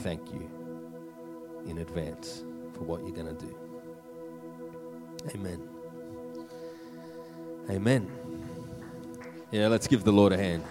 thank 0.00 0.32
you 0.32 0.50
in 1.66 1.78
advance 1.78 2.42
for 2.72 2.84
what 2.84 3.02
you're 3.02 3.10
going 3.10 3.36
to 3.36 3.46
do. 3.46 3.54
Amen. 5.34 5.68
Amen. 7.68 8.10
Yeah, 9.50 9.68
let's 9.68 9.86
give 9.86 10.02
the 10.02 10.12
Lord 10.12 10.32
a 10.32 10.38
hand. 10.38 10.64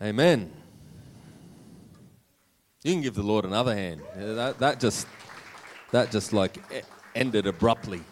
Amen. 0.00 0.52
You 2.84 2.92
can 2.92 3.02
give 3.02 3.14
the 3.14 3.22
Lord 3.22 3.44
another 3.44 3.74
hand. 3.74 4.00
Yeah, 4.16 4.34
that, 4.34 4.58
that 4.60 4.80
just 4.80 5.08
that 5.90 6.12
just 6.12 6.32
like 6.32 6.58
ended 7.16 7.46
abruptly. 7.46 8.02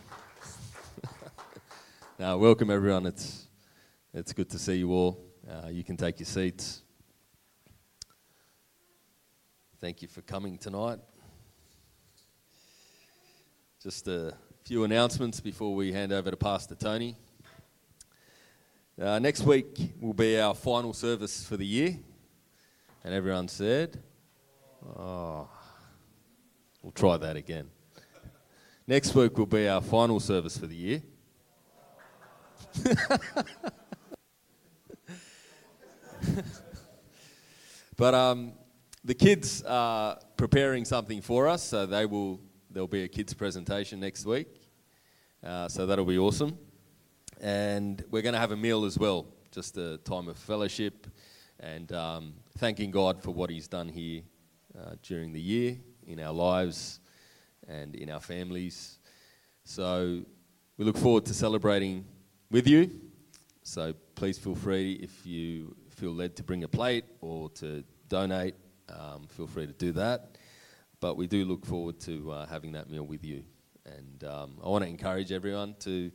now, 2.19 2.37
welcome 2.37 2.69
everyone. 2.69 3.07
It's 3.07 3.47
it's 4.13 4.33
good 4.33 4.51
to 4.51 4.59
see 4.59 4.77
you 4.77 4.93
all. 4.93 5.26
Uh, 5.49 5.69
you 5.69 5.85
can 5.85 5.97
take 5.97 6.19
your 6.19 6.27
seats. 6.27 6.83
Thank 9.81 10.03
you 10.03 10.09
for 10.09 10.21
coming 10.23 10.59
tonight. 10.59 10.99
Just 13.81 14.09
a 14.09 14.35
few 14.65 14.83
announcements 14.83 15.39
before 15.39 15.73
we 15.77 15.93
hand 15.93 16.13
over 16.13 16.33
to 16.33 16.37
Pastor 16.37 16.75
Tony. 16.75 17.15
Uh, 19.01 19.21
next 19.21 19.43
week 19.43 19.93
will 20.01 20.15
be 20.15 20.41
our 20.41 20.53
final 20.53 20.93
service 20.93 21.47
for 21.47 21.57
the 21.57 21.67
year. 21.67 21.97
And 23.05 23.15
everyone 23.15 23.47
said, 23.47 24.03
Oh, 24.99 25.49
we'll 26.83 26.91
try 26.91 27.19
that 27.19 27.37
again. 27.37 27.71
Next 28.85 29.15
week 29.15 29.39
will 29.39 29.47
be 29.47 29.69
our 29.69 29.81
final 29.81 30.19
service 30.19 30.59
for 30.59 30.67
the 30.67 30.75
year. 30.75 31.03
but 37.97 38.15
um, 38.15 38.53
the 39.05 39.15
kids 39.15 39.63
are 39.63 40.19
preparing 40.37 40.85
something 40.85 41.21
for 41.21 41.49
us, 41.49 41.63
so 41.63 41.87
they 41.87 42.07
will. 42.07 42.41
There'll 42.71 42.89
be 42.89 43.05
a 43.05 43.09
kids 43.09 43.33
presentation 43.33 44.01
next 44.01 44.27
week, 44.27 44.49
uh, 45.43 45.69
so 45.69 45.87
that'll 45.87 46.05
be 46.05 46.19
awesome. 46.19 46.59
And 47.41 48.05
we're 48.11 48.23
going 48.23 48.35
to 48.35 48.39
have 48.39 48.53
a 48.53 48.57
meal 48.57 48.85
as 48.85 48.99
well, 48.99 49.27
just 49.51 49.77
a 49.79 49.99
time 49.99 50.29
of 50.29 50.37
fellowship 50.37 51.07
and 51.61 51.91
um, 51.93 52.35
thanking 52.59 52.91
God 52.91 53.23
for 53.23 53.31
what 53.31 53.51
He's 53.51 53.69
done 53.69 53.89
here 53.89 54.23
uh, 54.79 54.95
during 55.03 55.33
the 55.33 55.41
year 55.41 55.79
in 56.07 56.21
our 56.21 56.33
lives 56.33 57.01
and 57.67 57.95
in 57.95 58.11
our 58.11 58.21
families. 58.21 58.99
So 59.65 60.23
we 60.77 60.85
look 60.85 60.97
forward 60.97 61.25
to 61.27 61.35
celebrating 61.35 62.05
with 62.51 62.67
you. 62.67 62.91
So 63.63 63.95
please 64.15 64.39
feel 64.39 64.55
free 64.55 64.93
if 64.95 65.27
you 65.27 65.75
feel 65.97 66.13
led 66.13 66.37
to 66.37 66.43
bring 66.43 66.63
a 66.63 66.69
plate 66.69 67.05
or 67.21 67.49
to 67.51 67.83
donate, 68.09 68.55
um, 68.89 69.27
feel 69.29 69.47
free 69.47 69.67
to 69.67 69.73
do 69.73 69.93
that. 69.93 70.37
But 71.01 71.17
we 71.17 71.27
do 71.27 71.45
look 71.45 71.65
forward 71.67 71.99
to 72.01 72.31
uh, 72.31 72.47
having 72.47 72.73
that 72.73 72.91
meal 72.91 73.05
with 73.05 73.25
you. 73.25 73.45
And 73.85 74.25
um, 74.25 74.59
I 74.63 74.69
want 74.69 74.85
to 74.85 74.91
encourage 74.91 75.33
everyone 75.33 75.75
to 75.81 76.11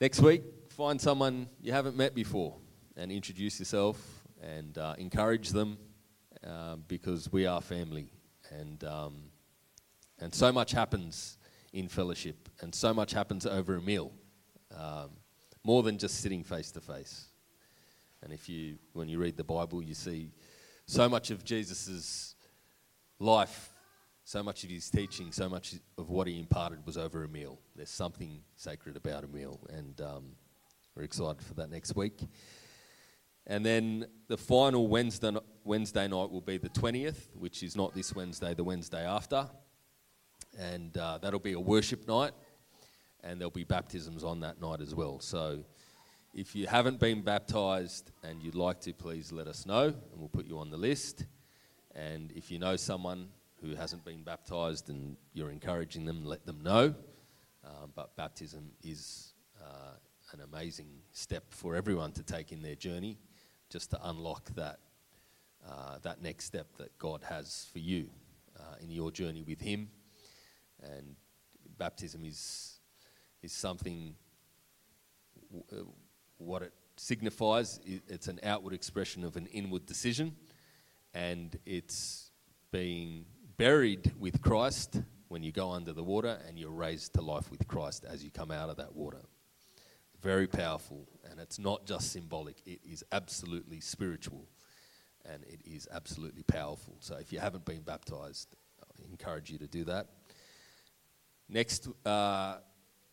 next 0.00 0.20
week 0.20 0.42
find 0.70 1.00
someone 1.00 1.48
you 1.60 1.72
haven't 1.72 1.96
met 1.96 2.14
before 2.14 2.56
and 2.96 3.10
introduce 3.10 3.58
yourself 3.58 4.24
and 4.42 4.76
uh, 4.78 4.94
encourage 4.98 5.50
them 5.50 5.78
uh, 6.46 6.76
because 6.88 7.30
we 7.32 7.46
are 7.46 7.60
family. 7.60 8.10
And, 8.50 8.82
um, 8.84 9.30
and 10.18 10.34
so 10.34 10.52
much 10.52 10.72
happens 10.72 11.38
in 11.72 11.88
fellowship, 11.88 12.48
and 12.60 12.74
so 12.74 12.94
much 12.94 13.12
happens 13.12 13.44
over 13.44 13.74
a 13.74 13.82
meal, 13.82 14.12
um, 14.74 15.10
more 15.64 15.82
than 15.82 15.98
just 15.98 16.20
sitting 16.20 16.42
face 16.42 16.70
to 16.70 16.80
face. 16.80 17.26
And 18.22 18.32
if 18.32 18.48
you, 18.48 18.78
when 18.92 19.08
you 19.08 19.18
read 19.18 19.36
the 19.36 19.44
Bible, 19.44 19.82
you 19.82 19.94
see 19.94 20.32
so 20.86 21.08
much 21.08 21.30
of 21.30 21.44
Jesus' 21.44 22.34
life, 23.18 23.70
so 24.24 24.42
much 24.42 24.64
of 24.64 24.70
his 24.70 24.90
teaching, 24.90 25.32
so 25.32 25.48
much 25.48 25.74
of 25.98 26.10
what 26.10 26.26
he 26.26 26.38
imparted 26.38 26.84
was 26.86 26.96
over 26.96 27.24
a 27.24 27.28
meal. 27.28 27.58
There's 27.74 27.90
something 27.90 28.40
sacred 28.56 28.96
about 28.96 29.24
a 29.24 29.28
meal, 29.28 29.60
and 29.72 30.00
um, 30.00 30.24
we're 30.94 31.02
excited 31.02 31.42
for 31.42 31.54
that 31.54 31.70
next 31.70 31.94
week. 31.94 32.20
And 33.46 33.64
then 33.64 34.06
the 34.26 34.36
final 34.36 34.88
Wednesday, 34.88 35.30
Wednesday 35.64 36.08
night 36.08 36.30
will 36.30 36.40
be 36.40 36.58
the 36.58 36.68
20th, 36.68 37.36
which 37.36 37.62
is 37.62 37.76
not 37.76 37.94
this 37.94 38.14
Wednesday, 38.14 38.54
the 38.54 38.64
Wednesday 38.64 39.06
after. 39.06 39.48
And 40.58 40.96
uh, 40.96 41.18
that'll 41.18 41.38
be 41.38 41.52
a 41.52 41.60
worship 41.60 42.08
night, 42.08 42.32
and 43.22 43.40
there'll 43.40 43.50
be 43.50 43.64
baptisms 43.64 44.24
on 44.24 44.40
that 44.40 44.60
night 44.60 44.80
as 44.80 44.94
well. 44.94 45.20
So 45.20 45.64
if 46.36 46.54
you 46.54 46.66
haven't 46.66 47.00
been 47.00 47.22
baptized 47.22 48.10
and 48.22 48.42
you'd 48.42 48.54
like 48.54 48.78
to, 48.82 48.92
please 48.92 49.32
let 49.32 49.46
us 49.46 49.64
know, 49.64 49.84
and 49.84 50.16
we'll 50.16 50.28
put 50.28 50.44
you 50.44 50.58
on 50.58 50.68
the 50.68 50.76
list. 50.76 51.24
And 51.94 52.30
if 52.32 52.50
you 52.50 52.58
know 52.58 52.76
someone 52.76 53.28
who 53.62 53.74
hasn't 53.74 54.04
been 54.04 54.22
baptized 54.22 54.90
and 54.90 55.16
you're 55.32 55.50
encouraging 55.50 56.04
them, 56.04 56.26
let 56.26 56.44
them 56.44 56.60
know. 56.60 56.94
Um, 57.64 57.90
but 57.94 58.14
baptism 58.16 58.70
is 58.84 59.32
uh, 59.62 59.94
an 60.34 60.42
amazing 60.42 60.88
step 61.10 61.44
for 61.48 61.74
everyone 61.74 62.12
to 62.12 62.22
take 62.22 62.52
in 62.52 62.60
their 62.60 62.74
journey 62.74 63.16
just 63.70 63.90
to 63.92 63.98
unlock 64.06 64.50
that, 64.56 64.80
uh, 65.66 65.96
that 66.02 66.20
next 66.20 66.44
step 66.44 66.66
that 66.76 66.98
God 66.98 67.22
has 67.22 67.66
for 67.72 67.78
you 67.78 68.10
uh, 68.60 68.74
in 68.82 68.90
your 68.90 69.10
journey 69.10 69.42
with 69.42 69.62
Him. 69.62 69.88
And 70.82 71.16
baptism 71.78 72.26
is, 72.26 72.78
is 73.42 73.54
something, 73.54 74.14
w- 75.50 75.64
uh, 75.72 75.90
what 76.38 76.62
it 76.62 76.72
signifies, 76.96 77.80
it's 77.84 78.28
an 78.28 78.40
outward 78.42 78.74
expression 78.74 79.24
of 79.24 79.36
an 79.36 79.46
inward 79.46 79.86
decision, 79.86 80.36
and 81.14 81.58
it's 81.66 82.30
being 82.70 83.24
buried 83.56 84.12
with 84.18 84.40
Christ 84.40 85.00
when 85.28 85.42
you 85.42 85.52
go 85.52 85.70
under 85.70 85.92
the 85.92 86.04
water, 86.04 86.38
and 86.46 86.58
you're 86.58 86.70
raised 86.70 87.14
to 87.14 87.22
life 87.22 87.50
with 87.50 87.66
Christ 87.66 88.04
as 88.08 88.22
you 88.22 88.30
come 88.30 88.50
out 88.50 88.70
of 88.70 88.76
that 88.76 88.94
water. 88.94 89.22
Very 90.20 90.46
powerful, 90.46 91.06
and 91.30 91.40
it's 91.40 91.58
not 91.58 91.86
just 91.86 92.12
symbolic, 92.12 92.56
it 92.66 92.80
is 92.84 93.04
absolutely 93.12 93.80
spiritual 93.80 94.46
and 95.32 95.44
it 95.44 95.60
is 95.64 95.88
absolutely 95.92 96.42
powerful. 96.42 96.96
So 97.00 97.16
if 97.16 97.32
you 97.32 97.38
haven't 97.38 97.64
been 97.64 97.82
baptized, 97.82 98.54
I 98.82 99.10
encourage 99.10 99.50
you 99.50 99.58
to 99.58 99.66
do 99.66 99.84
that. 99.84 100.08
Next, 101.48 101.88
uh, 102.04 102.56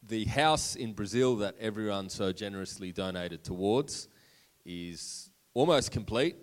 the 0.07 0.25
house 0.25 0.75
in 0.75 0.93
Brazil 0.93 1.37
that 1.37 1.55
everyone 1.59 2.09
so 2.09 2.33
generously 2.33 2.91
donated 2.91 3.43
towards 3.43 4.09
is 4.65 5.29
almost 5.53 5.91
complete. 5.91 6.35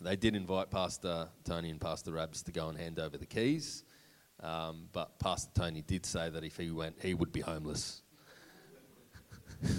They 0.00 0.16
did 0.16 0.36
invite 0.36 0.70
Pastor 0.70 1.28
Tony 1.44 1.70
and 1.70 1.80
Pastor 1.80 2.12
Rabs 2.12 2.42
to 2.44 2.52
go 2.52 2.68
and 2.68 2.78
hand 2.78 2.98
over 3.00 3.16
the 3.16 3.26
keys, 3.26 3.84
um, 4.42 4.88
but 4.92 5.18
Pastor 5.18 5.50
Tony 5.54 5.82
did 5.82 6.04
say 6.04 6.28
that 6.30 6.44
if 6.44 6.56
he 6.56 6.70
went, 6.70 6.96
he 7.00 7.14
would 7.14 7.32
be 7.32 7.40
homeless. 7.40 8.02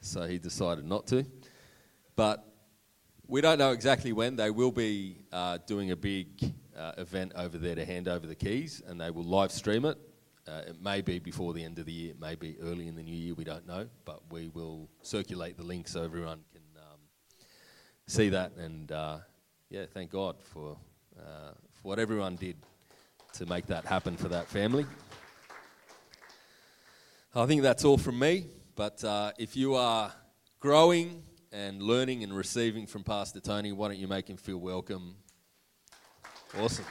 so 0.00 0.26
he 0.26 0.38
decided 0.38 0.84
not 0.84 1.06
to. 1.08 1.24
But 2.14 2.44
we 3.26 3.40
don't 3.40 3.58
know 3.58 3.72
exactly 3.72 4.12
when. 4.12 4.36
They 4.36 4.50
will 4.50 4.72
be 4.72 5.22
uh, 5.32 5.58
doing 5.66 5.90
a 5.90 5.96
big 5.96 6.52
uh, 6.76 6.92
event 6.98 7.32
over 7.34 7.56
there 7.56 7.74
to 7.74 7.84
hand 7.84 8.06
over 8.08 8.26
the 8.26 8.34
keys, 8.34 8.82
and 8.86 9.00
they 9.00 9.10
will 9.10 9.24
live 9.24 9.50
stream 9.50 9.86
it. 9.86 9.98
Uh, 10.48 10.62
it 10.66 10.82
may 10.82 11.00
be 11.00 11.18
before 11.18 11.52
the 11.52 11.62
end 11.62 11.78
of 11.78 11.86
the 11.86 11.92
year, 11.92 12.10
it 12.10 12.20
may 12.20 12.34
be 12.34 12.56
early 12.62 12.88
in 12.88 12.96
the 12.96 13.02
new 13.02 13.14
year, 13.14 13.34
we 13.34 13.44
don't 13.44 13.66
know, 13.66 13.86
but 14.04 14.20
we 14.30 14.48
will 14.48 14.88
circulate 15.02 15.56
the 15.56 15.62
link 15.62 15.86
so 15.86 16.02
everyone 16.02 16.40
can 16.52 16.62
um, 16.78 16.98
see 18.06 18.30
that. 18.30 18.52
And 18.56 18.90
uh, 18.90 19.18
yeah, 19.68 19.84
thank 19.92 20.10
God 20.10 20.36
for, 20.42 20.76
uh, 21.18 21.52
for 21.74 21.88
what 21.88 21.98
everyone 21.98 22.36
did 22.36 22.56
to 23.34 23.46
make 23.46 23.66
that 23.66 23.84
happen 23.84 24.16
for 24.16 24.28
that 24.28 24.46
family. 24.48 24.86
I 27.34 27.46
think 27.46 27.62
that's 27.62 27.84
all 27.84 27.98
from 27.98 28.18
me. 28.18 28.46
But 28.74 29.04
uh, 29.04 29.32
if 29.38 29.56
you 29.56 29.74
are 29.74 30.12
growing 30.58 31.22
and 31.52 31.82
learning 31.82 32.24
and 32.24 32.34
receiving 32.34 32.86
from 32.86 33.04
Pastor 33.04 33.40
Tony, 33.40 33.72
why 33.72 33.88
don't 33.88 33.98
you 33.98 34.08
make 34.08 34.28
him 34.28 34.36
feel 34.36 34.58
welcome? 34.58 35.16
Awesome. 36.58 36.86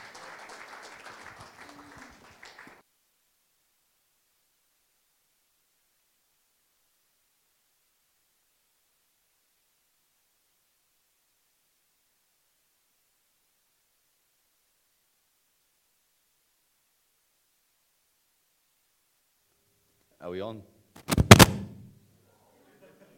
Are 20.30 20.32
we 20.32 20.40
on? 20.42 20.62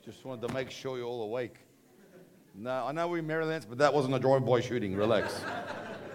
Just 0.03 0.25
wanted 0.25 0.49
to 0.49 0.55
make 0.55 0.71
sure 0.71 0.97
you're 0.97 1.07
all 1.07 1.25
awake. 1.25 1.57
No, 2.55 2.87
I 2.87 2.93
know 2.93 3.07
we're 3.07 3.19
in 3.19 3.27
Merrylands, 3.27 3.67
but 3.67 3.77
that 3.77 3.93
wasn't 3.93 4.15
a 4.15 4.19
drive-by 4.19 4.63
shooting. 4.63 4.97
Relax. 4.97 5.45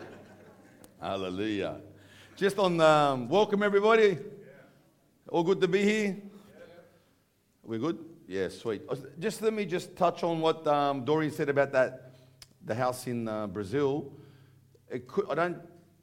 Hallelujah. 1.00 1.82
Just 2.36 2.58
on, 2.58 2.82
um, 2.82 3.30
welcome 3.30 3.62
everybody. 3.62 4.18
All 5.30 5.44
good 5.44 5.62
to 5.62 5.68
be 5.68 5.84
here. 5.84 6.18
We 7.62 7.78
good? 7.78 8.00
Yeah, 8.28 8.50
sweet. 8.50 8.82
Uh, 8.90 8.96
Just 9.20 9.44
let 9.44 9.54
me 9.54 9.68
just 9.68 9.96
touch 9.96 10.24
on 10.24 10.40
what 10.40 10.66
um, 10.66 11.06
Dorian 11.06 11.32
said 11.32 11.50
about 11.50 11.72
that, 11.74 12.14
the 12.66 12.74
house 12.74 13.06
in 13.06 13.28
uh, 13.28 13.46
Brazil. 13.46 14.14
It 14.90 15.08
could, 15.08 15.30
I 15.30 15.36
don't, 15.36 15.58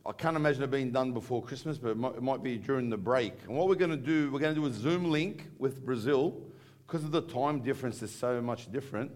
I 0.06 0.12
can't 0.12 0.36
imagine 0.36 0.62
it 0.62 0.70
being 0.70 0.90
done 0.90 1.12
before 1.12 1.42
Christmas, 1.42 1.78
but 1.78 1.90
it 1.90 1.96
might, 1.96 2.16
it 2.16 2.22
might 2.22 2.42
be 2.42 2.58
during 2.58 2.90
the 2.90 2.96
break. 2.96 3.32
And 3.48 3.56
what 3.56 3.68
we're 3.68 3.74
going 3.74 3.90
to 3.90 3.96
do, 3.96 4.30
we're 4.30 4.38
going 4.38 4.54
to 4.54 4.60
do 4.60 4.66
a 4.66 4.72
Zoom 4.72 5.10
link 5.10 5.48
with 5.58 5.84
Brazil 5.84 6.42
because 6.86 7.04
of 7.04 7.10
the 7.10 7.22
time 7.22 7.60
difference 7.60 8.02
is 8.02 8.14
so 8.14 8.42
much 8.42 8.70
different. 8.70 9.10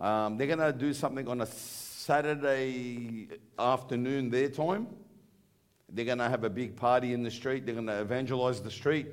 Um, 0.00 0.36
they're 0.36 0.48
going 0.48 0.58
to 0.58 0.72
do 0.72 0.92
something 0.92 1.28
on 1.28 1.40
a 1.40 1.46
Saturday 1.46 3.28
afternoon 3.56 4.30
their 4.30 4.48
time. 4.48 4.88
They're 5.88 6.04
going 6.04 6.18
to 6.18 6.28
have 6.28 6.42
a 6.42 6.50
big 6.50 6.74
party 6.74 7.12
in 7.12 7.22
the 7.22 7.30
street. 7.30 7.64
They're 7.64 7.76
going 7.76 7.86
to 7.86 8.00
evangelize 8.00 8.60
the 8.60 8.70
street 8.70 9.06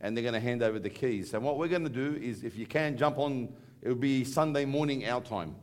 and 0.00 0.16
they're 0.16 0.22
going 0.22 0.34
to 0.34 0.40
hand 0.40 0.62
over 0.62 0.78
the 0.78 0.90
keys. 0.90 1.34
And 1.34 1.42
what 1.42 1.58
we're 1.58 1.68
going 1.68 1.84
to 1.84 1.90
do 1.90 2.18
is, 2.22 2.44
if 2.44 2.56
you 2.56 2.66
can, 2.66 2.96
jump 2.96 3.18
on, 3.18 3.52
it'll 3.82 3.96
be 3.96 4.24
Sunday 4.24 4.64
morning 4.64 5.06
our 5.06 5.20
time. 5.20 5.54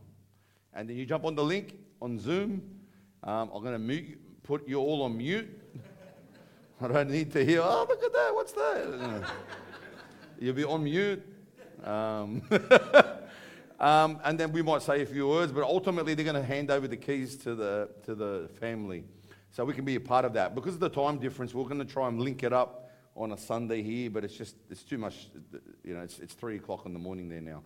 And 0.74 0.88
then 0.88 0.96
you 0.96 1.06
jump 1.06 1.24
on 1.24 1.34
the 1.34 1.44
link 1.44 1.78
on 2.00 2.18
Zoom. 2.18 2.62
Um, 3.24 3.50
I'm 3.54 3.62
going 3.62 3.74
to 3.74 3.78
mute, 3.78 4.18
put 4.42 4.66
you 4.68 4.78
all 4.78 5.02
on 5.02 5.16
mute. 5.16 5.48
I 6.80 6.88
don't 6.88 7.10
need 7.10 7.32
to 7.32 7.44
hear, 7.44 7.60
oh, 7.62 7.86
look 7.88 8.02
at 8.02 8.12
that, 8.12 8.34
what's 8.34 8.52
that? 8.52 9.30
You'll 10.40 10.54
be 10.54 10.64
on 10.64 10.82
mute. 10.82 11.24
Um, 11.84 12.42
um, 13.80 14.18
and 14.24 14.38
then 14.38 14.50
we 14.50 14.62
might 14.62 14.82
say 14.82 15.02
a 15.02 15.06
few 15.06 15.28
words, 15.28 15.52
but 15.52 15.62
ultimately 15.62 16.14
they're 16.14 16.24
going 16.24 16.34
to 16.34 16.42
hand 16.42 16.70
over 16.72 16.88
the 16.88 16.96
keys 16.96 17.36
to 17.36 17.54
the, 17.54 17.88
to 18.04 18.16
the 18.16 18.50
family. 18.58 19.04
So 19.52 19.64
we 19.64 19.74
can 19.74 19.84
be 19.84 19.94
a 19.94 20.00
part 20.00 20.24
of 20.24 20.32
that. 20.32 20.54
Because 20.54 20.74
of 20.74 20.80
the 20.80 20.88
time 20.88 21.18
difference, 21.18 21.54
we're 21.54 21.64
going 21.64 21.78
to 21.78 21.84
try 21.84 22.08
and 22.08 22.20
link 22.20 22.42
it 22.42 22.52
up 22.52 22.90
on 23.14 23.32
a 23.32 23.36
Sunday 23.36 23.82
here, 23.82 24.10
but 24.10 24.24
it's 24.24 24.34
just, 24.34 24.56
it's 24.70 24.82
too 24.82 24.98
much, 24.98 25.28
you 25.84 25.94
know, 25.94 26.00
it's, 26.00 26.18
it's 26.18 26.34
three 26.34 26.56
o'clock 26.56 26.86
in 26.86 26.92
the 26.92 26.98
morning 26.98 27.28
there 27.28 27.40
now. 27.40 27.62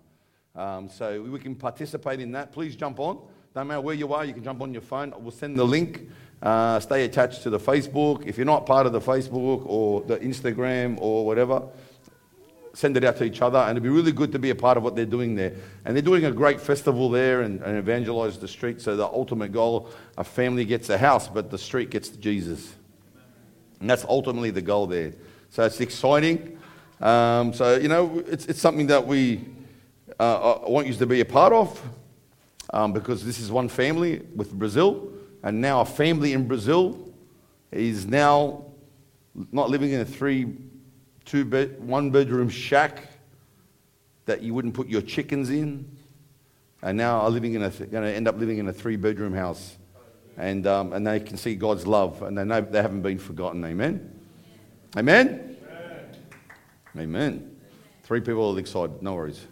Um, 0.54 0.88
so 0.88 1.22
we 1.22 1.38
can 1.38 1.54
participate 1.54 2.20
in 2.20 2.32
that. 2.32 2.52
Please 2.52 2.76
jump 2.76 2.98
on. 2.98 3.20
Don't 3.54 3.68
matter 3.68 3.80
where 3.80 3.94
you 3.94 4.12
are, 4.12 4.24
you 4.24 4.34
can 4.34 4.44
jump 4.44 4.60
on 4.60 4.72
your 4.74 4.82
phone. 4.82 5.14
We'll 5.18 5.30
send 5.30 5.56
the 5.56 5.64
link. 5.64 6.10
Uh, 6.42 6.78
stay 6.80 7.04
attached 7.04 7.42
to 7.42 7.50
the 7.50 7.58
Facebook. 7.58 8.26
If 8.26 8.36
you're 8.36 8.46
not 8.46 8.66
part 8.66 8.86
of 8.86 8.92
the 8.92 9.00
Facebook 9.00 9.62
or 9.66 10.02
the 10.02 10.18
Instagram 10.18 10.98
or 11.00 11.24
whatever, 11.24 11.62
send 12.74 12.96
it 12.96 13.04
out 13.04 13.16
to 13.16 13.24
each 13.24 13.40
other. 13.40 13.58
And 13.58 13.70
it'd 13.70 13.82
be 13.82 13.88
really 13.88 14.12
good 14.12 14.32
to 14.32 14.38
be 14.38 14.50
a 14.50 14.54
part 14.54 14.76
of 14.76 14.82
what 14.82 14.94
they're 14.94 15.06
doing 15.06 15.34
there. 15.34 15.54
And 15.84 15.96
they're 15.96 16.02
doing 16.02 16.26
a 16.26 16.30
great 16.30 16.60
festival 16.60 17.08
there 17.08 17.40
and, 17.40 17.62
and 17.62 17.78
evangelize 17.78 18.38
the 18.38 18.48
street. 18.48 18.80
So 18.80 18.96
the 18.96 19.06
ultimate 19.06 19.52
goal, 19.52 19.90
a 20.18 20.24
family 20.24 20.64
gets 20.64 20.90
a 20.90 20.98
house, 20.98 21.26
but 21.26 21.50
the 21.50 21.58
street 21.58 21.90
gets 21.90 22.10
Jesus. 22.10 22.74
And 23.80 23.88
that's 23.88 24.04
ultimately 24.04 24.50
the 24.50 24.62
goal 24.62 24.86
there. 24.86 25.14
So 25.50 25.64
it's 25.64 25.80
exciting. 25.80 26.58
Um, 27.00 27.52
so, 27.52 27.76
you 27.76 27.88
know, 27.88 28.22
it's, 28.26 28.46
it's 28.46 28.60
something 28.60 28.86
that 28.88 29.06
we 29.06 29.44
uh, 30.18 30.54
I 30.66 30.70
want 30.70 30.86
you 30.86 30.94
to 30.94 31.06
be 31.06 31.20
a 31.20 31.24
part 31.24 31.52
of 31.52 31.82
um, 32.72 32.92
because 32.92 33.24
this 33.24 33.38
is 33.38 33.50
one 33.50 33.68
family 33.68 34.22
with 34.34 34.52
Brazil. 34.52 35.12
And 35.46 35.60
now 35.60 35.82
a 35.82 35.84
family 35.84 36.32
in 36.32 36.48
Brazil 36.48 36.98
is 37.70 38.04
now 38.04 38.64
not 39.52 39.70
living 39.70 39.92
in 39.92 40.00
a 40.00 40.04
three, 40.04 40.56
two 41.24 41.44
bed, 41.44 41.80
one 41.80 42.10
bedroom 42.10 42.48
shack 42.48 43.04
that 44.24 44.42
you 44.42 44.52
wouldn't 44.54 44.74
put 44.74 44.88
your 44.88 45.02
chickens 45.02 45.50
in. 45.50 45.88
And 46.82 46.98
now 46.98 47.20
are 47.20 47.30
living 47.30 47.54
in 47.54 47.62
a, 47.62 47.70
going 47.70 48.02
to 48.02 48.12
end 48.12 48.26
up 48.26 48.36
living 48.40 48.58
in 48.58 48.66
a 48.66 48.72
three 48.72 48.96
bedroom 48.96 49.34
house. 49.34 49.76
And, 50.36 50.66
um, 50.66 50.92
and 50.92 51.06
they 51.06 51.20
can 51.20 51.36
see 51.36 51.54
God's 51.54 51.86
love 51.86 52.22
and 52.22 52.36
they 52.36 52.42
know 52.42 52.60
they 52.60 52.82
haven't 52.82 53.02
been 53.02 53.20
forgotten. 53.20 53.64
Amen. 53.64 54.18
Amen? 54.96 55.56
Amen. 56.98 57.56
Three 58.02 58.20
people 58.20 58.52
are 58.52 58.58
excited. 58.58 59.00
No 59.00 59.14
worries. 59.14 59.46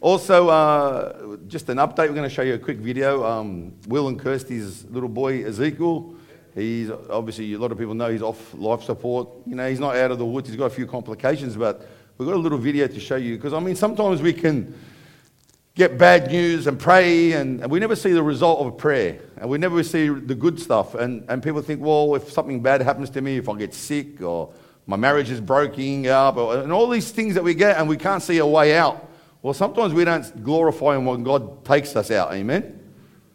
Also, 0.00 0.48
uh, 0.48 1.36
just 1.48 1.68
an 1.70 1.78
update. 1.78 2.08
We're 2.08 2.14
going 2.14 2.28
to 2.28 2.34
show 2.34 2.42
you 2.42 2.54
a 2.54 2.58
quick 2.58 2.78
video. 2.78 3.24
Um, 3.24 3.72
Will 3.88 4.08
and 4.08 4.20
Kirsty's 4.20 4.84
little 4.84 5.08
boy 5.08 5.44
Ezekiel. 5.44 6.14
He's 6.54 6.90
obviously 6.90 7.54
a 7.54 7.58
lot 7.58 7.72
of 7.72 7.78
people 7.78 7.94
know 7.94 8.10
he's 8.10 8.22
off 8.22 8.52
life 8.54 8.82
support. 8.82 9.28
You 9.46 9.56
know, 9.56 9.68
he's 9.68 9.80
not 9.80 9.96
out 9.96 10.10
of 10.10 10.18
the 10.18 10.26
woods. 10.26 10.48
He's 10.48 10.56
got 10.56 10.66
a 10.66 10.70
few 10.70 10.86
complications, 10.86 11.56
but 11.56 11.88
we've 12.18 12.28
got 12.28 12.34
a 12.34 12.38
little 12.38 12.58
video 12.58 12.86
to 12.86 13.00
show 13.00 13.16
you 13.16 13.36
because 13.36 13.54
I 13.54 13.60
mean, 13.60 13.74
sometimes 13.74 14.20
we 14.20 14.34
can 14.34 14.74
get 15.74 15.98
bad 15.98 16.30
news 16.30 16.66
and 16.66 16.78
pray, 16.78 17.32
and, 17.32 17.60
and 17.60 17.70
we 17.70 17.78
never 17.78 17.96
see 17.96 18.12
the 18.12 18.22
result 18.22 18.60
of 18.60 18.66
a 18.66 18.72
prayer, 18.72 19.18
and 19.36 19.48
we 19.48 19.58
never 19.58 19.82
see 19.82 20.08
the 20.08 20.34
good 20.34 20.58
stuff. 20.60 20.94
And, 20.94 21.24
and 21.28 21.42
people 21.42 21.60
think, 21.62 21.82
well, 21.82 22.14
if 22.14 22.32
something 22.32 22.62
bad 22.62 22.80
happens 22.80 23.10
to 23.10 23.20
me, 23.20 23.36
if 23.36 23.48
I 23.48 23.56
get 23.56 23.74
sick, 23.74 24.22
or 24.22 24.52
my 24.86 24.96
marriage 24.96 25.30
is 25.30 25.40
breaking 25.40 26.06
up, 26.06 26.36
or, 26.36 26.58
and 26.58 26.72
all 26.72 26.88
these 26.88 27.10
things 27.10 27.34
that 27.34 27.44
we 27.44 27.54
get, 27.54 27.76
and 27.78 27.88
we 27.88 27.98
can't 27.98 28.22
see 28.22 28.38
a 28.38 28.46
way 28.46 28.76
out. 28.76 29.05
Well, 29.46 29.54
sometimes 29.54 29.94
we 29.94 30.04
don't 30.04 30.42
glorify 30.42 30.96
Him 30.96 31.04
when 31.04 31.22
God 31.22 31.64
takes 31.64 31.94
us 31.94 32.10
out, 32.10 32.34
amen? 32.34 32.80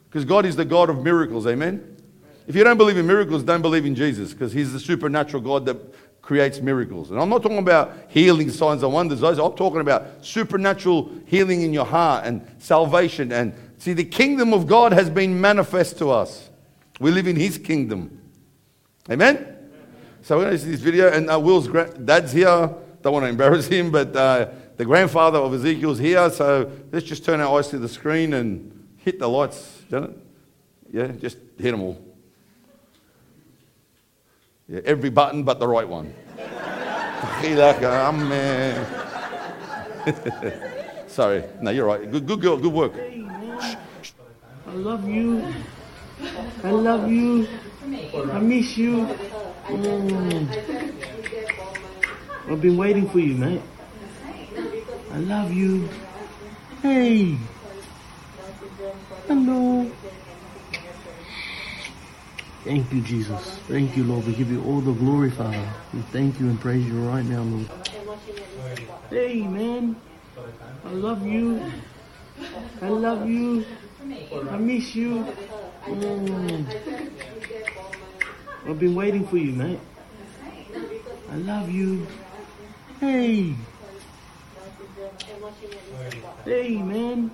Because 0.10 0.26
God 0.26 0.46
is 0.46 0.58
the 0.58 0.66
God 0.66 0.90
of 0.90 1.02
miracles, 1.02 1.48
amen? 1.48 1.96
If 2.48 2.54
you 2.54 2.66
don't 2.66 2.76
believe 2.76 2.98
in 2.98 3.08
miracles, 3.08 3.44
don't 3.44 3.62
believe 3.62 3.86
in 3.86 3.96
Jesus, 3.96 4.34
because 4.34 4.52
He's 4.52 4.74
the 4.74 4.80
supernatural 4.82 5.42
God 5.42 5.66
that 5.68 5.78
creates 6.22 6.60
miracles. 6.60 7.12
And 7.12 7.20
I'm 7.22 7.30
not 7.30 7.42
talking 7.42 7.60
about 7.60 7.94
healing 8.10 8.50
signs 8.50 8.84
and 8.84 8.92
wonders. 8.92 9.24
I'm 9.24 9.38
talking 9.38 9.80
about 9.80 10.26
supernatural 10.26 11.10
healing 11.28 11.62
in 11.62 11.72
your 11.72 11.86
heart 11.86 12.26
and 12.26 12.46
salvation. 12.58 13.32
And 13.32 13.54
see, 13.78 13.94
the 13.94 14.04
kingdom 14.04 14.54
of 14.54 14.68
God 14.68 14.92
has 14.92 15.10
been 15.10 15.40
manifest 15.40 15.98
to 16.00 16.12
us. 16.12 16.50
We 17.00 17.12
live 17.12 17.28
in 17.28 17.38
His 17.38 17.58
kingdom. 17.58 18.20
Amen? 19.10 19.56
So 20.24 20.36
we're 20.36 20.44
going 20.44 20.58
to 20.58 20.60
see 20.62 20.72
this 20.72 20.82
video, 20.82 21.10
and 21.10 21.32
uh, 21.32 21.40
Will's 21.40 21.70
gra- 21.70 21.98
dad's 21.98 22.34
here. 22.34 22.70
Don't 23.02 23.14
want 23.14 23.24
to 23.24 23.30
embarrass 23.30 23.66
him, 23.66 23.90
but 23.90 24.16
uh, 24.16 24.50
the 24.82 24.86
grandfather 24.86 25.38
of 25.38 25.54
Ezekiel's 25.54 26.00
here. 26.00 26.28
So 26.32 26.72
let's 26.92 27.06
just 27.06 27.24
turn 27.24 27.40
our 27.40 27.60
eyes 27.60 27.68
to 27.68 27.78
the 27.78 27.88
screen 27.88 28.34
and 28.34 28.90
hit 28.98 29.20
the 29.20 29.30
lights, 29.30 29.84
Janet. 29.92 30.18
Yeah, 30.92 31.10
just 31.10 31.38
hit 31.60 31.70
them 31.70 31.82
all. 31.82 32.04
Yeah, 34.68 34.80
every 34.84 35.12
button 35.12 35.44
but 35.44 35.60
the 35.60 35.68
right 35.68 35.88
one. 35.88 36.12
Sorry. 41.08 41.44
No, 41.62 41.70
you're 41.70 41.86
right. 41.86 42.12
Good, 42.12 42.26
good 42.26 42.42
girl. 42.42 42.58
Good 42.58 42.74
work. 42.74 42.94
I 42.96 44.74
love 44.74 45.08
you. 45.08 45.46
I 46.64 46.72
love 46.72 47.08
you. 47.08 47.48
I 47.86 48.40
miss 48.40 48.78
you. 48.78 49.06
Mm. 49.68 50.50
I've 52.50 52.62
been 52.62 52.78
waiting 52.78 53.08
for 53.08 53.20
you, 53.20 53.36
mate. 53.36 53.62
I 55.14 55.18
love 55.18 55.52
you. 55.52 55.90
Hey. 56.82 57.38
Hello. 59.28 59.92
Thank 62.64 62.94
you, 62.94 63.02
Jesus. 63.02 63.58
Thank 63.68 63.98
you, 63.98 64.06
Lord. 64.06 64.26
We 64.26 64.34
give 64.34 64.50
you 64.50 64.64
all 64.64 64.80
the 64.80 64.94
glory, 64.94 65.32
Father. 65.32 65.68
We 65.94 66.02
thank 66.14 66.40
you 66.40 66.48
and 66.48 66.62
praise 66.62 66.86
you 66.86 66.94
right 67.10 67.26
now, 67.26 67.42
Lord. 67.44 67.68
Hey, 69.10 69.42
man. 69.42 69.98
I 70.86 70.92
love 70.92 71.26
you. 71.28 71.62
I 72.82 72.88
love 72.88 73.30
you. 73.30 73.66
I 74.50 74.58
miss 74.58 74.96
you. 74.96 75.26
Mm. 75.88 76.66
I've 78.66 78.80
been 78.80 78.96
waiting 78.96 79.28
for 79.28 79.38
you, 79.38 79.52
mate. 79.52 79.80
I 81.30 81.36
love 81.36 81.70
you. 81.70 82.08
Hey. 83.02 83.56
Hey, 86.46 86.78
man. 86.78 87.32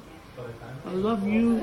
I 0.86 0.91
love 0.91 1.27
you. 1.27 1.62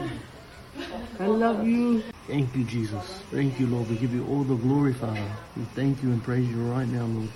I 1.19 1.27
love 1.27 1.67
you. 1.67 2.03
Thank 2.27 2.55
you, 2.57 2.65
Jesus. 2.65 3.23
Thank 3.31 3.61
you, 3.61 3.67
Lord. 3.67 3.89
We 3.89 3.97
give 3.97 4.15
you 4.15 4.27
all 4.27 4.45
the 4.45 4.57
glory, 4.57 4.93
Father. 4.93 5.31
We 5.57 5.65
thank 5.75 6.03
you 6.03 6.11
and 6.11 6.23
praise 6.23 6.49
you 6.49 6.57
right 6.73 6.89
now, 6.89 7.05
Lord. 7.05 7.29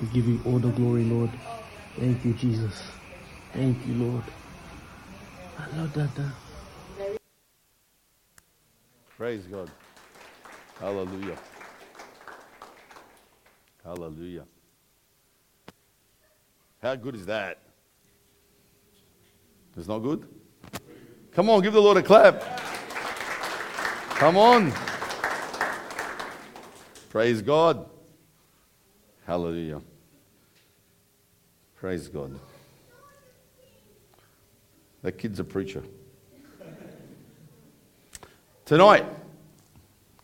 We 0.00 0.08
give 0.08 0.26
you 0.26 0.40
all 0.46 0.58
the 0.58 0.70
glory, 0.70 1.04
Lord. 1.04 1.30
Thank 1.98 2.24
you, 2.24 2.34
Jesus. 2.34 2.82
Thank 3.52 3.86
you, 3.86 3.94
Lord. 3.94 4.24
I 5.58 5.76
love 5.76 5.92
that. 5.94 6.14
that. 6.16 6.32
Praise 9.16 9.44
God. 9.44 9.70
Hallelujah. 10.80 11.36
Hallelujah. 13.84 14.44
How 16.82 16.96
good 16.96 17.14
is 17.14 17.26
that? 17.26 17.58
It's 19.76 19.86
not 19.86 20.00
good? 20.00 20.26
Come 21.30 21.48
on, 21.48 21.62
give 21.62 21.74
the 21.74 21.80
Lord 21.80 21.96
a 21.96 22.02
clap. 22.02 22.42
Come 24.16 24.36
on. 24.36 24.72
Praise 27.08 27.40
God. 27.40 27.88
Hallelujah. 29.24 29.80
Praise 31.76 32.08
God. 32.08 32.36
That 35.02 35.12
kid's 35.12 35.38
a 35.38 35.44
preacher. 35.44 35.84
Tonight, 38.64 39.06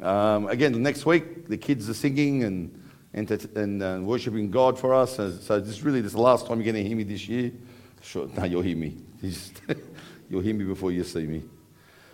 um, 0.01 0.49
again, 0.49 0.83
next 0.83 1.07
week, 1.07 1.47
the 1.47 1.57
kids 1.57 1.89
are 1.89 1.95
singing 1.95 2.43
and 2.43 2.78
and, 3.19 3.57
and 3.57 3.83
uh, 3.83 3.99
worshiping 4.01 4.51
God 4.51 4.79
for 4.79 4.95
us. 4.95 5.17
So, 5.17 5.31
so 5.33 5.61
this 5.61 5.71
is 5.71 5.83
really 5.83 6.01
this 6.01 6.11
is 6.11 6.17
the 6.17 6.23
last 6.23 6.47
time 6.47 6.59
you're 6.59 6.73
going 6.73 6.83
to 6.83 6.89
hear 6.89 6.97
me 6.97 7.03
this 7.03 7.29
year. 7.29 7.53
Sure, 8.01 8.29
no, 8.37 8.45
you'll 8.45 8.63
hear 8.63 8.77
me. 8.77 8.97
you'll 10.31 10.41
hear 10.41 10.55
me 10.55 10.65
before 10.65 10.93
you 10.93 11.03
see 11.05 11.27
me. 11.27 11.43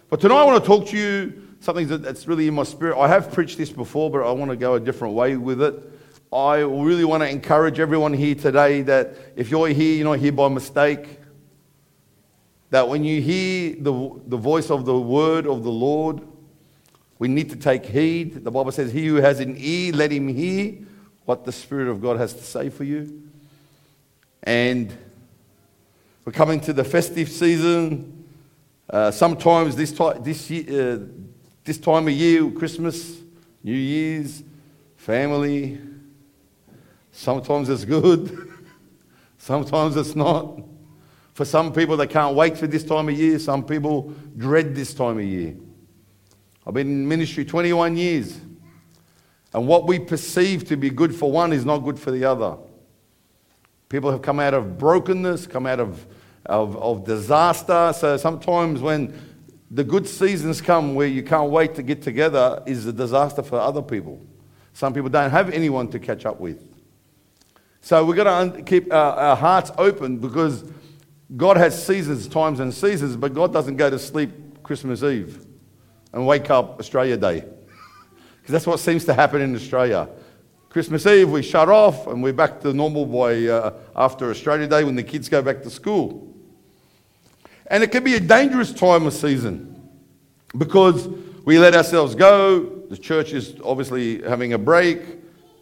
But 0.08 0.20
tonight 0.20 0.40
I 0.40 0.44
want 0.44 0.62
to 0.62 0.66
talk 0.66 0.86
to 0.88 0.96
you 0.96 1.48
something 1.60 1.86
that's 1.86 2.26
really 2.26 2.48
in 2.48 2.54
my 2.54 2.62
spirit. 2.62 2.98
I 2.98 3.08
have 3.08 3.32
preached 3.32 3.58
this 3.58 3.70
before, 3.70 4.10
but 4.10 4.26
I 4.26 4.30
want 4.32 4.50
to 4.50 4.56
go 4.56 4.74
a 4.74 4.80
different 4.80 5.14
way 5.14 5.36
with 5.36 5.62
it. 5.62 5.74
I 6.32 6.58
really 6.58 7.04
want 7.04 7.22
to 7.22 7.28
encourage 7.28 7.78
everyone 7.78 8.12
here 8.12 8.34
today 8.34 8.82
that 8.82 9.14
if 9.36 9.50
you're 9.50 9.68
here, 9.68 9.96
you're 9.96 10.08
not 10.08 10.18
here 10.18 10.32
by 10.32 10.48
mistake. 10.48 11.20
That 12.70 12.88
when 12.88 13.04
you 13.04 13.20
hear 13.20 13.76
the, 13.78 14.20
the 14.26 14.36
voice 14.36 14.70
of 14.70 14.84
the 14.84 14.98
word 14.98 15.46
of 15.46 15.62
the 15.62 15.70
Lord, 15.70 16.22
we 17.18 17.28
need 17.28 17.50
to 17.50 17.56
take 17.56 17.86
heed. 17.86 18.42
The 18.42 18.50
Bible 18.50 18.72
says, 18.72 18.92
He 18.92 19.06
who 19.06 19.16
has 19.16 19.38
an 19.38 19.54
ear, 19.56 19.92
let 19.92 20.10
him 20.10 20.28
hear 20.28 20.74
what 21.24 21.44
the 21.44 21.52
Spirit 21.52 21.88
of 21.88 22.00
God 22.00 22.18
has 22.18 22.34
to 22.34 22.42
say 22.42 22.68
for 22.68 22.84
you. 22.84 23.22
And 24.42 24.96
we're 26.24 26.32
coming 26.32 26.60
to 26.60 26.72
the 26.72 26.84
festive 26.84 27.28
season. 27.28 28.24
Uh, 28.88 29.10
sometimes 29.10 29.76
this, 29.76 29.92
time, 29.92 30.22
this, 30.22 30.50
year, 30.50 30.94
uh, 30.94 30.98
this 31.64 31.78
time 31.78 32.08
of 32.08 32.14
year, 32.14 32.50
Christmas, 32.50 33.18
New 33.62 33.72
Year's, 33.72 34.42
family, 34.96 35.78
sometimes 37.12 37.68
it's 37.68 37.84
good, 37.84 38.52
sometimes 39.38 39.96
it's 39.96 40.14
not. 40.14 40.60
For 41.34 41.44
some 41.44 41.72
people, 41.72 41.96
they 41.96 42.06
can't 42.06 42.36
wait 42.36 42.56
for 42.56 42.66
this 42.66 42.84
time 42.84 43.08
of 43.08 43.18
year. 43.18 43.38
Some 43.40 43.64
people 43.64 44.14
dread 44.36 44.74
this 44.74 44.94
time 44.94 45.18
of 45.18 45.24
year. 45.24 45.56
I've 46.66 46.74
been 46.74 46.86
in 46.86 47.08
ministry 47.08 47.44
21 47.44 47.96
years. 47.96 48.38
And 49.54 49.68
what 49.68 49.86
we 49.86 50.00
perceive 50.00 50.64
to 50.64 50.76
be 50.76 50.90
good 50.90 51.14
for 51.14 51.30
one 51.30 51.52
is 51.52 51.64
not 51.64 51.78
good 51.78 51.98
for 51.98 52.10
the 52.10 52.24
other. 52.24 52.56
People 53.88 54.10
have 54.10 54.20
come 54.20 54.40
out 54.40 54.52
of 54.52 54.76
brokenness, 54.76 55.46
come 55.46 55.64
out 55.64 55.78
of, 55.78 56.04
of, 56.46 56.76
of 56.76 57.04
disaster. 57.04 57.92
So 57.96 58.16
sometimes 58.16 58.80
when 58.80 59.16
the 59.70 59.84
good 59.84 60.08
seasons 60.08 60.60
come 60.60 60.96
where 60.96 61.06
you 61.06 61.22
can't 61.22 61.50
wait 61.50 61.76
to 61.76 61.84
get 61.84 62.02
together, 62.02 62.62
is 62.66 62.86
a 62.86 62.92
disaster 62.92 63.44
for 63.44 63.60
other 63.60 63.80
people. 63.80 64.20
Some 64.72 64.92
people 64.92 65.08
don't 65.08 65.30
have 65.30 65.50
anyone 65.50 65.88
to 65.92 66.00
catch 66.00 66.26
up 66.26 66.40
with. 66.40 66.60
So 67.80 68.04
we've 68.04 68.16
got 68.16 68.54
to 68.54 68.62
keep 68.62 68.92
our, 68.92 69.14
our 69.14 69.36
hearts 69.36 69.70
open 69.78 70.18
because 70.18 70.64
God 71.36 71.56
has 71.58 71.80
seasons, 71.80 72.26
times, 72.26 72.58
and 72.58 72.74
seasons, 72.74 73.16
but 73.16 73.34
God 73.34 73.52
doesn't 73.52 73.76
go 73.76 73.88
to 73.88 74.00
sleep 74.00 74.64
Christmas 74.64 75.04
Eve 75.04 75.46
and 76.12 76.26
wake 76.26 76.50
up 76.50 76.80
Australia 76.80 77.16
Day. 77.16 77.44
Because 78.44 78.52
that's 78.52 78.66
what 78.66 78.78
seems 78.78 79.06
to 79.06 79.14
happen 79.14 79.40
in 79.40 79.56
Australia. 79.56 80.06
Christmas 80.68 81.06
Eve, 81.06 81.30
we 81.30 81.40
shut 81.40 81.70
off 81.70 82.06
and 82.08 82.22
we're 82.22 82.34
back 82.34 82.60
to 82.60 82.74
normal 82.74 83.06
by 83.06 83.46
uh, 83.46 83.72
after 83.96 84.28
Australia 84.28 84.66
Day 84.66 84.84
when 84.84 84.94
the 84.94 85.02
kids 85.02 85.30
go 85.30 85.40
back 85.40 85.62
to 85.62 85.70
school. 85.70 86.30
And 87.68 87.82
it 87.82 87.90
can 87.90 88.04
be 88.04 88.16
a 88.16 88.20
dangerous 88.20 88.70
time 88.70 89.06
of 89.06 89.14
season 89.14 89.88
because 90.58 91.08
we 91.46 91.58
let 91.58 91.74
ourselves 91.74 92.14
go. 92.14 92.82
The 92.90 92.98
church 92.98 93.32
is 93.32 93.54
obviously 93.64 94.20
having 94.20 94.52
a 94.52 94.58
break. 94.58 95.00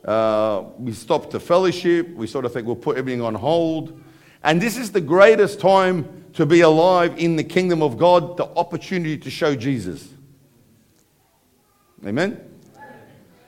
Uh, 0.05 0.65
we 0.77 0.91
stop 0.91 1.31
the 1.31 1.39
fellowship. 1.39 2.09
We 2.17 2.27
sort 2.27 2.47
of 2.47 2.53
think 2.53 2.67
we'll 2.67 2.75
put 2.75 2.97
everything 2.97 3.23
on 3.23 3.37
hold. 3.37 4.03
And 4.43 4.61
this 4.61 4.77
is 4.77 4.91
the 4.91 5.01
greatest 5.01 5.61
time 5.61 6.25
to 6.33 6.47
be 6.47 6.63
alive 6.63 7.17
in 7.17 7.37
the 7.37 7.45
kingdom 7.45 7.81
of 7.81 7.97
God, 7.97 8.37
the 8.37 8.47
opportunity 8.57 9.19
to 9.19 9.31
show 9.31 9.55
Jesus. 9.55 10.09
Amen? 12.05 12.49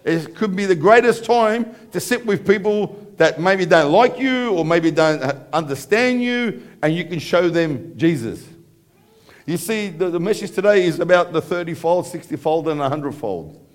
It 0.04 0.34
could 0.34 0.54
be 0.54 0.66
the 0.66 0.74
greatest 0.74 1.24
time 1.24 1.74
to 1.92 1.98
sit 1.98 2.24
with 2.26 2.46
people 2.46 3.00
that 3.16 3.40
maybe 3.40 3.64
don't 3.64 3.90
like 3.90 4.18
you 4.18 4.50
or 4.50 4.64
maybe 4.64 4.90
don't 4.90 5.22
understand 5.52 6.22
you, 6.22 6.62
and 6.82 6.94
you 6.94 7.04
can 7.04 7.18
show 7.18 7.48
them 7.48 7.96
Jesus. 7.96 8.46
You 9.46 9.56
see, 9.56 9.88
the, 9.88 10.10
the 10.10 10.20
message 10.20 10.52
today 10.52 10.84
is 10.84 11.00
about 11.00 11.32
the 11.32 11.40
30 11.40 11.74
fold, 11.74 12.06
60 12.06 12.36
fold, 12.36 12.68
and 12.68 12.80
100 12.80 13.14
fold. 13.14 13.66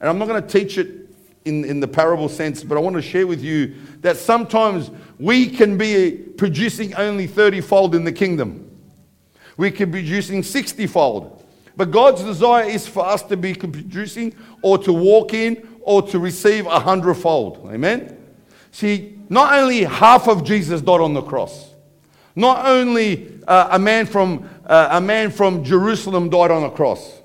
And 0.00 0.08
I'm 0.08 0.18
not 0.18 0.28
going 0.28 0.42
to 0.42 0.48
teach 0.48 0.78
it 0.78 1.06
in, 1.44 1.64
in 1.64 1.80
the 1.80 1.88
parable 1.88 2.28
sense, 2.28 2.64
but 2.64 2.76
I 2.76 2.80
want 2.80 2.96
to 2.96 3.02
share 3.02 3.26
with 3.26 3.42
you 3.42 3.74
that 4.00 4.16
sometimes 4.16 4.90
we 5.18 5.48
can 5.48 5.78
be 5.78 6.12
producing 6.36 6.94
only 6.94 7.26
30 7.26 7.60
fold 7.60 7.94
in 7.94 8.04
the 8.04 8.12
kingdom. 8.12 8.70
We 9.56 9.70
can 9.70 9.90
be 9.90 10.00
producing 10.00 10.42
60 10.42 10.86
fold. 10.88 11.44
But 11.76 11.90
God's 11.90 12.24
desire 12.24 12.64
is 12.64 12.86
for 12.86 13.04
us 13.04 13.22
to 13.24 13.36
be 13.36 13.54
producing 13.54 14.34
or 14.62 14.78
to 14.78 14.92
walk 14.92 15.34
in 15.34 15.75
or 15.86 16.02
to 16.02 16.18
receive 16.18 16.66
a 16.66 16.80
hundredfold. 16.80 17.70
Amen? 17.72 18.18
See, 18.72 19.18
not 19.28 19.54
only 19.54 19.84
half 19.84 20.26
of 20.28 20.44
Jesus 20.44 20.80
died 20.80 21.00
on 21.00 21.14
the 21.14 21.22
cross, 21.22 21.70
not 22.34 22.66
only 22.66 23.40
uh, 23.46 23.68
a, 23.70 23.78
man 23.78 24.04
from, 24.04 24.50
uh, 24.66 24.88
a 24.90 25.00
man 25.00 25.30
from 25.30 25.62
Jerusalem 25.62 26.28
died 26.28 26.50
on 26.50 26.62
the 26.62 26.70
cross, 26.70 27.20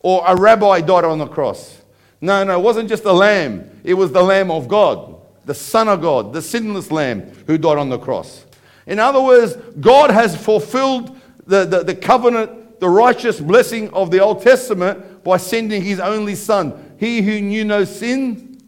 or 0.00 0.24
a 0.26 0.34
rabbi 0.34 0.80
died 0.80 1.04
on 1.04 1.18
the 1.18 1.26
cross. 1.28 1.82
No, 2.20 2.42
no, 2.42 2.58
it 2.58 2.62
wasn't 2.62 2.88
just 2.88 3.04
a 3.04 3.12
lamb, 3.12 3.80
it 3.84 3.94
was 3.94 4.10
the 4.10 4.22
Lamb 4.22 4.50
of 4.50 4.66
God, 4.66 5.16
the 5.44 5.54
Son 5.54 5.88
of 5.88 6.02
God, 6.02 6.32
the 6.32 6.42
sinless 6.42 6.90
Lamb 6.90 7.32
who 7.46 7.56
died 7.56 7.78
on 7.78 7.90
the 7.90 7.98
cross. 7.98 8.44
In 8.86 8.98
other 8.98 9.22
words, 9.22 9.54
God 9.80 10.10
has 10.10 10.36
fulfilled 10.36 11.16
the, 11.46 11.64
the, 11.64 11.84
the 11.84 11.94
covenant 11.94 12.60
the 12.80 12.88
righteous 12.88 13.38
blessing 13.38 13.90
of 13.90 14.10
the 14.10 14.20
Old 14.20 14.42
Testament 14.42 15.22
by 15.22 15.36
sending 15.36 15.82
his 15.82 16.00
only 16.00 16.34
Son. 16.34 16.89
He 17.00 17.22
who 17.22 17.40
knew 17.40 17.64
no 17.64 17.84
sin 17.84 18.60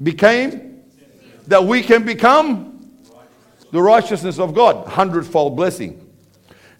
became 0.00 0.84
that 1.48 1.64
we 1.64 1.82
can 1.82 2.04
become 2.04 2.88
the 3.72 3.82
righteousness 3.82 4.38
of 4.38 4.54
God, 4.54 4.86
hundredfold 4.86 5.56
blessing. 5.56 6.08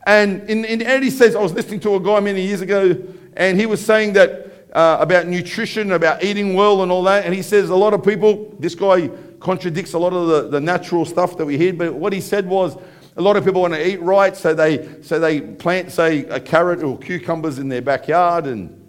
And 0.07 0.49
in, 0.49 0.65
in 0.65 0.81
Eddie 0.81 1.11
says, 1.11 1.35
I 1.35 1.41
was 1.41 1.53
listening 1.53 1.81
to 1.81 1.97
a 1.97 2.01
guy 2.01 2.21
many 2.21 2.43
years 2.43 2.61
ago, 2.61 2.97
and 3.37 3.59
he 3.59 3.67
was 3.67 3.85
saying 3.85 4.13
that 4.13 4.69
uh, 4.73 4.99
about 5.01 5.27
nutrition, 5.27 5.91
about 5.91 6.23
eating 6.23 6.55
well, 6.55 6.85
and 6.85 6.93
all 6.93 7.03
that. 7.03 7.25
And 7.25 7.35
he 7.35 7.43
says 7.43 7.71
a 7.71 7.75
lot 7.75 7.93
of 7.93 8.05
people, 8.05 8.55
this 8.61 8.77
guy 8.77 9.09
contradicts 9.41 9.95
a 9.95 9.99
lot 9.99 10.13
of 10.13 10.29
the, 10.29 10.49
the 10.51 10.61
natural 10.61 11.05
stuff 11.05 11.37
that 11.37 11.45
we 11.45 11.59
hear, 11.59 11.73
but 11.73 11.93
what 11.93 12.13
he 12.13 12.21
said 12.21 12.47
was 12.47 12.77
a 13.17 13.21
lot 13.21 13.37
of 13.37 13.45
people 13.45 13.63
want 13.63 13.75
to 13.75 13.85
eat 13.85 14.01
right, 14.01 14.37
so 14.37 14.55
they, 14.55 15.03
so 15.03 15.19
they 15.19 15.41
plant, 15.41 15.91
say, 15.91 16.21
a 16.27 16.39
carrot 16.39 16.85
or 16.85 16.97
cucumbers 16.97 17.59
in 17.59 17.69
their 17.69 17.83
backyard 17.83 18.47
and 18.47 18.86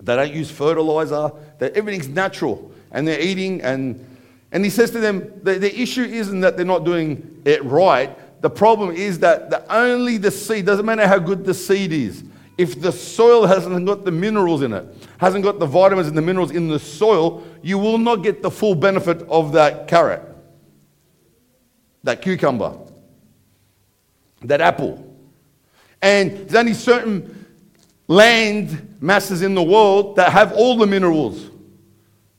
they 0.00 0.16
don't 0.16 0.32
use 0.32 0.50
fertilizer. 0.50 1.30
That 1.58 1.76
everything's 1.76 2.08
natural 2.08 2.72
and 2.90 3.06
they're 3.06 3.20
eating. 3.20 3.60
And, 3.62 4.04
and 4.52 4.64
he 4.64 4.70
says 4.70 4.90
to 4.92 5.00
them, 5.00 5.32
the, 5.42 5.58
the 5.58 5.80
issue 5.80 6.02
isn't 6.02 6.40
that 6.40 6.56
they're 6.56 6.66
not 6.66 6.84
doing 6.84 7.42
it 7.44 7.64
right. 7.64 8.16
The 8.42 8.50
problem 8.50 8.94
is 8.94 9.18
that 9.18 9.50
the, 9.50 9.72
only 9.72 10.16
the 10.16 10.30
seed, 10.30 10.66
doesn't 10.66 10.86
matter 10.86 11.06
how 11.06 11.18
good 11.18 11.44
the 11.44 11.54
seed 11.54 11.92
is, 11.92 12.24
if 12.56 12.80
the 12.80 12.92
soil 12.92 13.46
hasn't 13.46 13.86
got 13.86 14.04
the 14.04 14.10
minerals 14.10 14.62
in 14.62 14.72
it, 14.72 14.86
hasn't 15.18 15.44
got 15.44 15.58
the 15.58 15.66
vitamins 15.66 16.08
and 16.08 16.16
the 16.16 16.22
minerals 16.22 16.50
in 16.50 16.68
the 16.68 16.78
soil, 16.78 17.42
you 17.62 17.78
will 17.78 17.98
not 17.98 18.16
get 18.16 18.42
the 18.42 18.50
full 18.50 18.74
benefit 18.74 19.22
of 19.28 19.52
that 19.52 19.88
carrot, 19.88 20.22
that 22.02 22.22
cucumber 22.22 22.76
that 24.42 24.60
apple. 24.60 25.06
And 26.02 26.30
there's 26.30 26.54
only 26.54 26.74
certain 26.74 27.39
land 28.10 28.96
masses 29.00 29.40
in 29.40 29.54
the 29.54 29.62
world 29.62 30.16
that 30.16 30.32
have 30.32 30.52
all 30.52 30.76
the 30.76 30.86
minerals. 30.86 31.48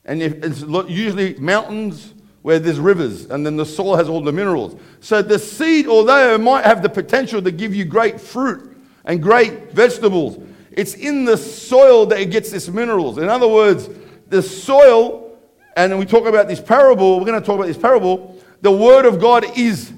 And 0.04 0.22
it's 0.22 0.60
usually 0.60 1.34
mountains 1.38 2.12
where 2.42 2.58
there's 2.58 2.78
rivers, 2.78 3.26
and 3.26 3.46
then 3.46 3.56
the 3.56 3.64
soil 3.64 3.96
has 3.96 4.06
all 4.06 4.20
the 4.20 4.32
minerals. 4.32 4.78
So 5.00 5.22
the 5.22 5.38
seed, 5.38 5.86
although 5.86 6.34
it 6.34 6.40
might 6.40 6.66
have 6.66 6.82
the 6.82 6.90
potential 6.90 7.40
to 7.40 7.50
give 7.50 7.74
you 7.74 7.86
great 7.86 8.20
fruit 8.20 8.76
and 9.06 9.22
great 9.22 9.72
vegetables, 9.72 10.38
it's 10.72 10.92
in 10.94 11.24
the 11.24 11.38
soil 11.38 12.04
that 12.06 12.20
it 12.20 12.30
gets 12.30 12.52
its 12.52 12.68
minerals. 12.68 13.16
In 13.16 13.30
other 13.30 13.48
words, 13.48 13.88
the 14.28 14.42
soil, 14.42 15.38
and 15.74 15.98
we 15.98 16.04
talk 16.04 16.26
about 16.26 16.48
this 16.48 16.60
parable, 16.60 17.18
we're 17.18 17.26
going 17.26 17.40
to 17.40 17.46
talk 17.46 17.56
about 17.56 17.68
this 17.68 17.78
parable, 17.78 18.38
the 18.60 18.72
word 18.72 19.06
of 19.06 19.20
God 19.20 19.56
is 19.56 19.92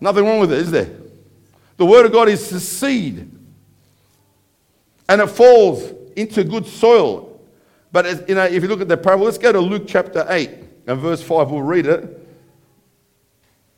nothing 0.00 0.24
wrong 0.24 0.40
with 0.40 0.52
it, 0.52 0.60
is 0.60 0.70
there? 0.70 0.90
The 1.76 1.86
Word 1.86 2.04
of 2.04 2.12
God 2.12 2.28
is 2.28 2.50
the 2.50 2.60
seed, 2.60 3.30
and 5.10 5.20
it 5.20 5.26
falls 5.26 5.92
into 6.14 6.44
good 6.44 6.64
soil. 6.64 7.40
But 7.90 8.06
as, 8.06 8.22
you 8.28 8.36
know, 8.36 8.44
if 8.44 8.62
you 8.62 8.68
look 8.68 8.80
at 8.80 8.86
the 8.86 8.96
parable, 8.96 9.24
let's 9.24 9.38
go 9.38 9.50
to 9.50 9.58
Luke 9.58 9.82
chapter 9.88 10.24
8 10.28 10.50
and 10.86 11.00
verse 11.00 11.20
5. 11.20 11.50
We'll 11.50 11.62
read 11.62 11.86
it, 11.86 12.28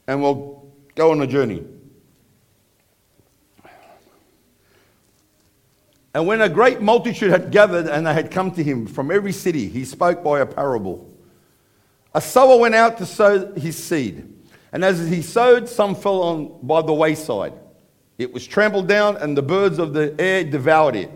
and 0.07 0.21
we'll 0.21 0.71
go 0.95 1.11
on 1.11 1.23
a 1.23 1.27
journey. 1.27 1.65
And 6.13 6.27
when 6.27 6.43
a 6.43 6.51
great 6.51 6.83
multitude 6.83 7.31
had 7.31 7.51
gathered 7.51 7.87
and 7.87 8.07
they 8.07 8.13
had 8.13 8.31
come 8.31 8.51
to 8.51 8.63
him 8.63 8.87
from 8.87 9.11
every 9.11 9.33
city, 9.33 9.67
he 9.69 9.87
spoke 9.87 10.23
by 10.23 10.41
a 10.41 10.47
parable. 10.47 11.11
A 12.15 12.21
sower 12.21 12.59
went 12.59 12.75
out 12.75 12.99
to 12.99 13.07
sow 13.07 13.55
his 13.55 13.83
seed, 13.83 14.31
and 14.71 14.85
as 14.85 15.09
he 15.09 15.23
sowed, 15.23 15.67
some 15.67 15.95
fell 15.95 16.23
on 16.23 16.59
by 16.63 16.83
the 16.83 16.93
wayside 16.93 17.55
it 18.23 18.33
was 18.33 18.47
trampled 18.47 18.89
down, 18.89 19.17
and 19.17 19.37
the 19.37 19.43
birds 19.43 19.79
of 19.79 19.93
the 19.93 20.15
air 20.19 20.45
devoured 20.45 20.97
it. 20.97 21.11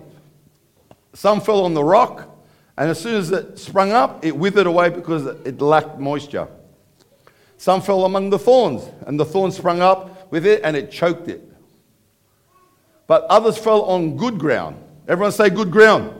Some 1.16 1.40
fell 1.40 1.64
on 1.64 1.72
the 1.72 1.82
rock, 1.82 2.28
And 2.76 2.90
as 2.90 3.00
soon 3.00 3.14
as 3.14 3.32
it 3.32 3.58
sprung 3.58 3.90
up, 3.90 4.22
it 4.22 4.36
withered 4.36 4.66
away 4.66 4.90
because 4.90 5.24
it 5.24 5.62
lacked 5.62 5.98
moisture. 5.98 6.46
Some 7.56 7.80
fell 7.80 8.04
among 8.04 8.28
the 8.28 8.38
thorns, 8.38 8.82
and 9.06 9.18
the 9.18 9.24
thorns 9.24 9.56
sprung 9.56 9.80
up 9.80 10.30
with 10.30 10.44
it 10.44 10.60
and 10.62 10.76
it 10.76 10.90
choked 10.90 11.28
it. 11.28 11.42
But 13.06 13.22
others 13.30 13.56
fell 13.56 13.84
on 13.84 14.18
good 14.18 14.38
ground. 14.38 14.76
Everyone 15.08 15.32
say 15.32 15.48
good 15.48 15.70
ground. 15.70 16.12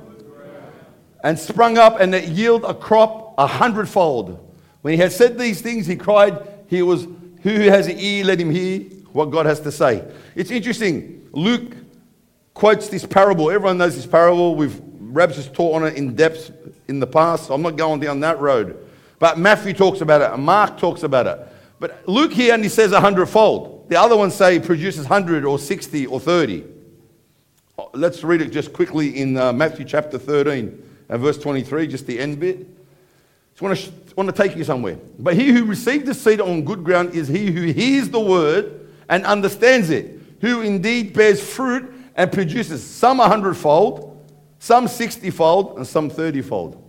And 1.23 1.39
sprung 1.39 1.77
up 1.77 2.01
and 2.01 2.15
it 2.15 2.31
yielded 2.31 2.71
a 2.71 2.73
crop 2.73 3.35
a 3.37 3.47
hundredfold. 3.47 4.43
When 4.81 4.95
he 4.95 4.99
had 4.99 5.13
said 5.13 5.39
these 5.39 5.61
things, 5.61 5.87
he 5.87 5.97
cried, 5.97 6.39
He 6.69 6.81
was, 6.81 7.07
Who 7.43 7.61
has 7.69 7.87
an 7.87 7.99
ear, 7.99 8.25
let 8.25 8.41
him 8.41 8.51
hear 8.51 8.81
what 9.13 9.27
God 9.27 9.45
has 9.45 9.61
to 9.61 9.73
say. 9.73 10.03
It's 10.35 10.51
interesting. 10.51 11.29
Luke 11.33 11.75
quotes 12.57 12.89
this 12.89 13.05
parable. 13.05 13.51
Everyone 13.51 13.77
knows 13.77 13.97
this 13.97 14.07
parable. 14.07 14.55
We've 14.55 14.81
Rabs 14.99 15.37
has 15.37 15.49
taught 15.49 15.77
on 15.77 15.87
it 15.87 15.97
in 15.97 16.17
depth 16.17 16.51
in 16.89 17.01
the 17.01 17.07
past. 17.07 17.51
I'm 17.51 17.61
not 17.61 17.77
going 17.77 18.01
down 18.01 18.21
that 18.21 18.41
road. 18.41 18.83
But 19.19 19.39
Matthew 19.39 19.75
talks 19.75 20.01
about 20.01 20.23
it, 20.23 20.31
and 20.33 20.43
Mark 20.43 20.79
talks 20.79 21.03
about 21.03 21.27
it. 21.27 21.39
But 21.79 22.09
Luke 22.09 22.33
here 22.33 22.55
only 22.55 22.71
says 22.71 22.93
a 22.93 23.01
hundredfold. 23.01 23.89
The 23.91 24.01
other 24.01 24.17
ones 24.17 24.35
say 24.35 24.59
produces 24.59 25.01
100 25.01 25.45
or 25.45 25.59
60 25.59 26.07
or 26.07 26.19
30. 26.19 26.65
Let's 27.93 28.25
read 28.25 28.41
it 28.41 28.51
just 28.51 28.73
quickly 28.73 29.21
in 29.21 29.37
uh, 29.37 29.53
Matthew 29.53 29.85
chapter 29.85 30.19
13 30.19 30.83
and 31.11 31.21
verse 31.21 31.39
23, 31.39 31.87
just 31.87 32.07
the 32.07 32.19
end 32.19 32.41
bit. 32.41 32.67
Just 33.53 33.63
want 33.63 33.79
to, 33.79 34.15
want 34.17 34.35
to 34.35 34.43
take 34.43 34.57
you 34.57 34.65
somewhere. 34.65 34.99
But 35.19 35.35
he 35.35 35.53
who 35.53 35.67
received 35.67 36.07
the 36.07 36.15
seed 36.15 36.41
on 36.41 36.65
good 36.65 36.85
ground 36.85 37.15
is 37.15 37.29
he 37.29 37.51
who 37.51 37.63
hears 37.63 38.09
the 38.09 38.21
word 38.21 38.89
and 39.11 39.25
understands 39.27 39.91
it, 39.91 40.21
who 40.41 40.63
indeed 40.63 41.13
bears 41.13 41.41
fruit 41.41 41.93
and 42.17 42.33
produces 42.33 42.85
some 42.85 43.21
a 43.21 43.29
hundredfold, 43.29 44.27
some 44.59 44.89
60 44.89 45.31
fold, 45.31 45.77
and 45.77 45.87
some 45.87 46.11
30 46.11 46.43
fold. 46.43 46.83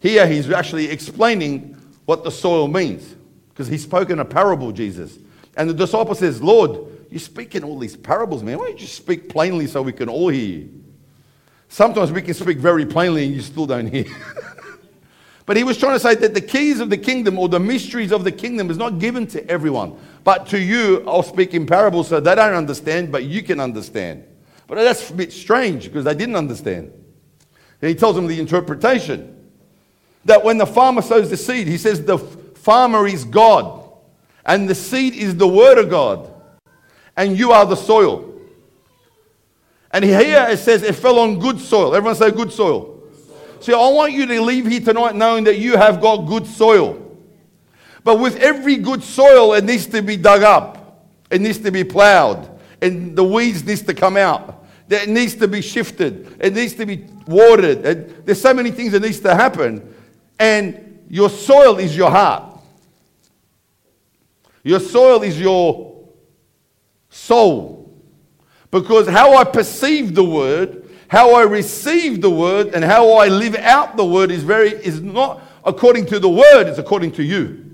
Here 0.00 0.26
he's 0.26 0.50
actually 0.50 0.90
explaining 0.90 1.76
what 2.06 2.24
the 2.24 2.30
soil 2.30 2.68
means 2.68 3.14
because 3.50 3.68
he's 3.68 3.82
spoken 3.82 4.18
a 4.18 4.24
parable, 4.24 4.72
Jesus. 4.72 5.18
And 5.56 5.70
the 5.70 5.74
disciple 5.74 6.14
says, 6.14 6.42
Lord, 6.42 6.80
you 7.10 7.18
speak 7.18 7.54
in 7.54 7.64
all 7.64 7.78
these 7.78 7.96
parables, 7.96 8.42
man. 8.42 8.58
Why 8.58 8.66
don't 8.68 8.80
you 8.80 8.86
speak 8.86 9.28
plainly 9.28 9.66
so 9.66 9.82
we 9.82 9.92
can 9.92 10.08
all 10.08 10.28
hear 10.28 10.58
you? 10.58 10.84
Sometimes 11.68 12.12
we 12.12 12.22
can 12.22 12.34
speak 12.34 12.58
very 12.58 12.86
plainly 12.86 13.24
and 13.24 13.34
you 13.34 13.40
still 13.40 13.66
don't 13.66 13.86
hear. 13.86 14.04
but 15.46 15.56
he 15.56 15.62
was 15.62 15.78
trying 15.78 15.94
to 15.94 16.00
say 16.00 16.16
that 16.16 16.34
the 16.34 16.40
keys 16.40 16.80
of 16.80 16.90
the 16.90 16.98
kingdom 16.98 17.38
or 17.38 17.48
the 17.48 17.60
mysteries 17.60 18.10
of 18.10 18.24
the 18.24 18.32
kingdom 18.32 18.68
is 18.68 18.76
not 18.76 18.98
given 18.98 19.28
to 19.28 19.48
everyone. 19.48 19.96
But 20.24 20.48
to 20.48 20.58
you, 20.58 21.04
I'll 21.06 21.22
speak 21.22 21.54
in 21.54 21.66
parables 21.66 22.08
so 22.08 22.18
they 22.18 22.34
don't 22.34 22.54
understand, 22.54 23.12
but 23.12 23.24
you 23.24 23.44
can 23.44 23.60
understand. 23.60 24.24
But 24.66 24.74
that's 24.74 25.08
a 25.08 25.14
bit 25.14 25.32
strange 25.32 25.84
because 25.84 26.04
they 26.04 26.14
didn't 26.14 26.34
understand. 26.34 26.92
And 27.80 27.88
he 27.88 27.94
tells 27.94 28.16
them 28.16 28.26
the 28.26 28.40
interpretation 28.40 29.50
that 30.24 30.42
when 30.42 30.58
the 30.58 30.66
farmer 30.66 31.00
sows 31.00 31.30
the 31.30 31.36
seed, 31.36 31.68
he 31.68 31.78
says 31.78 32.04
the 32.04 32.18
farmer 32.18 33.06
is 33.06 33.24
God 33.24 33.88
and 34.44 34.68
the 34.68 34.74
seed 34.74 35.14
is 35.14 35.36
the 35.36 35.46
word 35.46 35.78
of 35.78 35.88
God 35.88 36.32
and 37.16 37.38
you 37.38 37.52
are 37.52 37.64
the 37.64 37.76
soil. 37.76 38.34
And 39.92 40.04
here 40.04 40.44
it 40.50 40.58
says 40.58 40.82
it 40.82 40.96
fell 40.96 41.20
on 41.20 41.38
good 41.38 41.60
soil. 41.60 41.94
Everyone 41.94 42.16
say 42.16 42.32
good 42.32 42.52
soil. 42.52 42.95
See, 43.66 43.72
I 43.72 43.88
want 43.88 44.12
you 44.12 44.26
to 44.26 44.42
leave 44.42 44.68
here 44.68 44.78
tonight 44.78 45.16
knowing 45.16 45.42
that 45.42 45.58
you 45.58 45.76
have 45.76 46.00
got 46.00 46.18
good 46.18 46.46
soil. 46.46 47.18
But 48.04 48.20
with 48.20 48.36
every 48.36 48.76
good 48.76 49.02
soil, 49.02 49.54
it 49.54 49.64
needs 49.64 49.86
to 49.86 50.02
be 50.02 50.16
dug 50.16 50.44
up. 50.44 51.08
It 51.32 51.40
needs 51.40 51.58
to 51.58 51.72
be 51.72 51.82
plowed. 51.82 52.48
And 52.80 53.16
the 53.16 53.24
weeds 53.24 53.64
needs 53.64 53.82
to 53.82 53.92
come 53.92 54.16
out. 54.16 54.64
It 54.88 55.08
needs 55.08 55.34
to 55.34 55.48
be 55.48 55.62
shifted. 55.62 56.36
It 56.38 56.54
needs 56.54 56.74
to 56.74 56.86
be 56.86 57.08
watered. 57.26 57.84
It, 57.84 58.24
there's 58.24 58.40
so 58.40 58.54
many 58.54 58.70
things 58.70 58.92
that 58.92 59.02
needs 59.02 59.18
to 59.18 59.34
happen. 59.34 59.92
And 60.38 61.00
your 61.10 61.28
soil 61.28 61.78
is 61.78 61.96
your 61.96 62.12
heart. 62.12 62.60
Your 64.62 64.78
soil 64.78 65.24
is 65.24 65.40
your 65.40 66.08
soul. 67.10 67.92
Because 68.70 69.08
how 69.08 69.36
I 69.36 69.42
perceive 69.42 70.14
the 70.14 70.22
word, 70.22 70.85
how 71.08 71.34
I 71.34 71.42
receive 71.42 72.20
the 72.20 72.30
word, 72.30 72.74
and 72.74 72.84
how 72.84 73.12
I 73.12 73.28
live 73.28 73.54
out 73.56 73.96
the 73.96 74.04
word 74.04 74.30
is 74.30 74.42
very 74.42 74.70
is 74.70 75.00
not 75.00 75.42
according 75.64 76.06
to 76.06 76.18
the 76.18 76.28
word, 76.28 76.66
it's 76.66 76.78
according 76.78 77.12
to 77.12 77.22
you. 77.22 77.64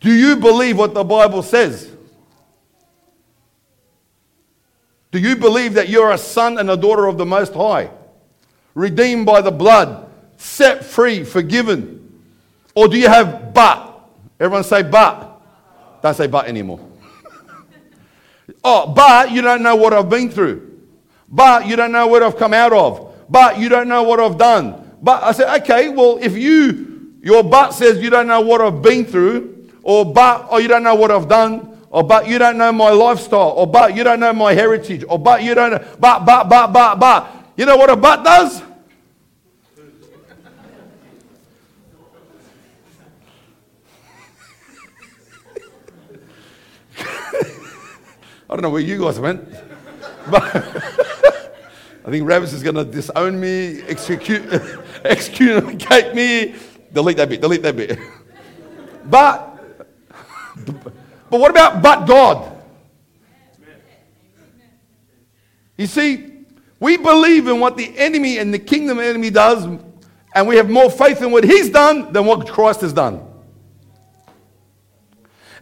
Do 0.00 0.12
you 0.12 0.36
believe 0.36 0.78
what 0.78 0.94
the 0.94 1.04
Bible 1.04 1.42
says? 1.42 1.90
Do 5.10 5.18
you 5.18 5.36
believe 5.36 5.74
that 5.74 5.88
you're 5.88 6.12
a 6.12 6.18
son 6.18 6.58
and 6.58 6.70
a 6.70 6.76
daughter 6.76 7.06
of 7.06 7.18
the 7.18 7.26
Most 7.26 7.54
High, 7.54 7.90
redeemed 8.74 9.26
by 9.26 9.40
the 9.40 9.50
blood, 9.50 10.10
set 10.36 10.84
free, 10.84 11.24
forgiven? 11.24 12.22
Or 12.74 12.88
do 12.88 12.96
you 12.98 13.08
have 13.08 13.52
but? 13.54 14.08
Everyone 14.38 14.64
say 14.64 14.82
but. 14.82 15.40
Don't 16.02 16.14
say 16.14 16.26
but 16.26 16.46
anymore. 16.46 16.80
oh, 18.64 18.92
but 18.92 19.32
you 19.32 19.42
don't 19.42 19.62
know 19.62 19.74
what 19.74 19.92
I've 19.92 20.08
been 20.08 20.30
through. 20.30 20.67
But 21.30 21.66
you 21.66 21.76
don't 21.76 21.92
know 21.92 22.06
what 22.06 22.22
I've 22.22 22.36
come 22.36 22.54
out 22.54 22.72
of. 22.72 23.14
But 23.28 23.58
you 23.58 23.68
don't 23.68 23.88
know 23.88 24.02
what 24.02 24.20
I've 24.20 24.38
done. 24.38 24.96
But 25.02 25.22
I 25.22 25.32
said, 25.32 25.62
okay, 25.62 25.90
well, 25.90 26.18
if 26.20 26.36
you, 26.36 27.14
your 27.22 27.42
but 27.44 27.72
says 27.72 27.98
you 27.98 28.10
don't 28.10 28.26
know 28.26 28.40
what 28.40 28.60
I've 28.60 28.82
been 28.82 29.04
through, 29.04 29.70
or 29.82 30.04
but, 30.04 30.50
or 30.50 30.60
you 30.60 30.68
don't 30.68 30.82
know 30.82 30.94
what 30.94 31.10
I've 31.10 31.28
done, 31.28 31.78
or 31.90 32.02
but 32.02 32.28
you 32.28 32.38
don't 32.38 32.58
know 32.58 32.72
my 32.72 32.90
lifestyle, 32.90 33.50
or 33.50 33.66
but 33.66 33.94
you 33.94 34.04
don't 34.04 34.20
know 34.20 34.32
my 34.32 34.54
heritage, 34.54 35.04
or 35.08 35.18
but 35.18 35.42
you 35.42 35.54
don't 35.54 35.70
know, 35.72 35.84
but, 35.98 36.24
but, 36.24 36.48
but, 36.48 36.72
but, 36.72 36.94
but. 36.96 37.34
You 37.56 37.66
know 37.66 37.76
what 37.76 37.90
a 37.90 37.96
but 37.96 38.22
does? 38.24 38.62
I 48.50 48.54
don't 48.54 48.62
know 48.62 48.70
where 48.70 48.80
you 48.80 48.98
guys 49.00 49.18
went, 49.18 49.44
but 50.30 50.42
I 52.04 52.10
think 52.10 52.26
Ravis 52.26 52.54
is 52.54 52.62
going 52.62 52.76
to 52.76 52.84
disown 52.84 53.38
me, 53.38 53.82
execute, 53.82 54.42
excommunicate 55.04 56.14
me. 56.14 56.54
Delete 56.92 57.18
that 57.18 57.28
bit, 57.28 57.40
delete 57.40 57.62
that 57.62 57.76
bit. 57.76 57.98
But, 59.04 59.58
but 61.30 61.40
what 61.40 61.50
about 61.50 61.80
but 61.80 62.04
God? 62.04 62.62
You 65.78 65.86
see, 65.86 66.44
we 66.78 66.98
believe 66.98 67.48
in 67.48 67.58
what 67.58 67.78
the 67.78 67.96
enemy 67.98 68.36
and 68.36 68.52
the 68.52 68.58
kingdom 68.58 68.98
enemy 68.98 69.30
does, 69.30 69.64
and 70.34 70.46
we 70.46 70.56
have 70.56 70.68
more 70.68 70.90
faith 70.90 71.22
in 71.22 71.30
what 71.30 71.44
he's 71.44 71.70
done 71.70 72.12
than 72.12 72.26
what 72.26 72.46
Christ 72.48 72.82
has 72.82 72.92
done. 72.92 73.22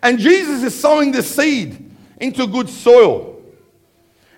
And 0.02 0.18
Jesus 0.18 0.62
is 0.62 0.78
sowing 0.78 1.12
the 1.12 1.22
seed 1.22 1.88
into 2.18 2.46
good 2.46 2.68
soil. 2.68 3.35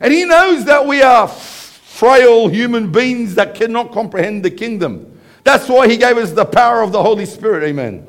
And 0.00 0.12
he 0.12 0.24
knows 0.24 0.64
that 0.66 0.86
we 0.86 1.02
are 1.02 1.28
frail 1.28 2.48
human 2.48 2.92
beings 2.92 3.34
that 3.34 3.54
cannot 3.54 3.92
comprehend 3.92 4.44
the 4.44 4.50
kingdom. 4.50 5.20
That's 5.42 5.68
why 5.68 5.88
he 5.88 5.96
gave 5.96 6.16
us 6.16 6.32
the 6.32 6.44
power 6.44 6.82
of 6.82 6.92
the 6.92 7.02
Holy 7.02 7.26
Spirit. 7.26 7.64
Amen. 7.64 8.06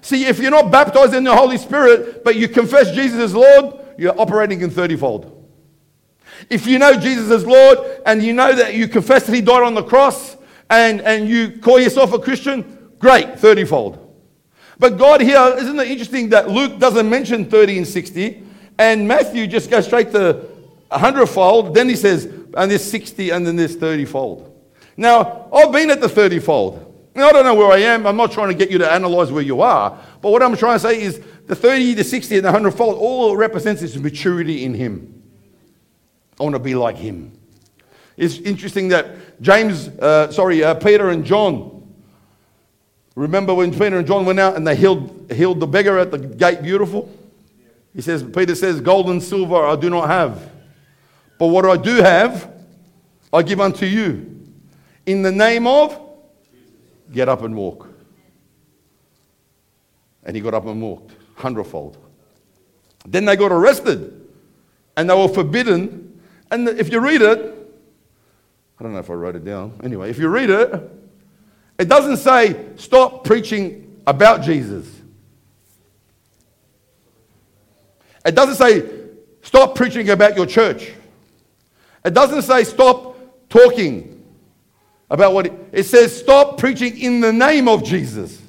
See, 0.00 0.24
if 0.26 0.38
you're 0.38 0.50
not 0.50 0.70
baptized 0.70 1.14
in 1.14 1.24
the 1.24 1.34
Holy 1.34 1.58
Spirit, 1.58 2.24
but 2.24 2.36
you 2.36 2.48
confess 2.48 2.90
Jesus 2.92 3.20
as 3.20 3.34
Lord, 3.34 3.74
you're 3.98 4.18
operating 4.18 4.62
in 4.62 4.70
30 4.70 4.96
fold. 4.96 5.48
If 6.50 6.66
you 6.66 6.78
know 6.78 6.98
Jesus 6.98 7.30
as 7.30 7.46
Lord 7.46 7.78
and 8.06 8.22
you 8.22 8.32
know 8.32 8.54
that 8.54 8.74
you 8.74 8.88
confess 8.88 9.26
that 9.26 9.34
He 9.34 9.40
died 9.40 9.62
on 9.62 9.74
the 9.74 9.82
cross 9.82 10.36
and, 10.70 11.00
and 11.02 11.28
you 11.28 11.58
call 11.60 11.78
yourself 11.78 12.12
a 12.12 12.18
Christian, 12.18 12.92
great, 12.98 13.38
30 13.38 13.64
fold. 13.64 13.98
But 14.78 14.98
God 14.98 15.20
here, 15.20 15.54
isn't 15.58 15.78
it 15.78 15.88
interesting 15.88 16.30
that 16.30 16.48
Luke 16.48 16.78
doesn't 16.78 17.08
mention 17.08 17.44
30 17.48 17.78
and 17.78 17.86
60? 17.86 18.42
And 18.78 19.06
Matthew 19.06 19.46
just 19.46 19.70
goes 19.70 19.86
straight 19.86 20.10
to 20.12 20.48
a 20.92 20.98
hundredfold. 20.98 21.74
Then 21.74 21.88
he 21.88 21.96
says, 21.96 22.26
and 22.26 22.70
there's 22.70 22.84
60 22.84 23.30
and 23.30 23.46
then 23.46 23.56
there's 23.56 23.76
30 23.76 24.04
fold. 24.04 24.48
Now, 24.96 25.48
I've 25.52 25.72
been 25.72 25.90
at 25.90 26.00
the 26.00 26.08
30 26.08 26.38
fold. 26.38 26.88
Now, 27.14 27.28
I 27.28 27.32
don't 27.32 27.44
know 27.44 27.54
where 27.54 27.70
I 27.70 27.78
am. 27.78 28.06
I'm 28.06 28.16
not 28.16 28.32
trying 28.32 28.48
to 28.48 28.54
get 28.54 28.70
you 28.70 28.78
to 28.78 28.90
analyze 28.90 29.30
where 29.30 29.42
you 29.42 29.60
are. 29.60 29.98
But 30.20 30.30
what 30.30 30.42
I'm 30.42 30.56
trying 30.56 30.76
to 30.76 30.80
say 30.80 31.00
is 31.00 31.20
the 31.46 31.54
30, 31.54 31.94
the 31.94 32.04
60, 32.04 32.36
and 32.36 32.44
the 32.44 32.52
100 32.52 32.72
fold, 32.72 32.96
all 32.96 33.34
it 33.34 33.36
represents 33.36 33.82
is 33.82 33.98
maturity 33.98 34.64
in 34.64 34.74
Him. 34.74 35.22
I 36.40 36.44
want 36.44 36.54
to 36.54 36.58
be 36.58 36.74
like 36.74 36.96
Him. 36.96 37.32
It's 38.16 38.38
interesting 38.38 38.88
that 38.88 39.40
James, 39.42 39.88
uh, 39.88 40.30
sorry, 40.30 40.62
uh, 40.62 40.74
Peter 40.74 41.10
and 41.10 41.24
John, 41.24 41.94
remember 43.14 43.54
when 43.54 43.72
Peter 43.72 43.98
and 43.98 44.06
John 44.06 44.24
went 44.24 44.38
out 44.38 44.56
and 44.56 44.66
they 44.66 44.76
healed, 44.76 45.30
healed 45.32 45.60
the 45.60 45.66
beggar 45.66 45.98
at 45.98 46.10
the 46.10 46.18
gate 46.18 46.62
beautiful? 46.62 47.10
He 47.94 48.00
says, 48.00 48.22
Peter 48.22 48.54
says, 48.54 48.80
Gold 48.80 49.10
and 49.10 49.22
silver 49.22 49.66
I 49.66 49.76
do 49.76 49.90
not 49.90 50.08
have. 50.08 50.51
But 51.42 51.48
what 51.48 51.64
I 51.64 51.76
do 51.76 51.96
have, 51.96 52.52
I 53.32 53.42
give 53.42 53.60
unto 53.60 53.84
you. 53.84 54.46
In 55.06 55.22
the 55.22 55.32
name 55.32 55.66
of, 55.66 56.00
get 57.10 57.28
up 57.28 57.42
and 57.42 57.56
walk. 57.56 57.88
And 60.22 60.36
he 60.36 60.40
got 60.40 60.54
up 60.54 60.66
and 60.66 60.80
walked, 60.80 61.16
hundredfold. 61.34 61.98
Then 63.04 63.24
they 63.24 63.34
got 63.34 63.50
arrested 63.50 64.24
and 64.96 65.10
they 65.10 65.14
were 65.16 65.26
forbidden. 65.26 66.22
And 66.52 66.68
if 66.68 66.92
you 66.92 67.00
read 67.00 67.22
it, 67.22 67.40
I 68.78 68.82
don't 68.84 68.92
know 68.92 69.00
if 69.00 69.10
I 69.10 69.14
wrote 69.14 69.34
it 69.34 69.44
down. 69.44 69.80
Anyway, 69.82 70.10
if 70.10 70.18
you 70.18 70.28
read 70.28 70.48
it, 70.48 70.90
it 71.76 71.88
doesn't 71.88 72.18
say 72.18 72.66
stop 72.76 73.24
preaching 73.24 74.00
about 74.06 74.42
Jesus. 74.42 74.88
It 78.24 78.36
doesn't 78.36 78.54
say 78.54 78.88
stop 79.42 79.74
preaching 79.74 80.08
about 80.10 80.36
your 80.36 80.46
church. 80.46 80.92
It 82.04 82.14
doesn't 82.14 82.42
say 82.42 82.64
stop 82.64 83.16
talking 83.48 84.24
about 85.10 85.34
what 85.34 85.46
it, 85.46 85.52
it 85.72 85.82
says 85.84 86.18
stop 86.18 86.58
preaching 86.58 86.98
in 86.98 87.20
the 87.20 87.32
name 87.32 87.68
of 87.68 87.84
Jesus. 87.84 88.40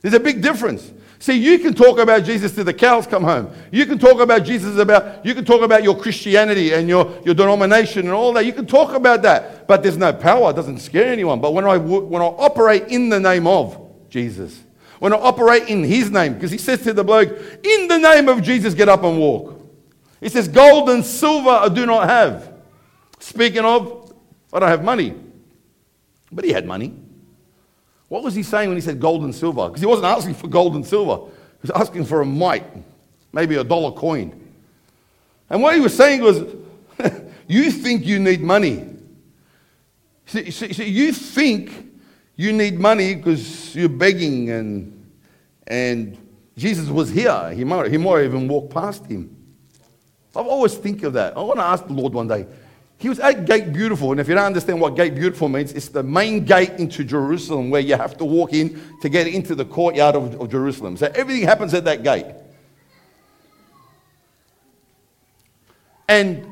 There's 0.00 0.14
a 0.14 0.20
big 0.20 0.42
difference. 0.42 0.92
See, 1.18 1.38
you 1.38 1.58
can 1.58 1.72
talk 1.72 1.98
about 1.98 2.24
Jesus 2.24 2.54
till 2.54 2.64
the 2.64 2.74
cows 2.74 3.06
come 3.06 3.24
home. 3.24 3.50
You 3.70 3.86
can 3.86 3.98
talk 3.98 4.20
about 4.20 4.44
Jesus 4.44 4.76
about, 4.76 5.24
you 5.24 5.34
can 5.34 5.46
talk 5.46 5.62
about 5.62 5.82
your 5.82 5.98
Christianity 5.98 6.74
and 6.74 6.86
your, 6.86 7.18
your 7.24 7.34
denomination 7.34 8.00
and 8.00 8.10
all 8.10 8.34
that. 8.34 8.44
You 8.44 8.52
can 8.52 8.66
talk 8.66 8.92
about 8.92 9.22
that, 9.22 9.66
but 9.66 9.82
there's 9.82 9.96
no 9.96 10.12
power. 10.12 10.50
It 10.50 10.56
doesn't 10.56 10.80
scare 10.80 11.10
anyone. 11.10 11.40
But 11.40 11.54
when 11.54 11.64
I, 11.64 11.78
when 11.78 12.20
I 12.20 12.26
operate 12.26 12.88
in 12.88 13.08
the 13.08 13.20
name 13.20 13.46
of 13.46 13.80
Jesus, 14.10 14.62
when 14.98 15.14
I 15.14 15.16
operate 15.16 15.68
in 15.68 15.82
his 15.82 16.10
name, 16.10 16.34
because 16.34 16.50
he 16.50 16.58
says 16.58 16.82
to 16.82 16.92
the 16.92 17.04
bloke, 17.04 17.30
in 17.64 17.88
the 17.88 17.98
name 17.98 18.28
of 18.28 18.42
Jesus, 18.42 18.74
get 18.74 18.90
up 18.90 19.02
and 19.02 19.18
walk. 19.18 19.60
He 20.20 20.28
says, 20.28 20.46
gold 20.46 20.90
and 20.90 21.04
silver 21.04 21.48
I 21.48 21.68
do 21.68 21.86
not 21.86 22.06
have. 22.06 22.53
Speaking 23.24 23.64
of, 23.64 24.12
I 24.52 24.60
don't 24.60 24.68
have 24.68 24.84
money. 24.84 25.14
But 26.30 26.44
he 26.44 26.52
had 26.52 26.66
money. 26.66 26.94
What 28.08 28.22
was 28.22 28.34
he 28.34 28.42
saying 28.42 28.68
when 28.68 28.76
he 28.76 28.82
said 28.82 29.00
gold 29.00 29.24
and 29.24 29.34
silver? 29.34 29.66
Because 29.68 29.80
he 29.80 29.86
wasn't 29.86 30.06
asking 30.06 30.34
for 30.34 30.46
gold 30.46 30.74
and 30.74 30.86
silver, 30.86 31.30
he 31.62 31.62
was 31.62 31.70
asking 31.70 32.04
for 32.04 32.20
a 32.20 32.26
mite, 32.26 32.66
maybe 33.32 33.56
a 33.56 33.64
dollar 33.64 33.92
coin. 33.92 34.38
And 35.48 35.62
what 35.62 35.74
he 35.74 35.80
was 35.80 35.96
saying 35.96 36.20
was, 36.20 36.44
You 37.48 37.70
think 37.70 38.04
you 38.04 38.18
need 38.18 38.42
money. 38.42 38.90
See, 40.26 40.50
see, 40.50 40.74
see, 40.74 40.88
you 40.88 41.10
think 41.10 41.92
you 42.36 42.52
need 42.52 42.78
money 42.78 43.14
because 43.14 43.74
you're 43.74 43.88
begging, 43.88 44.50
and, 44.50 45.06
and 45.66 46.18
Jesus 46.58 46.90
was 46.90 47.08
here. 47.08 47.52
He 47.54 47.64
might, 47.64 47.90
he 47.90 47.96
might 47.96 48.24
even 48.24 48.48
walk 48.48 48.70
past 48.70 49.06
him. 49.06 49.34
I've 50.36 50.46
always 50.46 50.74
think 50.74 51.02
of 51.04 51.14
that. 51.14 51.36
I 51.38 51.40
want 51.40 51.58
to 51.58 51.64
ask 51.64 51.86
the 51.86 51.92
Lord 51.94 52.12
one 52.12 52.28
day, 52.28 52.46
he 53.04 53.10
was 53.10 53.20
at 53.20 53.44
Gate 53.44 53.70
Beautiful, 53.70 54.12
and 54.12 54.18
if 54.18 54.28
you 54.28 54.34
don't 54.34 54.46
understand 54.46 54.80
what 54.80 54.96
Gate 54.96 55.14
Beautiful 55.14 55.50
means, 55.50 55.74
it's 55.74 55.90
the 55.90 56.02
main 56.02 56.42
gate 56.42 56.70
into 56.78 57.04
Jerusalem 57.04 57.68
where 57.68 57.82
you 57.82 57.96
have 57.96 58.16
to 58.16 58.24
walk 58.24 58.54
in 58.54 58.80
to 59.02 59.10
get 59.10 59.26
into 59.26 59.54
the 59.54 59.66
courtyard 59.66 60.16
of, 60.16 60.40
of 60.40 60.50
Jerusalem. 60.50 60.96
So 60.96 61.12
everything 61.14 61.42
happens 61.42 61.74
at 61.74 61.84
that 61.84 62.02
gate. 62.02 62.24
And 66.08 66.46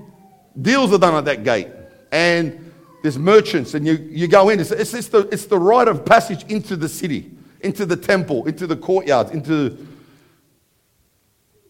deals 0.60 0.92
are 0.92 0.98
done 0.98 1.14
at 1.14 1.24
that 1.24 1.42
gate. 1.42 1.68
And 2.12 2.70
there's 3.02 3.18
merchants, 3.18 3.72
and 3.72 3.86
you, 3.86 3.94
you 4.10 4.28
go 4.28 4.50
in. 4.50 4.60
It's, 4.60 4.72
it's, 4.72 4.92
it's, 4.92 5.08
the, 5.08 5.20
it's 5.28 5.46
the 5.46 5.58
rite 5.58 5.88
of 5.88 6.04
passage 6.04 6.44
into 6.50 6.76
the 6.76 6.88
city, 6.90 7.30
into 7.62 7.86
the 7.86 7.96
temple, 7.96 8.46
into 8.46 8.66
the 8.66 8.76
courtyards, 8.76 9.30
into. 9.30 9.86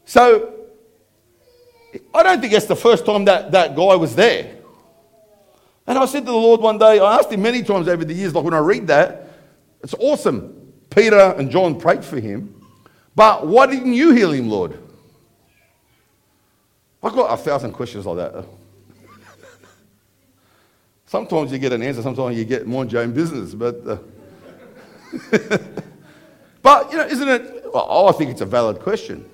So 0.07 0.55
I 2.13 2.25
don't 2.25 2.41
think 2.41 2.53
it's 2.53 2.67
the 2.67 2.75
first 2.75 3.07
time 3.07 3.27
that 3.27 3.53
that 3.53 3.77
guy 3.77 3.95
was 3.95 4.17
there. 4.17 4.57
And 5.87 5.99
I 5.99 6.07
said 6.07 6.21
to 6.21 6.31
the 6.31 6.37
Lord 6.37 6.61
one 6.61 6.79
day, 6.79 7.01
I 7.01 7.19
asked 7.19 7.31
him 7.31 7.43
many 7.43 7.63
times 7.63 7.89
over 7.89 8.05
the 8.05 8.15
years, 8.15 8.35
like 8.35 8.45
when 8.45 8.55
I 8.55 8.59
read 8.59 8.87
that, 8.87 9.29
it's 9.83 9.95
awesome. 9.99 10.73
Peter 10.91 11.35
and 11.37 11.51
John 11.51 11.79
prayed 11.79 12.05
for 12.05 12.21
him. 12.21 12.55
But 13.15 13.47
why 13.47 13.67
didn't 13.67 13.93
you 13.93 14.13
heal 14.13 14.33
him, 14.33 14.49
Lord? 14.49 14.79
I've 17.03 17.13
got 17.13 17.33
a 17.33 17.37
thousand 17.37 17.73
questions 17.73 18.07
like 18.07 18.17
that. 18.17 18.45
sometimes 21.07 21.51
you 21.51 21.59
get 21.59 21.73
an 21.73 21.83
answer, 21.83 22.01
sometimes 22.01 22.37
you 22.39 22.45
get 22.45 22.67
mind 22.67 22.93
your 22.93 23.03
own 23.03 23.13
business. 23.13 23.55
But, 23.55 23.87
uh, 23.87 23.99
but 26.63 26.93
you 26.93 26.99
know, 26.99 27.07
isn't 27.07 27.29
it? 27.29 27.65
Well, 27.75 28.09
I 28.09 28.13
think 28.13 28.31
it's 28.31 28.41
a 28.41 28.47
valid 28.47 28.79
question. 28.79 29.29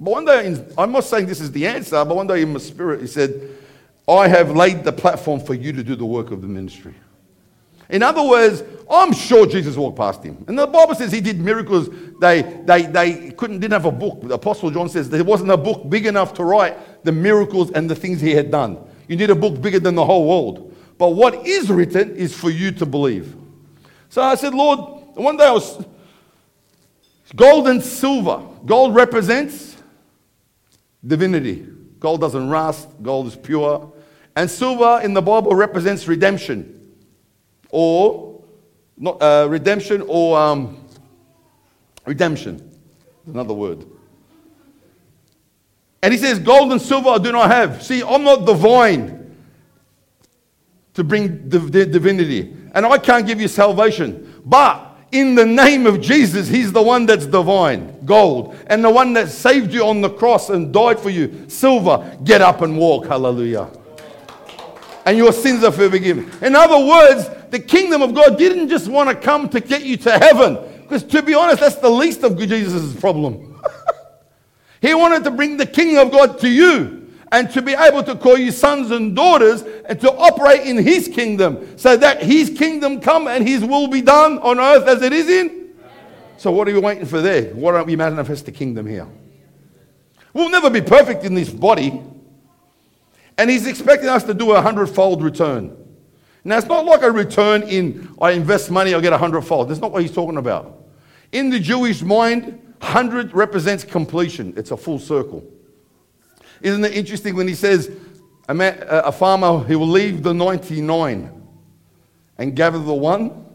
But 0.00 0.10
one 0.10 0.24
day, 0.24 0.64
I'm 0.78 0.90
not 0.90 1.04
saying 1.04 1.26
this 1.26 1.40
is 1.40 1.52
the 1.52 1.66
answer, 1.66 2.02
but 2.04 2.16
one 2.16 2.26
day 2.26 2.42
in 2.42 2.52
my 2.52 2.58
spirit, 2.58 3.02
he 3.02 3.06
said, 3.06 3.58
I 4.16 4.28
have 4.28 4.54
laid 4.56 4.84
the 4.84 4.92
platform 4.92 5.40
for 5.40 5.54
you 5.54 5.72
to 5.72 5.82
do 5.82 5.96
the 5.96 6.06
work 6.06 6.30
of 6.30 6.40
the 6.42 6.48
ministry. 6.48 6.94
In 7.88 8.02
other 8.02 8.22
words, 8.22 8.62
I'm 8.90 9.12
sure 9.12 9.46
Jesus 9.46 9.76
walked 9.76 9.98
past 9.98 10.22
him. 10.22 10.44
And 10.48 10.58
the 10.58 10.66
Bible 10.66 10.94
says 10.94 11.12
he 11.12 11.20
did 11.20 11.38
miracles. 11.38 11.90
They, 12.20 12.42
they, 12.64 12.82
they 12.82 13.30
couldn't, 13.32 13.60
didn't 13.60 13.72
have 13.72 13.84
a 13.84 13.92
book. 13.92 14.22
The 14.22 14.34
Apostle 14.34 14.70
John 14.70 14.88
says 14.88 15.10
there 15.10 15.22
wasn't 15.22 15.50
a 15.50 15.56
book 15.56 15.88
big 15.90 16.06
enough 16.06 16.32
to 16.34 16.44
write 16.44 17.04
the 17.04 17.12
miracles 17.12 17.70
and 17.72 17.90
the 17.90 17.94
things 17.94 18.20
he 18.20 18.30
had 18.30 18.50
done. 18.50 18.78
You 19.08 19.16
need 19.16 19.28
a 19.28 19.34
book 19.34 19.60
bigger 19.60 19.78
than 19.78 19.94
the 19.94 20.04
whole 20.04 20.26
world. 20.26 20.74
But 20.96 21.10
what 21.10 21.46
is 21.46 21.70
written 21.70 22.16
is 22.16 22.34
for 22.34 22.48
you 22.48 22.70
to 22.72 22.86
believe. 22.86 23.36
So 24.08 24.22
I 24.22 24.36
said, 24.36 24.54
Lord, 24.54 24.78
one 25.14 25.36
day 25.36 25.46
I 25.46 25.52
was 25.52 25.84
gold 27.36 27.68
and 27.68 27.82
silver. 27.82 28.42
Gold 28.64 28.94
represents 28.94 29.76
divinity. 31.06 31.66
Gold 31.98 32.20
doesn't 32.20 32.48
rust, 32.48 32.88
gold 33.02 33.26
is 33.26 33.36
pure. 33.36 33.91
And 34.34 34.50
silver 34.50 35.00
in 35.02 35.14
the 35.14 35.22
Bible 35.22 35.54
represents 35.54 36.08
redemption 36.08 36.94
or 37.70 38.42
not 38.96 39.20
uh, 39.22 39.46
redemption 39.50 40.04
or 40.06 40.38
um, 40.38 40.86
redemption. 42.06 42.70
Another 43.26 43.54
word. 43.54 43.86
And 46.02 46.12
he 46.12 46.18
says, 46.18 46.38
Gold 46.38 46.72
and 46.72 46.80
silver 46.80 47.10
I 47.10 47.18
do 47.18 47.32
not 47.32 47.50
have. 47.50 47.82
See, 47.82 48.02
I'm 48.02 48.24
not 48.24 48.46
divine 48.46 49.36
to 50.94 51.04
bring 51.04 51.48
div- 51.48 51.70
divinity. 51.70 52.56
And 52.74 52.84
I 52.84 52.98
can't 52.98 53.26
give 53.26 53.40
you 53.40 53.48
salvation. 53.48 54.40
But 54.44 54.96
in 55.12 55.34
the 55.34 55.46
name 55.46 55.86
of 55.86 56.00
Jesus, 56.00 56.48
He's 56.48 56.72
the 56.72 56.82
one 56.82 57.06
that's 57.06 57.26
divine, 57.26 58.04
gold, 58.04 58.56
and 58.66 58.82
the 58.82 58.90
one 58.90 59.12
that 59.12 59.28
saved 59.28 59.72
you 59.72 59.84
on 59.86 60.00
the 60.00 60.10
cross 60.10 60.50
and 60.50 60.72
died 60.72 60.98
for 60.98 61.10
you, 61.10 61.48
silver. 61.48 62.18
Get 62.24 62.40
up 62.40 62.62
and 62.62 62.78
walk. 62.78 63.06
Hallelujah. 63.06 63.70
And 65.04 65.16
your 65.16 65.32
sins 65.32 65.64
are 65.64 65.72
forgiven. 65.72 66.30
In 66.40 66.54
other 66.54 66.78
words, 66.84 67.28
the 67.50 67.58
kingdom 67.58 68.02
of 68.02 68.14
God 68.14 68.38
didn't 68.38 68.68
just 68.68 68.88
want 68.88 69.08
to 69.10 69.14
come 69.14 69.48
to 69.50 69.60
get 69.60 69.84
you 69.84 69.96
to 69.98 70.10
heaven, 70.10 70.58
because 70.82 71.02
to 71.04 71.22
be 71.22 71.34
honest, 71.34 71.60
that's 71.60 71.76
the 71.76 71.90
least 71.90 72.22
of 72.22 72.38
Jesus' 72.38 72.98
problem. 73.00 73.60
he 74.80 74.94
wanted 74.94 75.24
to 75.24 75.30
bring 75.30 75.56
the 75.56 75.66
kingdom 75.66 76.06
of 76.06 76.12
God 76.12 76.38
to 76.40 76.48
you 76.48 77.02
and 77.32 77.50
to 77.50 77.62
be 77.62 77.72
able 77.72 78.02
to 78.04 78.14
call 78.14 78.36
you 78.36 78.52
sons 78.52 78.90
and 78.90 79.16
daughters 79.16 79.62
and 79.86 80.00
to 80.00 80.12
operate 80.12 80.66
in 80.66 80.76
his 80.76 81.08
kingdom 81.08 81.78
so 81.78 81.96
that 81.96 82.22
his 82.22 82.50
kingdom 82.50 83.00
come 83.00 83.26
and 83.26 83.48
his 83.48 83.64
will 83.64 83.88
be 83.88 84.02
done 84.02 84.38
on 84.38 84.60
earth 84.60 84.86
as 84.86 85.02
it 85.02 85.12
is 85.12 85.28
in. 85.28 85.70
So 86.36 86.50
what 86.50 86.68
are 86.68 86.74
we 86.74 86.78
waiting 86.78 87.06
for 87.06 87.20
there? 87.20 87.54
Why 87.54 87.72
don't 87.72 87.86
we 87.86 87.96
manifest 87.96 88.44
the 88.44 88.52
kingdom 88.52 88.86
here? 88.86 89.06
We'll 90.34 90.50
never 90.50 90.70
be 90.70 90.80
perfect 90.80 91.24
in 91.24 91.34
this 91.34 91.50
body. 91.50 92.02
And 93.38 93.50
he's 93.50 93.66
expecting 93.66 94.08
us 94.08 94.24
to 94.24 94.34
do 94.34 94.52
a 94.52 94.60
hundredfold 94.60 95.22
return. 95.22 95.76
Now, 96.44 96.58
it's 96.58 96.66
not 96.66 96.84
like 96.84 97.02
a 97.02 97.10
return 97.10 97.62
in 97.62 98.14
I 98.20 98.32
invest 98.32 98.70
money, 98.70 98.94
I'll 98.94 99.00
get 99.00 99.12
a 99.12 99.18
hundredfold. 99.18 99.68
That's 99.68 99.80
not 99.80 99.92
what 99.92 100.02
he's 100.02 100.12
talking 100.12 100.38
about. 100.38 100.86
In 101.30 101.50
the 101.50 101.60
Jewish 101.60 102.02
mind, 102.02 102.60
100 102.80 103.32
represents 103.32 103.84
completion, 103.84 104.52
it's 104.56 104.72
a 104.72 104.76
full 104.76 104.98
circle. 104.98 105.44
Isn't 106.60 106.84
it 106.84 106.92
interesting 106.92 107.36
when 107.36 107.48
he 107.48 107.54
says 107.54 107.90
a, 108.48 108.54
man, 108.54 108.84
a 108.88 109.12
farmer, 109.12 109.64
he 109.66 109.76
will 109.76 109.88
leave 109.88 110.22
the 110.22 110.34
99 110.34 111.42
and 112.38 112.56
gather 112.56 112.78
the 112.78 112.94
one? 112.94 113.46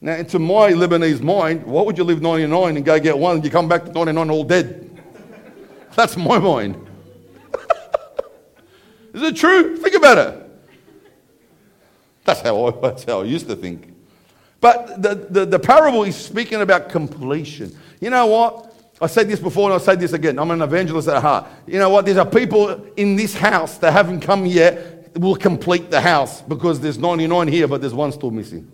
Now, 0.00 0.14
into 0.14 0.38
my 0.38 0.72
Lebanese 0.72 1.20
mind, 1.20 1.64
why 1.64 1.82
would 1.82 1.98
you 1.98 2.04
leave 2.04 2.22
99 2.22 2.76
and 2.76 2.84
go 2.84 2.98
get 3.00 3.18
one 3.18 3.36
and 3.36 3.44
you 3.44 3.50
come 3.50 3.68
back 3.68 3.84
to 3.84 3.92
99 3.92 4.30
all 4.30 4.44
dead? 4.44 5.02
That's 5.94 6.16
my 6.16 6.38
mind. 6.38 6.87
Is 9.14 9.22
it 9.22 9.36
true? 9.36 9.76
Think 9.76 9.94
about 9.94 10.18
it. 10.18 10.44
That's 12.24 12.40
how 12.40 12.66
I, 12.66 12.70
that's 12.82 13.04
how 13.04 13.22
I 13.22 13.24
used 13.24 13.48
to 13.48 13.56
think. 13.56 13.94
But 14.60 15.00
the, 15.00 15.14
the, 15.14 15.46
the 15.46 15.58
parable 15.58 16.04
is 16.04 16.16
speaking 16.16 16.60
about 16.60 16.90
completion. 16.90 17.74
You 18.00 18.10
know 18.10 18.26
what? 18.26 18.74
I 19.00 19.06
said 19.06 19.28
this 19.28 19.38
before 19.38 19.64
and 19.64 19.74
I'll 19.74 19.80
say 19.80 19.94
this 19.94 20.12
again. 20.12 20.38
I'm 20.38 20.50
an 20.50 20.60
evangelist 20.60 21.08
at 21.08 21.22
heart. 21.22 21.46
You 21.66 21.78
know 21.78 21.88
what? 21.88 22.04
There's 22.04 22.16
a 22.16 22.26
people 22.26 22.84
in 22.96 23.14
this 23.14 23.34
house 23.34 23.78
that 23.78 23.92
haven't 23.92 24.20
come 24.20 24.44
yet 24.44 25.16
will 25.16 25.36
complete 25.36 25.90
the 25.90 26.00
house 26.00 26.42
because 26.42 26.80
there's 26.80 26.98
99 26.98 27.48
here, 27.48 27.68
but 27.68 27.80
there's 27.80 27.94
one 27.94 28.12
still 28.12 28.30
missing. 28.30 28.70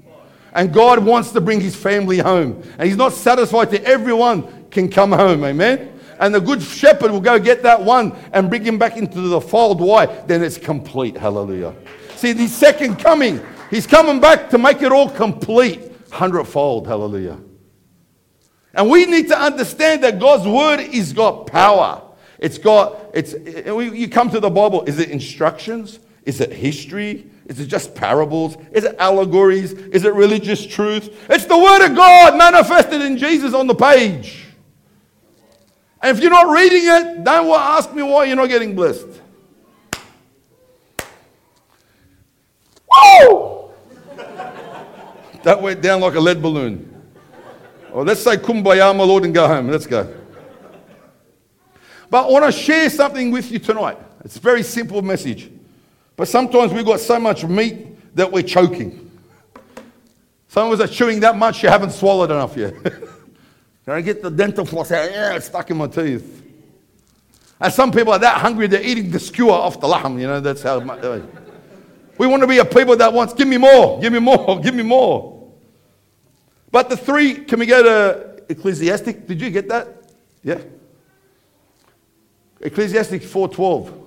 And 0.52 0.72
God 0.72 1.04
wants 1.04 1.32
to 1.32 1.40
bring 1.40 1.60
his 1.60 1.76
family 1.76 2.18
home. 2.18 2.62
And 2.78 2.88
he's 2.88 2.96
not 2.96 3.12
satisfied 3.12 3.70
that 3.72 3.84
everyone 3.84 4.66
can 4.70 4.88
come 4.88 5.12
home. 5.12 5.44
Amen? 5.44 5.93
And 6.20 6.34
the 6.34 6.40
good 6.40 6.62
shepherd 6.62 7.10
will 7.10 7.20
go 7.20 7.38
get 7.38 7.62
that 7.62 7.82
one 7.82 8.16
and 8.32 8.48
bring 8.48 8.64
him 8.64 8.78
back 8.78 8.96
into 8.96 9.20
the 9.20 9.40
fold. 9.40 9.80
Why? 9.80 10.06
Then 10.06 10.42
it's 10.42 10.58
complete. 10.58 11.16
Hallelujah. 11.16 11.74
See, 12.16 12.32
the 12.32 12.46
second 12.46 12.96
coming, 12.96 13.40
he's 13.70 13.86
coming 13.86 14.20
back 14.20 14.50
to 14.50 14.58
make 14.58 14.82
it 14.82 14.92
all 14.92 15.10
complete. 15.10 15.92
Hundredfold. 16.10 16.86
Hallelujah. 16.86 17.38
And 18.74 18.90
we 18.90 19.06
need 19.06 19.28
to 19.28 19.38
understand 19.38 20.02
that 20.04 20.18
God's 20.18 20.46
word 20.46 20.80
is 20.80 21.12
got 21.12 21.46
power. 21.46 22.02
It's 22.38 22.58
got, 22.58 23.10
it's, 23.14 23.34
you 23.34 24.08
come 24.08 24.30
to 24.30 24.40
the 24.40 24.50
Bible, 24.50 24.82
is 24.84 24.98
it 24.98 25.10
instructions? 25.10 26.00
Is 26.24 26.40
it 26.40 26.52
history? 26.52 27.26
Is 27.46 27.60
it 27.60 27.66
just 27.66 27.94
parables? 27.94 28.56
Is 28.72 28.84
it 28.84 28.96
allegories? 28.98 29.72
Is 29.72 30.04
it 30.04 30.14
religious 30.14 30.66
truth? 30.66 31.14
It's 31.30 31.44
the 31.44 31.58
Word 31.58 31.86
of 31.86 31.94
God 31.94 32.36
manifested 32.36 33.02
in 33.02 33.18
Jesus 33.18 33.54
on 33.54 33.66
the 33.66 33.74
page. 33.74 34.43
And 36.04 36.14
if 36.14 36.22
you're 36.22 36.30
not 36.30 36.54
reading 36.54 36.82
it, 36.84 37.24
don't 37.24 37.48
ask 37.58 37.90
me 37.94 38.02
why 38.02 38.24
you're 38.24 38.36
not 38.36 38.50
getting 38.50 38.76
blessed. 38.76 39.06
Whoa! 42.86 43.72
that 45.44 45.62
went 45.62 45.80
down 45.80 46.02
like 46.02 46.14
a 46.14 46.20
lead 46.20 46.42
balloon. 46.42 46.90
Or 47.90 48.04
let's 48.04 48.22
say 48.22 48.36
kumbaya, 48.36 48.94
my 48.94 49.02
Lord, 49.02 49.24
and 49.24 49.32
go 49.32 49.48
home. 49.48 49.70
Let's 49.70 49.86
go. 49.86 50.14
But 52.10 52.26
I 52.26 52.30
want 52.30 52.44
to 52.44 52.52
share 52.52 52.90
something 52.90 53.30
with 53.30 53.50
you 53.50 53.58
tonight. 53.58 53.96
It's 54.26 54.36
a 54.36 54.40
very 54.40 54.62
simple 54.62 55.00
message. 55.00 55.50
But 56.16 56.28
sometimes 56.28 56.70
we've 56.74 56.84
got 56.84 57.00
so 57.00 57.18
much 57.18 57.46
meat 57.46 58.14
that 58.14 58.30
we're 58.30 58.42
choking. 58.42 59.10
Some 60.48 60.70
of 60.70 60.78
us 60.78 60.86
are 60.86 60.92
chewing 60.92 61.20
that 61.20 61.34
much 61.38 61.62
you 61.62 61.70
haven't 61.70 61.92
swallowed 61.92 62.30
enough 62.30 62.58
yet. 62.58 62.74
Can 63.84 63.94
I 63.94 64.00
get 64.00 64.22
the 64.22 64.30
dental 64.30 64.64
floss 64.64 64.90
out? 64.92 65.10
Yeah, 65.10 65.34
it's 65.34 65.46
stuck 65.46 65.70
in 65.70 65.76
my 65.76 65.86
teeth. 65.86 66.42
And 67.60 67.72
some 67.72 67.92
people 67.92 68.12
are 68.12 68.18
that 68.18 68.38
hungry 68.38 68.66
they're 68.66 68.82
eating 68.82 69.10
the 69.10 69.20
skewer 69.20 69.52
off 69.52 69.80
the 69.80 69.86
lamb. 69.86 70.18
You 70.18 70.26
know, 70.26 70.40
that's 70.40 70.62
how 70.62 70.80
much. 70.80 71.02
Uh, 71.02 71.20
we 72.18 72.26
want 72.26 72.42
to 72.42 72.46
be 72.46 72.58
a 72.58 72.64
people 72.64 72.96
that 72.96 73.12
wants, 73.12 73.34
give 73.34 73.48
me 73.48 73.58
more, 73.58 74.00
give 74.00 74.12
me 74.12 74.18
more, 74.18 74.60
give 74.62 74.74
me 74.74 74.82
more. 74.82 75.52
But 76.70 76.88
the 76.88 76.96
three, 76.96 77.34
can 77.44 77.58
we 77.58 77.66
go 77.66 77.82
to 77.82 78.44
Ecclesiastes? 78.48 79.12
Did 79.26 79.40
you 79.40 79.50
get 79.50 79.68
that? 79.68 79.88
Yeah. 80.42 80.60
Ecclesiastes 82.60 83.26
4.12. 83.26 84.00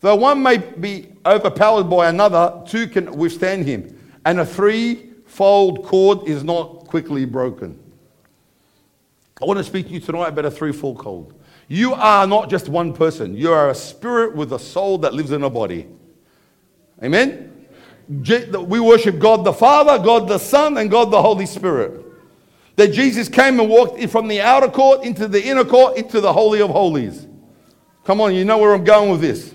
Though 0.00 0.14
one 0.14 0.42
may 0.42 0.58
be 0.58 1.08
overpowered 1.26 1.84
by 1.84 2.08
another, 2.08 2.62
two 2.66 2.86
can 2.86 3.12
withstand 3.12 3.66
him. 3.66 3.98
And 4.24 4.40
a 4.40 4.46
threefold 5.28 5.84
cord 5.84 6.26
is 6.26 6.42
not 6.42 6.86
quickly 6.86 7.24
broken. 7.24 7.78
I 9.40 9.44
want 9.44 9.58
to 9.58 9.64
speak 9.64 9.86
to 9.86 9.92
you 9.92 10.00
tonight 10.00 10.28
about 10.28 10.46
a 10.46 10.50
threefold 10.50 10.98
cord. 10.98 11.34
You 11.68 11.94
are 11.94 12.26
not 12.26 12.50
just 12.50 12.68
one 12.68 12.92
person, 12.92 13.36
you 13.36 13.52
are 13.52 13.70
a 13.70 13.74
spirit 13.74 14.34
with 14.34 14.52
a 14.52 14.58
soul 14.58 14.98
that 14.98 15.14
lives 15.14 15.30
in 15.30 15.44
a 15.44 15.50
body. 15.50 15.86
Amen? 17.02 17.66
We 18.08 18.80
worship 18.80 19.18
God 19.18 19.44
the 19.44 19.52
Father, 19.52 20.02
God 20.02 20.28
the 20.28 20.38
Son, 20.38 20.78
and 20.78 20.90
God 20.90 21.10
the 21.10 21.20
Holy 21.20 21.46
Spirit. 21.46 22.04
That 22.76 22.92
Jesus 22.92 23.28
came 23.28 23.60
and 23.60 23.68
walked 23.68 24.02
from 24.08 24.28
the 24.28 24.40
outer 24.40 24.68
court 24.68 25.04
into 25.04 25.28
the 25.28 25.44
inner 25.44 25.64
court 25.64 25.98
into 25.98 26.20
the 26.20 26.32
Holy 26.32 26.62
of 26.62 26.70
Holies. 26.70 27.26
Come 28.04 28.20
on, 28.20 28.34
you 28.34 28.44
know 28.44 28.58
where 28.58 28.72
I'm 28.72 28.84
going 28.84 29.10
with 29.10 29.20
this 29.20 29.52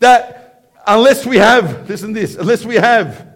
that 0.00 0.72
unless 0.86 1.24
we 1.26 1.36
have, 1.36 1.88
listen 1.88 2.12
to 2.14 2.20
this, 2.20 2.36
unless 2.36 2.64
we 2.64 2.74
have 2.74 3.29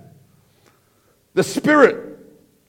the 1.35 1.43
Spirit 1.43 2.19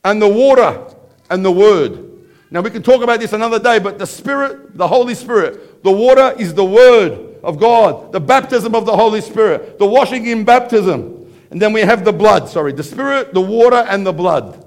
and 0.03 0.21
the 0.21 0.27
water 0.27 0.93
and 1.29 1.45
the 1.45 1.51
Word. 1.51 2.11
Now 2.51 2.61
we 2.61 2.69
can 2.69 2.83
talk 2.83 3.01
about 3.01 3.19
this 3.19 3.33
another 3.33 3.59
day, 3.59 3.79
but 3.79 3.97
the 3.97 4.07
Spirit, 4.07 4.77
the 4.77 4.87
Holy 4.87 5.15
Spirit, 5.15 5.83
the 5.83 5.91
water 5.91 6.35
is 6.37 6.53
the 6.53 6.65
Word 6.65 7.37
of 7.43 7.59
God, 7.59 8.11
the 8.11 8.19
baptism 8.19 8.75
of 8.75 8.85
the 8.85 8.95
Holy 8.95 9.21
Spirit, 9.21 9.77
the 9.79 9.85
washing 9.85 10.25
in 10.25 10.43
baptism. 10.43 11.33
And 11.51 11.61
then 11.61 11.73
we 11.73 11.81
have 11.81 12.03
the 12.03 12.13
blood, 12.13 12.49
sorry, 12.49 12.73
the 12.73 12.83
Spirit, 12.83 13.33
the 13.33 13.41
water, 13.41 13.85
and 13.87 14.05
the 14.05 14.13
blood. 14.13 14.63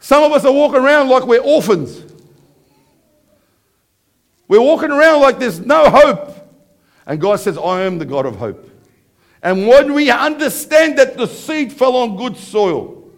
Some 0.00 0.24
of 0.24 0.32
us 0.32 0.44
are 0.44 0.52
walking 0.52 0.80
around 0.80 1.08
like 1.08 1.26
we're 1.26 1.40
orphans. 1.40 2.02
We're 4.48 4.60
walking 4.60 4.90
around 4.90 5.20
like 5.20 5.38
there's 5.38 5.60
no 5.60 5.88
hope. 5.88 6.36
And 7.06 7.20
God 7.20 7.36
says, 7.36 7.56
I 7.56 7.82
am 7.82 7.98
the 7.98 8.04
God 8.04 8.26
of 8.26 8.36
hope. 8.36 8.68
And 9.42 9.66
when 9.66 9.92
we 9.92 10.10
understand 10.10 10.98
that 10.98 11.16
the 11.16 11.26
seed 11.26 11.72
fell 11.72 11.96
on 11.96 12.16
good 12.16 12.36
soil, 12.36 13.10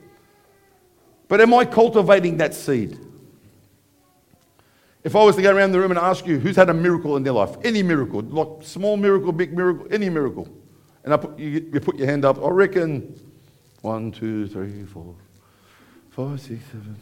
but 1.28 1.40
am 1.40 1.52
I 1.52 1.64
cultivating 1.64 2.38
that 2.38 2.54
seed? 2.54 2.98
If 5.02 5.14
I 5.14 5.22
was 5.22 5.36
to 5.36 5.42
go 5.42 5.54
around 5.54 5.72
the 5.72 5.80
room 5.80 5.90
and 5.90 6.00
ask 6.00 6.26
you 6.26 6.38
who's 6.38 6.56
had 6.56 6.70
a 6.70 6.74
miracle 6.74 7.18
in 7.18 7.22
their 7.22 7.34
life, 7.34 7.56
any 7.62 7.82
miracle, 7.82 8.22
like 8.22 8.62
small 8.62 8.96
miracle, 8.96 9.32
big 9.32 9.54
miracle, 9.54 9.86
any 9.90 10.08
miracle, 10.08 10.48
and 11.04 11.12
I 11.12 11.18
put, 11.18 11.38
you, 11.38 11.68
you 11.72 11.80
put 11.80 11.98
your 11.98 12.06
hand 12.06 12.24
up, 12.24 12.42
I 12.42 12.48
reckon 12.48 13.20
one, 13.82 14.10
two, 14.10 14.46
three, 14.46 14.84
four, 14.84 15.14
five, 16.08 16.40
six, 16.40 16.64
seven, 16.66 16.96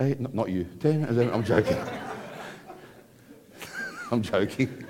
eight, 0.00 0.18
not, 0.18 0.34
not 0.34 0.50
you, 0.50 0.64
ten, 0.80 1.04
I'm 1.32 1.44
joking. 1.44 1.76
I'm 4.10 4.22
joking. 4.22 4.84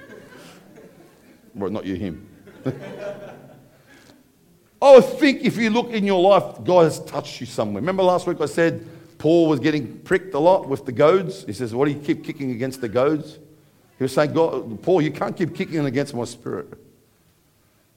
Well, 1.55 1.71
not 1.71 1.85
you, 1.85 1.97
him. 1.97 2.30
I 4.83 5.01
think 5.01 5.43
if 5.43 5.57
you 5.57 5.71
look 5.71 5.91
in 5.91 6.05
your 6.05 6.21
life, 6.21 6.65
God 6.65 6.85
has 6.85 7.01
touched 7.05 7.41
you 7.41 7.47
somewhere. 7.47 7.81
Remember 7.81 8.03
last 8.03 8.27
week 8.27 8.41
I 8.41 8.47
said 8.47 8.87
Paul 9.19 9.49
was 9.49 9.61
getting 9.61 9.99
pricked 9.99 10.35
a 10.35 10.39
lot 10.39 10.69
with 10.69 10.87
the 10.87 10.93
goads? 10.93 11.45
He 11.45 11.53
says, 11.53 11.75
What 11.75 11.87
do 11.87 11.93
you 11.93 12.01
keep 12.01 12.25
kicking 12.25 12.53
against 12.53 12.81
the 12.81 12.89
goads? 12.89 13.39
He 13.99 14.05
was 14.05 14.15
saying, 14.15 14.33
God, 14.33 14.83
Paul, 14.83 15.03
you 15.03 15.11
can't 15.11 15.37
keep 15.37 15.55
kicking 15.55 15.85
against 15.85 16.15
my 16.15 16.25
spirit. 16.25 16.73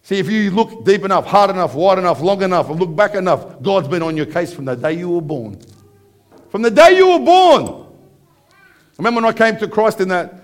See, 0.02 0.20
if 0.20 0.30
you 0.30 0.52
look 0.52 0.84
deep 0.84 1.06
enough, 1.06 1.26
hard 1.26 1.50
enough, 1.50 1.76
wide 1.76 1.98
enough, 1.98 2.20
long 2.20 2.42
enough, 2.42 2.70
and 2.70 2.78
look 2.78 2.94
back 2.94 3.16
enough, 3.16 3.62
God's 3.62 3.88
been 3.88 4.02
on 4.02 4.18
your 4.18 4.26
case 4.26 4.54
from 4.54 4.66
the 4.66 4.76
day 4.76 4.94
you 4.94 5.10
were 5.10 5.22
born. 5.22 5.58
From 6.50 6.62
the 6.62 6.70
day 6.70 6.98
you 6.98 7.08
were 7.08 7.26
born. 7.26 7.88
Remember 8.98 9.22
when 9.22 9.34
I 9.34 9.36
came 9.36 9.58
to 9.60 9.68
Christ 9.68 10.02
in 10.02 10.10
that 10.10 10.43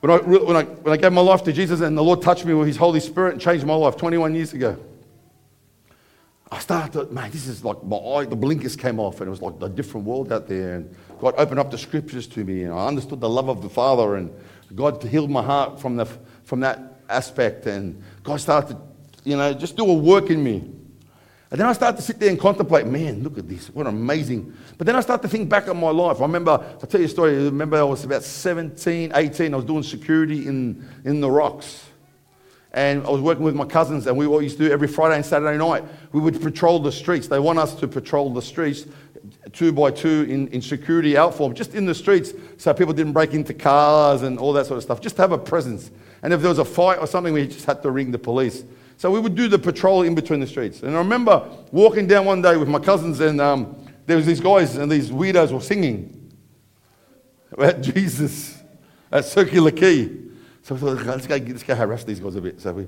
when 0.00 0.12
I, 0.12 0.16
when, 0.18 0.56
I, 0.56 0.62
when 0.62 0.92
I 0.92 0.96
gave 0.96 1.12
my 1.12 1.20
life 1.20 1.42
to 1.44 1.52
Jesus 1.52 1.80
and 1.80 1.96
the 1.98 2.02
Lord 2.02 2.22
touched 2.22 2.44
me 2.44 2.54
with 2.54 2.68
His 2.68 2.76
Holy 2.76 3.00
Spirit 3.00 3.32
and 3.32 3.40
changed 3.40 3.66
my 3.66 3.74
life 3.74 3.96
21 3.96 4.34
years 4.34 4.52
ago, 4.52 4.76
I 6.50 6.60
started, 6.60 7.12
man, 7.12 7.30
this 7.30 7.46
is 7.46 7.64
like 7.64 7.82
my 7.84 7.96
eye, 7.96 8.24
the 8.24 8.36
blinkers 8.36 8.76
came 8.76 8.98
off 8.98 9.20
and 9.20 9.28
it 9.28 9.30
was 9.30 9.42
like 9.42 9.54
a 9.60 9.68
different 9.68 10.06
world 10.06 10.32
out 10.32 10.48
there. 10.48 10.76
And 10.76 10.96
God 11.20 11.34
opened 11.36 11.58
up 11.60 11.70
the 11.70 11.78
scriptures 11.78 12.26
to 12.28 12.44
me 12.44 12.62
and 12.62 12.72
I 12.72 12.86
understood 12.86 13.20
the 13.20 13.28
love 13.28 13.48
of 13.48 13.60
the 13.60 13.68
Father 13.68 14.16
and 14.16 14.32
God 14.74 15.02
healed 15.02 15.30
my 15.30 15.42
heart 15.42 15.80
from, 15.80 15.96
the, 15.96 16.06
from 16.44 16.60
that 16.60 17.00
aspect. 17.08 17.66
And 17.66 18.02
God 18.22 18.40
started, 18.40 18.78
you 19.24 19.36
know, 19.36 19.52
just 19.52 19.76
do 19.76 19.84
a 19.84 19.92
work 19.92 20.30
in 20.30 20.42
me. 20.42 20.70
And 21.50 21.58
then 21.58 21.66
I 21.66 21.72
start 21.72 21.96
to 21.96 22.02
sit 22.02 22.20
there 22.20 22.28
and 22.28 22.38
contemplate, 22.38 22.86
man, 22.86 23.22
look 23.22 23.38
at 23.38 23.48
this, 23.48 23.70
what 23.70 23.86
amazing. 23.86 24.54
But 24.76 24.86
then 24.86 24.96
I 24.96 25.00
start 25.00 25.22
to 25.22 25.28
think 25.28 25.48
back 25.48 25.66
on 25.68 25.80
my 25.80 25.90
life. 25.90 26.18
I 26.18 26.22
remember, 26.22 26.50
I'll 26.50 26.86
tell 26.86 27.00
you 27.00 27.06
a 27.06 27.08
story. 27.08 27.32
I 27.32 27.44
remember 27.44 27.78
I 27.78 27.84
was 27.84 28.04
about 28.04 28.22
17, 28.22 29.12
18, 29.14 29.54
I 29.54 29.56
was 29.56 29.64
doing 29.64 29.82
security 29.82 30.46
in, 30.46 30.86
in 31.04 31.20
the 31.20 31.30
rocks. 31.30 31.86
And 32.72 33.06
I 33.06 33.10
was 33.10 33.22
working 33.22 33.44
with 33.44 33.54
my 33.54 33.64
cousins, 33.64 34.06
and 34.06 34.16
we 34.16 34.26
used 34.42 34.58
to 34.58 34.68
do 34.68 34.72
every 34.72 34.88
Friday 34.88 35.16
and 35.16 35.24
Saturday 35.24 35.56
night, 35.56 35.84
we 36.12 36.20
would 36.20 36.40
patrol 36.42 36.78
the 36.78 36.92
streets. 36.92 37.26
They 37.26 37.38
want 37.38 37.58
us 37.58 37.74
to 37.76 37.88
patrol 37.88 38.32
the 38.32 38.42
streets 38.42 38.86
two 39.52 39.72
by 39.72 39.90
two 39.90 40.26
in, 40.28 40.48
in 40.48 40.60
security 40.60 41.14
outform, 41.14 41.54
just 41.54 41.74
in 41.74 41.86
the 41.86 41.94
streets, 41.94 42.32
so 42.56 42.72
people 42.74 42.92
didn't 42.92 43.12
break 43.12 43.34
into 43.34 43.54
cars 43.54 44.22
and 44.22 44.38
all 44.38 44.52
that 44.52 44.66
sort 44.66 44.76
of 44.76 44.82
stuff. 44.82 45.00
Just 45.00 45.16
to 45.16 45.22
have 45.22 45.32
a 45.32 45.38
presence. 45.38 45.90
And 46.22 46.32
if 46.32 46.40
there 46.40 46.48
was 46.48 46.58
a 46.58 46.64
fight 46.64 46.98
or 46.98 47.06
something, 47.06 47.32
we 47.32 47.46
just 47.46 47.64
had 47.64 47.82
to 47.82 47.90
ring 47.90 48.10
the 48.10 48.18
police. 48.18 48.64
So 48.98 49.12
we 49.12 49.20
would 49.20 49.36
do 49.36 49.46
the 49.46 49.60
patrol 49.60 50.02
in 50.02 50.16
between 50.16 50.40
the 50.40 50.46
streets. 50.46 50.82
And 50.82 50.94
I 50.96 50.98
remember 50.98 51.48
walking 51.70 52.08
down 52.08 52.26
one 52.26 52.42
day 52.42 52.56
with 52.56 52.68
my 52.68 52.80
cousins, 52.80 53.20
and 53.20 53.40
um, 53.40 53.76
there 54.06 54.16
was 54.16 54.26
these 54.26 54.40
guys 54.40 54.76
and 54.76 54.90
these 54.90 55.08
weirdos 55.08 55.52
were 55.52 55.60
singing 55.60 56.32
about 57.52 57.80
Jesus 57.80 58.60
at 59.12 59.24
Circular 59.24 59.70
Quay. 59.70 60.10
So 60.62 60.74
I 60.74 60.78
thought, 60.78 61.06
let's 61.06 61.28
go, 61.28 61.36
let's 61.36 61.62
go 61.62 61.76
harass 61.76 62.02
these 62.02 62.18
guys 62.18 62.34
a 62.34 62.40
bit. 62.40 62.60
So 62.60 62.72
we, 62.72 62.82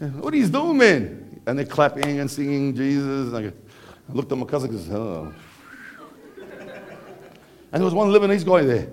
what 0.00 0.34
are 0.34 0.36
you 0.36 0.48
doing, 0.48 0.76
man? 0.76 1.40
And 1.46 1.56
they're 1.56 1.66
clapping 1.66 2.18
and 2.18 2.28
singing 2.28 2.74
Jesus. 2.74 3.32
And 3.32 3.46
I, 3.46 4.12
looked 4.12 4.32
at 4.32 4.38
my 4.38 4.46
cousin 4.46 4.70
and 4.70 4.80
said, 4.80 4.96
oh. 4.96 5.32
and 6.50 7.80
there 7.80 7.84
was 7.84 7.94
one 7.94 8.08
Lebanese 8.08 8.44
guy 8.44 8.62
there. 8.62 8.88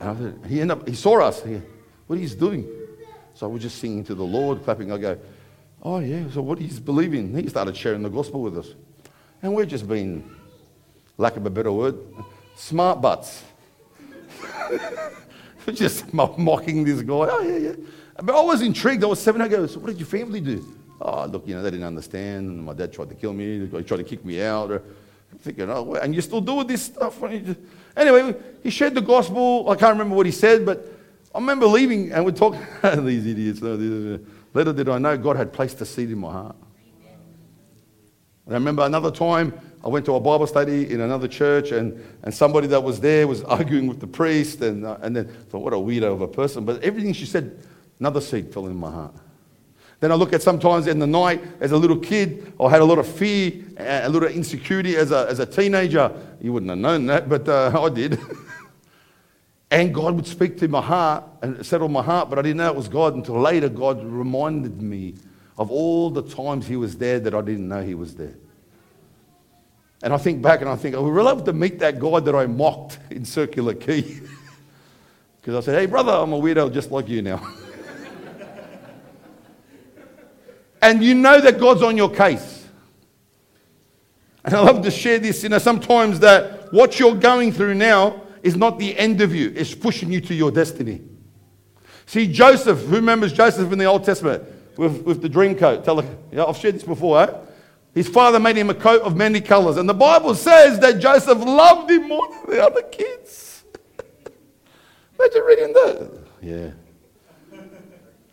And 0.00 0.10
I 0.10 0.16
said, 0.16 0.50
he 0.50 0.60
ended 0.60 0.78
up, 0.78 0.86
he 0.86 0.94
saw 0.94 1.18
us. 1.22 1.42
He, 1.42 1.62
what 2.06 2.18
are 2.18 2.22
you 2.22 2.28
doing? 2.28 2.83
So 3.34 3.48
we're 3.48 3.58
just 3.58 3.78
singing 3.78 4.04
to 4.04 4.14
the 4.14 4.24
Lord, 4.24 4.62
clapping. 4.64 4.92
I 4.92 4.98
go, 4.98 5.18
oh 5.82 5.98
yeah, 5.98 6.24
so 6.30 6.40
what 6.40 6.58
he's 6.58 6.78
believing? 6.78 7.36
He 7.36 7.48
started 7.48 7.76
sharing 7.76 8.02
the 8.02 8.08
gospel 8.08 8.42
with 8.42 8.56
us. 8.56 8.68
And 9.42 9.54
we're 9.54 9.66
just 9.66 9.88
being, 9.88 10.30
lack 11.18 11.36
of 11.36 11.44
a 11.44 11.50
better 11.50 11.72
word, 11.72 11.98
smart 12.56 13.00
butts. 13.00 13.42
just 15.72 16.12
mocking 16.14 16.84
this 16.84 17.02
guy. 17.02 17.12
Oh 17.12 17.40
yeah, 17.40 17.56
yeah. 17.56 17.72
But 18.22 18.36
I 18.36 18.40
was 18.40 18.62
intrigued. 18.62 19.02
I 19.02 19.08
was 19.08 19.20
seven. 19.20 19.42
I 19.42 19.48
go, 19.48 19.66
so 19.66 19.80
what 19.80 19.88
did 19.88 19.98
your 19.98 20.06
family 20.06 20.40
do? 20.40 20.64
Oh, 21.00 21.26
look, 21.26 21.46
you 21.46 21.54
know, 21.54 21.62
they 21.62 21.70
didn't 21.70 21.86
understand. 21.86 22.64
My 22.64 22.72
dad 22.72 22.92
tried 22.92 23.08
to 23.08 23.14
kill 23.16 23.32
me. 23.32 23.66
He 23.66 23.82
tried 23.82 23.96
to 23.96 24.04
kick 24.04 24.24
me 24.24 24.40
out. 24.42 24.70
I'm 24.70 25.38
thinking, 25.40 25.68
oh, 25.68 25.94
and 25.94 26.14
you're 26.14 26.22
still 26.22 26.40
doing 26.40 26.66
this 26.68 26.82
stuff. 26.84 27.20
Anyway, 27.96 28.34
he 28.62 28.70
shared 28.70 28.94
the 28.94 29.00
gospel. 29.00 29.68
I 29.68 29.74
can't 29.74 29.92
remember 29.92 30.14
what 30.14 30.26
he 30.26 30.32
said, 30.32 30.64
but 30.64 30.93
I 31.34 31.38
remember 31.38 31.66
leaving 31.66 32.12
and 32.12 32.24
we're 32.24 32.30
talking 32.30 32.60
these 33.04 33.26
idiots. 33.26 33.60
Little 33.60 34.72
did 34.72 34.88
I 34.88 34.98
know 34.98 35.18
God 35.18 35.36
had 35.36 35.52
placed 35.52 35.80
a 35.80 35.84
seed 35.84 36.10
in 36.10 36.18
my 36.18 36.30
heart. 36.30 36.56
I 38.46 38.52
remember 38.52 38.82
another 38.82 39.10
time 39.10 39.58
I 39.82 39.88
went 39.88 40.04
to 40.06 40.14
a 40.14 40.20
Bible 40.20 40.46
study 40.46 40.90
in 40.90 41.00
another 41.00 41.28
church, 41.28 41.70
and, 41.72 42.02
and 42.22 42.32
somebody 42.32 42.66
that 42.68 42.82
was 42.82 43.00
there 43.00 43.26
was 43.26 43.42
arguing 43.44 43.86
with 43.86 44.00
the 44.00 44.06
priest, 44.06 44.60
and, 44.62 44.84
uh, 44.84 44.98
and 45.02 45.16
then 45.16 45.28
I 45.28 45.50
thought, 45.50 45.60
what 45.60 45.72
a 45.72 45.76
weirdo 45.76 46.12
of 46.12 46.20
a 46.20 46.28
person. 46.28 46.64
But 46.64 46.82
everything 46.82 47.12
she 47.12 47.26
said, 47.26 47.58
another 48.00 48.20
seed 48.20 48.52
fell 48.52 48.66
in 48.66 48.76
my 48.76 48.90
heart. 48.90 49.14
Then 50.00 50.12
I 50.12 50.14
look 50.14 50.32
at 50.34 50.42
sometimes 50.42 50.86
in 50.86 50.98
the 50.98 51.06
night 51.06 51.42
as 51.60 51.72
a 51.72 51.76
little 51.76 51.98
kid, 51.98 52.52
I 52.60 52.68
had 52.68 52.82
a 52.82 52.84
lot 52.84 52.98
of 52.98 53.06
fear, 53.06 53.52
a 53.78 54.08
little 54.08 54.28
insecurity 54.28 54.96
as 54.96 55.10
a, 55.10 55.26
as 55.28 55.38
a 55.38 55.46
teenager. 55.46 56.10
You 56.40 56.52
wouldn't 56.52 56.70
have 56.70 56.78
known 56.78 57.06
that, 57.06 57.28
but 57.28 57.48
uh, 57.48 57.72
I 57.82 57.88
did. 57.88 58.18
And 59.74 59.92
God 59.92 60.14
would 60.14 60.26
speak 60.28 60.56
to 60.58 60.68
my 60.68 60.80
heart 60.80 61.24
and 61.42 61.66
settle 61.66 61.88
my 61.88 62.00
heart, 62.00 62.30
but 62.30 62.38
I 62.38 62.42
didn't 62.42 62.58
know 62.58 62.68
it 62.68 62.76
was 62.76 62.86
God 62.86 63.16
until 63.16 63.40
later 63.40 63.68
God 63.68 64.04
reminded 64.04 64.80
me 64.80 65.16
of 65.58 65.68
all 65.68 66.10
the 66.10 66.22
times 66.22 66.68
He 66.68 66.76
was 66.76 66.96
there 66.96 67.18
that 67.18 67.34
I 67.34 67.40
didn't 67.40 67.66
know 67.66 67.82
He 67.82 67.96
was 67.96 68.14
there. 68.14 68.36
And 70.00 70.14
I 70.14 70.16
think 70.16 70.40
back 70.40 70.60
and 70.60 70.70
I 70.70 70.76
think, 70.76 70.94
I 70.94 71.00
would 71.00 71.12
love 71.12 71.42
to 71.46 71.52
meet 71.52 71.80
that 71.80 71.98
guy 71.98 72.20
that 72.20 72.36
I 72.36 72.46
mocked 72.46 73.00
in 73.10 73.24
Circular 73.24 73.74
Quay. 73.74 74.20
Because 75.40 75.62
I 75.62 75.66
said, 75.66 75.78
hey, 75.78 75.84
brother, 75.84 76.12
I'm 76.12 76.32
a 76.32 76.40
weirdo 76.40 76.72
just 76.72 76.90
like 76.90 77.06
you 77.06 77.20
now. 77.20 77.38
and 80.80 81.04
you 81.04 81.14
know 81.14 81.38
that 81.38 81.60
God's 81.60 81.82
on 81.82 81.98
your 81.98 82.08
case. 82.08 82.66
And 84.42 84.54
I 84.54 84.60
love 84.60 84.82
to 84.84 84.90
share 84.90 85.18
this, 85.18 85.42
you 85.42 85.50
know, 85.50 85.58
sometimes 85.58 86.20
that 86.20 86.72
what 86.72 86.98
you're 86.98 87.14
going 87.14 87.52
through 87.52 87.74
now 87.74 88.23
is 88.44 88.56
not 88.56 88.78
the 88.78 88.96
end 88.96 89.22
of 89.22 89.34
you, 89.34 89.52
it's 89.56 89.74
pushing 89.74 90.12
you 90.12 90.20
to 90.20 90.34
your 90.34 90.50
destiny. 90.50 91.00
See, 92.06 92.30
Joseph, 92.30 92.78
who 92.82 92.96
remembers 92.96 93.32
Joseph 93.32 93.72
in 93.72 93.78
the 93.78 93.86
Old 93.86 94.04
Testament 94.04 94.44
with, 94.76 95.02
with 95.02 95.22
the 95.22 95.30
dream 95.30 95.54
coat? 95.54 95.82
Tell 95.82 95.98
I've 96.00 96.56
shared 96.58 96.74
this 96.74 96.82
before, 96.82 97.22
eh? 97.22 97.34
His 97.94 98.06
father 98.06 98.38
made 98.38 98.56
him 98.56 98.68
a 98.68 98.74
coat 98.74 99.00
of 99.02 99.16
many 99.16 99.40
colors. 99.40 99.78
And 99.78 99.88
the 99.88 99.94
Bible 99.94 100.34
says 100.34 100.78
that 100.80 100.98
Joseph 100.98 101.38
loved 101.38 101.90
him 101.90 102.08
more 102.08 102.28
than 102.28 102.54
the 102.54 102.62
other 102.62 102.82
kids. 102.82 103.64
Imagine 105.18 105.42
reading 105.42 105.72
that. 105.72 106.18
Yeah. 106.42 106.70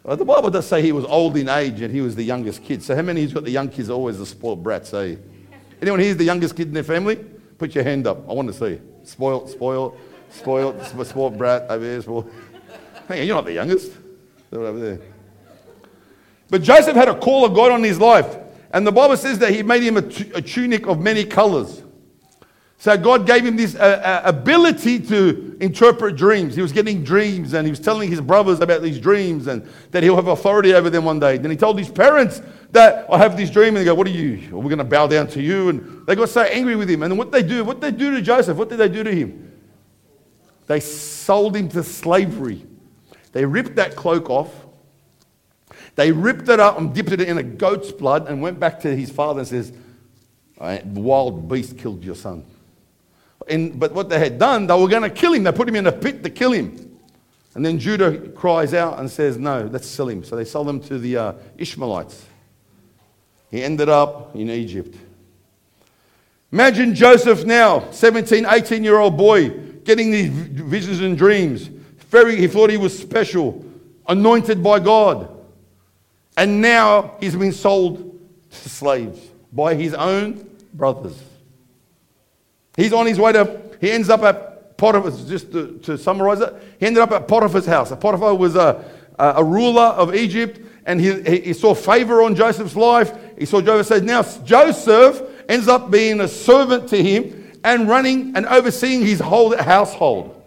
Well, 0.04 0.18
the 0.18 0.26
Bible 0.26 0.50
does 0.50 0.68
say 0.68 0.82
he 0.82 0.92
was 0.92 1.06
old 1.06 1.38
in 1.38 1.48
age 1.48 1.80
and 1.82 1.94
he 1.94 2.02
was 2.02 2.16
the 2.16 2.24
youngest 2.24 2.64
kid. 2.64 2.84
So 2.84 2.96
how 2.96 3.04
many 3.04 3.22
who's 3.22 3.34
got 3.34 3.46
the 3.46 3.52
young 3.52 3.70
kids 3.70 3.90
always 3.90 4.18
the 4.18 4.26
spoiled 4.26 4.64
brats, 4.64 4.94
eh? 4.94 5.16
Anyone 5.82 6.00
here's 6.02 6.18
the 6.18 6.26
youngest 6.26 6.58
kid 6.58 6.68
in 6.68 6.74
their 6.74 6.84
family? 6.84 7.24
Put 7.62 7.76
your 7.76 7.84
hand 7.84 8.08
up. 8.08 8.28
I 8.28 8.34
want 8.34 8.48
to 8.48 8.56
see. 8.56 8.82
Spoiled, 9.04 9.48
spoiled, 9.48 9.96
spoiled, 10.32 10.84
spoiled 11.06 11.38
brat 11.38 11.68
over 11.70 11.86
there. 11.86 12.02
Spoiled. 12.02 12.34
Hey, 13.08 13.28
you're 13.28 13.36
not 13.36 13.46
the 13.46 13.54
youngest. 13.54 13.92
They're 14.50 14.62
over 14.62 14.80
there. 14.80 15.00
But 16.50 16.64
Joseph 16.64 16.96
had 16.96 17.08
a 17.08 17.14
call 17.14 17.46
of 17.46 17.54
God 17.54 17.72
on 17.72 17.84
his 17.84 18.00
life. 18.00 18.36
And 18.74 18.88
the 18.88 18.92
Bible 18.92 19.16
says 19.16 19.38
that 19.38 19.52
he 19.54 19.62
made 19.62 19.84
him 19.84 19.98
a, 19.98 20.02
t- 20.02 20.32
a 20.34 20.42
tunic 20.42 20.88
of 20.88 21.00
many 21.00 21.24
colors. 21.24 21.84
So 22.80 22.98
God 22.98 23.28
gave 23.28 23.46
him 23.46 23.58
this 23.58 23.76
uh, 23.76 23.78
uh, 23.80 24.22
ability 24.28 24.98
to 25.02 25.56
interpret 25.62 26.16
dreams. 26.16 26.56
He 26.56 26.64
was 26.64 26.72
getting 26.72 27.04
dreams 27.04 27.54
and 27.54 27.68
he 27.68 27.70
was 27.70 27.80
telling 27.80 28.10
his 28.10 28.22
brothers 28.22 28.60
about 28.60 28.82
these 28.82 29.00
dreams 29.00 29.46
and 29.46 29.70
that 29.92 30.02
he'll 30.02 30.16
have 30.16 30.30
authority 30.30 30.74
over 30.74 30.90
them 30.90 31.06
one 31.06 31.20
day. 31.20 31.38
Then 31.38 31.52
he 31.52 31.58
told 31.58 31.78
his 31.78 31.90
parents 31.90 32.42
that 32.72 33.06
I 33.10 33.18
have 33.18 33.36
this 33.36 33.50
dream 33.50 33.70
and 33.70 33.78
they 33.78 33.86
go, 33.86 33.96
what 33.96 34.08
are 34.08 34.12
you? 34.12 34.56
We're 34.56 34.64
going 34.64 34.78
to 34.78 34.84
bow 34.84 35.08
down 35.08 35.28
to 35.28 35.42
you. 35.42 35.70
And 35.70 36.06
they 36.08 36.16
got 36.16 36.30
so 36.30 36.42
angry 36.42 36.76
with 36.76 36.90
him. 36.90 37.04
And 37.04 37.18
what 37.18 37.32
they 37.32 37.44
do, 37.44 37.64
what 37.64 37.82
they 37.82 37.92
do 37.92 38.12
to 38.12 38.22
Joseph, 38.22 38.58
what 38.58 38.70
did 38.70 38.78
they 38.78 38.90
do 38.90 39.04
to 39.04 39.14
him? 39.14 39.52
They 40.68 40.80
sold 40.80 41.56
him 41.56 41.68
to 41.70 41.84
slavery. 41.84 42.66
They 43.34 43.46
ripped 43.46 43.76
that 43.76 43.96
cloak 43.96 44.30
off 44.30 44.54
they 45.96 46.12
ripped 46.12 46.50
it 46.50 46.60
up 46.60 46.78
and 46.78 46.94
dipped 46.94 47.12
it 47.12 47.22
in 47.22 47.38
a 47.38 47.44
goat's 47.44 47.92
blood 47.92 48.28
and 48.28 48.42
went 48.42 48.60
back 48.60 48.80
to 48.82 48.96
his 48.96 49.12
father 49.12 49.40
and 49.40 49.48
says, 49.48 49.74
wild 50.86 51.50
beast 51.50 51.78
killed 51.78 52.04
your 52.04 52.16
son. 52.16 52.46
And, 53.50 53.80
but 53.80 53.94
what 53.94 54.08
they 54.08 54.20
had 54.20 54.40
done, 54.40 54.68
they 54.68 54.80
were 54.80 54.88
going 54.88 55.04
to 55.04 55.10
kill 55.10 55.34
him. 55.34 55.44
They 55.44 55.52
put 55.52 55.68
him 55.68 55.76
in 55.76 55.88
a 55.88 55.92
pit 55.92 56.24
to 56.24 56.30
kill 56.30 56.52
him. 56.52 57.00
And 57.54 57.66
then 57.66 57.80
Judah 57.80 58.30
cries 58.30 58.74
out 58.74 59.00
and 59.00 59.10
says, 59.10 59.38
no, 59.38 59.68
let's 59.72 59.88
sell 59.88 60.08
him. 60.08 60.24
So 60.24 60.36
they 60.36 60.46
sold 60.46 60.70
him 60.70 60.80
to 60.82 60.98
the 60.98 61.18
uh, 61.18 61.34
Ishmaelites. 61.58 62.26
He 63.52 63.64
ended 63.64 63.90
up 63.90 64.36
in 64.36 64.50
Egypt. 64.50 64.96
Imagine 66.52 66.96
Joseph 66.96 67.46
now, 67.46 67.90
17, 67.92 68.46
18 68.46 68.84
year 68.84 68.98
old 68.98 69.18
boy, 69.18 69.50
getting 69.84 70.12
these 70.12 70.30
visions 70.30 71.02
and 71.02 71.18
dreams. 71.18 71.68
Very, 72.10 72.36
he 72.36 72.48
thought 72.48 72.70
he 72.70 72.78
was 72.78 72.98
special, 72.98 73.64
anointed 74.08 74.64
by 74.64 74.80
God. 74.80 75.30
And 76.36 76.62
now 76.62 77.16
he's 77.20 77.36
been 77.36 77.52
sold 77.52 78.20
to 78.50 78.70
slaves 78.70 79.20
by 79.52 79.76
his 79.76 79.94
own 79.94 80.50
brothers. 80.74 81.22
He's 82.76 82.94
on 82.94 83.06
his 83.06 83.20
way 83.20 83.34
to, 83.34 83.62
he 83.80 83.92
ends 83.92 84.10
up 84.10 84.24
at 84.24 84.78
Potiphar's, 84.78 85.26
just 85.26 85.52
to, 85.52 85.78
to 85.84 85.98
summarize 85.98 86.42
it, 86.42 86.54
he 86.80 86.86
ended 86.86 87.04
up 87.04 87.12
at 87.12 87.28
Potiphar's 87.28 87.66
house. 87.66 87.92
Potiphar 87.92 88.36
was 88.36 88.56
a, 88.56 88.84
a, 89.20 89.44
ruler 89.44 89.82
of 89.82 90.16
Egypt 90.16 90.60
and 90.86 91.00
he, 91.00 91.42
he 91.42 91.54
saw 91.54 91.76
favor 91.76 92.24
on 92.24 92.36
Joseph's 92.36 92.76
life. 92.76 93.14
He 93.42 93.48
saw 93.48 93.60
Joseph 93.60 93.88
says, 93.88 94.04
now 94.04 94.22
Joseph 94.44 95.20
ends 95.50 95.68
up 95.68 95.90
being 95.90 96.22
a 96.22 96.28
servant 96.28 96.88
to 96.90 97.02
him 97.02 97.52
and 97.64 97.90
running 97.90 98.36
and 98.36 98.46
overseeing 98.46 99.02
his 99.02 99.20
whole 99.20 99.58
household. 99.58 100.40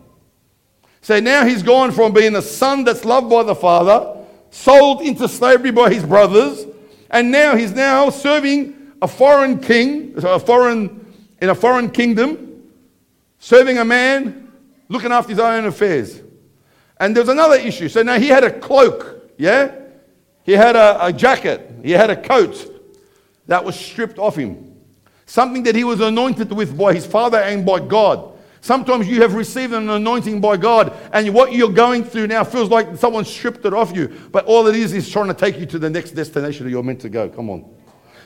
So 1.00 1.18
now 1.18 1.44
he's 1.44 1.64
gone 1.64 1.90
from 1.90 2.12
being 2.12 2.36
a 2.36 2.40
son 2.40 2.84
that's 2.84 3.04
loved 3.04 3.28
by 3.28 3.42
the 3.42 3.56
father 3.56 4.16
sold 4.50 5.02
into 5.02 5.26
slavery 5.26 5.72
by 5.72 5.92
his 5.92 6.04
brothers, 6.04 6.66
and 7.10 7.32
now 7.32 7.56
he's 7.56 7.72
now 7.72 8.10
serving 8.10 8.92
a 9.02 9.08
foreign 9.08 9.58
king, 9.58 10.14
a 10.18 10.38
foreign, 10.38 11.12
in 11.42 11.48
a 11.48 11.54
foreign 11.56 11.90
kingdom, 11.90 12.62
serving 13.40 13.78
a 13.78 13.84
man, 13.84 14.52
looking 14.88 15.10
after 15.10 15.30
his 15.30 15.40
own 15.40 15.64
affairs. 15.64 16.22
And 17.00 17.16
there's 17.16 17.28
another 17.28 17.56
issue. 17.56 17.88
So 17.88 18.04
now 18.04 18.20
he 18.20 18.28
had 18.28 18.44
a 18.44 18.52
cloak, 18.52 19.32
yeah? 19.36 19.74
He 20.44 20.52
had 20.52 20.76
a, 20.76 21.06
a 21.06 21.12
jacket, 21.12 21.68
he 21.82 21.90
had 21.90 22.10
a 22.10 22.16
coat 22.22 22.70
that 23.46 23.64
was 23.64 23.78
stripped 23.78 24.18
off 24.18 24.36
him. 24.36 24.74
Something 25.26 25.62
that 25.64 25.74
he 25.74 25.84
was 25.84 26.00
anointed 26.00 26.52
with 26.52 26.76
by 26.76 26.94
his 26.94 27.06
father 27.06 27.38
and 27.38 27.64
by 27.64 27.80
God. 27.80 28.32
Sometimes 28.60 29.06
you 29.06 29.20
have 29.20 29.34
received 29.34 29.74
an 29.74 29.90
anointing 29.90 30.40
by 30.40 30.56
God, 30.56 30.96
and 31.12 31.34
what 31.34 31.52
you're 31.52 31.68
going 31.72 32.02
through 32.02 32.28
now 32.28 32.44
feels 32.44 32.70
like 32.70 32.96
someone 32.96 33.26
stripped 33.26 33.64
it 33.66 33.74
off 33.74 33.94
you. 33.94 34.08
But 34.32 34.46
all 34.46 34.66
it 34.66 34.74
is 34.74 34.94
is 34.94 35.10
trying 35.10 35.28
to 35.28 35.34
take 35.34 35.58
you 35.58 35.66
to 35.66 35.78
the 35.78 35.90
next 35.90 36.12
destination 36.12 36.64
that 36.64 36.70
you're 36.70 36.82
meant 36.82 37.00
to 37.00 37.10
go. 37.10 37.28
Come 37.28 37.50
on. 37.50 37.64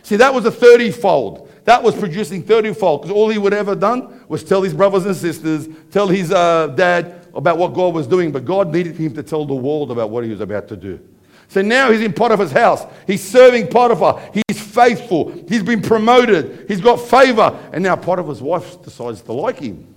See, 0.02 0.16
that 0.16 0.32
was 0.32 0.44
a 0.44 0.50
30 0.50 0.92
fold. 0.92 1.52
That 1.64 1.82
was 1.82 1.94
producing 1.96 2.42
30 2.42 2.74
fold 2.74 3.02
because 3.02 3.14
all 3.14 3.28
he 3.28 3.38
would 3.38 3.52
ever 3.52 3.74
done 3.74 4.24
was 4.28 4.44
tell 4.44 4.62
his 4.62 4.72
brothers 4.72 5.06
and 5.06 5.16
sisters, 5.16 5.68
tell 5.90 6.06
his 6.06 6.30
uh, 6.30 6.68
dad 6.68 7.26
about 7.34 7.58
what 7.58 7.74
God 7.74 7.92
was 7.92 8.06
doing. 8.06 8.30
But 8.30 8.44
God 8.44 8.72
needed 8.72 8.96
him 8.96 9.12
to 9.14 9.22
tell 9.22 9.44
the 9.44 9.54
world 9.54 9.90
about 9.90 10.10
what 10.10 10.24
he 10.24 10.30
was 10.30 10.40
about 10.40 10.68
to 10.68 10.76
do. 10.76 11.00
So 11.48 11.62
now 11.62 11.90
he's 11.90 12.02
in 12.02 12.12
Potiphar's 12.12 12.52
house. 12.52 12.84
He's 13.06 13.26
serving 13.26 13.68
Potiphar. 13.68 14.30
He's 14.34 14.60
faithful. 14.60 15.32
He's 15.48 15.62
been 15.62 15.80
promoted. 15.80 16.66
He's 16.68 16.80
got 16.80 16.96
favor. 16.96 17.58
And 17.72 17.82
now 17.82 17.96
Potiphar's 17.96 18.42
wife 18.42 18.82
decides 18.82 19.22
to 19.22 19.32
like 19.32 19.58
him. 19.58 19.94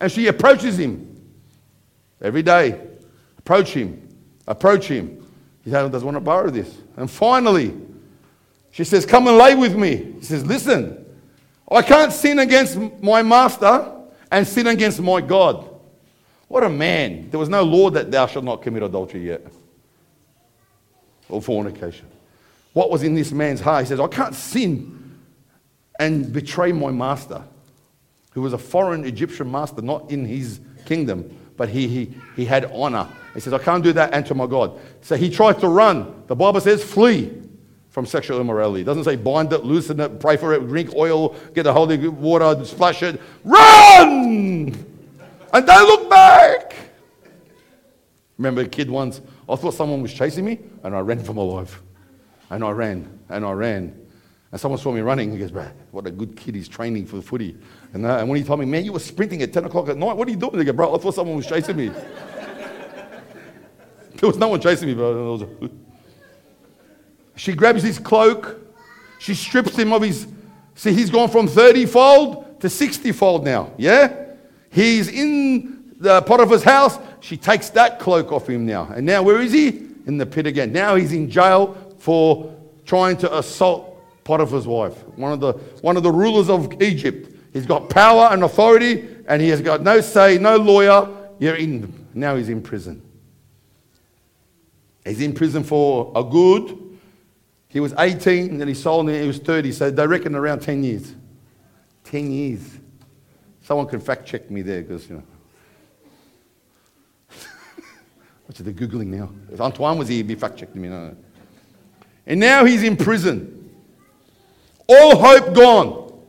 And 0.00 0.10
she 0.10 0.26
approaches 0.26 0.78
him 0.78 1.22
every 2.20 2.42
day. 2.42 2.80
Approach 3.38 3.70
him. 3.70 4.08
Approach 4.48 4.86
him. 4.86 5.24
He 5.64 5.70
doesn't 5.70 6.04
want 6.04 6.16
to 6.16 6.20
borrow 6.20 6.50
this. 6.50 6.76
And 6.96 7.08
finally, 7.08 7.74
she 8.72 8.82
says, 8.82 9.06
Come 9.06 9.28
and 9.28 9.38
lay 9.38 9.54
with 9.54 9.76
me. 9.76 10.14
He 10.18 10.24
says, 10.24 10.44
Listen, 10.44 11.06
I 11.70 11.82
can't 11.82 12.12
sin 12.12 12.40
against 12.40 12.76
my 13.00 13.22
master 13.22 13.92
and 14.32 14.46
sin 14.46 14.66
against 14.66 15.00
my 15.00 15.20
God. 15.20 15.68
What 16.48 16.64
a 16.64 16.68
man. 16.68 17.30
There 17.30 17.38
was 17.38 17.48
no 17.48 17.62
law 17.62 17.88
that 17.90 18.10
thou 18.10 18.26
shalt 18.26 18.44
not 18.44 18.62
commit 18.62 18.82
adultery 18.82 19.28
yet 19.28 19.46
or 21.32 21.42
fornication. 21.42 22.06
What 22.72 22.90
was 22.90 23.02
in 23.02 23.14
this 23.14 23.32
man's 23.32 23.60
heart? 23.60 23.84
He 23.84 23.88
says, 23.88 24.00
I 24.00 24.06
can't 24.06 24.34
sin 24.34 25.18
and 25.98 26.32
betray 26.32 26.72
my 26.72 26.90
master 26.90 27.42
who 28.32 28.42
was 28.42 28.52
a 28.52 28.58
foreign 28.58 29.04
Egyptian 29.04 29.50
master, 29.50 29.82
not 29.82 30.10
in 30.10 30.24
his 30.24 30.60
kingdom, 30.86 31.38
but 31.56 31.68
he, 31.68 31.86
he, 31.86 32.14
he 32.34 32.44
had 32.44 32.64
honor. 32.72 33.08
He 33.34 33.40
says, 33.40 33.52
I 33.52 33.58
can't 33.58 33.84
do 33.84 33.92
that 33.92 34.14
unto 34.14 34.34
my 34.34 34.46
God. 34.46 34.78
So 35.02 35.16
he 35.16 35.28
tried 35.30 35.60
to 35.60 35.68
run. 35.68 36.24
The 36.28 36.36
Bible 36.36 36.60
says, 36.60 36.82
flee 36.82 37.30
from 37.90 38.06
sexual 38.06 38.40
immorality. 38.40 38.82
It 38.82 38.84
doesn't 38.84 39.04
say 39.04 39.16
bind 39.16 39.52
it, 39.52 39.64
loosen 39.64 40.00
it, 40.00 40.18
pray 40.18 40.38
for 40.38 40.54
it, 40.54 40.66
drink 40.66 40.94
oil, 40.94 41.36
get 41.54 41.64
the 41.64 41.72
holy 41.72 42.08
water, 42.08 42.64
splash 42.64 43.02
it. 43.02 43.20
Run! 43.44 44.74
And 45.52 45.66
don't 45.66 45.86
look 45.86 46.08
back. 46.08 46.74
Remember 48.38 48.62
a 48.62 48.68
kid 48.68 48.90
once, 48.90 49.20
I 49.52 49.56
thought 49.56 49.74
someone 49.74 50.02
was 50.02 50.12
chasing 50.12 50.44
me, 50.44 50.58
and 50.82 50.94
I 50.94 51.00
ran 51.00 51.22
for 51.22 51.34
my 51.34 51.42
life. 51.42 51.82
And 52.50 52.64
I 52.64 52.70
ran, 52.70 53.18
and 53.28 53.44
I 53.44 53.52
ran. 53.52 53.98
And 54.50 54.60
someone 54.60 54.78
saw 54.78 54.92
me 54.92 55.00
running. 55.00 55.32
He 55.32 55.38
goes, 55.38 55.52
what 55.90 56.06
a 56.06 56.10
good 56.10 56.36
kid 56.36 56.54
he's 56.54 56.68
training 56.68 57.06
for 57.06 57.16
the 57.16 57.22
footy. 57.22 57.56
And, 57.94 58.04
uh, 58.04 58.18
and 58.18 58.28
when 58.28 58.38
he 58.38 58.44
told 58.44 58.60
me, 58.60 58.66
man, 58.66 58.84
you 58.84 58.92
were 58.92 58.98
sprinting 58.98 59.42
at 59.42 59.52
10 59.52 59.64
o'clock 59.64 59.88
at 59.88 59.96
night. 59.96 60.16
What 60.16 60.28
are 60.28 60.30
you 60.30 60.36
doing? 60.36 60.56
They 60.58 60.64
go, 60.64 60.72
bro, 60.72 60.94
I 60.94 60.98
thought 60.98 61.14
someone 61.14 61.36
was 61.36 61.46
chasing 61.46 61.76
me. 61.76 61.88
there 64.14 64.28
was 64.28 64.36
no 64.36 64.48
one 64.48 64.60
chasing 64.60 64.88
me, 64.88 64.94
bro. 64.94 65.48
she 67.36 67.54
grabs 67.54 67.82
his 67.82 67.98
cloak. 67.98 68.60
She 69.18 69.34
strips 69.34 69.76
him 69.76 69.92
of 69.92 70.02
his 70.02 70.26
See, 70.74 70.92
he's 70.92 71.10
gone 71.10 71.28
from 71.28 71.48
30 71.48 71.86
fold 71.86 72.60
to 72.60 72.68
60 72.68 73.12
fold 73.12 73.44
now. 73.44 73.72
Yeah? 73.76 74.26
He's 74.70 75.08
in 75.08 75.94
the 75.98 76.22
Potiphar's 76.22 76.62
house. 76.62 76.98
She 77.22 77.36
takes 77.36 77.70
that 77.70 78.00
cloak 78.00 78.32
off 78.32 78.48
him 78.48 78.66
now. 78.66 78.90
And 78.94 79.06
now, 79.06 79.22
where 79.22 79.40
is 79.40 79.52
he? 79.52 79.68
In 80.06 80.18
the 80.18 80.26
pit 80.26 80.44
again. 80.44 80.72
Now 80.72 80.96
he's 80.96 81.12
in 81.12 81.30
jail 81.30 81.74
for 81.98 82.52
trying 82.84 83.16
to 83.18 83.38
assault 83.38 83.96
Potiphar's 84.24 84.66
wife, 84.66 84.94
one 85.16 85.32
of 85.32 85.38
the, 85.38 85.52
one 85.82 85.96
of 85.96 86.02
the 86.02 86.10
rulers 86.10 86.50
of 86.50 86.82
Egypt. 86.82 87.32
He's 87.52 87.64
got 87.64 87.88
power 87.88 88.28
and 88.32 88.42
authority, 88.42 89.08
and 89.28 89.40
he 89.40 89.48
has 89.50 89.60
got 89.60 89.82
no 89.82 90.00
say, 90.00 90.36
no 90.36 90.56
lawyer. 90.56 91.08
You're 91.38 91.54
in. 91.54 92.06
Now 92.12 92.34
he's 92.34 92.48
in 92.48 92.60
prison. 92.60 93.00
He's 95.04 95.20
in 95.20 95.32
prison 95.32 95.62
for 95.62 96.10
a 96.16 96.24
good. 96.24 96.98
He 97.68 97.78
was 97.78 97.94
18, 97.96 98.50
and 98.50 98.60
then 98.60 98.66
he 98.66 98.74
sold 98.74 99.08
it. 99.08 99.20
He 99.20 99.28
was 99.28 99.38
30, 99.38 99.70
so 99.70 99.90
they 99.92 100.06
reckon 100.06 100.34
around 100.34 100.60
10 100.60 100.82
years. 100.82 101.14
10 102.04 102.32
years. 102.32 102.78
Someone 103.62 103.86
can 103.86 104.00
fact 104.00 104.26
check 104.26 104.50
me 104.50 104.62
there, 104.62 104.82
because 104.82 105.08
you 105.08 105.16
know. 105.16 105.22
What's 108.52 108.60
the 108.60 108.70
googling 108.74 109.06
now? 109.06 109.30
If 109.50 109.62
Antoine 109.62 109.96
was 109.96 110.08
here, 110.08 110.18
he'd 110.18 110.26
be 110.26 110.34
fact 110.34 110.58
checking 110.58 110.82
me. 110.82 110.90
No, 110.90 111.08
no. 111.08 111.16
And 112.26 112.38
now 112.38 112.66
he's 112.66 112.82
in 112.82 112.98
prison. 112.98 113.70
All 114.86 115.16
hope 115.16 115.54
gone. 115.54 116.22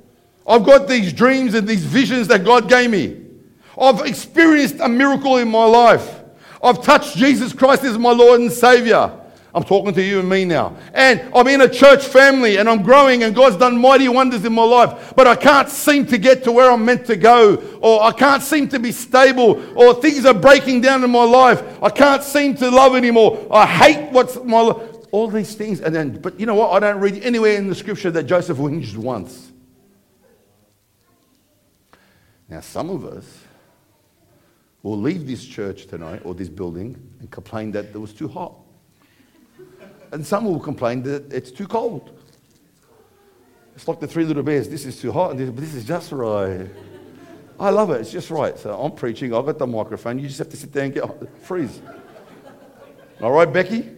I've 0.48 0.64
got 0.64 0.88
these 0.88 1.12
dreams 1.12 1.54
and 1.54 1.68
these 1.68 1.84
visions 1.84 2.30
that 2.30 2.46
God 2.46 2.70
gave 2.70 2.90
me. 2.90 3.20
I've 3.78 4.06
experienced 4.06 4.78
a 4.80 4.88
miracle 4.88 5.36
in 5.36 5.50
my 5.50 5.66
life. 5.66 6.22
I've 6.64 6.82
touched 6.82 7.18
Jesus 7.18 7.52
Christ 7.52 7.84
as 7.84 7.98
my 7.98 8.14
Lord 8.14 8.40
and 8.40 8.50
Savior. 8.50 9.20
I'm 9.56 9.64
talking 9.64 9.94
to 9.94 10.02
you 10.02 10.20
and 10.20 10.28
me 10.28 10.46
now. 10.46 10.76
And 10.94 11.22
I'm 11.36 11.48
in 11.48 11.62
a 11.62 11.70
church 11.70 12.06
family 12.06 12.58
and 12.58 12.68
I'm 12.68 12.82
growing 12.82 13.22
and 13.22 13.36
God's 13.36 13.56
done 13.56 13.78
mighty 13.78 14.10
wonders 14.10 14.44
in 14.46 14.54
my 14.54 14.64
life. 14.64 15.14
But 15.16 15.28
I 15.28 15.36
can't 15.36 15.70
seem 15.70 16.08
to 16.08 16.18
get 16.18 16.44
to 16.46 16.52
where 16.52 16.72
I'm 16.72 16.84
meant 16.84 17.06
to 17.06 17.16
go. 17.16 17.56
Or 17.80 18.02
I 18.02 18.14
can't 18.14 18.42
seem 18.42 18.68
to 18.70 18.80
be 18.80 18.92
stable. 18.92 19.64
Or 19.78 19.94
things 19.94 20.26
are 20.26 20.34
breaking 20.34 20.82
down 20.82 21.04
in 21.04 21.12
my 21.12 21.24
life. 21.24 21.62
I 21.84 21.90
can't 21.92 22.24
seem 22.24 22.56
to 22.56 22.72
love 22.72 22.96
anymore. 22.96 23.48
I 23.52 23.68
hate 23.68 24.12
what's 24.12 24.36
my 24.44 24.74
all 25.12 25.28
these 25.28 25.54
things. 25.54 25.80
And 25.80 25.94
then, 25.94 26.20
but 26.20 26.40
you 26.40 26.48
know 26.48 26.56
what? 26.56 26.72
I 26.72 26.80
don't 26.80 27.00
read 27.00 27.22
anywhere 27.24 27.56
in 27.56 27.68
the 27.68 27.76
scripture 27.76 28.10
that 28.10 28.24
Joseph 28.24 28.58
whinged 28.58 28.98
once. 28.98 29.52
Now, 32.50 32.62
some 32.62 32.90
of 32.90 33.06
us 33.06 33.44
will 34.82 35.00
leave 35.00 35.28
this 35.28 35.46
church 35.46 35.86
tonight 35.86 36.24
or 36.26 36.34
this 36.34 36.50
building 36.50 36.98
and 37.20 37.30
complain 37.30 37.72
that 37.74 37.86
it 37.86 37.98
was 37.98 38.14
too 38.14 38.28
hot. 38.28 38.63
And 40.14 40.24
some 40.24 40.46
will 40.46 40.60
complain 40.60 41.02
that 41.04 41.34
it's 41.34 41.50
too 41.50 41.68
cold. 41.68 42.16
It's 43.76 43.88
like 43.88 44.00
the 44.00 44.06
three 44.06 44.26
little 44.26 44.44
bears. 44.44 44.70
This 44.70 44.86
is 44.86 45.02
too 45.02 45.12
hot, 45.12 45.32
and 45.32 45.40
this, 45.40 45.50
this 45.60 45.74
is 45.74 45.86
just 45.86 46.12
right. 46.12 46.70
I 47.60 47.70
love 47.72 47.90
it. 47.90 48.02
It's 48.02 48.12
just 48.12 48.30
right. 48.30 48.56
So 48.60 48.80
I'm 48.80 48.92
preaching. 48.92 49.34
I've 49.34 49.48
got 49.48 49.58
the 49.58 49.66
microphone. 49.66 50.20
You 50.20 50.28
just 50.28 50.38
have 50.38 50.50
to 50.50 50.58
sit 50.58 50.72
there 50.72 50.84
and 50.86 50.94
get 50.94 51.04
freeze. 51.42 51.82
All 53.24 53.32
right, 53.32 53.52
Becky? 53.52 53.90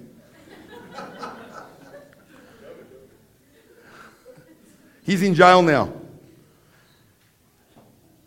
He's 5.04 5.22
in 5.22 5.36
jail 5.36 5.62
now. 5.62 5.92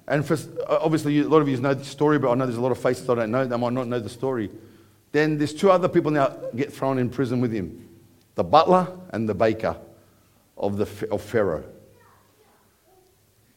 And 0.06 0.26
for, 0.26 0.34
uh, 0.34 0.78
obviously, 0.82 1.20
a 1.20 1.24
lot 1.26 1.40
of 1.40 1.48
you 1.48 1.56
know 1.56 1.72
the 1.72 1.86
story, 1.86 2.18
but 2.18 2.30
I 2.30 2.34
know 2.34 2.44
there's 2.44 2.58
a 2.58 2.60
lot 2.60 2.72
of 2.72 2.78
faces 2.78 3.08
I 3.08 3.14
don't 3.14 3.30
know. 3.30 3.46
They 3.46 3.56
might 3.56 3.72
not 3.72 3.88
know 3.88 3.98
the 3.98 4.10
story. 4.10 4.50
Then 5.12 5.38
there's 5.38 5.54
two 5.54 5.70
other 5.70 5.88
people 5.88 6.10
now 6.10 6.28
get 6.54 6.72
thrown 6.72 6.98
in 6.98 7.10
prison 7.10 7.40
with 7.40 7.52
him 7.52 7.88
the 8.34 8.44
butler 8.44 8.86
and 9.10 9.28
the 9.28 9.34
baker 9.34 9.76
of, 10.56 10.76
the, 10.76 11.08
of 11.10 11.20
Pharaoh. 11.20 11.64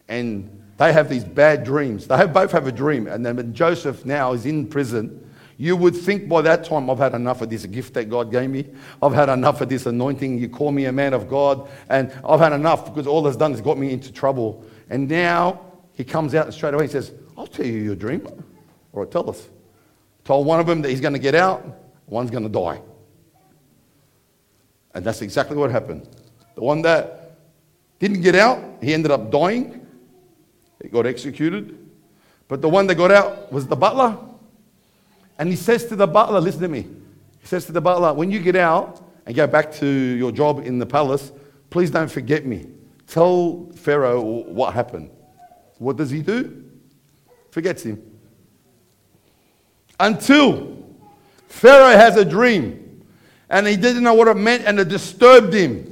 And 0.07 0.73
they 0.77 0.91
have 0.91 1.07
these 1.07 1.23
bad 1.23 1.63
dreams. 1.63 2.07
They 2.07 2.17
have, 2.17 2.33
both 2.33 2.51
have 2.51 2.65
a 2.65 2.71
dream. 2.71 3.05
And 3.05 3.23
then 3.23 3.53
Joseph 3.53 4.05
now 4.05 4.33
is 4.33 4.47
in 4.47 4.65
prison 4.67 5.31
you 5.61 5.75
would 5.75 5.95
think 5.95 6.27
by 6.27 6.41
that 6.41 6.63
time, 6.63 6.89
I've 6.89 6.97
had 6.97 7.13
enough 7.13 7.43
of 7.43 7.51
this 7.51 7.67
gift 7.67 7.93
that 7.93 8.09
God 8.09 8.31
gave 8.31 8.49
me. 8.49 8.65
I've 8.99 9.13
had 9.13 9.29
enough 9.29 9.61
of 9.61 9.69
this 9.69 9.85
anointing. 9.85 10.39
You 10.39 10.49
call 10.49 10.71
me 10.71 10.85
a 10.85 10.91
man 10.91 11.13
of 11.13 11.29
God. 11.29 11.69
And 11.87 12.11
I've 12.27 12.39
had 12.39 12.51
enough 12.51 12.85
because 12.85 13.05
all 13.05 13.21
that's 13.21 13.37
done 13.37 13.53
is 13.53 13.61
got 13.61 13.77
me 13.77 13.93
into 13.93 14.11
trouble. 14.11 14.65
And 14.89 15.07
now 15.07 15.61
he 15.93 16.03
comes 16.03 16.33
out 16.33 16.45
and 16.45 16.53
straight 16.55 16.73
away 16.73 16.87
he 16.87 16.91
says, 16.91 17.13
I'll 17.37 17.45
tell 17.45 17.67
you 17.67 17.77
your 17.77 17.95
dream. 17.95 18.25
All 18.25 19.03
right, 19.03 19.11
tell 19.11 19.29
us. 19.29 19.49
Told 20.23 20.45
one 20.45 20.59
of 20.59 20.67
them 20.67 20.81
that 20.81 20.89
he's 20.89 21.01
going 21.01 21.13
to 21.13 21.19
get 21.19 21.35
out, 21.35 21.65
one's 22.07 22.31
going 22.31 22.43
to 22.43 22.49
die. 22.49 22.81
And 24.93 25.05
that's 25.05 25.21
exactly 25.21 25.57
what 25.57 25.71
happened. 25.71 26.07
The 26.55 26.61
one 26.61 26.81
that 26.83 27.37
didn't 27.99 28.21
get 28.21 28.35
out, 28.35 28.59
he 28.81 28.93
ended 28.93 29.11
up 29.11 29.31
dying. 29.31 29.85
He 30.81 30.89
got 30.89 31.05
executed. 31.05 31.77
But 32.47 32.61
the 32.61 32.69
one 32.69 32.87
that 32.87 32.95
got 32.95 33.11
out 33.11 33.51
was 33.51 33.67
the 33.67 33.75
butler. 33.75 34.17
And 35.39 35.49
he 35.49 35.55
says 35.55 35.85
to 35.85 35.95
the 35.95 36.07
butler, 36.07 36.41
listen 36.41 36.61
to 36.61 36.67
me. 36.67 36.81
He 37.39 37.47
says 37.47 37.65
to 37.65 37.71
the 37.71 37.81
butler, 37.81 38.13
when 38.13 38.29
you 38.29 38.39
get 38.39 38.55
out 38.55 39.01
and 39.25 39.35
go 39.35 39.47
back 39.47 39.71
to 39.75 39.87
your 39.87 40.31
job 40.31 40.59
in 40.65 40.77
the 40.77 40.85
palace, 40.85 41.31
please 41.69 41.89
don't 41.89 42.11
forget 42.11 42.45
me. 42.45 42.67
Tell 43.07 43.69
Pharaoh 43.75 44.21
what 44.21 44.73
happened. 44.73 45.09
What 45.77 45.97
does 45.97 46.09
he 46.11 46.21
do? 46.21 46.65
Forgets 47.49 47.83
him. 47.83 48.10
Until 50.01 50.83
Pharaoh 51.47 51.95
has 51.95 52.17
a 52.17 52.25
dream 52.25 53.03
and 53.51 53.67
he 53.67 53.75
didn't 53.75 54.01
know 54.01 54.15
what 54.15 54.27
it 54.27 54.35
meant 54.35 54.65
and 54.65 54.79
it 54.79 54.87
disturbed 54.89 55.53
him. 55.53 55.87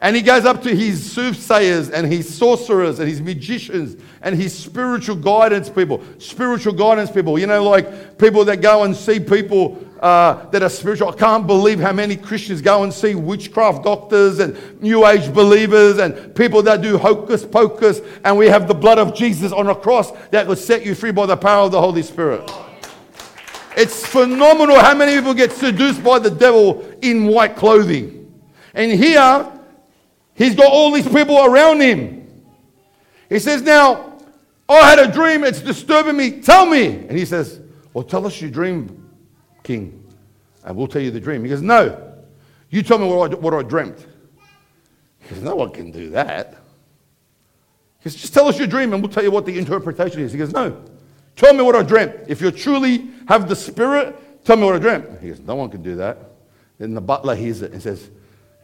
And 0.00 0.14
he 0.14 0.22
goes 0.22 0.44
up 0.44 0.62
to 0.62 0.76
his 0.76 1.10
soothsayers 1.10 1.90
and 1.90 2.06
his 2.06 2.32
sorcerers 2.32 3.00
and 3.00 3.08
his 3.08 3.20
magicians 3.20 4.00
and 4.22 4.36
his 4.36 4.56
spiritual 4.56 5.16
guidance 5.16 5.68
people. 5.68 6.04
Spiritual 6.18 6.74
guidance 6.74 7.10
people, 7.10 7.36
you 7.36 7.48
know, 7.48 7.68
like 7.68 8.16
people 8.16 8.44
that 8.44 8.60
go 8.60 8.84
and 8.84 8.94
see 8.94 9.18
people 9.18 9.84
uh, 10.00 10.48
that 10.50 10.62
are 10.62 10.68
spiritual. 10.68 11.08
I 11.08 11.16
can't 11.16 11.48
believe 11.48 11.80
how 11.80 11.92
many 11.92 12.14
Christians 12.14 12.62
go 12.62 12.84
and 12.84 12.94
see 12.94 13.16
witchcraft 13.16 13.82
doctors 13.82 14.38
and 14.38 14.80
New 14.80 15.04
Age 15.04 15.34
believers 15.34 15.98
and 15.98 16.32
people 16.36 16.62
that 16.62 16.80
do 16.80 16.96
hocus 16.96 17.44
pocus. 17.44 18.00
And 18.24 18.38
we 18.38 18.46
have 18.46 18.68
the 18.68 18.74
blood 18.74 19.00
of 19.00 19.16
Jesus 19.16 19.50
on 19.50 19.66
a 19.68 19.74
cross 19.74 20.12
that 20.28 20.46
will 20.46 20.54
set 20.54 20.86
you 20.86 20.94
free 20.94 21.10
by 21.10 21.26
the 21.26 21.36
power 21.36 21.64
of 21.64 21.72
the 21.72 21.80
Holy 21.80 22.02
Spirit. 22.02 22.48
It's 23.76 24.06
phenomenal 24.06 24.78
how 24.78 24.94
many 24.94 25.14
people 25.14 25.34
get 25.34 25.52
seduced 25.52 26.02
by 26.02 26.18
the 26.18 26.30
devil 26.30 26.90
in 27.02 27.26
white 27.26 27.56
clothing. 27.56 28.32
And 28.74 28.90
here, 28.92 29.52
He's 30.36 30.54
got 30.54 30.70
all 30.70 30.92
these 30.92 31.08
people 31.08 31.44
around 31.44 31.80
him. 31.80 32.28
He 33.28 33.38
says, 33.38 33.62
Now, 33.62 34.18
I 34.68 34.90
had 34.90 34.98
a 34.98 35.10
dream, 35.10 35.44
it's 35.44 35.60
disturbing 35.60 36.16
me. 36.16 36.42
Tell 36.42 36.66
me. 36.66 36.86
And 36.86 37.12
he 37.12 37.24
says, 37.24 37.60
Well, 37.94 38.04
tell 38.04 38.26
us 38.26 38.40
your 38.40 38.50
dream, 38.50 39.10
King, 39.62 40.04
and 40.62 40.76
we'll 40.76 40.88
tell 40.88 41.02
you 41.02 41.10
the 41.10 41.20
dream. 41.20 41.42
He 41.42 41.50
goes, 41.50 41.62
No, 41.62 42.14
you 42.68 42.82
tell 42.82 42.98
me 42.98 43.08
what 43.08 43.32
I, 43.32 43.36
what 43.36 43.54
I 43.54 43.62
dreamt. 43.62 44.06
He 45.20 45.34
goes, 45.34 45.42
No 45.42 45.56
one 45.56 45.70
can 45.70 45.90
do 45.90 46.10
that. 46.10 46.58
He 48.00 48.10
says, 48.10 48.20
Just 48.20 48.34
tell 48.34 48.46
us 48.46 48.58
your 48.58 48.68
dream 48.68 48.92
and 48.92 49.02
we'll 49.02 49.12
tell 49.12 49.24
you 49.24 49.30
what 49.30 49.46
the 49.46 49.58
interpretation 49.58 50.20
is. 50.20 50.32
He 50.32 50.38
goes, 50.38 50.52
No, 50.52 50.84
tell 51.36 51.54
me 51.54 51.62
what 51.62 51.76
I 51.76 51.82
dreamt. 51.82 52.16
If 52.26 52.40
you 52.40 52.50
truly 52.50 53.08
have 53.28 53.48
the 53.48 53.56
spirit, 53.56 54.44
tell 54.44 54.56
me 54.56 54.64
what 54.64 54.74
I 54.74 54.78
dreamt. 54.78 55.20
He 55.20 55.28
goes, 55.28 55.40
No 55.40 55.54
one 55.54 55.70
can 55.70 55.82
do 55.82 55.96
that. 55.96 56.18
Then 56.78 56.94
the 56.94 57.00
butler 57.00 57.34
hears 57.34 57.62
it 57.62 57.72
and 57.72 57.82
says, 57.82 58.10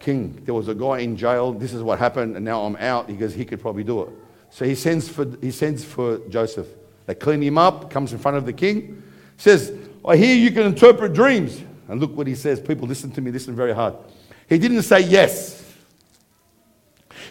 King, 0.02 0.42
there 0.44 0.52
was 0.52 0.68
a 0.68 0.74
guy 0.74 0.98
in 0.98 1.16
jail. 1.16 1.52
This 1.52 1.72
is 1.72 1.82
what 1.82 1.98
happened, 1.98 2.36
and 2.36 2.44
now 2.44 2.62
I'm 2.62 2.76
out. 2.76 3.08
He 3.08 3.16
goes, 3.16 3.32
he 3.32 3.44
could 3.44 3.60
probably 3.60 3.84
do 3.84 4.02
it. 4.02 4.08
So 4.50 4.64
he 4.64 4.74
sends 4.74 5.08
for, 5.08 5.24
he 5.40 5.52
sends 5.52 5.84
for 5.84 6.18
Joseph. 6.28 6.66
They 7.06 7.14
clean 7.14 7.40
him 7.40 7.56
up, 7.56 7.88
comes 7.88 8.12
in 8.12 8.18
front 8.18 8.36
of 8.36 8.44
the 8.44 8.52
king, 8.52 9.02
says, 9.36 9.72
I 10.04 10.16
hear 10.16 10.34
you 10.34 10.50
can 10.50 10.64
interpret 10.64 11.12
dreams. 11.12 11.62
And 11.88 12.00
look 12.00 12.16
what 12.16 12.26
he 12.26 12.34
says. 12.34 12.60
People, 12.60 12.88
listen 12.88 13.12
to 13.12 13.20
me, 13.20 13.30
listen 13.30 13.54
very 13.54 13.72
hard. 13.72 13.94
He 14.48 14.58
didn't 14.58 14.82
say 14.82 15.00
yes. 15.00 15.62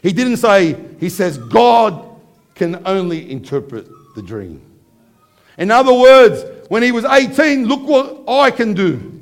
He 0.02 0.14
didn't 0.14 0.38
say, 0.38 0.76
he 1.00 1.10
says, 1.10 1.38
God 1.38 2.08
can 2.56 2.82
only 2.88 3.30
interpret 3.30 3.88
the 4.16 4.22
dream. 4.22 4.62
In 5.62 5.70
other 5.70 5.94
words, 5.94 6.44
when 6.70 6.82
he 6.82 6.92
was 6.92 7.06
18, 7.06 7.68
look 7.68 7.84
what 7.84 8.28
I 8.28 8.50
can 8.50 8.74
do. 8.74 9.22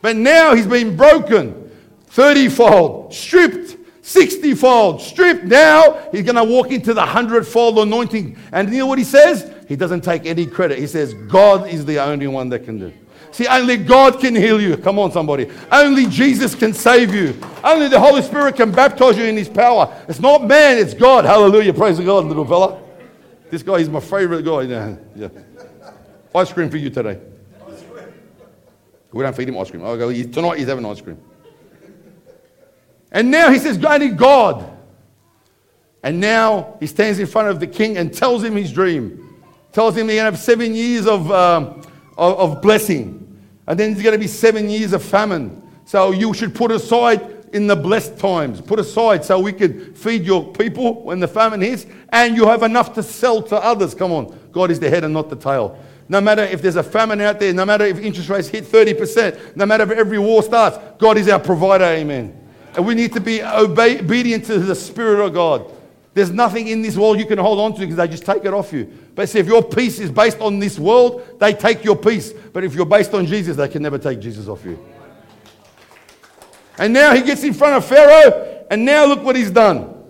But 0.00 0.14
now 0.14 0.54
he's 0.54 0.66
been 0.66 0.96
broken. 0.96 1.70
30 2.06 2.48
fold, 2.50 3.12
stripped, 3.12 3.76
60 4.02 4.54
fold, 4.54 5.00
stripped. 5.00 5.42
Now 5.42 6.08
he's 6.12 6.22
going 6.22 6.36
to 6.36 6.44
walk 6.44 6.70
into 6.70 6.94
the 6.94 7.00
100 7.00 7.44
fold 7.44 7.80
anointing. 7.80 8.38
And 8.52 8.70
you 8.70 8.78
know 8.78 8.86
what 8.86 8.98
he 8.98 9.04
says? 9.04 9.52
He 9.66 9.74
doesn't 9.74 10.02
take 10.02 10.24
any 10.24 10.46
credit. 10.46 10.78
He 10.78 10.86
says, 10.86 11.14
God 11.14 11.68
is 11.68 11.84
the 11.84 11.98
only 11.98 12.28
one 12.28 12.48
that 12.50 12.60
can 12.60 12.78
do. 12.78 12.92
See, 13.32 13.48
only 13.48 13.76
God 13.76 14.20
can 14.20 14.36
heal 14.36 14.60
you. 14.60 14.76
Come 14.76 15.00
on, 15.00 15.10
somebody. 15.10 15.50
Only 15.72 16.06
Jesus 16.06 16.54
can 16.54 16.72
save 16.72 17.12
you. 17.12 17.36
Only 17.64 17.88
the 17.88 17.98
Holy 17.98 18.22
Spirit 18.22 18.54
can 18.54 18.70
baptize 18.70 19.18
you 19.18 19.24
in 19.24 19.36
His 19.36 19.48
power. 19.48 19.92
It's 20.06 20.20
not 20.20 20.46
man, 20.46 20.78
it's 20.78 20.94
God. 20.94 21.24
Hallelujah. 21.24 21.74
Praise 21.74 21.98
the 21.98 22.04
God, 22.04 22.26
little 22.26 22.44
fella. 22.44 22.80
This 23.50 23.62
guy 23.62 23.74
is 23.74 23.88
my 23.88 24.00
favorite 24.00 24.44
guy. 24.44 24.62
Yeah. 24.62 24.96
yeah. 25.14 25.28
Ice 26.34 26.52
cream 26.52 26.70
for 26.70 26.78
you 26.78 26.90
today. 26.90 27.20
We 29.12 29.22
don't 29.22 29.36
feed 29.36 29.48
him 29.48 29.58
ice 29.58 29.70
cream. 29.70 29.82
Go, 29.82 30.12
tonight 30.12 30.58
he's 30.58 30.68
having 30.68 30.86
ice 30.86 31.00
cream. 31.00 31.18
And 33.10 33.30
now 33.30 33.50
he 33.50 33.58
says, 33.58 33.82
only 33.84 34.08
God 34.08 34.72
And 36.02 36.20
now 36.20 36.76
he 36.80 36.86
stands 36.86 37.18
in 37.18 37.26
front 37.26 37.48
of 37.48 37.60
the 37.60 37.66
king 37.66 37.96
and 37.96 38.12
tells 38.12 38.42
him 38.42 38.56
his 38.56 38.72
dream. 38.72 39.40
Tells 39.72 39.96
him 39.96 40.08
he's 40.08 40.16
going 40.16 40.26
to 40.26 40.36
have 40.36 40.38
seven 40.38 40.74
years 40.74 41.06
of, 41.06 41.30
um, 41.30 41.82
of, 42.16 42.38
of 42.38 42.62
blessing. 42.62 43.18
And 43.66 43.78
then 43.78 43.92
there's 43.92 44.02
going 44.02 44.14
to 44.14 44.18
be 44.18 44.26
seven 44.26 44.68
years 44.68 44.92
of 44.92 45.02
famine. 45.02 45.62
So 45.84 46.10
you 46.10 46.34
should 46.34 46.54
put 46.54 46.72
aside 46.72 47.46
in 47.52 47.66
the 47.66 47.76
blessed 47.76 48.18
times. 48.18 48.60
Put 48.60 48.80
aside 48.80 49.24
so 49.24 49.38
we 49.38 49.52
can 49.52 49.94
feed 49.94 50.24
your 50.24 50.52
people 50.52 51.02
when 51.02 51.20
the 51.20 51.28
famine 51.28 51.60
hits, 51.60 51.86
and 52.08 52.36
you 52.36 52.46
have 52.46 52.62
enough 52.62 52.94
to 52.94 53.02
sell 53.02 53.42
to 53.42 53.56
others. 53.56 53.94
Come 53.94 54.10
on. 54.10 54.36
God 54.50 54.70
is 54.70 54.80
the 54.80 54.90
head 54.90 55.04
and 55.04 55.14
not 55.14 55.28
the 55.30 55.36
tail. 55.36 55.78
No 56.08 56.20
matter 56.20 56.42
if 56.42 56.60
there's 56.60 56.76
a 56.76 56.82
famine 56.82 57.20
out 57.20 57.38
there, 57.40 57.52
no 57.52 57.64
matter 57.64 57.84
if 57.84 57.98
interest 57.98 58.28
rates 58.28 58.48
hit 58.48 58.64
30%, 58.64 59.56
no 59.56 59.66
matter 59.66 59.84
if 59.84 59.90
every 59.90 60.18
war 60.18 60.42
starts, 60.42 60.78
God 60.98 61.16
is 61.16 61.28
our 61.28 61.40
provider. 61.40 61.84
Amen. 61.84 62.38
And 62.74 62.86
we 62.86 62.94
need 62.94 63.12
to 63.12 63.20
be 63.20 63.42
obey, 63.42 64.00
obedient 64.00 64.44
to 64.46 64.58
the 64.58 64.74
Spirit 64.74 65.24
of 65.24 65.34
God. 65.34 65.70
There's 66.14 66.30
nothing 66.30 66.68
in 66.68 66.82
this 66.82 66.96
world 66.96 67.18
you 67.18 67.26
can 67.26 67.38
hold 67.38 67.58
on 67.58 67.72
to 67.74 67.80
because 67.80 67.96
they 67.96 68.08
just 68.08 68.24
take 68.24 68.44
it 68.44 68.52
off 68.52 68.72
you. 68.72 68.84
But 69.14 69.28
see, 69.28 69.38
if 69.38 69.46
your 69.46 69.62
peace 69.62 69.98
is 69.98 70.10
based 70.10 70.40
on 70.40 70.58
this 70.58 70.78
world, 70.78 71.38
they 71.38 71.54
take 71.54 71.84
your 71.84 71.96
peace. 71.96 72.32
But 72.32 72.64
if 72.64 72.74
you're 72.74 72.86
based 72.86 73.14
on 73.14 73.24
Jesus, 73.24 73.56
they 73.56 73.68
can 73.68 73.82
never 73.82 73.98
take 73.98 74.20
Jesus 74.20 74.48
off 74.48 74.64
you. 74.64 74.78
And 76.78 76.92
now 76.92 77.14
he 77.14 77.22
gets 77.22 77.44
in 77.44 77.54
front 77.54 77.76
of 77.76 77.84
Pharaoh, 77.84 78.64
and 78.70 78.84
now 78.84 79.06
look 79.06 79.22
what 79.22 79.36
he's 79.36 79.50
done. 79.50 80.04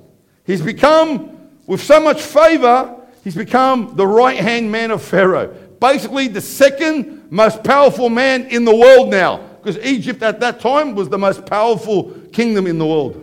He's 0.44 0.62
become, 0.62 1.50
with 1.66 1.82
so 1.82 2.00
much 2.00 2.22
favor, 2.22 2.96
he's 3.22 3.36
become 3.36 3.94
the 3.94 4.06
right 4.06 4.38
hand 4.38 4.70
man 4.70 4.90
of 4.90 5.02
Pharaoh. 5.02 5.54
Basically, 5.82 6.28
the 6.28 6.40
second 6.40 7.32
most 7.32 7.64
powerful 7.64 8.08
man 8.08 8.46
in 8.46 8.64
the 8.64 8.74
world 8.74 9.10
now. 9.10 9.38
Because 9.60 9.84
Egypt 9.84 10.22
at 10.22 10.38
that 10.38 10.60
time 10.60 10.94
was 10.94 11.08
the 11.08 11.18
most 11.18 11.44
powerful 11.44 12.12
kingdom 12.32 12.68
in 12.68 12.78
the 12.78 12.86
world. 12.86 13.18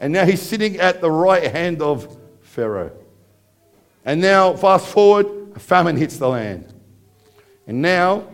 And 0.00 0.12
now 0.12 0.24
he's 0.24 0.42
sitting 0.42 0.80
at 0.80 1.00
the 1.00 1.08
right 1.08 1.48
hand 1.48 1.80
of 1.80 2.18
Pharaoh. 2.40 2.90
And 4.04 4.20
now, 4.20 4.54
fast 4.54 4.88
forward, 4.88 5.52
a 5.54 5.60
famine 5.60 5.96
hits 5.96 6.16
the 6.16 6.28
land. 6.28 6.74
And 7.68 7.80
now, 7.80 8.26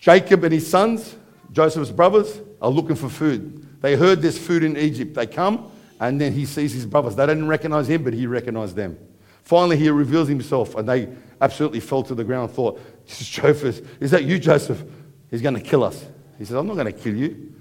Jacob 0.00 0.42
and 0.42 0.52
his 0.52 0.68
sons, 0.68 1.14
Joseph's 1.52 1.92
brothers, 1.92 2.40
are 2.60 2.70
looking 2.70 2.96
for 2.96 3.08
food. 3.08 3.80
They 3.80 3.94
heard 3.94 4.22
there's 4.22 4.38
food 4.38 4.64
in 4.64 4.76
Egypt. 4.76 5.14
They 5.14 5.28
come, 5.28 5.70
and 6.00 6.20
then 6.20 6.32
he 6.32 6.44
sees 6.46 6.72
his 6.72 6.86
brothers. 6.86 7.14
They 7.14 7.26
didn't 7.26 7.46
recognize 7.46 7.88
him, 7.88 8.02
but 8.02 8.12
he 8.12 8.26
recognized 8.26 8.74
them. 8.74 8.98
Finally, 9.42 9.76
he 9.76 9.90
reveals 9.90 10.28
himself, 10.28 10.74
and 10.76 10.88
they 10.88 11.08
absolutely 11.40 11.80
fell 11.80 12.02
to 12.04 12.14
the 12.14 12.24
ground 12.24 12.50
thought, 12.50 12.80
This 13.06 13.20
is 13.20 13.28
Joseph. 13.28 14.00
Is 14.00 14.10
that 14.12 14.24
you, 14.24 14.38
Joseph? 14.38 14.82
He's 15.30 15.42
going 15.42 15.54
to 15.54 15.60
kill 15.60 15.82
us. 15.82 16.04
He 16.38 16.44
says, 16.44 16.56
I'm 16.56 16.66
not 16.66 16.74
going 16.74 16.86
to 16.86 16.92
kill 16.92 17.14
you. 17.14 17.54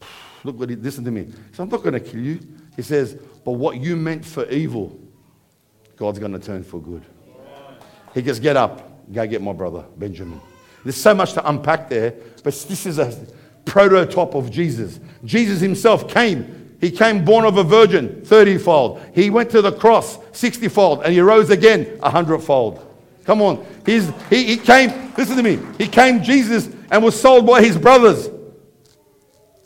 Look 0.44 0.58
what 0.58 0.70
he, 0.70 0.76
listen 0.76 1.04
to 1.04 1.10
me. 1.10 1.24
He 1.24 1.30
says, 1.30 1.60
I'm 1.60 1.68
not 1.68 1.82
going 1.82 1.94
to 1.94 2.00
kill 2.00 2.20
you. 2.20 2.40
He 2.76 2.82
says, 2.82 3.14
But 3.44 3.52
what 3.52 3.76
you 3.78 3.96
meant 3.96 4.24
for 4.24 4.48
evil, 4.48 4.98
God's 5.96 6.18
going 6.18 6.32
to 6.32 6.38
turn 6.38 6.62
for 6.62 6.80
good. 6.80 7.04
He 8.14 8.22
goes, 8.22 8.40
Get 8.40 8.56
up, 8.56 9.12
go 9.12 9.26
get 9.26 9.42
my 9.42 9.52
brother, 9.52 9.84
Benjamin. 9.96 10.40
There's 10.84 10.96
so 10.96 11.14
much 11.14 11.32
to 11.32 11.48
unpack 11.48 11.90
there, 11.90 12.12
but 12.44 12.54
this 12.54 12.86
is 12.86 12.98
a 12.98 13.12
prototype 13.64 14.34
of 14.34 14.50
Jesus. 14.50 15.00
Jesus 15.24 15.60
himself 15.60 16.08
came. 16.08 16.65
He 16.80 16.90
came 16.90 17.24
born 17.24 17.44
of 17.44 17.56
a 17.56 17.64
virgin, 17.64 18.22
30 18.24 18.58
fold. 18.58 19.00
He 19.14 19.30
went 19.30 19.50
to 19.50 19.62
the 19.62 19.72
cross, 19.72 20.18
60 20.32 20.68
fold, 20.68 21.02
and 21.02 21.12
he 21.12 21.20
rose 21.20 21.50
again, 21.50 21.84
100 22.00 22.38
fold. 22.40 22.86
Come 23.24 23.42
on. 23.42 23.66
He's, 23.84 24.10
he, 24.30 24.44
he 24.44 24.56
came, 24.56 25.12
listen 25.16 25.36
to 25.36 25.42
me, 25.42 25.58
he 25.78 25.88
came 25.88 26.22
Jesus 26.22 26.68
and 26.90 27.02
was 27.02 27.20
sold 27.20 27.46
by 27.46 27.62
his 27.62 27.76
brothers, 27.76 28.30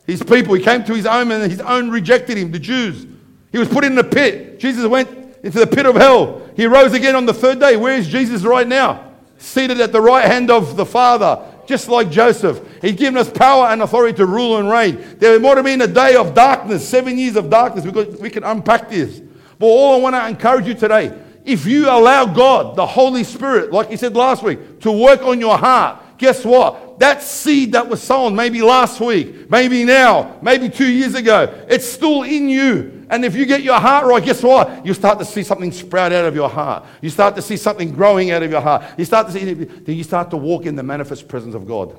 his 0.07 0.23
people. 0.23 0.55
He 0.55 0.63
came 0.63 0.85
to 0.85 0.95
his 0.95 1.07
own 1.07 1.31
and 1.31 1.51
his 1.51 1.61
own 1.61 1.91
rejected 1.91 2.39
him, 2.39 2.51
the 2.51 2.59
Jews. 2.59 3.07
He 3.53 3.59
was 3.59 3.69
put 3.69 3.85
in 3.85 3.95
the 3.95 4.05
pit. 4.05 4.61
Jesus 4.61 4.87
went 4.87 5.09
into 5.43 5.59
the 5.59 5.67
pit 5.67 5.87
of 5.87 5.97
hell. 5.97 6.43
He 6.57 6.67
rose 6.67 6.93
again 6.93 7.17
on 7.17 7.27
the 7.27 7.35
third 7.35 7.61
day. 7.61 7.77
Where 7.77 7.95
is 7.95 8.09
Jesus 8.09 8.43
right 8.43 8.67
now? 8.67 9.13
Seated 9.39 9.81
at 9.81 9.93
the 9.93 10.01
right 10.01 10.25
hand 10.25 10.51
of 10.51 10.77
the 10.77 10.87
Father, 10.87 11.43
just 11.71 11.89
like 11.89 12.11
Joseph. 12.11 12.61
He's 12.83 12.97
given 12.97 13.17
us 13.17 13.31
power 13.31 13.69
and 13.69 13.81
authority 13.81 14.15
to 14.19 14.27
rule 14.27 14.59
and 14.59 14.69
reign. 14.69 15.17
There 15.19 15.41
might 15.41 15.57
have 15.57 15.65
been 15.65 15.81
a 15.81 15.87
day 15.87 16.17
of 16.17 16.35
darkness, 16.35 16.87
seven 16.87 17.17
years 17.17 17.37
of 17.37 17.49
darkness, 17.49 17.87
because 17.87 18.21
we 18.21 18.29
can 18.29 18.45
unpack 18.45 18.91
this. 18.91 19.23
But 19.59 19.67
all 19.67 19.95
I 19.95 20.01
want 20.01 20.17
to 20.17 20.29
encourage 20.29 20.67
you 20.67 20.75
today, 20.75 21.17
if 21.45 21.65
you 21.65 21.89
allow 21.89 22.27
God, 22.27 22.77
the 22.77 22.85
Holy 22.85 23.25
Spirit, 23.25 23.73
like 23.73 23.89
he 23.89 23.97
said 23.97 24.15
last 24.15 24.43
week, 24.43 24.81
to 24.81 24.93
work 24.93 25.23
on 25.23 25.41
your 25.41 25.57
heart, 25.57 26.03
guess 26.19 26.45
what? 26.45 26.99
That 26.99 27.23
seed 27.23 27.73
that 27.73 27.89
was 27.89 28.03
sown 28.03 28.35
maybe 28.35 28.61
last 28.61 29.01
week, 29.01 29.49
maybe 29.49 29.85
now, 29.85 30.39
maybe 30.43 30.69
two 30.69 30.91
years 30.91 31.15
ago, 31.15 31.65
it's 31.69 31.89
still 31.89 32.25
in 32.25 32.49
you. 32.49 33.00
And 33.11 33.25
if 33.25 33.35
you 33.35 33.45
get 33.45 33.63
your 33.63 33.79
heart 33.79 34.07
right, 34.07 34.25
guess 34.25 34.43
what? 34.43 34.87
You 34.87 34.95
start 34.95 35.19
to 35.19 35.25
see 35.25 35.43
something 35.43 35.73
sprout 35.73 36.13
out 36.13 36.25
of 36.25 36.35
your 36.35 36.49
heart. 36.49 36.87
You 37.03 37.11
start 37.11 37.35
to 37.37 37.43
see 37.43 37.57
something 37.57 37.93
growing 37.93 38.31
out 38.31 38.43
of 38.43 38.51
your 38.51 38.61
heart. 38.61 38.85
You 38.97 39.05
start 39.05 39.27
to 39.27 39.33
see, 39.33 39.53
then 39.53 39.97
you 39.97 40.05
start 40.05 40.31
to 40.31 40.37
walk 40.37 40.65
in 40.65 40.77
the 40.77 40.83
manifest 40.83 41.29
presence 41.29 41.55
of 41.55 41.67
God. 41.67 41.99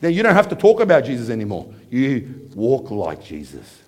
Then 0.00 0.14
you 0.14 0.22
don't 0.22 0.34
have 0.34 0.48
to 0.48 0.56
talk 0.56 0.80
about 0.80 1.04
Jesus 1.04 1.28
anymore. 1.28 1.72
You 1.90 2.48
walk 2.54 2.90
like 2.90 3.22
Jesus. 3.22 3.82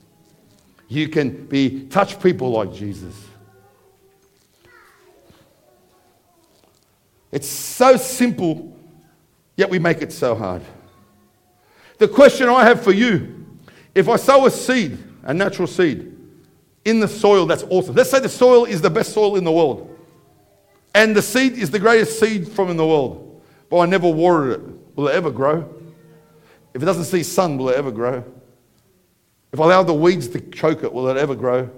You 0.89 1.09
can 1.09 1.47
be 1.47 1.87
touch 1.87 2.21
people 2.21 2.51
like 2.51 2.73
Jesus. 2.75 3.15
It's 7.33 7.49
so 7.49 7.97
simple 7.97 8.77
Yet 9.57 9.71
we 9.71 9.79
make 9.79 10.03
it 10.03 10.13
so 10.13 10.35
hard. 10.35 10.63
The 11.99 12.09
question 12.09 12.49
I 12.49 12.65
have 12.65 12.85
for 12.85 12.93
you 12.93 13.47
if 13.95 14.09
I 14.09 14.17
sow 14.17 14.45
a 14.45 14.51
seed, 14.51 14.99
a 15.23 15.33
natural 15.33 15.67
seed, 15.67 16.15
in 16.87 17.01
the 17.01 17.09
soil, 17.09 17.47
that's 17.47 17.65
awesome. 17.65 17.97
Let's 17.97 18.11
say 18.11 18.21
the 18.21 18.29
soil 18.29 18.65
is 18.65 18.81
the 18.81 18.89
best 18.89 19.13
soil 19.13 19.37
in 19.37 19.43
the 19.43 19.51
world, 19.51 19.99
and 20.95 21.15
the 21.15 21.21
seed 21.21 21.55
is 21.55 21.71
the 21.71 21.81
greatest 21.81 22.19
seed 22.19 22.49
from 22.49 22.71
in 22.71 22.77
the 22.77 22.87
world, 22.87 23.43
but 23.69 23.81
I 23.81 23.87
never 23.87 24.09
watered 24.09 24.53
it. 24.53 24.97
Will 24.97 25.09
it 25.09 25.15
ever 25.15 25.31
grow? 25.31 25.69
If 26.73 26.83
it 26.83 26.85
doesn't 26.87 27.05
see 27.05 27.25
sun, 27.25 27.59
will 27.59 27.71
it 27.71 27.77
ever 27.77 27.91
grow? 27.91 28.25
If 29.53 29.61
I 29.61 29.65
allow 29.65 29.83
the 29.83 29.95
weeds 29.95 30.29
to 30.29 30.41
choke 30.41 30.85
it, 30.85 30.93
will 30.93 31.09
it 31.09 31.17
ever 31.17 31.35
grow? 31.35 31.69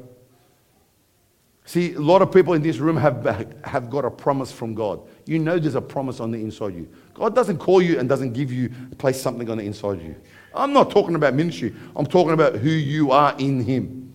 See, 1.65 1.95
a 1.95 2.01
lot 2.01 2.21
of 2.21 2.31
people 2.31 2.53
in 2.53 2.63
this 2.63 2.79
room 2.79 2.97
have, 2.97 3.25
have 3.65 3.91
got 3.91 4.05
a 4.05 4.11
promise 4.11 4.53
from 4.53 4.75
God. 4.75 5.01
You 5.27 5.39
know 5.39 5.59
there's 5.59 5.75
a 5.75 5.81
promise 5.81 6.21
on 6.21 6.31
the 6.31 6.39
inside 6.39 6.75
you. 6.75 6.89
God 7.15 7.35
doesn't 7.35 7.59
call 7.59 7.81
you 7.81 7.99
and 7.99 8.09
doesn't 8.09 8.33
give 8.35 8.53
you, 8.53 8.71
place 8.99 9.21
something 9.21 9.49
on 9.49 9.59
the 9.59 9.65
inside 9.65 10.03
you. 10.03 10.17
I'm 10.55 10.73
not 10.73 10.91
talking 10.91 11.15
about 11.15 11.35
ministry. 11.35 11.75
I'm 11.97 12.07
talking 12.07 12.33
about 12.33 12.57
who 12.57 12.71
you 12.71 13.11
are 13.11 13.35
in 13.39 13.63
Him. 13.63 14.08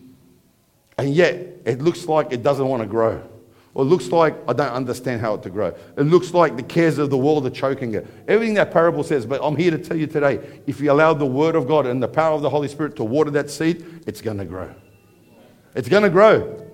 And 0.98 1.14
yet, 1.14 1.62
it 1.66 1.82
looks 1.82 2.06
like 2.06 2.32
it 2.32 2.44
doesn't 2.44 2.68
want 2.68 2.84
to 2.84 2.88
grow. 2.88 3.22
Or 3.74 3.84
it 3.84 3.88
looks 3.88 4.10
like 4.10 4.36
I 4.48 4.54
don't 4.54 4.72
understand 4.72 5.22
how 5.22 5.34
it 5.34 5.44
to 5.44 5.50
grow. 5.50 5.74
It 5.98 6.04
looks 6.04 6.34
like 6.34 6.56
the 6.56 6.64
cares 6.64 7.00
of 7.00 7.10
the 7.10 7.18
world 7.18 7.48
are 7.48 7.50
choking 7.50 7.96
it. 7.96 8.06
Everything 8.28 8.54
that 8.56 8.72
parable 8.72 9.04
says, 9.04 9.26
but 9.26 9.42
I'm 9.44 9.56
here 9.56 9.72
to 9.72 9.80
tell 9.80 9.98
you 9.98 10.06
today, 10.06 10.62
if 10.68 10.80
you 10.80 10.92
allow 10.92 11.16
the 11.16 11.26
word 11.26 11.56
of 11.56 11.68
God 11.68 11.88
and 11.88 12.02
the 12.02 12.08
power 12.08 12.36
of 12.36 12.44
the 12.44 12.50
Holy 12.50 12.68
Spirit 12.68 12.96
to 12.98 13.04
water 13.04 13.32
that 13.32 13.50
seed, 13.50 14.04
it's 14.06 14.22
going 14.22 14.38
to 14.38 14.46
grow. 14.46 14.74
It's 15.76 15.90
going 15.90 16.04
to 16.04 16.12
grow. 16.12 16.72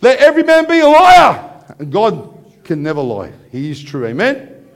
Let 0.00 0.18
every 0.18 0.42
man 0.42 0.66
be 0.66 0.80
a 0.80 0.88
liar. 0.88 1.64
And 1.78 1.92
God 1.92 2.36
can 2.64 2.82
never 2.82 3.00
lie. 3.00 3.32
He 3.52 3.70
is 3.70 3.80
true. 3.80 4.06
Amen? 4.06 4.66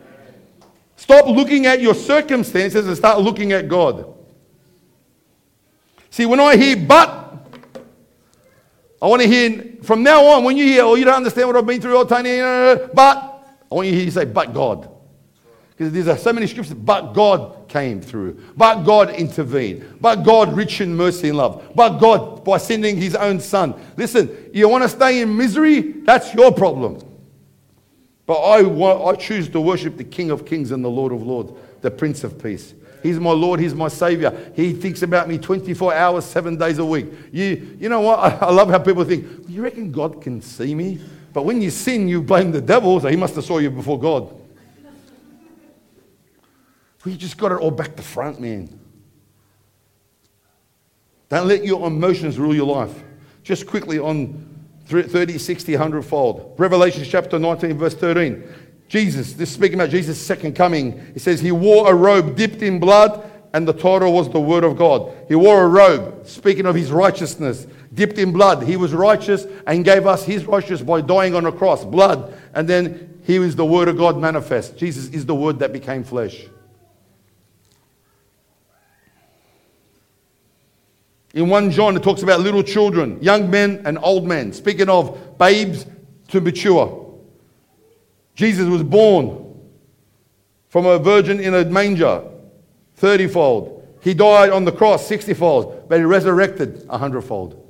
Stop 0.94 1.26
looking 1.26 1.66
at 1.66 1.80
your 1.80 1.94
circumstances 1.94 2.86
and 2.86 2.96
start 2.96 3.20
looking 3.20 3.52
at 3.52 3.68
God. 3.68 4.14
See, 6.10 6.24
when 6.24 6.38
I 6.38 6.56
hear 6.56 6.76
but, 6.76 7.23
I 9.04 9.06
want 9.06 9.20
to 9.20 9.28
hear 9.28 9.76
from 9.82 10.02
now 10.02 10.24
on, 10.24 10.44
when 10.44 10.56
you 10.56 10.64
hear, 10.64 10.82
oh, 10.82 10.94
you 10.94 11.04
don't 11.04 11.16
understand 11.16 11.46
what 11.46 11.56
I've 11.56 11.66
been 11.66 11.78
through, 11.78 11.94
oh, 11.94 12.04
Tony, 12.04 12.40
uh, 12.40 12.88
but, 12.94 13.44
I 13.70 13.74
want 13.74 13.86
you 13.86 13.92
to 13.92 13.96
hear 13.98 14.06
you 14.06 14.10
say, 14.10 14.24
but 14.24 14.54
God. 14.54 14.88
Because 15.76 15.92
there's 15.92 16.22
so 16.22 16.32
many 16.32 16.46
scriptures, 16.46 16.72
but 16.72 17.12
God 17.12 17.68
came 17.68 18.00
through. 18.00 18.42
But 18.56 18.84
God 18.84 19.10
intervened. 19.10 19.98
But 20.00 20.22
God 20.22 20.56
rich 20.56 20.80
in 20.80 20.96
mercy 20.96 21.28
and 21.28 21.36
love. 21.36 21.70
But 21.74 21.98
God 21.98 22.44
by 22.46 22.56
sending 22.56 22.96
his 22.96 23.14
own 23.14 23.40
son. 23.40 23.74
Listen, 23.98 24.50
you 24.54 24.70
want 24.70 24.84
to 24.84 24.88
stay 24.88 25.20
in 25.20 25.36
misery? 25.36 25.82
That's 25.82 26.32
your 26.32 26.50
problem. 26.50 26.98
But 28.24 28.40
I, 28.40 28.62
want, 28.62 29.06
I 29.06 29.20
choose 29.20 29.50
to 29.50 29.60
worship 29.60 29.98
the 29.98 30.04
King 30.04 30.30
of 30.30 30.46
Kings 30.46 30.70
and 30.70 30.82
the 30.82 30.88
Lord 30.88 31.12
of 31.12 31.22
Lords, 31.22 31.52
the 31.82 31.90
Prince 31.90 32.24
of 32.24 32.42
Peace. 32.42 32.72
He's 33.04 33.20
my 33.20 33.32
Lord, 33.32 33.60
He's 33.60 33.74
my 33.74 33.88
Savior. 33.88 34.50
He 34.56 34.72
thinks 34.72 35.02
about 35.02 35.28
me 35.28 35.36
24 35.36 35.92
hours, 35.92 36.24
seven 36.24 36.56
days 36.56 36.78
a 36.78 36.84
week. 36.86 37.06
You, 37.30 37.76
you 37.78 37.90
know 37.90 38.00
what? 38.00 38.18
I, 38.42 38.50
love 38.50 38.70
how 38.70 38.78
people 38.78 39.04
think, 39.04 39.26
you 39.46 39.62
reckon 39.62 39.92
God 39.92 40.22
can 40.22 40.40
see 40.40 40.74
me? 40.74 40.98
But 41.34 41.44
when 41.44 41.60
you 41.60 41.70
sin, 41.70 42.08
you 42.08 42.22
blame 42.22 42.50
the 42.50 42.62
devil, 42.62 42.98
so 42.98 43.08
he 43.08 43.16
must 43.16 43.34
have 43.34 43.44
saw 43.44 43.58
you 43.58 43.70
before 43.70 44.00
God. 44.00 44.34
We 47.04 47.18
just 47.18 47.36
got 47.36 47.52
it 47.52 47.56
all 47.56 47.70
back 47.70 47.94
to 47.96 48.02
front, 48.02 48.40
man. 48.40 48.80
Don't 51.28 51.46
let 51.46 51.62
your 51.62 51.86
emotions 51.86 52.38
rule 52.38 52.54
your 52.54 52.66
life. 52.66 53.04
Just 53.42 53.66
quickly 53.66 53.98
on 53.98 54.48
30, 54.86 55.36
60, 55.36 55.72
100 55.72 56.02
fold. 56.02 56.54
Revelation 56.56 57.04
chapter 57.04 57.38
19, 57.38 57.76
verse 57.76 57.94
13. 57.94 58.42
Jesus, 58.88 59.32
this 59.32 59.48
is 59.48 59.54
speaking 59.54 59.80
about 59.80 59.90
Jesus' 59.90 60.20
second 60.20 60.54
coming. 60.54 61.12
He 61.14 61.18
says, 61.18 61.40
He 61.40 61.52
wore 61.52 61.90
a 61.90 61.94
robe 61.94 62.36
dipped 62.36 62.62
in 62.62 62.78
blood, 62.78 63.30
and 63.52 63.66
the 63.66 63.72
Torah 63.72 64.10
was 64.10 64.28
the 64.28 64.40
word 64.40 64.64
of 64.64 64.76
God. 64.76 65.14
He 65.28 65.34
wore 65.34 65.64
a 65.64 65.68
robe, 65.68 66.26
speaking 66.26 66.66
of 66.66 66.74
his 66.74 66.90
righteousness, 66.90 67.66
dipped 67.94 68.18
in 68.18 68.32
blood. 68.32 68.62
He 68.64 68.76
was 68.76 68.92
righteous 68.92 69.46
and 69.66 69.84
gave 69.84 70.06
us 70.06 70.24
his 70.24 70.44
righteousness 70.44 70.82
by 70.82 71.00
dying 71.00 71.34
on 71.34 71.46
a 71.46 71.52
cross, 71.52 71.84
blood. 71.84 72.34
And 72.52 72.68
then 72.68 73.20
he 73.24 73.38
was 73.38 73.56
the 73.56 73.64
word 73.64 73.88
of 73.88 73.96
God 73.96 74.18
manifest. 74.18 74.76
Jesus 74.76 75.08
is 75.08 75.24
the 75.24 75.34
word 75.34 75.60
that 75.60 75.72
became 75.72 76.04
flesh. 76.04 76.46
In 81.32 81.48
1 81.48 81.72
John, 81.72 81.96
it 81.96 82.02
talks 82.02 82.22
about 82.22 82.40
little 82.40 82.62
children, 82.62 83.20
young 83.20 83.50
men, 83.50 83.82
and 83.84 83.98
old 84.02 84.24
men. 84.24 84.52
Speaking 84.52 84.88
of 84.88 85.36
babes 85.36 85.84
to 86.28 86.40
mature. 86.40 87.03
Jesus 88.34 88.68
was 88.68 88.82
born 88.82 89.40
from 90.68 90.86
a 90.86 90.98
virgin 90.98 91.40
in 91.40 91.54
a 91.54 91.64
manger, 91.64 92.22
30 92.96 93.28
fold. 93.28 93.98
He 94.00 94.12
died 94.12 94.50
on 94.50 94.64
the 94.64 94.72
cross, 94.72 95.06
60 95.06 95.34
fold, 95.34 95.88
but 95.88 95.98
he 95.98 96.04
resurrected, 96.04 96.86
100 96.88 97.22
fold. 97.22 97.60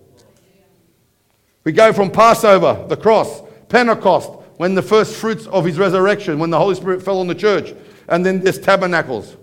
We 1.64 1.72
go 1.72 1.92
from 1.92 2.10
Passover, 2.10 2.86
the 2.88 2.96
cross, 2.96 3.42
Pentecost, 3.68 4.30
when 4.56 4.74
the 4.74 4.82
first 4.82 5.16
fruits 5.16 5.46
of 5.46 5.64
his 5.64 5.78
resurrection, 5.78 6.38
when 6.38 6.50
the 6.50 6.58
Holy 6.58 6.74
Spirit 6.74 7.02
fell 7.02 7.20
on 7.20 7.26
the 7.26 7.34
church, 7.34 7.74
and 8.08 8.24
then 8.24 8.40
there's 8.40 8.58
tabernacles. 8.58 9.36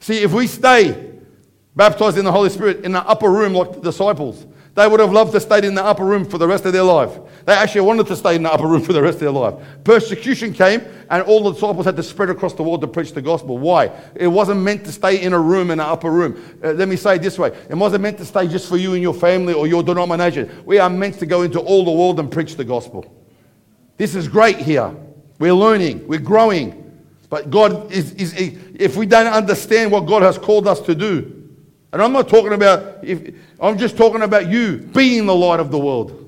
See, 0.00 0.22
if 0.22 0.32
we 0.32 0.46
stay 0.46 1.12
baptized 1.74 2.18
in 2.18 2.24
the 2.24 2.32
Holy 2.32 2.50
Spirit 2.50 2.84
in 2.84 2.92
the 2.92 3.06
upper 3.06 3.30
room 3.30 3.54
like 3.54 3.72
the 3.72 3.80
disciples. 3.80 4.46
They 4.74 4.88
would 4.88 5.00
have 5.00 5.12
loved 5.12 5.32
to 5.32 5.40
stay 5.40 5.66
in 5.66 5.74
the 5.74 5.84
upper 5.84 6.04
room 6.04 6.24
for 6.24 6.38
the 6.38 6.48
rest 6.48 6.64
of 6.64 6.72
their 6.72 6.82
life. 6.82 7.18
They 7.44 7.52
actually 7.52 7.82
wanted 7.82 8.06
to 8.06 8.16
stay 8.16 8.36
in 8.36 8.42
the 8.42 8.50
upper 8.50 8.66
room 8.66 8.80
for 8.80 8.94
the 8.94 9.02
rest 9.02 9.16
of 9.16 9.20
their 9.20 9.30
life. 9.30 9.54
Persecution 9.84 10.54
came, 10.54 10.80
and 11.10 11.22
all 11.24 11.42
the 11.42 11.52
disciples 11.52 11.84
had 11.84 11.96
to 11.96 12.02
spread 12.02 12.30
across 12.30 12.54
the 12.54 12.62
world 12.62 12.80
to 12.80 12.86
preach 12.86 13.12
the 13.12 13.20
gospel. 13.20 13.58
Why? 13.58 13.90
It 14.14 14.28
wasn't 14.28 14.62
meant 14.62 14.86
to 14.86 14.92
stay 14.92 15.20
in 15.20 15.34
a 15.34 15.38
room, 15.38 15.70
in 15.70 15.78
an 15.78 15.86
upper 15.86 16.10
room. 16.10 16.42
Uh, 16.64 16.72
let 16.72 16.88
me 16.88 16.96
say 16.96 17.16
it 17.16 17.22
this 17.22 17.38
way 17.38 17.48
it 17.68 17.74
wasn't 17.74 18.02
meant 18.02 18.16
to 18.18 18.24
stay 18.24 18.48
just 18.48 18.66
for 18.66 18.78
you 18.78 18.94
and 18.94 19.02
your 19.02 19.12
family 19.12 19.52
or 19.52 19.66
your 19.66 19.82
denomination. 19.82 20.62
We 20.64 20.78
are 20.78 20.88
meant 20.88 21.18
to 21.18 21.26
go 21.26 21.42
into 21.42 21.60
all 21.60 21.84
the 21.84 21.92
world 21.92 22.18
and 22.18 22.32
preach 22.32 22.56
the 22.56 22.64
gospel. 22.64 23.14
This 23.98 24.14
is 24.14 24.26
great 24.26 24.56
here. 24.56 24.94
We're 25.38 25.52
learning, 25.52 26.06
we're 26.08 26.18
growing. 26.18 26.78
But 27.28 27.50
God 27.50 27.92
is, 27.92 28.12
is 28.14 28.34
if 28.36 28.96
we 28.96 29.04
don't 29.04 29.26
understand 29.26 29.90
what 29.90 30.06
God 30.06 30.22
has 30.22 30.38
called 30.38 30.66
us 30.66 30.80
to 30.80 30.94
do, 30.94 31.41
and 31.92 32.00
I'm 32.00 32.12
not 32.12 32.28
talking 32.28 32.52
about, 32.52 33.04
if, 33.04 33.34
I'm 33.60 33.76
just 33.76 33.96
talking 33.96 34.22
about 34.22 34.48
you 34.48 34.78
being 34.78 35.26
the 35.26 35.34
light 35.34 35.60
of 35.60 35.70
the 35.70 35.78
world. 35.78 36.18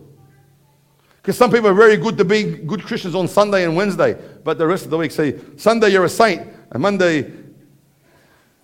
Because 1.17 1.39
some 1.39 1.51
people 1.51 1.69
are 1.69 1.75
very 1.75 1.97
good 1.97 2.19
to 2.19 2.25
be 2.25 2.43
good 2.43 2.83
Christians 2.83 3.15
on 3.15 3.29
Sunday 3.29 3.65
and 3.65 3.75
Wednesday, 3.75 4.15
but 4.45 4.59
the 4.59 4.67
rest 4.67 4.85
of 4.85 4.91
the 4.91 4.99
week 4.99 5.11
say, 5.11 5.39
Sunday 5.57 5.89
you're 5.89 6.05
a 6.05 6.09
saint, 6.09 6.47
and 6.71 6.83
Monday 6.83 7.33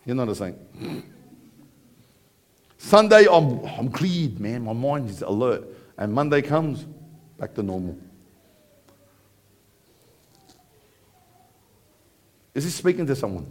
you're 0.04 0.16
not 0.16 0.28
a 0.28 0.34
saint. 0.34 0.58
Sunday 2.76 3.26
I'm, 3.30 3.64
I'm 3.64 3.90
cleared, 3.90 4.38
man. 4.40 4.64
My 4.64 4.72
mind 4.72 5.08
is 5.08 5.22
alert. 5.22 5.64
And 5.96 6.12
Monday 6.12 6.42
comes, 6.42 6.86
back 7.38 7.54
to 7.54 7.62
normal. 7.62 7.98
Is 12.54 12.64
this 12.64 12.74
speaking 12.74 13.06
to 13.06 13.14
someone? 13.14 13.50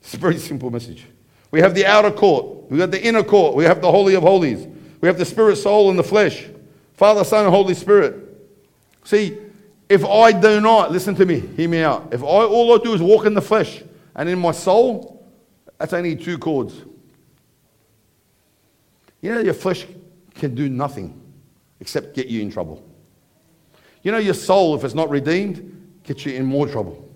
It's 0.00 0.14
a 0.14 0.18
very 0.18 0.38
simple 0.38 0.70
message. 0.70 1.06
We 1.54 1.60
have 1.60 1.76
the 1.76 1.86
outer 1.86 2.10
court. 2.10 2.68
We 2.68 2.80
have 2.80 2.90
the 2.90 3.00
inner 3.00 3.22
court. 3.22 3.54
We 3.54 3.62
have 3.62 3.80
the 3.80 3.88
Holy 3.88 4.16
of 4.16 4.24
Holies. 4.24 4.66
We 5.00 5.06
have 5.06 5.18
the 5.18 5.24
spirit, 5.24 5.54
soul, 5.54 5.88
and 5.88 5.96
the 5.96 6.02
flesh. 6.02 6.46
Father, 6.94 7.22
Son, 7.22 7.44
and 7.44 7.54
Holy 7.54 7.74
Spirit. 7.74 8.16
See, 9.04 9.38
if 9.88 10.04
I 10.04 10.32
do 10.32 10.60
not, 10.60 10.90
listen 10.90 11.14
to 11.14 11.24
me, 11.24 11.38
hear 11.38 11.68
me 11.68 11.78
out. 11.78 12.12
If 12.12 12.24
I 12.24 12.26
all 12.26 12.74
I 12.74 12.82
do 12.82 12.92
is 12.92 13.00
walk 13.00 13.24
in 13.24 13.34
the 13.34 13.40
flesh 13.40 13.84
and 14.16 14.28
in 14.28 14.40
my 14.40 14.50
soul, 14.50 15.24
that's 15.78 15.92
only 15.92 16.16
two 16.16 16.38
chords. 16.38 16.74
You 19.20 19.32
know, 19.32 19.40
your 19.40 19.54
flesh 19.54 19.86
can 20.34 20.56
do 20.56 20.68
nothing 20.68 21.22
except 21.78 22.16
get 22.16 22.26
you 22.26 22.42
in 22.42 22.50
trouble. 22.50 22.84
You 24.02 24.10
know, 24.10 24.18
your 24.18 24.34
soul, 24.34 24.74
if 24.74 24.82
it's 24.82 24.94
not 24.94 25.08
redeemed, 25.08 26.00
gets 26.02 26.26
you 26.26 26.32
in 26.32 26.46
more 26.46 26.66
trouble. 26.66 27.08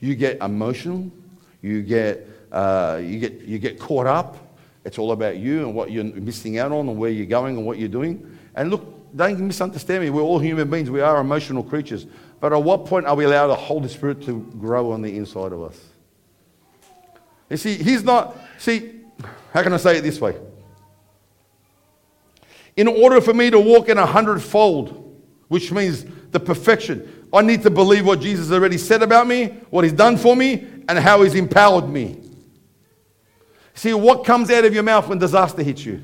You 0.00 0.14
get 0.16 0.36
emotional, 0.42 1.10
you 1.62 1.80
get 1.80 2.28
uh, 2.54 3.00
you, 3.02 3.18
get, 3.18 3.40
you 3.42 3.58
get 3.58 3.80
caught 3.80 4.06
up. 4.06 4.36
It's 4.84 4.96
all 4.96 5.10
about 5.10 5.38
you 5.38 5.60
and 5.66 5.74
what 5.74 5.90
you're 5.90 6.04
missing 6.04 6.58
out 6.58 6.70
on 6.70 6.88
and 6.88 6.96
where 6.96 7.10
you're 7.10 7.26
going 7.26 7.56
and 7.56 7.66
what 7.66 7.78
you're 7.78 7.88
doing. 7.88 8.38
And 8.54 8.70
look, 8.70 9.16
don't 9.16 9.40
misunderstand 9.40 10.04
me. 10.04 10.10
We're 10.10 10.22
all 10.22 10.38
human 10.38 10.70
beings. 10.70 10.88
We 10.88 11.00
are 11.00 11.20
emotional 11.20 11.64
creatures. 11.64 12.06
But 12.38 12.52
at 12.52 12.62
what 12.62 12.86
point 12.86 13.06
are 13.06 13.16
we 13.16 13.24
allowed 13.24 13.48
the 13.48 13.56
Holy 13.56 13.88
Spirit 13.88 14.22
to 14.26 14.40
grow 14.58 14.92
on 14.92 15.02
the 15.02 15.16
inside 15.16 15.52
of 15.52 15.62
us? 15.62 15.80
You 17.50 17.56
see, 17.56 17.74
He's 17.74 18.04
not, 18.04 18.36
see, 18.58 19.00
how 19.52 19.62
can 19.62 19.72
I 19.72 19.76
say 19.78 19.98
it 19.98 20.02
this 20.02 20.20
way? 20.20 20.36
In 22.76 22.86
order 22.86 23.20
for 23.20 23.34
me 23.34 23.50
to 23.50 23.58
walk 23.58 23.88
in 23.88 23.98
a 23.98 24.06
hundredfold, 24.06 25.00
which 25.48 25.72
means 25.72 26.04
the 26.30 26.38
perfection, 26.38 27.26
I 27.32 27.42
need 27.42 27.62
to 27.62 27.70
believe 27.70 28.06
what 28.06 28.20
Jesus 28.20 28.52
already 28.52 28.78
said 28.78 29.02
about 29.02 29.26
me, 29.26 29.46
what 29.70 29.82
He's 29.82 29.92
done 29.92 30.16
for 30.16 30.36
me, 30.36 30.66
and 30.88 30.98
how 30.98 31.22
He's 31.22 31.34
empowered 31.34 31.88
me. 31.88 32.20
See, 33.74 33.92
what 33.92 34.24
comes 34.24 34.50
out 34.50 34.64
of 34.64 34.72
your 34.72 34.84
mouth 34.84 35.08
when 35.08 35.18
disaster 35.18 35.62
hits 35.62 35.84
you? 35.84 36.02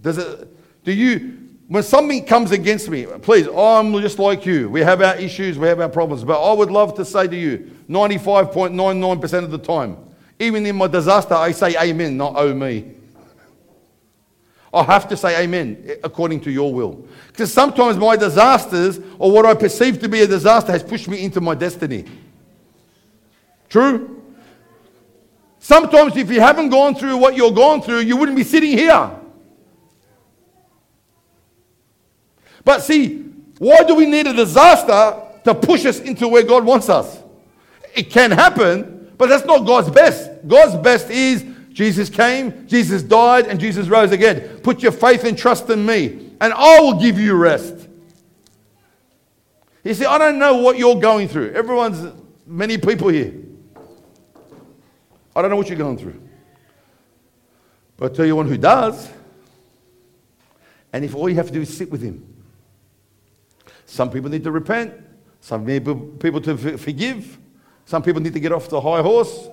Does 0.00 0.18
it, 0.18 0.84
do 0.84 0.92
you, 0.92 1.38
when 1.68 1.82
something 1.82 2.24
comes 2.24 2.52
against 2.52 2.88
me, 2.88 3.06
please, 3.22 3.48
I'm 3.48 3.92
just 4.00 4.18
like 4.18 4.46
you. 4.46 4.68
We 4.68 4.80
have 4.80 5.02
our 5.02 5.16
issues, 5.16 5.58
we 5.58 5.66
have 5.66 5.80
our 5.80 5.88
problems. 5.88 6.24
But 6.24 6.42
I 6.42 6.52
would 6.52 6.70
love 6.70 6.94
to 6.94 7.04
say 7.04 7.26
to 7.26 7.36
you, 7.36 7.70
95.99% 7.88 9.44
of 9.44 9.50
the 9.50 9.58
time, 9.58 9.96
even 10.38 10.64
in 10.64 10.76
my 10.76 10.86
disaster, 10.86 11.34
I 11.34 11.52
say 11.52 11.76
amen, 11.76 12.16
not 12.16 12.34
oh 12.36 12.54
me. 12.54 12.92
I 14.74 14.84
have 14.84 15.06
to 15.08 15.16
say 15.16 15.42
amen 15.42 15.84
eh, 15.86 15.94
according 16.02 16.40
to 16.42 16.50
your 16.50 16.72
will. 16.72 17.06
Because 17.28 17.52
sometimes 17.52 17.96
my 17.98 18.16
disasters, 18.16 18.98
or 19.18 19.30
what 19.30 19.44
I 19.44 19.54
perceive 19.54 20.00
to 20.00 20.08
be 20.08 20.22
a 20.22 20.26
disaster, 20.26 20.72
has 20.72 20.82
pushed 20.82 21.08
me 21.08 21.24
into 21.24 21.40
my 21.40 21.54
destiny. 21.54 22.06
True? 23.68 24.21
Sometimes, 25.62 26.16
if 26.16 26.28
you 26.28 26.40
haven't 26.40 26.70
gone 26.70 26.96
through 26.96 27.18
what 27.18 27.36
you're 27.36 27.52
going 27.52 27.82
through, 27.82 28.00
you 28.00 28.16
wouldn't 28.16 28.36
be 28.36 28.42
sitting 28.42 28.72
here. 28.76 29.12
But 32.64 32.82
see, 32.82 33.18
why 33.58 33.84
do 33.84 33.94
we 33.94 34.06
need 34.06 34.26
a 34.26 34.32
disaster 34.32 35.22
to 35.44 35.54
push 35.54 35.86
us 35.86 36.00
into 36.00 36.26
where 36.26 36.42
God 36.42 36.64
wants 36.64 36.88
us? 36.88 37.16
It 37.94 38.10
can 38.10 38.32
happen, 38.32 39.12
but 39.16 39.28
that's 39.28 39.44
not 39.44 39.64
God's 39.64 39.88
best. 39.88 40.48
God's 40.48 40.74
best 40.82 41.10
is 41.10 41.44
Jesus 41.70 42.10
came, 42.10 42.66
Jesus 42.66 43.04
died, 43.04 43.46
and 43.46 43.60
Jesus 43.60 43.86
rose 43.86 44.10
again. 44.10 44.58
Put 44.64 44.82
your 44.82 44.90
faith 44.90 45.22
and 45.22 45.38
trust 45.38 45.70
in 45.70 45.86
me, 45.86 46.32
and 46.40 46.52
I 46.52 46.80
will 46.80 46.98
give 46.98 47.20
you 47.20 47.34
rest. 47.34 47.88
You 49.84 49.94
see, 49.94 50.06
I 50.06 50.18
don't 50.18 50.40
know 50.40 50.56
what 50.56 50.76
you're 50.76 51.00
going 51.00 51.28
through. 51.28 51.52
Everyone's, 51.52 52.12
many 52.48 52.78
people 52.78 53.06
here. 53.08 53.32
I 55.34 55.42
don't 55.42 55.50
know 55.50 55.56
what 55.56 55.68
you're 55.68 55.78
going 55.78 55.98
through. 55.98 56.20
But 57.96 58.10
I'll 58.10 58.16
tell 58.16 58.26
you 58.26 58.36
one 58.36 58.48
who 58.48 58.58
does. 58.58 59.08
And 60.92 61.04
if 61.04 61.14
all 61.14 61.28
you 61.28 61.36
have 61.36 61.46
to 61.46 61.52
do 61.52 61.62
is 61.62 61.74
sit 61.74 61.90
with 61.90 62.02
him. 62.02 62.26
Some 63.86 64.10
people 64.10 64.30
need 64.30 64.44
to 64.44 64.50
repent. 64.50 64.94
Some 65.40 65.66
people, 65.66 65.94
people 65.94 66.40
to 66.42 66.78
forgive. 66.78 67.38
Some 67.84 68.02
people 68.02 68.20
need 68.20 68.32
to 68.34 68.40
get 68.40 68.52
off 68.52 68.68
the 68.68 68.80
high 68.80 69.02
horse. 69.02 69.48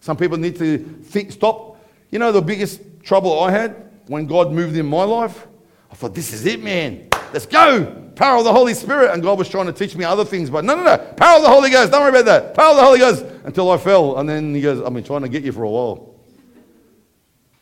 Some 0.00 0.16
people 0.16 0.38
need 0.38 0.56
to 0.56 0.78
think, 0.78 1.32
stop. 1.32 1.76
You 2.10 2.18
know 2.18 2.32
the 2.32 2.42
biggest 2.42 2.80
trouble 3.02 3.40
I 3.40 3.50
had 3.50 3.90
when 4.06 4.26
God 4.26 4.52
moved 4.52 4.76
in 4.76 4.86
my 4.86 5.04
life? 5.04 5.46
I 5.90 5.94
thought, 5.94 6.14
this 6.14 6.32
is 6.32 6.46
it, 6.46 6.62
man. 6.62 7.07
Let's 7.32 7.46
go. 7.46 8.10
Power 8.14 8.38
of 8.38 8.44
the 8.44 8.52
Holy 8.52 8.74
Spirit. 8.74 9.12
And 9.12 9.22
God 9.22 9.38
was 9.38 9.48
trying 9.48 9.66
to 9.66 9.72
teach 9.72 9.94
me 9.96 10.04
other 10.04 10.24
things. 10.24 10.50
But 10.50 10.64
no, 10.64 10.76
no, 10.76 10.82
no. 10.82 10.96
Power 10.96 11.36
of 11.36 11.42
the 11.42 11.48
Holy 11.48 11.70
Ghost. 11.70 11.92
Don't 11.92 12.00
worry 12.00 12.10
about 12.10 12.24
that. 12.24 12.54
Power 12.54 12.70
of 12.70 12.76
the 12.76 12.82
Holy 12.82 12.98
Ghost. 12.98 13.24
Until 13.44 13.70
I 13.70 13.76
fell. 13.76 14.18
And 14.18 14.28
then 14.28 14.54
he 14.54 14.60
goes, 14.60 14.82
I've 14.82 14.92
been 14.94 15.04
trying 15.04 15.22
to 15.22 15.28
get 15.28 15.44
you 15.44 15.52
for 15.52 15.62
a 15.62 15.70
while. 15.70 16.14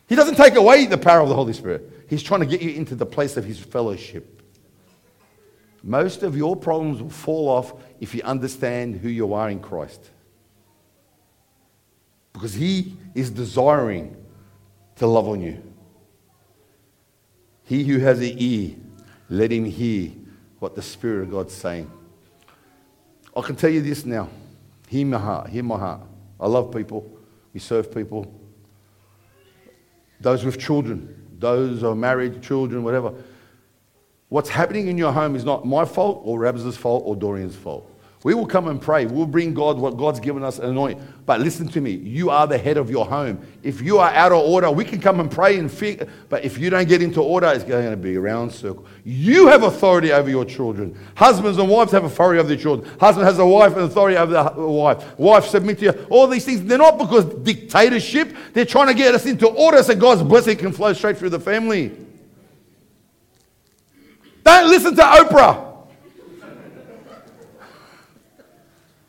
He 0.07 0.15
doesn't 0.15 0.35
take 0.35 0.55
away 0.55 0.85
the 0.85 0.97
power 0.97 1.21
of 1.21 1.29
the 1.29 1.35
Holy 1.35 1.53
Spirit. 1.53 2.05
He's 2.09 2.23
trying 2.23 2.39
to 2.39 2.45
get 2.45 2.61
you 2.61 2.71
into 2.71 2.95
the 2.95 3.05
place 3.05 3.35
of 3.37 3.43
his 3.43 3.59
fellowship. 3.59 4.41
Most 5.83 6.23
of 6.23 6.35
your 6.35 6.55
problems 6.55 7.01
will 7.01 7.09
fall 7.09 7.49
off 7.49 7.73
if 7.99 8.15
you 8.15 8.21
understand 8.23 8.95
who 8.95 9.09
you 9.09 9.33
are 9.33 9.49
in 9.49 9.59
Christ. 9.59 10.09
Because 12.33 12.53
he 12.53 12.95
is 13.15 13.29
desiring 13.29 14.15
to 14.97 15.07
love 15.07 15.27
on 15.27 15.41
you. 15.41 15.61
He 17.63 17.83
who 17.83 17.99
has 17.99 18.19
an 18.19 18.33
ear, 18.37 18.75
let 19.29 19.51
him 19.51 19.65
hear 19.65 20.11
what 20.59 20.75
the 20.75 20.81
Spirit 20.81 21.23
of 21.23 21.31
God's 21.31 21.53
saying. 21.53 21.91
I 23.35 23.41
can 23.41 23.55
tell 23.55 23.69
you 23.69 23.81
this 23.81 24.05
now. 24.05 24.29
Hear 24.87 25.05
my 25.05 25.19
heart. 25.19 25.49
Hear 25.49 25.63
my 25.63 25.77
heart. 25.77 26.01
I 26.39 26.47
love 26.47 26.73
people. 26.73 27.09
We 27.53 27.59
serve 27.59 27.93
people. 27.93 28.33
Those 30.19 30.43
with 30.43 30.59
children, 30.59 31.27
those 31.37 31.81
who 31.81 31.89
are 31.89 31.95
married, 31.95 32.41
children, 32.41 32.83
whatever. 32.83 33.13
What's 34.29 34.49
happening 34.49 34.87
in 34.87 34.97
your 34.97 35.11
home 35.11 35.35
is 35.35 35.45
not 35.45 35.65
my 35.65 35.85
fault 35.85 36.21
or 36.23 36.39
Rabs' 36.39 36.75
fault 36.75 37.03
or 37.05 37.15
Dorian's 37.15 37.55
fault. 37.55 37.89
We 38.23 38.33
will 38.33 38.47
come 38.47 38.67
and 38.67 38.81
pray. 38.81 39.05
We'll 39.05 39.27
bring 39.27 39.53
God 39.53 39.77
what 39.77 39.95
God's 39.95 40.19
given 40.19 40.43
us 40.43 40.57
anoint. 40.57 40.99
But 41.27 41.39
listen 41.39 41.67
to 41.69 41.81
me, 41.81 41.91
you 41.91 42.31
are 42.31 42.47
the 42.47 42.57
head 42.57 42.77
of 42.77 42.89
your 42.89 43.05
home. 43.05 43.45
If 43.61 43.79
you 43.79 43.99
are 43.99 44.09
out 44.09 44.31
of 44.31 44.39
order, 44.39 44.71
we 44.71 44.85
can 44.85 44.99
come 44.99 45.19
and 45.19 45.29
pray 45.29 45.59
and 45.59 45.71
figure. 45.71 46.07
But 46.27 46.43
if 46.43 46.57
you 46.57 46.71
don't 46.71 46.87
get 46.87 47.03
into 47.03 47.21
order, 47.21 47.47
it's 47.47 47.63
going 47.63 47.91
to 47.91 47.95
be 47.95 48.15
a 48.15 48.19
round 48.19 48.51
circle. 48.51 48.85
You 49.05 49.47
have 49.47 49.61
authority 49.61 50.11
over 50.11 50.29
your 50.29 50.45
children. 50.45 50.97
Husbands 51.15 51.59
and 51.59 51.69
wives 51.69 51.91
have 51.91 52.05
authority 52.05 52.39
over 52.39 52.47
their 52.47 52.57
children. 52.57 52.89
Husband 52.99 53.27
has 53.27 53.37
a 53.37 53.45
wife 53.45 53.73
and 53.73 53.83
authority 53.83 54.17
over 54.17 54.33
the 54.33 54.67
wife. 54.67 55.19
Wife 55.19 55.45
submit 55.45 55.77
to 55.79 55.85
you. 55.85 56.07
All 56.09 56.25
these 56.25 56.43
things, 56.43 56.63
they're 56.63 56.79
not 56.79 56.97
because 56.97 57.23
dictatorship. 57.43 58.35
They're 58.53 58.65
trying 58.65 58.87
to 58.87 58.95
get 58.95 59.13
us 59.13 59.27
into 59.27 59.47
order 59.47 59.83
so 59.83 59.93
God's 59.95 60.23
blessing 60.23 60.57
can 60.57 60.71
flow 60.71 60.91
straight 60.93 61.17
through 61.17 61.29
the 61.29 61.39
family. 61.39 61.95
Don't 64.43 64.69
listen 64.69 64.95
to 64.95 65.01
Oprah. 65.03 65.66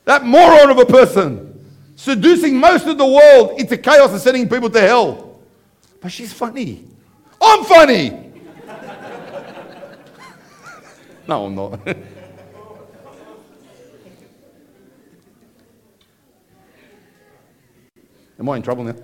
That 0.09 0.25
moron 0.25 0.71
of 0.71 0.79
a 0.79 0.87
person 0.87 1.63
seducing 1.95 2.57
most 2.57 2.87
of 2.87 2.97
the 2.97 3.05
world 3.05 3.59
into 3.59 3.77
chaos 3.77 4.09
and 4.09 4.19
sending 4.19 4.49
people 4.49 4.67
to 4.71 4.81
hell. 4.81 5.39
But 6.01 6.11
she's 6.11 6.33
funny. 6.33 6.83
I'm 7.39 7.63
funny. 7.63 8.09
no, 11.27 11.45
I'm 11.45 11.53
not. 11.53 11.87
Am 18.39 18.49
I 18.49 18.55
in 18.55 18.63
trouble 18.63 18.85
now? 18.85 18.95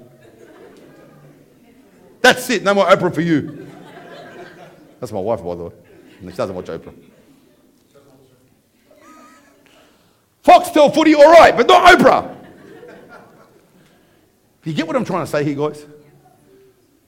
That's 2.19 2.49
it. 2.49 2.63
No 2.63 2.73
more 2.73 2.87
Oprah 2.87 3.13
for 3.13 3.21
you. 3.21 3.67
That's 4.99 5.11
my 5.11 5.19
wife, 5.19 5.43
by 5.43 5.53
the 5.53 5.65
way. 5.65 5.71
She 6.21 6.31
doesn't 6.31 6.55
watch 6.55 6.65
Oprah. 6.65 6.95
Foxtel 10.45 10.93
footy, 10.93 11.15
all 11.15 11.31
right, 11.31 11.57
but 11.57 11.67
not 11.67 11.97
Oprah. 11.97 12.35
You 14.63 14.73
get 14.73 14.85
what 14.85 14.95
I'm 14.95 15.05
trying 15.05 15.25
to 15.25 15.31
say 15.31 15.43
here, 15.43 15.55
guys? 15.55 15.85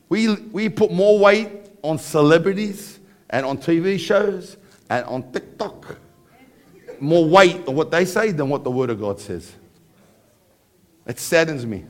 We, 0.09 0.35
we 0.35 0.69
put 0.69 0.91
more 0.91 1.19
weight 1.19 1.49
on 1.83 1.99
celebrities 1.99 2.99
and 3.29 3.45
on 3.45 3.57
TV 3.57 3.99
shows 3.99 4.57
and 4.89 5.05
on 5.05 5.31
TikTok. 5.31 5.97
More 6.99 7.27
weight 7.27 7.67
on 7.67 7.75
what 7.75 7.91
they 7.91 8.05
say 8.05 8.31
than 8.31 8.49
what 8.49 8.63
the 8.63 8.71
Word 8.71 8.89
of 8.89 8.99
God 8.99 9.19
says. 9.19 9.53
It 11.05 11.19
saddens 11.19 11.65
me. 11.65 11.85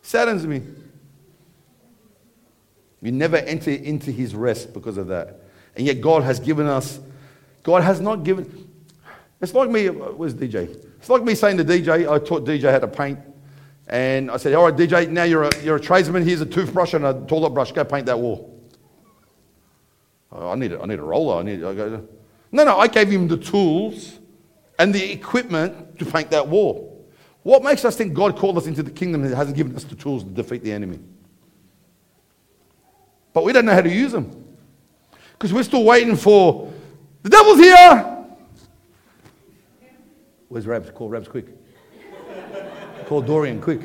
Saddens 0.00 0.46
me. 0.46 0.62
We 3.02 3.10
never 3.10 3.36
enter 3.36 3.70
into 3.70 4.10
His 4.10 4.34
rest 4.34 4.72
because 4.72 4.96
of 4.96 5.08
that. 5.08 5.40
And 5.76 5.86
yet, 5.86 6.00
God 6.00 6.22
has 6.22 6.40
given 6.40 6.66
us, 6.66 7.00
God 7.62 7.82
has 7.82 8.00
not 8.00 8.24
given, 8.24 8.69
it's 9.40 9.54
like 9.54 9.70
me, 9.70 9.88
uh, 9.88 9.92
where's 9.92 10.34
DJ? 10.34 10.68
It's 10.98 11.08
like 11.08 11.22
me 11.22 11.34
saying 11.34 11.56
to 11.58 11.64
DJ, 11.64 12.10
I 12.10 12.18
taught 12.18 12.44
DJ 12.44 12.70
how 12.70 12.78
to 12.78 12.88
paint. 12.88 13.18
And 13.86 14.30
I 14.30 14.36
said, 14.36 14.54
all 14.54 14.64
right, 14.64 14.76
DJ, 14.76 15.08
now 15.08 15.24
you're 15.24 15.44
a, 15.44 15.62
you're 15.62 15.76
a 15.76 15.80
tradesman. 15.80 16.24
Here's 16.24 16.40
a 16.40 16.46
toothbrush 16.46 16.94
and 16.94 17.04
a 17.04 17.24
toilet 17.26 17.50
brush. 17.50 17.72
Go 17.72 17.84
paint 17.84 18.06
that 18.06 18.18
wall. 18.18 18.46
Oh, 20.30 20.50
I, 20.50 20.54
need 20.54 20.72
a, 20.72 20.80
I 20.80 20.86
need 20.86 20.98
a 20.98 21.02
roller. 21.02 21.40
I 21.40 21.42
need, 21.42 21.64
I 21.64 21.74
go, 21.74 22.06
no, 22.52 22.64
no, 22.64 22.78
I 22.78 22.86
gave 22.86 23.08
him 23.08 23.26
the 23.26 23.36
tools 23.36 24.18
and 24.78 24.94
the 24.94 25.12
equipment 25.12 25.98
to 25.98 26.04
paint 26.04 26.30
that 26.30 26.46
wall. 26.46 27.04
What 27.42 27.62
makes 27.62 27.84
us 27.84 27.96
think 27.96 28.14
God 28.14 28.36
called 28.36 28.58
us 28.58 28.66
into 28.66 28.82
the 28.82 28.90
kingdom 28.90 29.24
and 29.24 29.34
hasn't 29.34 29.56
given 29.56 29.74
us 29.74 29.84
the 29.84 29.96
tools 29.96 30.22
to 30.22 30.30
defeat 30.30 30.62
the 30.62 30.72
enemy? 30.72 30.98
But 33.32 33.44
we 33.44 33.52
don't 33.52 33.64
know 33.64 33.72
how 33.74 33.80
to 33.80 33.90
use 33.90 34.12
them. 34.12 34.44
Because 35.32 35.52
we're 35.52 35.62
still 35.62 35.84
waiting 35.84 36.16
for 36.16 36.72
the 37.22 37.30
devil's 37.30 37.58
here. 37.58 38.09
Where's 40.50 40.66
Rabs? 40.66 40.90
Call 40.90 41.08
Rabs 41.08 41.28
quick. 41.28 41.46
call 43.06 43.22
Dorian 43.22 43.62
quick. 43.62 43.82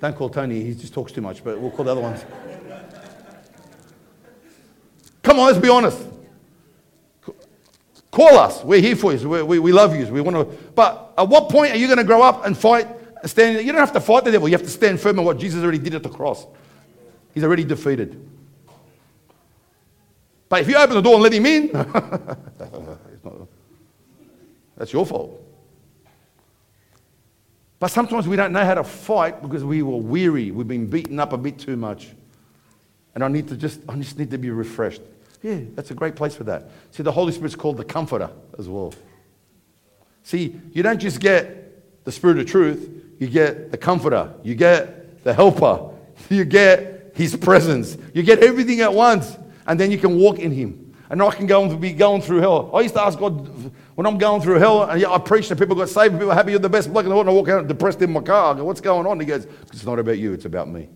Don't 0.00 0.16
call 0.16 0.28
Tony, 0.28 0.64
he 0.64 0.74
just 0.74 0.92
talks 0.92 1.12
too 1.12 1.20
much, 1.20 1.44
but 1.44 1.60
we'll 1.60 1.70
call 1.70 1.84
the 1.84 1.92
other 1.92 2.00
ones. 2.00 2.24
Come 5.22 5.38
on, 5.38 5.46
let's 5.46 5.58
be 5.58 5.68
honest. 5.68 6.04
Call 8.10 8.36
us. 8.36 8.64
We're 8.64 8.80
here 8.80 8.96
for 8.96 9.12
you. 9.12 9.28
We, 9.28 9.42
we, 9.44 9.58
we 9.60 9.72
love 9.72 9.94
you. 9.94 10.06
We 10.08 10.20
want 10.20 10.36
to. 10.36 10.70
But 10.72 11.14
at 11.16 11.28
what 11.28 11.48
point 11.50 11.72
are 11.72 11.76
you 11.76 11.86
going 11.86 11.98
to 11.98 12.04
grow 12.04 12.20
up 12.20 12.44
and 12.44 12.58
fight? 12.58 12.88
Stand, 13.24 13.64
you 13.64 13.70
don't 13.70 13.80
have 13.80 13.92
to 13.92 14.00
fight 14.00 14.24
the 14.24 14.32
devil. 14.32 14.48
You 14.48 14.56
have 14.56 14.66
to 14.66 14.70
stand 14.70 15.00
firm 15.00 15.20
on 15.20 15.24
what 15.24 15.38
Jesus 15.38 15.62
already 15.62 15.78
did 15.78 15.94
at 15.94 16.02
the 16.02 16.08
cross. 16.08 16.46
He's 17.32 17.44
already 17.44 17.62
defeated. 17.62 18.28
But 20.48 20.62
if 20.62 20.68
you 20.68 20.76
open 20.76 20.96
the 20.96 21.00
door 21.00 21.14
and 21.14 21.22
let 21.22 21.32
him 21.32 21.46
in, 21.46 21.68
That's 24.78 24.92
your 24.92 25.04
fault. 25.04 25.44
But 27.80 27.88
sometimes 27.88 28.26
we 28.26 28.36
don't 28.36 28.52
know 28.52 28.64
how 28.64 28.74
to 28.74 28.84
fight 28.84 29.42
because 29.42 29.64
we 29.64 29.82
were 29.82 29.96
weary. 29.96 30.50
We've 30.50 30.66
been 30.66 30.86
beaten 30.86 31.20
up 31.20 31.32
a 31.32 31.36
bit 31.38 31.58
too 31.58 31.76
much. 31.76 32.08
And 33.14 33.22
I 33.22 33.28
need 33.28 33.48
to 33.48 33.56
just, 33.56 33.80
I 33.88 33.96
just 33.96 34.18
need 34.18 34.30
to 34.30 34.38
be 34.38 34.50
refreshed. 34.50 35.02
Yeah, 35.42 35.60
that's 35.74 35.90
a 35.90 35.94
great 35.94 36.16
place 36.16 36.34
for 36.34 36.44
that. 36.44 36.70
See, 36.90 37.02
the 37.02 37.12
Holy 37.12 37.32
Spirit's 37.32 37.54
called 37.54 37.76
the 37.76 37.84
comforter 37.84 38.30
as 38.58 38.68
well. 38.68 38.94
See, 40.22 40.60
you 40.72 40.82
don't 40.82 40.98
just 40.98 41.20
get 41.20 42.04
the 42.04 42.12
Spirit 42.12 42.38
of 42.38 42.46
truth, 42.46 42.88
you 43.18 43.28
get 43.28 43.70
the 43.70 43.78
comforter, 43.78 44.32
you 44.42 44.54
get 44.54 45.22
the 45.24 45.32
helper, 45.32 45.90
you 46.28 46.44
get 46.44 47.12
his 47.14 47.36
presence, 47.36 47.96
you 48.14 48.22
get 48.22 48.42
everything 48.42 48.80
at 48.80 48.92
once, 48.92 49.36
and 49.66 49.78
then 49.78 49.90
you 49.90 49.98
can 49.98 50.18
walk 50.18 50.38
in 50.38 50.50
him. 50.50 50.94
And 51.10 51.22
I 51.22 51.30
can 51.30 51.46
go 51.46 51.62
and 51.62 51.80
be 51.80 51.92
going 51.92 52.20
through 52.20 52.40
hell. 52.40 52.70
I 52.74 52.80
used 52.80 52.94
to 52.94 53.02
ask 53.02 53.18
God, 53.18 53.72
when 53.98 54.06
I'm 54.06 54.16
going 54.16 54.40
through 54.40 54.60
hell, 54.60 54.84
and 54.84 55.04
I 55.04 55.18
preach 55.18 55.50
and 55.50 55.58
people 55.58 55.74
got 55.74 55.88
saved, 55.88 56.14
people 56.14 56.30
are 56.30 56.34
happy 56.36 56.52
you're 56.52 56.60
the 56.60 56.68
best 56.68 56.92
bloke 56.92 57.02
in 57.02 57.08
the 57.08 57.16
world, 57.16 57.26
and 57.26 57.34
I 57.34 57.36
walk 57.36 57.48
out 57.48 57.66
depressed 57.66 58.00
in 58.00 58.12
my 58.12 58.20
car. 58.20 58.54
I 58.54 58.56
go, 58.56 58.64
what's 58.64 58.80
going 58.80 59.08
on? 59.08 59.18
He 59.18 59.26
goes, 59.26 59.44
it's 59.72 59.84
not 59.84 59.98
about 59.98 60.18
you, 60.18 60.32
it's 60.34 60.44
about 60.44 60.68
me. 60.68 60.88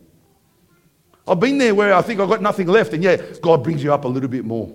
I've 1.27 1.41
been 1.41 1.59
there 1.59 1.75
where 1.75 1.95
I 1.95 2.03
think 2.03 2.21
I've 2.21 2.29
got 2.29 2.41
nothing 2.41 2.69
left, 2.69 2.93
and 2.93 3.03
yeah, 3.03 3.17
God 3.43 3.65
brings 3.65 3.83
you 3.83 3.93
up 3.93 4.05
a 4.05 4.09
little 4.09 4.29
bit 4.29 4.45
more. 4.45 4.73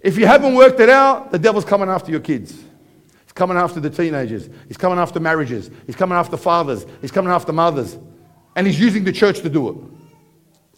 If 0.00 0.16
you 0.16 0.24
haven't 0.24 0.54
worked 0.54 0.80
it 0.80 0.88
out, 0.88 1.30
the 1.30 1.38
devil's 1.38 1.66
coming 1.66 1.90
after 1.90 2.10
your 2.10 2.20
kids. 2.20 2.52
He's 2.52 3.32
coming 3.34 3.58
after 3.58 3.78
the 3.78 3.90
teenagers. 3.90 4.48
He's 4.66 4.78
coming 4.78 4.98
after 4.98 5.20
marriages. 5.20 5.70
He's 5.84 5.96
coming 5.96 6.16
after 6.16 6.38
fathers. 6.38 6.86
He's 7.02 7.12
coming 7.12 7.30
after 7.30 7.52
mothers. 7.52 7.98
And 8.56 8.66
he's 8.66 8.80
using 8.80 9.04
the 9.04 9.12
church 9.12 9.40
to 9.40 9.50
do 9.50 9.68
it. 9.68 9.76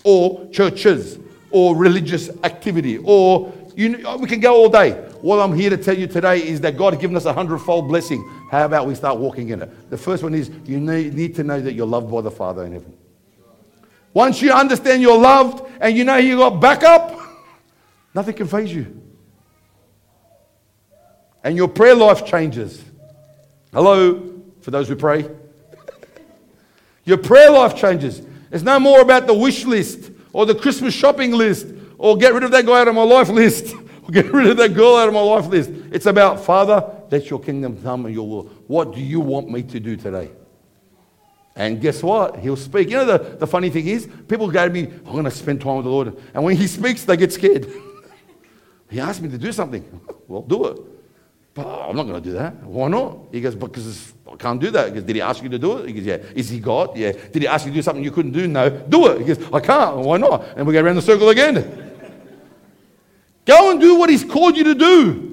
Or 0.02 0.50
churches. 0.50 1.20
Or 1.52 1.76
religious 1.76 2.28
activity. 2.42 2.98
Or 2.98 3.52
you, 3.76 4.04
we 4.18 4.26
can 4.26 4.40
go 4.40 4.56
all 4.56 4.68
day. 4.68 5.10
What 5.22 5.38
I'm 5.38 5.56
here 5.56 5.70
to 5.70 5.76
tell 5.76 5.96
you 5.96 6.08
today 6.08 6.42
is 6.44 6.60
that 6.62 6.76
God 6.76 6.94
has 6.94 7.00
given 7.00 7.16
us 7.16 7.26
a 7.26 7.32
hundredfold 7.32 7.86
blessing. 7.86 8.28
How 8.50 8.64
about 8.64 8.88
we 8.88 8.96
start 8.96 9.18
walking 9.18 9.50
in 9.50 9.62
it? 9.62 9.88
The 9.88 9.96
first 9.96 10.24
one 10.24 10.34
is 10.34 10.50
you 10.64 10.80
need, 10.80 11.36
to 11.36 11.44
know 11.44 11.60
that 11.60 11.74
you're 11.74 11.86
loved 11.86 12.10
by 12.10 12.22
the 12.22 12.30
Father 12.30 12.64
in 12.64 12.72
heaven. 12.72 12.92
Once 14.12 14.42
you 14.42 14.50
understand 14.52 15.00
you're 15.00 15.16
loved 15.16 15.64
and 15.80 15.96
you 15.96 16.02
know 16.02 16.16
you 16.16 16.38
got 16.38 16.60
backup, 16.60 17.16
nothing 18.14 18.34
can 18.34 18.48
phase 18.48 18.74
you. 18.74 19.00
And 21.44 21.56
your 21.56 21.68
prayer 21.68 21.94
life 21.94 22.26
changes. 22.26 22.84
Hello, 23.72 24.42
for 24.60 24.72
those 24.72 24.88
who 24.88 24.96
pray. 24.96 25.24
your 27.04 27.18
prayer 27.18 27.52
life 27.52 27.76
changes. 27.76 28.22
It's 28.50 28.64
no 28.64 28.80
more 28.80 29.00
about 29.00 29.28
the 29.28 29.34
wish 29.34 29.64
list 29.66 30.10
or 30.32 30.46
the 30.46 30.54
Christmas 30.56 30.92
shopping 30.92 31.30
list 31.30 31.68
or 31.96 32.16
get 32.16 32.34
rid 32.34 32.42
of 32.42 32.50
that 32.50 32.66
guy 32.66 32.80
out 32.80 32.88
of 32.88 32.96
my 32.96 33.04
life 33.04 33.28
list, 33.28 33.72
get 34.12 34.32
rid 34.32 34.46
of 34.48 34.56
that 34.58 34.74
girl 34.74 34.96
out 34.96 35.08
of 35.08 35.14
my 35.14 35.20
life 35.20 35.46
list. 35.46 35.70
It's 35.90 36.06
about, 36.06 36.44
Father, 36.44 36.84
let 37.10 37.30
your 37.30 37.40
kingdom 37.40 37.82
come 37.82 38.06
and 38.06 38.14
your 38.14 38.28
will. 38.28 38.42
What 38.66 38.94
do 38.94 39.00
you 39.00 39.20
want 39.20 39.50
me 39.50 39.62
to 39.62 39.80
do 39.80 39.96
today? 39.96 40.30
And 41.54 41.80
guess 41.80 42.02
what? 42.02 42.38
He'll 42.38 42.56
speak. 42.56 42.88
You 42.88 42.96
know, 42.96 43.04
the, 43.04 43.36
the 43.36 43.46
funny 43.46 43.70
thing 43.70 43.86
is, 43.86 44.08
people 44.28 44.50
go 44.50 44.66
to 44.66 44.72
me, 44.72 44.84
I'm 45.06 45.12
going 45.12 45.24
to 45.24 45.30
spend 45.30 45.60
time 45.60 45.76
with 45.76 45.84
the 45.84 45.90
Lord. 45.90 46.16
And 46.34 46.44
when 46.44 46.56
he 46.56 46.66
speaks, 46.78 47.04
they 47.04 47.16
get 47.16 47.32
scared. 47.32 47.66
he 48.90 49.00
asked 49.00 49.20
me 49.20 49.28
to 49.28 49.38
do 49.38 49.52
something. 49.52 50.00
well, 50.28 50.42
do 50.42 50.66
it. 50.66 50.78
But 51.54 51.66
oh, 51.66 51.86
I'm 51.90 51.96
not 51.96 52.04
going 52.04 52.22
to 52.22 52.30
do 52.30 52.34
that. 52.36 52.62
Why 52.62 52.88
not? 52.88 53.18
He 53.30 53.42
goes, 53.42 53.54
because 53.54 54.14
I 54.30 54.36
can't 54.36 54.58
do 54.58 54.70
that. 54.70 54.88
He 54.88 54.94
goes, 54.94 55.02
did 55.02 55.16
he 55.16 55.22
ask 55.22 55.42
you 55.42 55.50
to 55.50 55.58
do 55.58 55.78
it? 55.78 55.88
He 55.88 55.92
goes, 55.92 56.04
yeah. 56.04 56.16
Is 56.34 56.48
he 56.48 56.60
God? 56.60 56.96
Yeah. 56.96 57.12
Did 57.12 57.42
he 57.42 57.48
ask 57.48 57.66
you 57.66 57.72
to 57.72 57.74
do 57.74 57.82
something 57.82 58.02
you 58.02 58.10
couldn't 58.10 58.32
do? 58.32 58.48
No. 58.48 58.70
Do 58.70 59.08
it. 59.08 59.18
He 59.18 59.24
goes, 59.34 59.52
I 59.52 59.60
can't. 59.60 59.98
Why 59.98 60.16
not? 60.16 60.56
And 60.56 60.66
we 60.66 60.72
go 60.72 60.80
around 60.80 60.96
the 60.96 61.02
circle 61.02 61.28
again. 61.28 61.91
Go 63.44 63.70
and 63.70 63.80
do 63.80 63.96
what 63.96 64.10
He's 64.10 64.24
called 64.24 64.56
you 64.56 64.64
to 64.64 64.74
do. 64.74 65.32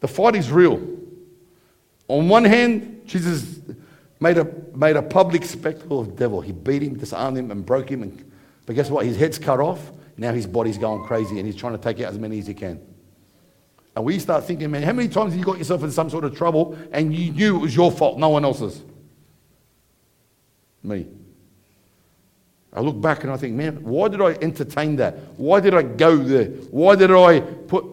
The 0.00 0.08
fight 0.08 0.34
is 0.34 0.50
real. 0.50 0.86
On 2.08 2.28
one 2.28 2.44
hand, 2.44 3.02
Jesus 3.06 3.60
made 4.18 4.38
a, 4.38 4.46
made 4.74 4.96
a 4.96 5.02
public 5.02 5.44
spectacle 5.44 6.00
of 6.00 6.08
the 6.08 6.12
devil. 6.14 6.40
He 6.40 6.52
beat 6.52 6.82
him, 6.82 6.96
disarmed 6.96 7.38
him, 7.38 7.50
and 7.50 7.64
broke 7.64 7.90
him. 7.90 8.02
And, 8.02 8.32
but 8.66 8.74
guess 8.74 8.90
what? 8.90 9.04
His 9.06 9.16
head's 9.16 9.38
cut 9.38 9.60
off. 9.60 9.92
Now 10.16 10.32
his 10.32 10.46
body's 10.46 10.78
going 10.78 11.04
crazy 11.04 11.38
and 11.38 11.46
he's 11.46 11.56
trying 11.56 11.72
to 11.72 11.78
take 11.78 12.00
out 12.00 12.12
as 12.12 12.18
many 12.18 12.38
as 12.38 12.46
he 12.46 12.54
can. 12.54 12.80
And 13.96 14.04
we 14.04 14.18
start 14.18 14.44
thinking, 14.44 14.70
man, 14.70 14.82
how 14.82 14.92
many 14.92 15.08
times 15.08 15.32
have 15.32 15.38
you 15.38 15.44
got 15.44 15.58
yourself 15.58 15.82
in 15.82 15.90
some 15.90 16.10
sort 16.10 16.24
of 16.24 16.36
trouble 16.36 16.78
and 16.92 17.14
you 17.14 17.32
knew 17.32 17.56
it 17.56 17.58
was 17.60 17.74
your 17.74 17.90
fault, 17.90 18.18
no 18.18 18.28
one 18.28 18.44
else's? 18.44 18.82
Me. 20.82 21.06
I 22.72 22.80
look 22.80 23.00
back 23.00 23.24
and 23.24 23.32
I 23.32 23.36
think, 23.36 23.56
man, 23.56 23.82
why 23.82 24.08
did 24.08 24.20
I 24.20 24.32
entertain 24.34 24.96
that? 24.96 25.16
Why 25.36 25.60
did 25.60 25.74
I 25.74 25.82
go 25.82 26.16
there? 26.16 26.46
Why 26.70 26.94
did 26.94 27.10
I 27.10 27.40
put. 27.40 27.84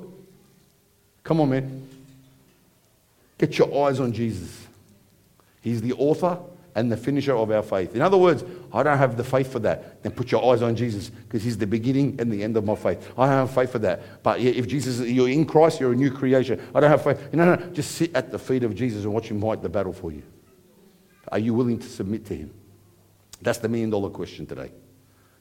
Come 1.23 1.41
on, 1.41 1.49
man. 1.49 1.87
Get 3.37 3.57
your 3.57 3.87
eyes 3.87 3.99
on 3.99 4.13
Jesus. 4.13 4.65
He's 5.61 5.81
the 5.81 5.93
author 5.93 6.39
and 6.75 6.91
the 6.91 6.97
finisher 6.97 7.35
of 7.35 7.49
our 7.49 7.63
faith. 7.63 7.95
In 7.95 8.03
other 8.03 8.17
words, 8.17 8.43
I 8.71 8.83
don't 8.83 8.99
have 8.99 9.17
the 9.17 9.23
faith 9.23 9.51
for 9.51 9.59
that. 9.59 10.03
Then 10.03 10.11
put 10.11 10.31
your 10.31 10.53
eyes 10.53 10.61
on 10.61 10.75
Jesus 10.75 11.09
because 11.09 11.43
he's 11.43 11.57
the 11.57 11.65
beginning 11.65 12.15
and 12.19 12.31
the 12.31 12.43
end 12.43 12.55
of 12.55 12.65
my 12.65 12.75
faith. 12.75 13.11
I 13.17 13.25
don't 13.25 13.35
have 13.35 13.51
faith 13.51 13.71
for 13.71 13.79
that. 13.79 14.21
But 14.21 14.39
if 14.39 14.67
Jesus, 14.67 14.99
you're 14.99 15.29
in 15.29 15.45
Christ, 15.45 15.79
you're 15.79 15.91
a 15.91 15.95
new 15.95 16.11
creation. 16.11 16.61
I 16.75 16.79
don't 16.79 16.91
have 16.91 17.03
faith. 17.03 17.33
No, 17.33 17.45
no, 17.45 17.55
no. 17.55 17.65
Just 17.73 17.91
sit 17.95 18.15
at 18.15 18.31
the 18.31 18.37
feet 18.37 18.63
of 18.63 18.75
Jesus 18.75 19.05
and 19.05 19.13
watch 19.13 19.29
him 19.29 19.41
fight 19.41 19.63
the 19.63 19.69
battle 19.69 19.91
for 19.91 20.11
you. 20.11 20.21
Are 21.31 21.39
you 21.39 21.55
willing 21.55 21.79
to 21.79 21.87
submit 21.87 22.27
to 22.27 22.35
him? 22.35 22.53
That's 23.41 23.59
the 23.59 23.69
million 23.69 23.89
dollar 23.89 24.09
question 24.09 24.45
today. 24.45 24.71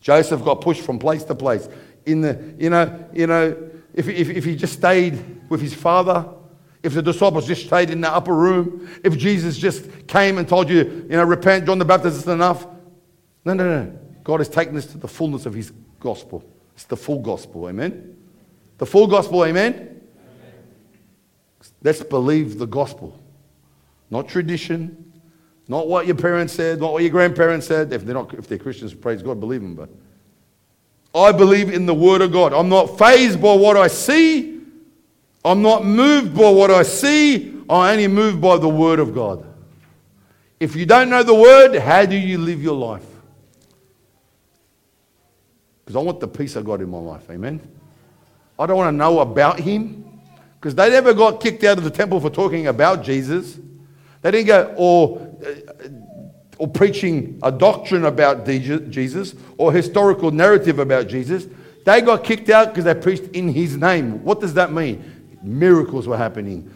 Joseph 0.01 0.45
got 0.45 0.61
pushed 0.61 0.83
from 0.83 0.99
place 0.99 1.25
to 1.25 1.35
place. 1.35 1.69
In 2.05 2.21
the, 2.21 2.55
you 2.59 2.71
know, 2.71 3.09
you 3.13 3.27
know, 3.27 3.57
if, 3.95 4.09
if, 4.09 4.29
if 4.29 4.45
he 4.45 4.55
just 4.55 4.75
stayed 4.75 5.49
with 5.49 5.61
his 5.61 5.75
father, 5.75 6.29
if 6.83 6.95
the 6.95 7.03
disciples 7.03 7.47
just 7.47 7.67
stayed 7.67 7.91
in 7.91 8.01
the 8.01 8.13
upper 8.13 8.35
room, 8.35 8.89
if 9.03 9.17
Jesus 9.17 9.57
just 9.57 10.07
came 10.07 10.39
and 10.39 10.49
told 10.49 10.69
you, 10.69 11.07
you 11.09 11.17
know, 11.17 11.25
repent, 11.25 11.67
John 11.67 11.79
the 11.79 11.85
Baptist 11.85 12.19
is 12.19 12.29
enough. 12.29 12.67
No, 13.45 13.55
no, 13.55 13.83
no. 13.83 13.99
God 14.23 14.41
has 14.41 14.49
taken 14.49 14.77
us 14.77 14.87
to 14.87 14.99
the 14.99 15.09
fullness 15.09 15.47
of 15.47 15.55
his 15.55 15.73
gospel. 15.99 16.45
It's 16.75 16.85
the 16.85 16.97
full 16.97 17.21
gospel, 17.21 17.69
amen? 17.69 18.17
The 18.79 18.87
full 18.87 19.07
gospel, 19.07 19.45
amen? 19.45 19.73
amen. 19.73 20.03
Let's 21.83 22.03
believe 22.03 22.59
the 22.59 22.67
gospel. 22.67 23.19
Not 24.11 24.29
tradition, 24.29 25.06
not 25.69 25.89
what 25.89 26.07
your 26.07 26.17
parents 26.17 26.53
said, 26.53 26.81
not 26.81 26.93
what 26.93 27.03
your 27.03 27.11
grandparents 27.11 27.67
said. 27.67 27.93
If 27.93 28.05
they're 28.05 28.15
not, 28.15 28.35
if 28.35 28.47
they're 28.49 28.59
Christians, 28.59 28.95
praise 28.95 29.23
God, 29.23 29.41
believe 29.41 29.63
them. 29.63 29.75
But 29.75 29.91
I 31.15 31.33
believe 31.33 31.73
in 31.73 31.87
the 31.87 31.95
Word 31.95 32.23
of 32.23 32.33
God. 32.33 32.53
I'm 32.53 32.69
not 32.69 32.99
phased 32.99 33.41
by 33.41 33.55
what 33.55 33.77
I 33.77 33.89
see. 33.89 34.57
I'm 35.47 35.63
not 35.63 35.85
moved 35.85 36.37
by 36.37 36.51
what 36.51 36.73
I 36.73 36.83
see, 36.83 37.51
I'm 37.71 37.93
only 37.93 38.09
moved 38.09 38.41
by 38.41 38.59
the 38.59 38.69
Word 38.69 38.99
of 38.99 39.15
God. 39.15 39.47
If 40.59 40.75
you 40.75 40.87
don't 40.87 41.09
know 41.09 41.23
the 41.23 41.35
Word, 41.35 41.77
how 41.77 42.05
do 42.05 42.17
you 42.17 42.37
live 42.39 42.61
your 42.61 42.75
life? 42.75 43.07
Because 45.85 45.95
I 45.95 46.01
want 46.01 46.19
the 46.19 46.27
peace 46.27 46.57
of 46.57 46.65
God 46.65 46.81
in 46.81 46.91
my 46.91 46.99
life. 46.99 47.31
Amen. 47.31 47.61
I 48.59 48.67
don't 48.67 48.77
want 48.77 48.93
to 48.93 48.97
know 48.97 49.21
about 49.21 49.61
Him. 49.61 50.21
Because 50.59 50.75
they 50.75 50.91
never 50.91 51.15
got 51.15 51.41
kicked 51.41 51.63
out 51.63 51.79
of 51.79 51.85
the 51.85 51.91
temple 51.91 52.21
for 52.21 52.31
talking 52.31 52.67
about 52.67 53.05
Jesus. 53.05 53.57
They 54.27 54.33
didn't 54.33 54.47
go, 54.49 54.75
or, 54.77 55.37
uh, 55.47 55.89
or 56.59 56.67
preaching 56.67 57.39
a 57.45 57.53
doctrine 57.53 58.07
about 58.07 58.45
Jesus 58.45 59.37
or 59.57 59.73
historical 59.73 60.33
narrative 60.33 60.81
about 60.81 61.07
Jesus. 61.07 61.47
They 61.85 62.01
got 62.01 62.25
kicked 62.25 62.51
out 62.51 62.71
because 62.71 62.83
they 62.83 62.95
preached 62.97 63.37
in 63.37 63.47
His 63.47 63.77
name. 63.77 64.25
What 64.25 64.41
does 64.41 64.53
that 64.55 64.73
mean? 64.73 65.39
Miracles 65.45 66.09
were 66.09 66.17
happening. 66.17 66.69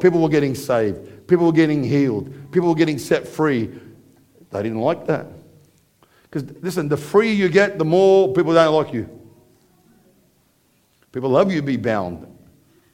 People 0.00 0.22
were 0.22 0.28
getting 0.28 0.54
saved. 0.54 1.26
People 1.26 1.46
were 1.46 1.52
getting 1.52 1.82
healed. 1.82 2.32
People 2.52 2.68
were 2.68 2.76
getting 2.76 2.98
set 2.98 3.26
free. 3.26 3.68
They 4.52 4.62
didn't 4.62 4.78
like 4.78 5.04
that. 5.08 5.26
Because, 6.30 6.48
listen, 6.62 6.88
the 6.88 6.96
freer 6.96 7.32
you 7.32 7.48
get, 7.48 7.78
the 7.78 7.84
more 7.84 8.32
people 8.32 8.54
don't 8.54 8.72
like 8.72 8.94
you. 8.94 9.10
People 11.10 11.30
love 11.30 11.50
you 11.50 11.60
to 11.62 11.66
be 11.66 11.76
bound. 11.76 12.28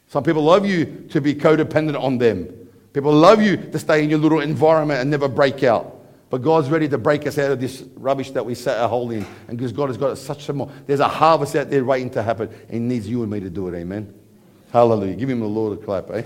Some 0.07 0.25
people 0.25 0.45
love 0.45 0.65
you 0.65 1.07
to 1.11 1.21
be 1.21 1.35
codependent 1.35 2.03
on 2.03 2.17
them. 2.17 2.55
People 2.93 3.13
love 3.13 3.43
you 3.43 3.57
to 3.57 3.79
stay 3.79 4.03
in 4.03 4.11
your 4.11 4.19
little 4.19 4.41
environment 4.41 5.01
and 5.01 5.11
never 5.11 5.29
break 5.29 5.63
out. 5.63 5.95
But 6.31 6.43
God's 6.43 6.69
ready 6.69 6.89
to 6.89 6.99
break 6.99 7.27
us 7.27 7.39
out 7.39 7.51
of 7.51 7.61
this 7.61 7.85
rubbish 7.97 8.33
that 8.33 8.45
we 8.45 8.55
set 8.55 8.79
our 8.79 8.89
hold 8.89 9.13
in. 9.13 9.27
And 9.49 9.57
because 9.57 9.73
God 9.73 9.89
has 9.89 9.97
got 9.97 10.17
such 10.19 10.49
a 10.49 10.53
more, 10.53 10.71
there's 10.87 11.01
a 11.01 11.09
harvest 11.09 11.57
out 11.57 11.71
there 11.71 11.85
waiting 11.85 12.11
to 12.11 12.23
happen. 12.23 12.49
And 12.49 12.71
He 12.71 12.79
needs 12.79 13.09
you 13.09 13.23
and 13.23 13.31
me 13.31 13.41
to 13.41 13.51
do 13.51 13.69
it. 13.69 13.75
Amen. 13.75 14.13
Hallelujah. 14.73 15.15
Give 15.15 15.31
him 15.31 15.41
the 15.41 15.47
Lord 15.47 15.79
a 15.79 15.83
clap, 15.83 16.11
eh? 16.11 16.23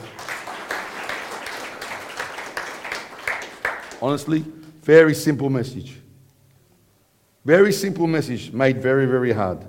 Honestly, 4.00 4.44
very 4.82 5.14
simple 5.14 5.48
message. 5.48 5.96
Very 7.44 7.72
simple 7.72 8.08
message 8.08 8.52
made 8.52 8.82
very, 8.82 9.06
very 9.06 9.32
hard. 9.32 9.64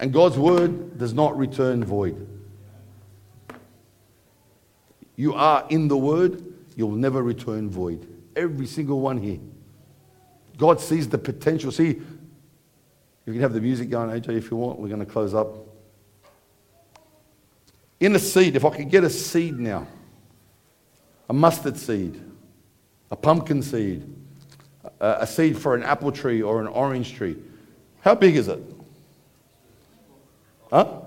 And 0.00 0.12
God's 0.12 0.36
word 0.36 0.98
does 0.98 1.14
not 1.14 1.36
return 1.38 1.84
void. 1.84 2.33
You 5.16 5.34
are 5.34 5.66
in 5.70 5.88
the 5.88 5.96
word, 5.96 6.42
you'll 6.76 6.92
never 6.92 7.22
return 7.22 7.70
void. 7.70 8.06
Every 8.36 8.66
single 8.66 9.00
one 9.00 9.18
here. 9.18 9.38
God 10.56 10.80
sees 10.80 11.08
the 11.08 11.18
potential. 11.18 11.70
See, 11.72 12.00
you 13.26 13.32
can 13.32 13.40
have 13.40 13.52
the 13.52 13.60
music 13.60 13.90
going, 13.90 14.10
AJ, 14.10 14.36
if 14.36 14.50
you 14.50 14.56
want. 14.56 14.78
We're 14.78 14.88
going 14.88 15.00
to 15.00 15.06
close 15.06 15.34
up. 15.34 15.56
In 18.00 18.14
a 18.14 18.18
seed, 18.18 18.56
if 18.56 18.64
I 18.64 18.70
could 18.70 18.90
get 18.90 19.04
a 19.04 19.10
seed 19.10 19.58
now, 19.58 19.86
a 21.28 21.32
mustard 21.32 21.76
seed, 21.76 22.20
a 23.10 23.16
pumpkin 23.16 23.62
seed, 23.62 24.04
a, 25.00 25.18
a 25.20 25.26
seed 25.26 25.56
for 25.56 25.74
an 25.74 25.82
apple 25.82 26.12
tree 26.12 26.42
or 26.42 26.60
an 26.60 26.66
orange 26.66 27.14
tree, 27.14 27.36
how 28.02 28.14
big 28.14 28.36
is 28.36 28.48
it? 28.48 28.62
Huh? 30.70 31.00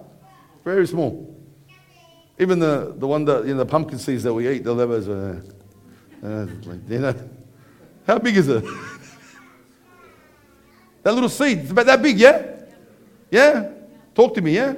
Very 0.64 0.88
small. 0.88 1.37
Even 2.40 2.60
the, 2.60 2.94
the 2.98 3.08
one 3.08 3.26
that, 3.26 3.46
you 3.46 3.54
know, 3.54 3.60
the 3.60 3.66
pumpkin 3.66 3.98
seeds 3.98 4.24
that 4.24 4.34
we 4.34 4.48
eat, 4.48 4.64
the 4.64 4.74
levers, 4.74 5.08
uh, 5.08 5.42
uh, 6.24 6.46
you 6.88 7.00
know, 7.00 7.16
how 8.06 8.20
big 8.20 8.38
is 8.38 8.48
it? 8.48 8.64
that 11.04 11.14
little 11.14 11.30
seed, 11.30 11.60
it's 11.60 11.72
about 11.72 11.88
that 11.88 12.02
big, 12.02 12.20
yeah? 12.20 12.58
Yeah? 13.32 13.72
Talk 14.14 14.36
to 14.36 14.42
me, 14.42 14.56
yeah? 14.56 14.76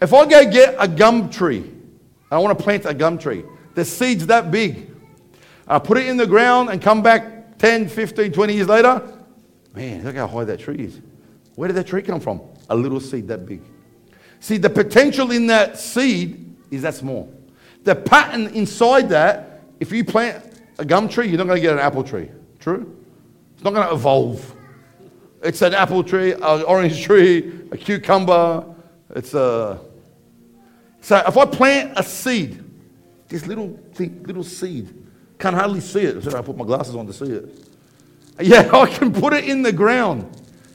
If 0.00 0.12
I 0.12 0.26
go 0.26 0.50
get 0.50 0.76
a 0.78 0.86
gum 0.86 1.30
tree, 1.30 1.72
I 2.30 2.38
want 2.38 2.56
to 2.56 2.62
plant 2.62 2.84
a 2.84 2.94
gum 2.94 3.18
tree, 3.18 3.44
the 3.74 3.84
seed's 3.84 4.26
that 4.26 4.50
big. 4.50 4.90
I 5.66 5.78
put 5.78 5.98
it 5.98 6.06
in 6.06 6.16
the 6.16 6.26
ground 6.26 6.70
and 6.70 6.80
come 6.80 7.02
back 7.02 7.58
10, 7.58 7.88
15, 7.88 8.32
20 8.32 8.54
years 8.54 8.68
later. 8.68 9.02
Man, 9.74 10.04
look 10.04 10.14
how 10.14 10.28
high 10.28 10.44
that 10.44 10.60
tree 10.60 10.76
is. 10.76 11.00
Where 11.54 11.68
did 11.68 11.74
that 11.74 11.86
tree 11.86 12.02
come 12.02 12.20
from? 12.20 12.42
A 12.70 12.76
little 12.76 13.00
seed 13.00 13.28
that 13.28 13.46
big. 13.46 13.62
See, 14.44 14.58
the 14.58 14.68
potential 14.68 15.30
in 15.30 15.46
that 15.46 15.78
seed 15.78 16.54
is 16.70 16.82
that 16.82 16.92
small. 16.92 17.32
The 17.84 17.94
pattern 17.94 18.48
inside 18.48 19.08
that, 19.08 19.62
if 19.80 19.90
you 19.90 20.04
plant 20.04 20.44
a 20.78 20.84
gum 20.84 21.08
tree, 21.08 21.28
you're 21.28 21.38
not 21.38 21.46
going 21.46 21.56
to 21.56 21.62
get 21.62 21.72
an 21.72 21.78
apple 21.78 22.04
tree. 22.04 22.28
True? 22.58 22.94
It's 23.54 23.64
not 23.64 23.72
going 23.72 23.88
to 23.88 23.94
evolve. 23.94 24.54
It's 25.42 25.62
an 25.62 25.72
apple 25.72 26.04
tree, 26.04 26.32
an 26.34 26.42
orange 26.42 27.02
tree, 27.06 27.62
a 27.72 27.78
cucumber. 27.78 28.66
It's 29.16 29.32
a 29.32 29.80
so 31.00 31.24
if 31.26 31.38
I 31.38 31.46
plant 31.46 31.94
a 31.96 32.02
seed, 32.02 32.62
this 33.28 33.46
little 33.46 33.80
thing, 33.94 34.24
little 34.24 34.44
seed, 34.44 35.06
can't 35.38 35.56
hardly 35.56 35.80
see 35.80 36.00
it. 36.00 36.34
I 36.34 36.42
put 36.42 36.54
my 36.54 36.66
glasses 36.66 36.94
on 36.94 37.06
to 37.06 37.14
see 37.14 37.32
it. 37.32 37.66
Yeah, 38.40 38.68
I 38.74 38.84
can 38.90 39.10
put 39.10 39.32
it 39.32 39.48
in 39.48 39.62
the 39.62 39.72
ground. 39.72 40.30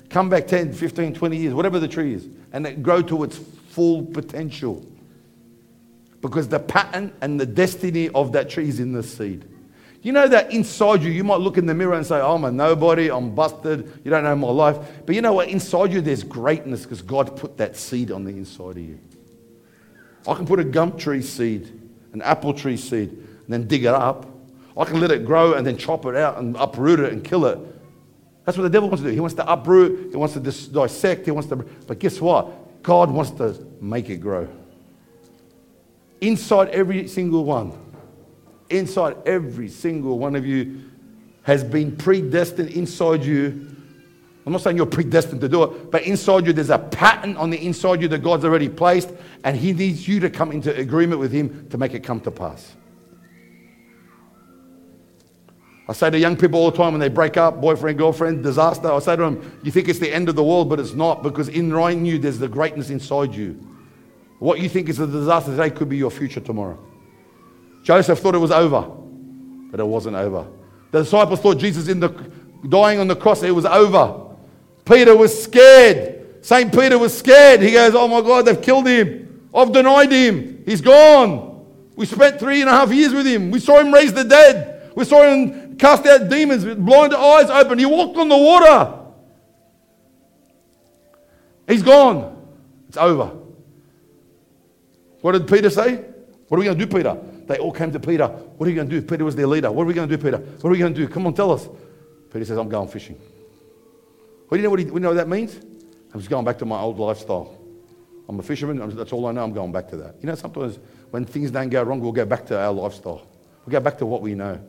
Come 0.09 0.27
back 0.27 0.47
10, 0.47 0.73
15, 0.73 1.13
20 1.13 1.37
years, 1.37 1.53
whatever 1.53 1.77
the 1.77 1.87
tree 1.87 2.15
is, 2.15 2.27
and 2.51 2.65
it 2.65 2.81
grow 2.81 3.03
to 3.03 3.23
its 3.23 3.39
full 3.69 4.05
potential. 4.05 4.85
Because 6.21 6.47
the 6.47 6.59
pattern 6.59 7.13
and 7.21 7.39
the 7.39 7.45
destiny 7.45 8.09
of 8.09 8.33
that 8.33 8.49
tree 8.49 8.67
is 8.67 8.79
in 8.79 8.93
the 8.93 9.03
seed. 9.03 9.45
You 10.01 10.13
know 10.13 10.27
that 10.27 10.51
inside 10.51 11.03
you, 11.03 11.11
you 11.11 11.23
might 11.23 11.39
look 11.41 11.57
in 11.57 11.65
the 11.65 11.73
mirror 11.73 11.93
and 11.93 12.05
say, 12.05 12.19
I'm 12.19 12.45
a 12.45 12.51
nobody, 12.51 13.11
I'm 13.11 13.35
busted, 13.35 14.01
you 14.03 14.11
don't 14.11 14.23
know 14.23 14.35
my 14.35 14.49
life. 14.49 14.77
But 15.05 15.15
you 15.15 15.21
know 15.21 15.33
what? 15.33 15.49
Inside 15.49 15.91
you, 15.91 15.99
there's 16.01 16.23
greatness 16.23 16.83
because 16.83 17.01
God 17.01 17.35
put 17.35 17.57
that 17.57 17.75
seed 17.75 18.11
on 18.11 18.23
the 18.23 18.31
inside 18.31 18.71
of 18.71 18.77
you. 18.77 18.99
I 20.27 20.35
can 20.35 20.45
put 20.45 20.59
a 20.59 20.63
gum 20.63 20.97
tree 20.97 21.21
seed, 21.21 21.67
an 22.13 22.21
apple 22.21 22.53
tree 22.53 22.77
seed, 22.77 23.09
and 23.09 23.47
then 23.47 23.67
dig 23.67 23.83
it 23.83 23.93
up. 23.93 24.25
I 24.77 24.85
can 24.85 25.01
let 25.01 25.11
it 25.11 25.25
grow 25.25 25.53
and 25.53 25.67
then 25.67 25.75
chop 25.75 26.05
it 26.05 26.15
out 26.15 26.37
and 26.37 26.55
uproot 26.55 27.01
it 27.01 27.11
and 27.11 27.23
kill 27.23 27.45
it. 27.45 27.59
That's 28.45 28.57
what 28.57 28.63
the 28.63 28.69
devil 28.69 28.89
wants 28.89 29.03
to 29.03 29.09
do. 29.09 29.13
He 29.13 29.19
wants 29.19 29.35
to 29.35 29.51
uproot, 29.51 30.11
he 30.11 30.15
wants 30.15 30.33
to 30.35 30.39
dis- 30.39 30.67
dissect, 30.67 31.25
he 31.25 31.31
wants 31.31 31.49
to. 31.49 31.57
But 31.57 31.99
guess 31.99 32.21
what? 32.21 32.68
God 32.83 33.11
wants 33.11 33.31
to 33.31 33.67
make 33.81 34.09
it 34.09 34.17
grow. 34.17 34.47
Inside 36.21 36.69
every 36.69 37.07
single 37.07 37.45
one, 37.45 37.73
inside 38.69 39.15
every 39.25 39.69
single 39.69 40.19
one 40.19 40.35
of 40.35 40.45
you 40.45 40.83
has 41.43 41.63
been 41.63 41.95
predestined 41.95 42.69
inside 42.69 43.23
you 43.23 43.69
I'm 44.49 44.53
not 44.53 44.63
saying 44.63 44.77
you're 44.77 44.87
predestined 44.87 45.41
to 45.41 45.47
do 45.47 45.61
it, 45.61 45.91
but 45.91 46.01
inside 46.03 46.47
you, 46.47 46.53
there's 46.53 46.71
a 46.71 46.79
pattern 46.79 47.37
on 47.37 47.51
the 47.51 47.63
inside 47.63 48.01
you 48.01 48.07
that 48.07 48.23
God's 48.23 48.45
already 48.45 48.67
placed, 48.67 49.11
and 49.43 49.55
He 49.55 49.73
needs 49.73 50.07
you 50.07 50.19
to 50.21 50.29
come 50.31 50.51
into 50.51 50.75
agreement 50.75 51.19
with 51.19 51.31
Him 51.31 51.67
to 51.69 51.77
make 51.77 51.93
it 51.93 51.99
come 51.99 52.19
to 52.21 52.31
pass. 52.31 52.75
I 55.89 55.93
say 55.93 56.11
to 56.11 56.19
young 56.19 56.37
people 56.37 56.59
all 56.59 56.69
the 56.69 56.77
time 56.77 56.93
when 56.93 56.99
they 56.99 57.09
break 57.09 57.35
up, 57.35 57.59
boyfriend, 57.59 57.97
girlfriend, 57.97 58.43
disaster, 58.43 58.91
I 58.91 58.99
say 58.99 59.15
to 59.15 59.23
them, 59.23 59.59
You 59.63 59.71
think 59.71 59.89
it's 59.89 59.97
the 59.97 60.13
end 60.13 60.29
of 60.29 60.35
the 60.35 60.43
world, 60.43 60.69
but 60.69 60.79
it's 60.79 60.93
not, 60.93 61.23
because 61.23 61.49
in 61.49 61.73
right 61.73 61.97
you, 61.97 62.19
there's 62.19 62.37
the 62.37 62.47
greatness 62.47 62.91
inside 62.91 63.33
you. 63.33 63.53
What 64.37 64.59
you 64.59 64.69
think 64.69 64.87
is 64.87 64.99
a 64.99 65.07
disaster 65.07 65.49
today 65.49 65.71
could 65.71 65.89
be 65.89 65.97
your 65.97 66.11
future 66.11 66.41
tomorrow. 66.41 66.77
Joseph 67.81 68.19
thought 68.19 68.35
it 68.35 68.39
was 68.39 68.51
over, 68.51 68.81
but 69.71 69.79
it 69.79 69.83
wasn't 69.83 70.15
over. 70.15 70.45
The 70.91 70.99
disciples 70.99 71.39
thought 71.39 71.57
Jesus 71.57 71.87
in 71.87 71.99
the 71.99 72.09
dying 72.67 72.99
on 72.99 73.07
the 73.07 73.15
cross, 73.15 73.41
it 73.41 73.49
was 73.49 73.65
over. 73.65 74.35
Peter 74.85 75.17
was 75.17 75.43
scared. 75.43 76.45
St. 76.45 76.71
Peter 76.71 76.99
was 76.99 77.17
scared. 77.17 77.63
He 77.63 77.71
goes, 77.71 77.95
Oh 77.95 78.07
my 78.07 78.21
God, 78.21 78.45
they've 78.45 78.61
killed 78.61 78.87
him. 78.87 79.49
I've 79.55 79.71
denied 79.71 80.11
him. 80.11 80.61
He's 80.67 80.81
gone. 80.81 81.65
We 81.95 82.05
spent 82.05 82.39
three 82.39 82.61
and 82.61 82.69
a 82.69 82.73
half 82.73 82.91
years 82.91 83.11
with 83.11 83.25
him. 83.25 83.49
We 83.49 83.59
saw 83.59 83.79
him 83.79 83.91
raise 83.91 84.13
the 84.13 84.23
dead. 84.23 84.91
We 84.95 85.05
saw 85.05 85.23
him 85.23 85.68
cast 85.79 86.05
out 86.05 86.29
demons 86.29 86.65
with 86.65 86.83
blind 86.85 87.13
eyes 87.13 87.49
open. 87.49 87.79
He 87.79 87.85
walked 87.85 88.17
on 88.17 88.29
the 88.29 88.37
water. 88.37 88.95
He's 91.67 91.83
gone. 91.83 92.35
It's 92.87 92.97
over. 92.97 93.31
What 95.21 95.33
did 95.33 95.47
Peter 95.47 95.69
say? 95.69 96.05
What 96.47 96.57
are 96.57 96.59
we 96.59 96.65
going 96.65 96.77
to 96.77 96.85
do, 96.85 96.91
Peter? 96.91 97.17
They 97.47 97.57
all 97.57 97.71
came 97.71 97.91
to 97.91 97.99
Peter. 97.99 98.27
What 98.27 98.65
are 98.65 98.69
you 98.69 98.75
going 98.75 98.89
to 98.89 99.01
do? 99.01 99.05
Peter 99.05 99.23
was 99.23 99.35
their 99.35 99.47
leader. 99.47 99.71
What 99.71 99.83
are 99.83 99.85
we 99.85 99.93
going 99.93 100.09
to 100.09 100.17
do, 100.17 100.21
Peter? 100.21 100.37
What 100.37 100.69
are 100.69 100.71
we 100.71 100.77
going 100.77 100.93
to 100.93 100.99
do? 100.99 101.07
Come 101.07 101.27
on, 101.27 101.33
tell 101.33 101.51
us. 101.51 101.67
Peter 102.31 102.45
says, 102.45 102.57
I'm 102.57 102.69
going 102.69 102.87
fishing. 102.87 103.19
Well, 104.49 104.57
you 104.57 104.63
know 104.63 104.69
what, 104.69 104.79
he, 104.79 104.85
you 104.85 104.99
know 104.99 105.09
what 105.09 105.17
that 105.17 105.27
means? 105.27 105.55
I'm 106.13 106.19
just 106.19 106.29
going 106.29 106.45
back 106.45 106.57
to 106.59 106.65
my 106.65 106.79
old 106.79 106.97
lifestyle. 106.97 107.55
I'm 108.27 108.39
a 108.39 108.43
fisherman. 108.43 108.81
I'm, 108.81 108.95
that's 108.95 109.13
all 109.13 109.25
I 109.27 109.31
know. 109.31 109.43
I'm 109.43 109.53
going 109.53 109.71
back 109.71 109.89
to 109.89 109.97
that. 109.97 110.15
You 110.21 110.27
know, 110.27 110.35
sometimes 110.35 110.79
when 111.11 111.25
things 111.25 111.51
don't 111.51 111.69
go 111.69 111.83
wrong, 111.83 111.99
we'll 111.99 112.11
go 112.11 112.25
back 112.25 112.45
to 112.47 112.59
our 112.59 112.71
lifestyle. 112.71 113.27
We'll 113.65 113.71
go 113.71 113.79
back 113.79 113.97
to 113.99 114.05
what 114.05 114.21
we 114.21 114.35
know. 114.35 114.59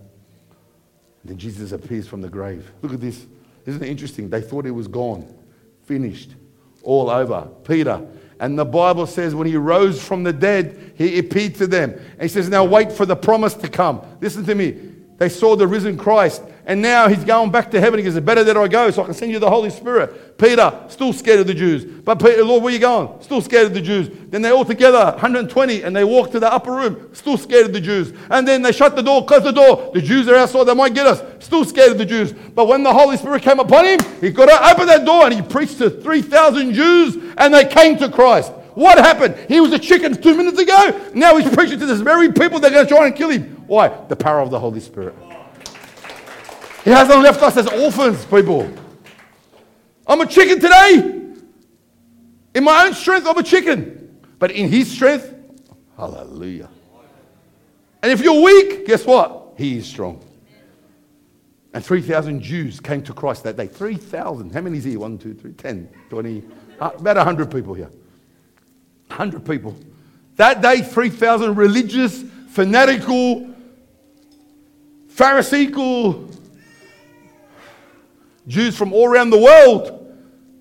Then 1.24 1.36
Jesus 1.36 1.72
appears 1.72 2.06
from 2.08 2.22
the 2.22 2.28
grave. 2.28 2.70
Look 2.82 2.94
at 2.94 3.00
this. 3.00 3.26
Isn't 3.66 3.82
it 3.82 3.88
interesting? 3.88 4.30
They 4.30 4.40
thought 4.40 4.64
he 4.64 4.70
was 4.70 4.88
gone, 4.88 5.32
finished, 5.84 6.34
all 6.82 7.10
over. 7.10 7.48
Peter. 7.64 8.06
And 8.40 8.58
the 8.58 8.64
Bible 8.64 9.06
says 9.06 9.34
when 9.34 9.46
he 9.46 9.56
rose 9.56 10.02
from 10.02 10.22
the 10.22 10.32
dead, 10.32 10.94
he 10.96 11.18
appeared 11.18 11.56
to 11.56 11.66
them. 11.66 11.92
And 11.92 12.22
he 12.22 12.28
says, 12.28 12.48
Now 12.48 12.64
wait 12.64 12.90
for 12.90 13.04
the 13.04 13.16
promise 13.16 13.52
to 13.54 13.68
come. 13.68 14.00
Listen 14.20 14.44
to 14.46 14.54
me. 14.54 14.78
They 15.18 15.28
saw 15.28 15.56
the 15.56 15.66
risen 15.66 15.98
Christ. 15.98 16.42
And 16.70 16.80
now 16.80 17.08
he's 17.08 17.24
going 17.24 17.50
back 17.50 17.68
to 17.72 17.80
heaven. 17.80 17.98
He 17.98 18.04
goes, 18.04 18.14
It's 18.14 18.24
better 18.24 18.44
that 18.44 18.56
I 18.56 18.68
go 18.68 18.92
so 18.92 19.02
I 19.02 19.06
can 19.06 19.14
send 19.14 19.32
you 19.32 19.40
the 19.40 19.50
Holy 19.50 19.70
Spirit. 19.70 20.38
Peter, 20.38 20.72
still 20.86 21.12
scared 21.12 21.40
of 21.40 21.48
the 21.48 21.52
Jews. 21.52 21.84
But 21.84 22.20
Peter, 22.20 22.44
Lord, 22.44 22.62
where 22.62 22.70
are 22.70 22.72
you 22.72 22.78
going? 22.78 23.20
Still 23.22 23.40
scared 23.40 23.66
of 23.66 23.74
the 23.74 23.80
Jews. 23.80 24.08
Then 24.28 24.40
they 24.40 24.50
all 24.52 24.64
together, 24.64 25.04
120, 25.04 25.82
and 25.82 25.96
they 25.96 26.04
walk 26.04 26.30
to 26.30 26.38
the 26.38 26.50
upper 26.50 26.70
room, 26.70 27.12
still 27.12 27.36
scared 27.36 27.66
of 27.66 27.72
the 27.72 27.80
Jews. 27.80 28.12
And 28.30 28.46
then 28.46 28.62
they 28.62 28.70
shut 28.70 28.94
the 28.94 29.02
door, 29.02 29.24
close 29.24 29.42
the 29.42 29.50
door. 29.50 29.90
The 29.92 30.00
Jews 30.00 30.28
are 30.28 30.36
outside, 30.36 30.62
they 30.62 30.74
might 30.74 30.94
get 30.94 31.08
us. 31.08 31.44
Still 31.44 31.64
scared 31.64 31.90
of 31.90 31.98
the 31.98 32.06
Jews. 32.06 32.32
But 32.32 32.68
when 32.68 32.84
the 32.84 32.92
Holy 32.92 33.16
Spirit 33.16 33.42
came 33.42 33.58
upon 33.58 33.84
him, 33.86 33.98
he 34.20 34.30
got 34.30 34.46
to 34.46 34.72
open 34.72 34.86
that 34.86 35.04
door 35.04 35.24
and 35.24 35.34
he 35.34 35.42
preached 35.42 35.78
to 35.78 35.90
3,000 35.90 36.72
Jews 36.72 37.16
and 37.36 37.52
they 37.52 37.64
came 37.64 37.98
to 37.98 38.08
Christ. 38.08 38.52
What 38.74 38.96
happened? 38.96 39.34
He 39.48 39.60
was 39.60 39.72
a 39.72 39.78
chicken 39.80 40.14
two 40.22 40.36
minutes 40.36 40.60
ago. 40.60 41.10
Now 41.14 41.36
he's 41.36 41.52
preaching 41.52 41.80
to 41.80 41.86
this 41.86 42.00
very 42.00 42.32
people 42.32 42.60
They're 42.60 42.70
going 42.70 42.86
to 42.86 42.94
try 42.94 43.06
and 43.08 43.16
kill 43.16 43.30
him. 43.30 43.64
Why? 43.66 43.88
The 44.06 44.14
power 44.14 44.38
of 44.38 44.52
the 44.52 44.60
Holy 44.60 44.78
Spirit. 44.78 45.16
He 46.84 46.90
hasn't 46.90 47.20
left 47.20 47.42
us 47.42 47.56
as 47.56 47.66
orphans, 47.66 48.24
people. 48.24 48.70
I'm 50.06 50.20
a 50.20 50.26
chicken 50.26 50.58
today. 50.60 51.34
In 52.54 52.64
my 52.64 52.84
own 52.84 52.94
strength, 52.94 53.26
I'm 53.26 53.36
a 53.36 53.42
chicken. 53.42 54.20
But 54.38 54.50
in 54.50 54.68
his 54.68 54.90
strength, 54.90 55.34
hallelujah. 55.96 56.68
And 58.02 58.10
if 58.10 58.22
you're 58.22 58.42
weak, 58.42 58.86
guess 58.86 59.04
what? 59.04 59.54
He 59.58 59.78
is 59.78 59.86
strong. 59.86 60.24
And 61.72 61.84
3,000 61.84 62.40
Jews 62.40 62.80
came 62.80 63.02
to 63.02 63.12
Christ 63.12 63.44
that 63.44 63.56
day. 63.56 63.66
3,000. 63.66 64.52
How 64.52 64.60
many 64.62 64.78
is 64.78 64.84
here? 64.84 64.98
1, 64.98 65.18
2, 65.18 65.34
3, 65.34 65.52
10, 65.52 65.88
20, 66.08 66.42
uh, 66.80 66.90
about 66.96 67.16
100 67.16 67.50
people 67.50 67.74
here. 67.74 67.90
100 69.08 69.44
people. 69.44 69.76
That 70.36 70.62
day, 70.62 70.80
3,000 70.80 71.54
religious, 71.54 72.24
fanatical, 72.48 73.50
Pharisaical 75.20 76.30
Jews 78.50 78.76
from 78.76 78.92
all 78.92 79.06
around 79.06 79.30
the 79.30 79.38
world 79.38 80.12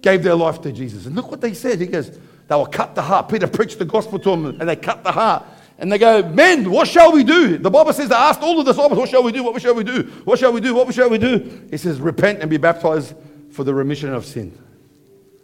gave 0.02 0.22
their 0.22 0.36
life 0.36 0.62
to 0.62 0.72
Jesus. 0.72 1.08
And 1.08 1.16
look 1.16 1.32
what 1.32 1.42
they 1.42 1.54
said. 1.54 1.82
He 1.82 1.88
goes, 1.88 2.18
they 2.48 2.56
were 2.56 2.68
cut 2.68 2.94
the 2.94 3.02
heart. 3.02 3.30
Peter 3.30 3.48
preached 3.48 3.80
the 3.80 3.86
gospel 3.86 4.20
to 4.20 4.30
them 4.30 4.46
and 4.46 4.70
they 4.70 4.76
cut 4.76 5.04
the 5.04 5.12
heart. 5.12 5.44
And 5.80 5.92
they 5.92 5.98
go, 5.98 6.22
Men, 6.30 6.70
what 6.70 6.88
shall 6.88 7.12
we 7.12 7.24
do? 7.24 7.58
The 7.58 7.70
Bible 7.70 7.92
says 7.94 8.10
they 8.10 8.16
asked 8.16 8.42
all 8.42 8.58
the 8.58 8.72
disciples, 8.72 9.00
What 9.00 9.10
shall 9.10 9.24
we 9.24 9.32
do? 9.32 9.44
What 9.44 9.62
shall 9.62 9.74
we 9.74 9.84
do? 9.84 10.04
What 10.24 10.38
shall 10.38 10.52
we 10.52 10.62
do? 10.62 10.76
What 10.76 10.94
shall 10.94 11.10
we 11.10 11.18
do? 11.18 11.68
He 11.72 11.78
says, 11.78 12.00
Repent 12.00 12.42
and 12.42 12.50
be 12.50 12.58
baptized 12.58 13.16
for 13.52 13.64
the 13.64 13.74
remission 13.74 14.14
of 14.14 14.26
sin. 14.26 14.58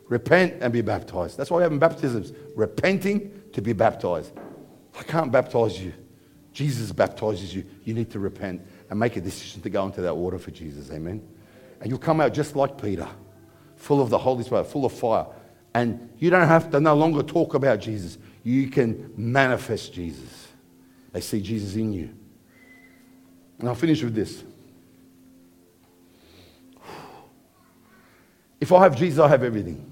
Repent 0.07 0.55
and 0.61 0.71
be 0.71 0.81
baptized. 0.81 1.37
That's 1.37 1.49
why 1.49 1.57
we 1.57 1.63
have 1.63 1.79
baptisms. 1.79 2.33
Repenting 2.55 3.43
to 3.53 3.61
be 3.61 3.73
baptized. 3.73 4.33
I 4.99 5.03
can't 5.03 5.31
baptize 5.31 5.81
you. 5.81 5.93
Jesus 6.51 6.91
baptizes 6.91 7.55
you. 7.55 7.65
You 7.85 7.93
need 7.93 8.11
to 8.11 8.19
repent 8.19 8.61
and 8.89 8.99
make 8.99 9.15
a 9.15 9.21
decision 9.21 9.61
to 9.61 9.69
go 9.69 9.85
into 9.85 10.01
that 10.01 10.15
water 10.15 10.37
for 10.37 10.51
Jesus. 10.51 10.91
Amen. 10.91 11.25
And 11.81 11.89
you'll 11.89 11.99
come 11.99 12.21
out 12.21 12.33
just 12.33 12.55
like 12.55 12.81
Peter, 12.81 13.07
full 13.75 14.01
of 14.01 14.09
the 14.09 14.17
Holy 14.17 14.43
Spirit, 14.43 14.65
full 14.65 14.85
of 14.85 14.93
fire. 14.93 15.25
And 15.73 16.09
you 16.19 16.29
don't 16.29 16.47
have 16.47 16.71
to 16.71 16.79
no 16.79 16.95
longer 16.95 17.21
talk 17.21 17.53
about 17.53 17.79
Jesus. 17.81 18.17
You 18.43 18.69
can 18.69 19.13
manifest 19.17 19.93
Jesus. 19.93 20.47
They 21.11 21.21
see 21.21 21.41
Jesus 21.41 21.75
in 21.75 21.93
you. 21.93 22.09
And 23.59 23.67
I'll 23.67 23.75
finish 23.75 24.03
with 24.03 24.15
this. 24.15 24.43
If 28.59 28.71
I 28.71 28.83
have 28.83 28.95
Jesus, 28.95 29.19
I 29.19 29.27
have 29.27 29.43
everything. 29.43 29.85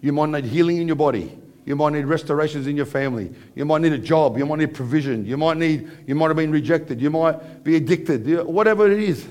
You 0.00 0.12
might 0.12 0.30
need 0.30 0.44
healing 0.44 0.76
in 0.76 0.86
your 0.86 0.96
body. 0.96 1.36
You 1.64 1.74
might 1.74 1.94
need 1.94 2.04
restorations 2.04 2.66
in 2.68 2.76
your 2.76 2.86
family. 2.86 3.32
You 3.54 3.64
might 3.64 3.82
need 3.82 3.92
a 3.92 3.98
job. 3.98 4.38
You 4.38 4.46
might 4.46 4.60
need 4.60 4.74
provision. 4.74 5.26
You 5.26 5.36
might 5.36 5.56
need, 5.56 5.90
you 6.06 6.14
might 6.14 6.28
have 6.28 6.36
been 6.36 6.52
rejected. 6.52 7.00
You 7.00 7.10
might 7.10 7.64
be 7.64 7.74
addicted. 7.76 8.44
Whatever 8.46 8.90
it 8.90 9.02
is. 9.02 9.26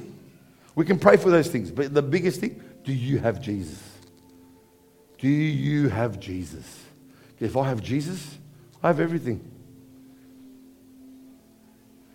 We 0.76 0.86
can 0.86 1.00
pray 1.00 1.18
for 1.18 1.30
those 1.30 1.48
things. 1.48 1.72
But 1.72 1.94
the 1.94 2.02
biggest 2.02 2.42
thing, 2.42 2.62
do 2.84 2.94
you 2.94 3.18
have 3.20 3.42
Jesus? 3.42 3.82
Do 5.18 5.30
you 5.30 5.90
have 5.90 6.20
Jesus? 6.20 6.84
If 7.40 7.56
I 7.56 7.68
have 7.68 7.82
Jesus, 7.82 8.38
I 8.84 8.88
have 8.88 9.00
everything. 9.00 9.52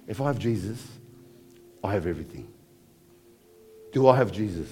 If 0.06 0.20
I 0.20 0.26
have 0.26 0.38
Jesus, 0.38 0.86
I 1.82 1.92
have 1.92 2.06
everything. 2.06 2.48
Do 3.92 4.06
I 4.08 4.16
have 4.16 4.30
Jesus? 4.30 4.68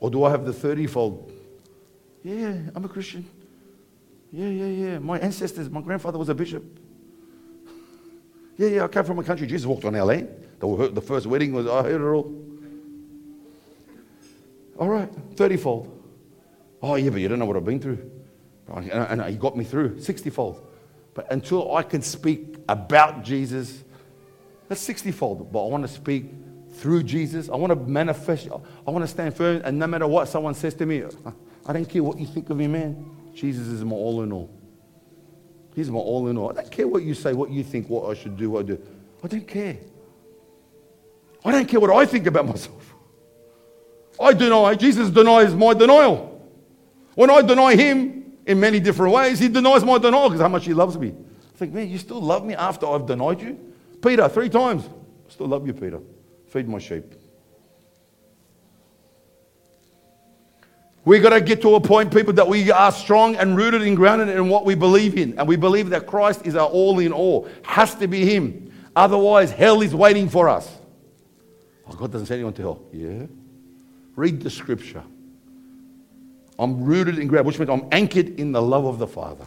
Or 0.00 0.10
do 0.10 0.24
I 0.24 0.30
have 0.30 0.46
the 0.46 0.52
30 0.52 0.86
fold? 0.86 1.32
Yeah, 2.22 2.54
I'm 2.74 2.84
a 2.84 2.88
Christian. 2.88 3.28
Yeah, 4.32 4.48
yeah, 4.48 4.66
yeah. 4.66 4.98
My 4.98 5.18
ancestors, 5.18 5.68
my 5.68 5.80
grandfather 5.80 6.18
was 6.18 6.28
a 6.28 6.34
bishop. 6.34 6.64
Yeah, 8.56 8.68
yeah, 8.68 8.84
I 8.84 8.88
came 8.88 9.04
from 9.04 9.18
a 9.18 9.24
country. 9.24 9.46
Jesus 9.46 9.66
walked 9.66 9.84
on 9.84 9.94
our 9.94 10.04
land. 10.04 10.28
The, 10.60 10.90
the 10.92 11.00
first 11.00 11.26
wedding 11.26 11.52
was, 11.52 11.66
I 11.66 11.82
heard 11.82 12.00
it 12.00 12.04
all. 12.04 12.34
All 14.78 14.88
right, 14.88 15.10
30 15.36 15.56
fold. 15.56 15.96
Oh, 16.82 16.94
yeah, 16.94 17.10
but 17.10 17.20
you 17.20 17.28
don't 17.28 17.38
know 17.38 17.44
what 17.44 17.56
I've 17.56 17.64
been 17.64 17.80
through. 17.80 18.10
And, 18.68 18.90
and 18.90 19.24
he 19.24 19.36
got 19.36 19.56
me 19.56 19.64
through 19.64 20.00
60 20.00 20.30
fold. 20.30 20.66
But 21.14 21.30
until 21.32 21.74
I 21.74 21.82
can 21.82 22.02
speak 22.02 22.56
about 22.68 23.24
Jesus, 23.24 23.82
that's 24.68 24.80
60 24.80 25.12
fold. 25.12 25.52
But 25.52 25.66
I 25.66 25.68
want 25.68 25.82
to 25.86 25.92
speak 25.92 26.26
through 26.74 27.02
Jesus. 27.02 27.48
I 27.48 27.56
want 27.56 27.72
to 27.72 27.76
manifest. 27.76 28.48
I 28.86 28.90
want 28.90 29.02
to 29.02 29.08
stand 29.08 29.36
firm. 29.36 29.60
And 29.64 29.78
no 29.78 29.86
matter 29.86 30.06
what 30.06 30.28
someone 30.28 30.54
says 30.54 30.74
to 30.74 30.86
me, 30.86 31.02
I 31.66 31.72
don't 31.72 31.86
care 31.86 32.02
what 32.02 32.18
you 32.18 32.26
think 32.26 32.48
of 32.50 32.56
me, 32.56 32.66
man. 32.66 33.16
Jesus 33.34 33.66
is 33.66 33.84
my 33.84 33.94
all 33.94 34.22
in 34.22 34.32
all. 34.32 34.50
He's 35.74 35.90
my 35.90 35.98
all 35.98 36.28
in 36.28 36.36
all. 36.36 36.50
I 36.50 36.54
don't 36.54 36.70
care 36.70 36.88
what 36.88 37.02
you 37.02 37.14
say, 37.14 37.32
what 37.32 37.50
you 37.50 37.62
think, 37.62 37.88
what 37.88 38.10
I 38.10 38.14
should 38.14 38.36
do, 38.36 38.50
what 38.50 38.60
I 38.60 38.62
do. 38.62 38.82
I 39.22 39.28
don't 39.28 39.46
care. 39.46 39.76
I 41.44 41.52
don't 41.52 41.66
care 41.66 41.80
what 41.80 41.90
I 41.90 42.06
think 42.06 42.26
about 42.26 42.46
myself. 42.46 42.94
I 44.20 44.32
deny, 44.34 44.74
Jesus 44.74 45.08
denies 45.10 45.54
my 45.54 45.72
denial. 45.72 46.26
When 47.14 47.30
I 47.30 47.42
deny 47.42 47.74
him 47.74 48.34
in 48.46 48.60
many 48.60 48.80
different 48.80 49.14
ways, 49.14 49.38
he 49.38 49.48
denies 49.48 49.84
my 49.84 49.98
denial 49.98 50.28
because 50.28 50.42
how 50.42 50.48
much 50.48 50.66
he 50.66 50.74
loves 50.74 50.98
me. 50.98 51.14
I 51.54 51.58
think, 51.58 51.72
man, 51.72 51.88
you 51.88 51.98
still 51.98 52.20
love 52.20 52.44
me 52.44 52.54
after 52.54 52.86
I've 52.86 53.06
denied 53.06 53.40
you? 53.40 53.58
Peter, 54.02 54.28
three 54.28 54.48
times. 54.48 54.84
I 54.86 55.32
still 55.32 55.46
love 55.46 55.66
you, 55.66 55.72
Peter. 55.72 56.00
Feed 56.48 56.68
my 56.68 56.78
sheep. 56.78 57.14
We've 61.04 61.22
got 61.22 61.30
to 61.30 61.40
get 61.40 61.62
to 61.62 61.74
a 61.76 61.80
point, 61.80 62.12
people, 62.12 62.34
that 62.34 62.46
we 62.46 62.70
are 62.70 62.92
strong 62.92 63.36
and 63.36 63.56
rooted 63.56 63.82
and 63.82 63.96
grounded 63.96 64.28
in 64.28 64.48
what 64.48 64.66
we 64.66 64.74
believe 64.74 65.16
in. 65.16 65.38
And 65.38 65.48
we 65.48 65.56
believe 65.56 65.90
that 65.90 66.06
Christ 66.06 66.46
is 66.46 66.54
our 66.54 66.68
all 66.68 66.98
in 66.98 67.12
all. 67.12 67.48
Has 67.62 67.94
to 67.96 68.06
be 68.06 68.26
Him. 68.26 68.72
Otherwise, 68.94 69.50
hell 69.50 69.80
is 69.80 69.94
waiting 69.94 70.28
for 70.28 70.48
us. 70.48 70.79
Oh, 71.90 71.94
God 71.94 72.12
doesn't 72.12 72.26
send 72.26 72.38
anyone 72.38 72.52
to 72.54 72.62
hell. 72.62 72.82
Yeah. 72.92 73.26
Read 74.16 74.40
the 74.40 74.50
scripture. 74.50 75.02
I'm 76.58 76.84
rooted 76.84 77.18
in 77.18 77.26
ground, 77.26 77.46
which 77.46 77.58
means 77.58 77.70
I'm 77.70 77.88
anchored 77.90 78.38
in 78.38 78.52
the 78.52 78.62
love 78.62 78.84
of 78.84 78.98
the 78.98 79.06
Father. 79.06 79.46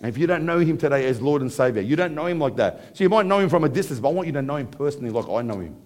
And 0.00 0.08
if 0.08 0.18
you 0.18 0.26
don't 0.26 0.44
know 0.44 0.58
Him 0.58 0.78
today 0.78 1.06
as 1.06 1.20
Lord 1.20 1.42
and 1.42 1.52
Savior, 1.52 1.82
you 1.82 1.96
don't 1.96 2.14
know 2.14 2.26
Him 2.26 2.38
like 2.38 2.56
that. 2.56 2.96
So 2.96 3.04
you 3.04 3.10
might 3.10 3.26
know 3.26 3.38
Him 3.38 3.48
from 3.48 3.64
a 3.64 3.68
distance, 3.68 4.00
but 4.00 4.08
I 4.08 4.12
want 4.12 4.26
you 4.26 4.32
to 4.32 4.42
know 4.42 4.56
Him 4.56 4.66
personally 4.66 5.10
like 5.10 5.28
I 5.28 5.42
know 5.42 5.60
Him. 5.60 5.76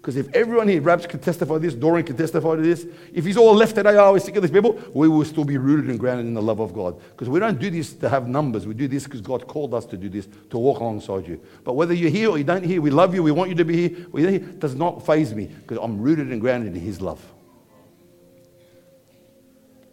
Because 0.00 0.16
if 0.16 0.32
everyone 0.32 0.68
here, 0.68 0.80
Rabs 0.80 1.06
could 1.06 1.22
testify 1.22 1.54
to 1.54 1.60
this, 1.60 1.74
Dorian 1.74 2.06
could 2.06 2.16
testify 2.16 2.54
to 2.54 2.62
this, 2.62 2.86
if 3.12 3.24
he's 3.24 3.36
all 3.36 3.52
left 3.52 3.74
today, 3.74 3.96
oh, 3.96 4.12
we're 4.12 4.20
sick 4.20 4.36
of 4.36 4.42
these 4.42 4.50
people, 4.50 4.80
we 4.94 5.08
will 5.08 5.24
still 5.24 5.44
be 5.44 5.58
rooted 5.58 5.90
and 5.90 5.98
grounded 5.98 6.24
in 6.24 6.34
the 6.34 6.42
love 6.42 6.60
of 6.60 6.72
God. 6.72 7.00
Because 7.10 7.28
we 7.28 7.40
don't 7.40 7.58
do 7.58 7.68
this 7.68 7.94
to 7.94 8.08
have 8.08 8.28
numbers. 8.28 8.64
We 8.64 8.74
do 8.74 8.86
this 8.86 9.04
because 9.04 9.20
God 9.20 9.48
called 9.48 9.74
us 9.74 9.84
to 9.86 9.96
do 9.96 10.08
this, 10.08 10.28
to 10.50 10.58
walk 10.58 10.78
alongside 10.78 11.26
you. 11.26 11.40
But 11.64 11.72
whether 11.72 11.92
you're 11.92 12.10
here 12.10 12.30
or 12.30 12.38
you 12.38 12.44
don't 12.44 12.64
here, 12.64 12.80
we 12.80 12.90
love 12.90 13.12
you, 13.12 13.24
we 13.24 13.32
want 13.32 13.50
you 13.50 13.56
to 13.56 13.64
be 13.64 13.88
here, 13.88 14.06
you're 14.14 14.30
here, 14.30 14.38
does 14.38 14.76
not 14.76 15.04
phase 15.04 15.34
me 15.34 15.46
because 15.46 15.78
I'm 15.82 16.00
rooted 16.00 16.30
and 16.30 16.40
grounded 16.40 16.76
in 16.76 16.80
His 16.80 17.00
love. 17.00 17.20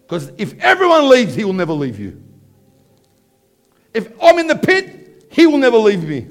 Because 0.04 0.32
if 0.38 0.54
everyone 0.60 1.10
leaves, 1.10 1.34
He 1.34 1.44
will 1.44 1.54
never 1.54 1.74
leave 1.74 2.00
you. 2.00 2.22
If 3.92 4.12
I'm 4.22 4.38
in 4.38 4.46
the 4.46 4.56
pit, 4.56 5.26
He 5.32 5.48
will 5.48 5.58
never 5.58 5.78
leave 5.78 6.04
me. 6.04 6.28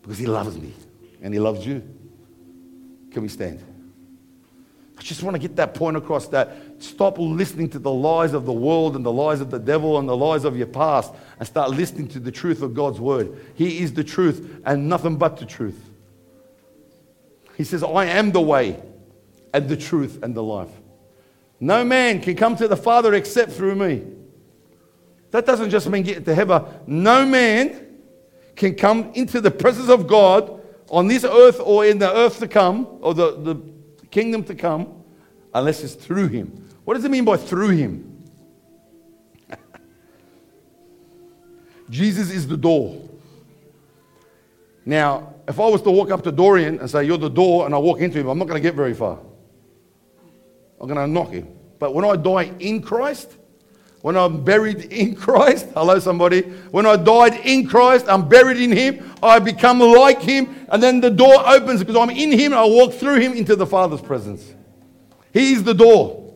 Because 0.00 0.18
He 0.18 0.26
loves 0.26 0.56
me 0.56 0.72
and 1.22 1.32
He 1.32 1.40
loves 1.40 1.66
you. 1.66 1.82
Can 3.10 3.22
we 3.22 3.28
stand? 3.28 3.62
I 4.98 5.02
just 5.02 5.22
want 5.22 5.34
to 5.34 5.38
get 5.38 5.54
that 5.56 5.74
point 5.74 5.96
across 5.96 6.26
that 6.28 6.56
stop 6.80 7.18
listening 7.18 7.68
to 7.70 7.78
the 7.78 7.92
lies 7.92 8.32
of 8.34 8.46
the 8.46 8.52
world 8.52 8.96
and 8.96 9.06
the 9.06 9.12
lies 9.12 9.40
of 9.40 9.50
the 9.50 9.58
devil 9.58 9.98
and 9.98 10.08
the 10.08 10.16
lies 10.16 10.44
of 10.44 10.56
your 10.56 10.66
past 10.66 11.12
and 11.38 11.46
start 11.46 11.70
listening 11.70 12.08
to 12.08 12.18
the 12.18 12.32
truth 12.32 12.62
of 12.62 12.74
God's 12.74 12.98
word. 12.98 13.38
He 13.54 13.78
is 13.78 13.94
the 13.94 14.02
truth 14.02 14.60
and 14.66 14.88
nothing 14.88 15.16
but 15.16 15.36
the 15.36 15.46
truth. 15.46 15.88
He 17.56 17.64
says, 17.64 17.84
I 17.84 18.06
am 18.06 18.32
the 18.32 18.40
way 18.40 18.80
and 19.54 19.68
the 19.68 19.76
truth 19.76 20.22
and 20.22 20.34
the 20.34 20.42
life. 20.42 20.70
No 21.60 21.84
man 21.84 22.20
can 22.20 22.36
come 22.36 22.56
to 22.56 22.68
the 22.68 22.76
Father 22.76 23.14
except 23.14 23.52
through 23.52 23.76
me. 23.76 24.04
That 25.30 25.46
doesn't 25.46 25.70
just 25.70 25.88
mean 25.88 26.02
get 26.02 26.24
to 26.24 26.34
heaven. 26.34 26.64
No 26.86 27.24
man 27.24 27.86
can 28.56 28.74
come 28.74 29.12
into 29.14 29.40
the 29.40 29.50
presence 29.50 29.88
of 29.88 30.06
God 30.06 30.57
on 30.90 31.06
this 31.06 31.24
earth 31.24 31.60
or 31.60 31.84
in 31.84 31.98
the 31.98 32.12
earth 32.12 32.38
to 32.40 32.48
come, 32.48 32.86
or 33.00 33.14
the, 33.14 33.32
the 33.32 33.60
kingdom 34.10 34.44
to 34.44 34.54
come, 34.54 35.02
unless 35.54 35.82
it's 35.82 35.94
through 35.94 36.28
him. 36.28 36.68
What 36.84 36.94
does 36.94 37.04
it 37.04 37.10
mean 37.10 37.24
by 37.24 37.36
through 37.36 37.70
him? 37.70 38.24
Jesus 41.90 42.30
is 42.30 42.46
the 42.46 42.56
door. 42.56 43.08
Now, 44.84 45.34
if 45.46 45.60
I 45.60 45.68
was 45.68 45.82
to 45.82 45.90
walk 45.90 46.10
up 46.10 46.22
to 46.24 46.32
Dorian 46.32 46.78
and 46.78 46.90
say, 46.90 47.04
You're 47.04 47.18
the 47.18 47.28
door, 47.28 47.66
and 47.66 47.74
I 47.74 47.78
walk 47.78 48.00
into 48.00 48.18
him, 48.18 48.28
I'm 48.28 48.38
not 48.38 48.48
going 48.48 48.60
to 48.60 48.66
get 48.66 48.74
very 48.74 48.94
far. 48.94 49.18
I'm 50.80 50.88
going 50.88 50.98
to 50.98 51.06
knock 51.06 51.30
him. 51.30 51.48
But 51.78 51.94
when 51.94 52.04
I 52.04 52.16
die 52.16 52.52
in 52.58 52.82
Christ, 52.82 53.36
when 54.02 54.16
I'm 54.16 54.44
buried 54.44 54.92
in 54.92 55.16
Christ, 55.16 55.66
hello 55.74 55.98
somebody, 55.98 56.42
when 56.70 56.86
I 56.86 56.96
died 56.96 57.34
in 57.44 57.66
Christ, 57.66 58.06
I'm 58.08 58.28
buried 58.28 58.58
in 58.58 58.70
Him, 58.70 59.12
I 59.22 59.38
become 59.38 59.80
like 59.80 60.22
Him, 60.22 60.66
and 60.70 60.82
then 60.82 61.00
the 61.00 61.10
door 61.10 61.34
opens 61.46 61.80
because 61.80 61.96
I'm 61.96 62.10
in 62.10 62.30
Him, 62.30 62.54
I 62.54 62.64
walk 62.64 62.92
through 62.94 63.18
Him 63.18 63.32
into 63.32 63.56
the 63.56 63.66
Father's 63.66 64.00
presence. 64.00 64.54
He 65.32 65.52
is 65.52 65.64
the 65.64 65.74
door. 65.74 66.32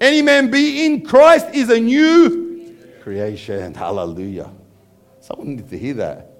Any 0.00 0.22
man 0.22 0.50
be 0.50 0.86
in 0.86 1.04
Christ 1.04 1.48
is 1.52 1.70
a 1.70 1.80
new 1.80 2.76
creation. 3.02 3.74
Hallelujah. 3.74 4.50
Someone 5.20 5.56
needs 5.56 5.68
to 5.70 5.78
hear 5.78 5.94
that. 5.94 6.30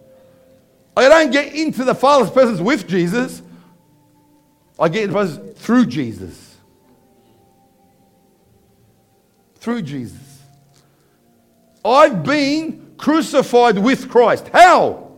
I 0.96 1.08
don't 1.08 1.32
get 1.32 1.54
into 1.54 1.82
the 1.84 1.94
Father's 1.94 2.30
presence 2.30 2.60
with 2.60 2.86
Jesus, 2.86 3.42
I 4.78 4.88
get 4.88 5.04
into 5.04 5.12
the 5.12 5.18
presence 5.18 5.58
through 5.60 5.86
Jesus 5.86 6.47
through 9.68 9.82
Jesus. 9.82 10.40
I've 11.84 12.22
been 12.22 12.94
crucified 12.96 13.76
with 13.76 14.08
Christ. 14.08 14.48
How? 14.48 15.12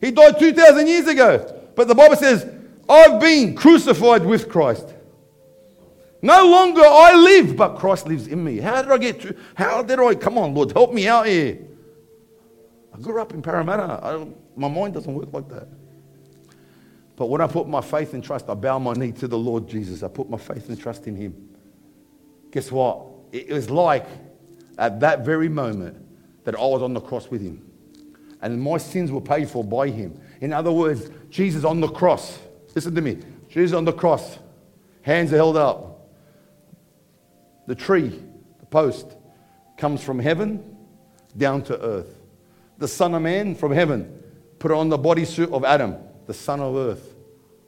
He 0.00 0.12
died 0.12 0.38
2,000 0.38 0.86
years 0.86 1.08
ago. 1.08 1.60
But 1.74 1.88
the 1.88 1.94
Bible 1.96 2.14
says, 2.14 2.48
I've 2.88 3.18
been 3.20 3.56
crucified 3.56 4.24
with 4.24 4.48
Christ. 4.48 4.94
No 6.22 6.46
longer 6.46 6.82
I 6.84 7.16
live, 7.16 7.56
but 7.56 7.78
Christ 7.78 8.06
lives 8.06 8.28
in 8.28 8.44
me. 8.44 8.58
How 8.58 8.80
did 8.80 8.92
I 8.92 8.98
get 8.98 9.20
to, 9.22 9.36
how 9.56 9.82
did 9.82 9.98
I, 9.98 10.14
come 10.14 10.38
on, 10.38 10.54
Lord, 10.54 10.70
help 10.70 10.92
me 10.92 11.08
out 11.08 11.26
here. 11.26 11.58
I 12.94 13.00
grew 13.00 13.20
up 13.20 13.34
in 13.34 13.42
Parramatta. 13.42 14.24
my 14.54 14.68
mind 14.68 14.94
doesn't 14.94 15.12
work 15.12 15.32
like 15.32 15.48
that. 15.48 15.66
But 17.16 17.26
when 17.26 17.40
I 17.40 17.48
put 17.48 17.66
my 17.66 17.80
faith 17.80 18.14
and 18.14 18.22
trust, 18.22 18.48
I 18.48 18.54
bow 18.54 18.78
my 18.78 18.92
knee 18.92 19.10
to 19.12 19.26
the 19.26 19.38
Lord 19.38 19.66
Jesus. 19.66 20.04
I 20.04 20.08
put 20.08 20.30
my 20.30 20.38
faith 20.38 20.68
and 20.68 20.78
trust 20.78 21.08
in 21.08 21.16
Him. 21.16 21.48
Guess 22.52 22.70
what? 22.70 23.15
It 23.32 23.50
was 23.50 23.70
like 23.70 24.06
at 24.78 25.00
that 25.00 25.24
very 25.24 25.48
moment 25.48 25.96
that 26.44 26.54
I 26.54 26.60
was 26.60 26.82
on 26.82 26.94
the 26.94 27.00
cross 27.00 27.30
with 27.30 27.40
him. 27.40 27.62
And 28.42 28.60
my 28.60 28.78
sins 28.78 29.10
were 29.10 29.20
paid 29.20 29.48
for 29.48 29.64
by 29.64 29.88
him. 29.88 30.20
In 30.40 30.52
other 30.52 30.70
words, 30.70 31.10
Jesus 31.30 31.64
on 31.64 31.80
the 31.80 31.88
cross. 31.88 32.38
Listen 32.74 32.94
to 32.94 33.00
me. 33.00 33.18
Jesus 33.48 33.74
on 33.74 33.84
the 33.84 33.92
cross. 33.92 34.38
Hands 35.02 35.32
are 35.32 35.36
held 35.36 35.56
up. 35.56 36.08
The 37.66 37.74
tree, 37.74 38.20
the 38.60 38.66
post, 38.66 39.16
comes 39.76 40.02
from 40.02 40.18
heaven 40.18 40.76
down 41.36 41.62
to 41.62 41.80
earth. 41.80 42.14
The 42.78 42.88
Son 42.88 43.14
of 43.14 43.22
Man 43.22 43.54
from 43.54 43.72
heaven 43.72 44.22
put 44.58 44.70
on 44.70 44.88
the 44.88 44.98
bodysuit 44.98 45.52
of 45.52 45.64
Adam, 45.64 45.96
the 46.26 46.34
Son 46.34 46.60
of 46.60 46.76
Earth. 46.76 47.14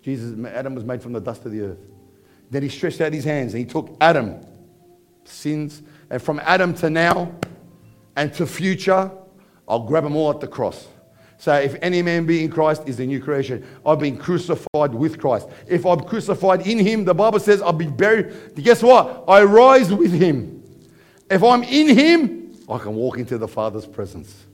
Jesus, 0.02 0.38
Adam 0.46 0.74
was 0.74 0.84
made 0.84 1.02
from 1.02 1.12
the 1.12 1.20
dust 1.20 1.44
of 1.44 1.52
the 1.52 1.60
earth. 1.60 1.78
Then 2.50 2.62
he 2.62 2.68
stretched 2.68 3.00
out 3.00 3.12
his 3.12 3.24
hands 3.24 3.54
and 3.54 3.64
he 3.64 3.70
took 3.70 3.96
Adam 4.00 4.40
sins. 5.28 5.82
And 6.10 6.20
from 6.20 6.40
Adam 6.40 6.74
to 6.74 6.90
now 6.90 7.34
and 8.16 8.32
to 8.34 8.46
future, 8.46 9.10
I'll 9.68 9.84
grab 9.84 10.04
them 10.04 10.16
all 10.16 10.30
at 10.30 10.40
the 10.40 10.48
cross. 10.48 10.88
So 11.38 11.54
if 11.54 11.76
any 11.82 12.02
man 12.02 12.26
be 12.26 12.42
in 12.42 12.50
Christ 12.50 12.82
is 12.86 12.98
a 12.98 13.06
new 13.06 13.20
creation. 13.20 13.64
I've 13.86 14.00
been 14.00 14.16
crucified 14.16 14.92
with 14.92 15.20
Christ. 15.20 15.48
If 15.68 15.86
I'm 15.86 16.00
crucified 16.00 16.66
in 16.66 16.78
him, 16.80 17.04
the 17.04 17.14
Bible 17.14 17.38
says 17.38 17.62
I'll 17.62 17.72
be 17.72 17.86
buried. 17.86 18.56
Guess 18.56 18.82
what? 18.82 19.24
I 19.28 19.44
rise 19.44 19.92
with 19.92 20.12
him. 20.12 20.64
If 21.30 21.44
I'm 21.44 21.62
in 21.62 21.96
him, 21.96 22.56
I 22.68 22.78
can 22.78 22.94
walk 22.94 23.18
into 23.18 23.38
the 23.38 23.46
Father's 23.46 23.86
presence 23.86 24.46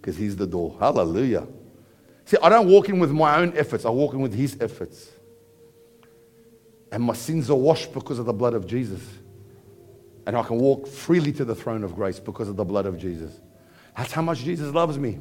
because 0.00 0.16
he's 0.16 0.34
the 0.34 0.46
door. 0.46 0.76
Hallelujah. 0.80 1.46
See, 2.24 2.38
I 2.42 2.48
don't 2.48 2.68
walk 2.68 2.88
in 2.88 2.98
with 2.98 3.10
my 3.10 3.36
own 3.36 3.52
efforts. 3.56 3.84
I 3.84 3.90
walk 3.90 4.14
in 4.14 4.20
with 4.20 4.34
his 4.34 4.56
efforts. 4.60 5.10
And 6.90 7.02
my 7.02 7.14
sins 7.14 7.50
are 7.50 7.56
washed 7.56 7.92
because 7.92 8.18
of 8.18 8.26
the 8.26 8.32
blood 8.32 8.54
of 8.54 8.66
Jesus 8.66 9.02
and 10.30 10.36
I 10.36 10.44
can 10.44 10.60
walk 10.60 10.86
freely 10.86 11.32
to 11.32 11.44
the 11.44 11.56
throne 11.56 11.82
of 11.82 11.96
grace 11.96 12.20
because 12.20 12.48
of 12.48 12.54
the 12.54 12.64
blood 12.64 12.86
of 12.86 12.96
Jesus. 12.96 13.40
That's 13.96 14.12
how 14.12 14.22
much 14.22 14.38
Jesus 14.38 14.72
loves 14.72 14.96
me. 14.96 15.18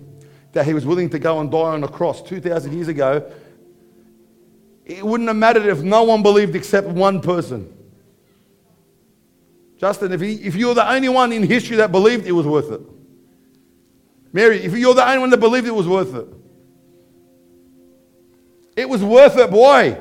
That 0.51 0.67
he 0.67 0.75
was 0.75 0.85
willing 0.85 1.09
to 1.09 1.17
go 1.17 1.39
and 1.39 1.49
die 1.49 1.57
on 1.57 1.83
a 1.83 1.87
cross 1.87 2.21
2,000 2.21 2.71
years 2.71 2.89
ago. 2.89 3.27
It 4.85 5.03
wouldn't 5.03 5.27
have 5.27 5.35
mattered 5.35 5.65
if 5.65 5.79
no 5.79 6.03
one 6.03 6.21
believed 6.21 6.55
except 6.55 6.89
one 6.89 7.21
person. 7.21 7.75
Justin, 9.79 10.11
if, 10.11 10.21
he, 10.21 10.33
if 10.33 10.53
you're 10.53 10.75
the 10.75 10.87
only 10.87 11.09
one 11.09 11.33
in 11.33 11.41
history 11.41 11.77
that 11.77 11.91
believed, 11.91 12.27
it 12.27 12.31
was 12.31 12.45
worth 12.45 12.71
it. 12.71 12.81
Mary, 14.31 14.61
if 14.61 14.77
you're 14.77 14.93
the 14.93 15.07
only 15.07 15.17
one 15.17 15.31
that 15.31 15.39
believed, 15.39 15.65
it 15.65 15.73
was 15.73 15.87
worth 15.87 16.13
it. 16.13 16.27
It 18.77 18.87
was 18.87 19.03
worth 19.03 19.39
it. 19.39 19.49
Why? 19.49 19.99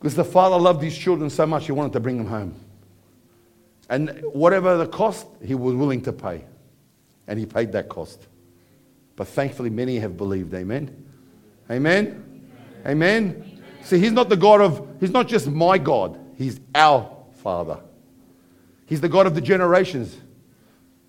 Because 0.00 0.14
the 0.14 0.24
father 0.24 0.56
loved 0.56 0.82
his 0.82 0.96
children 0.96 1.28
so 1.28 1.46
much, 1.46 1.66
he 1.66 1.72
wanted 1.72 1.92
to 1.92 2.00
bring 2.00 2.16
them 2.16 2.26
home. 2.26 2.54
And 3.90 4.22
whatever 4.32 4.78
the 4.78 4.86
cost, 4.86 5.26
he 5.44 5.54
was 5.54 5.74
willing 5.74 6.00
to 6.02 6.12
pay. 6.12 6.44
And 7.26 7.38
he 7.38 7.44
paid 7.44 7.72
that 7.72 7.90
cost. 7.90 8.26
But 9.14 9.28
thankfully, 9.28 9.68
many 9.68 9.98
have 9.98 10.16
believed. 10.16 10.54
Amen. 10.54 11.06
Amen. 11.70 12.48
Amen. 12.86 13.62
See, 13.82 13.98
he's 13.98 14.12
not 14.12 14.30
the 14.30 14.38
God 14.38 14.62
of, 14.62 14.88
he's 15.00 15.10
not 15.10 15.28
just 15.28 15.46
my 15.46 15.76
God, 15.76 16.18
he's 16.36 16.58
our 16.74 17.14
Father. 17.42 17.78
He's 18.86 19.02
the 19.02 19.08
God 19.08 19.26
of 19.26 19.34
the 19.34 19.40
generations. 19.42 20.16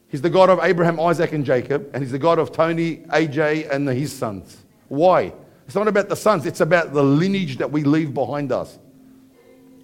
He's 0.09 0.22
the 0.22 0.30
God 0.30 0.49
of 0.49 0.59
Abraham, 0.61 0.99
Isaac, 0.99 1.31
and 1.31 1.45
Jacob. 1.45 1.89
And 1.93 2.03
he's 2.03 2.11
the 2.11 2.19
God 2.19 2.38
of 2.38 2.51
Tony, 2.51 2.97
AJ, 2.97 3.73
and 3.73 3.88
his 3.88 4.11
sons. 4.11 4.57
Why? 4.89 5.34
It's 5.72 5.76
not 5.77 5.88
about 5.88 6.10
the 6.10 6.18
sons, 6.18 6.45
it's 6.45 6.60
about 6.60 6.91
the 6.91 7.02
lineage 7.02 7.56
that 7.60 7.72
we 7.72 7.85
leave 7.85 8.14
behind 8.14 8.52
us. 8.52 8.77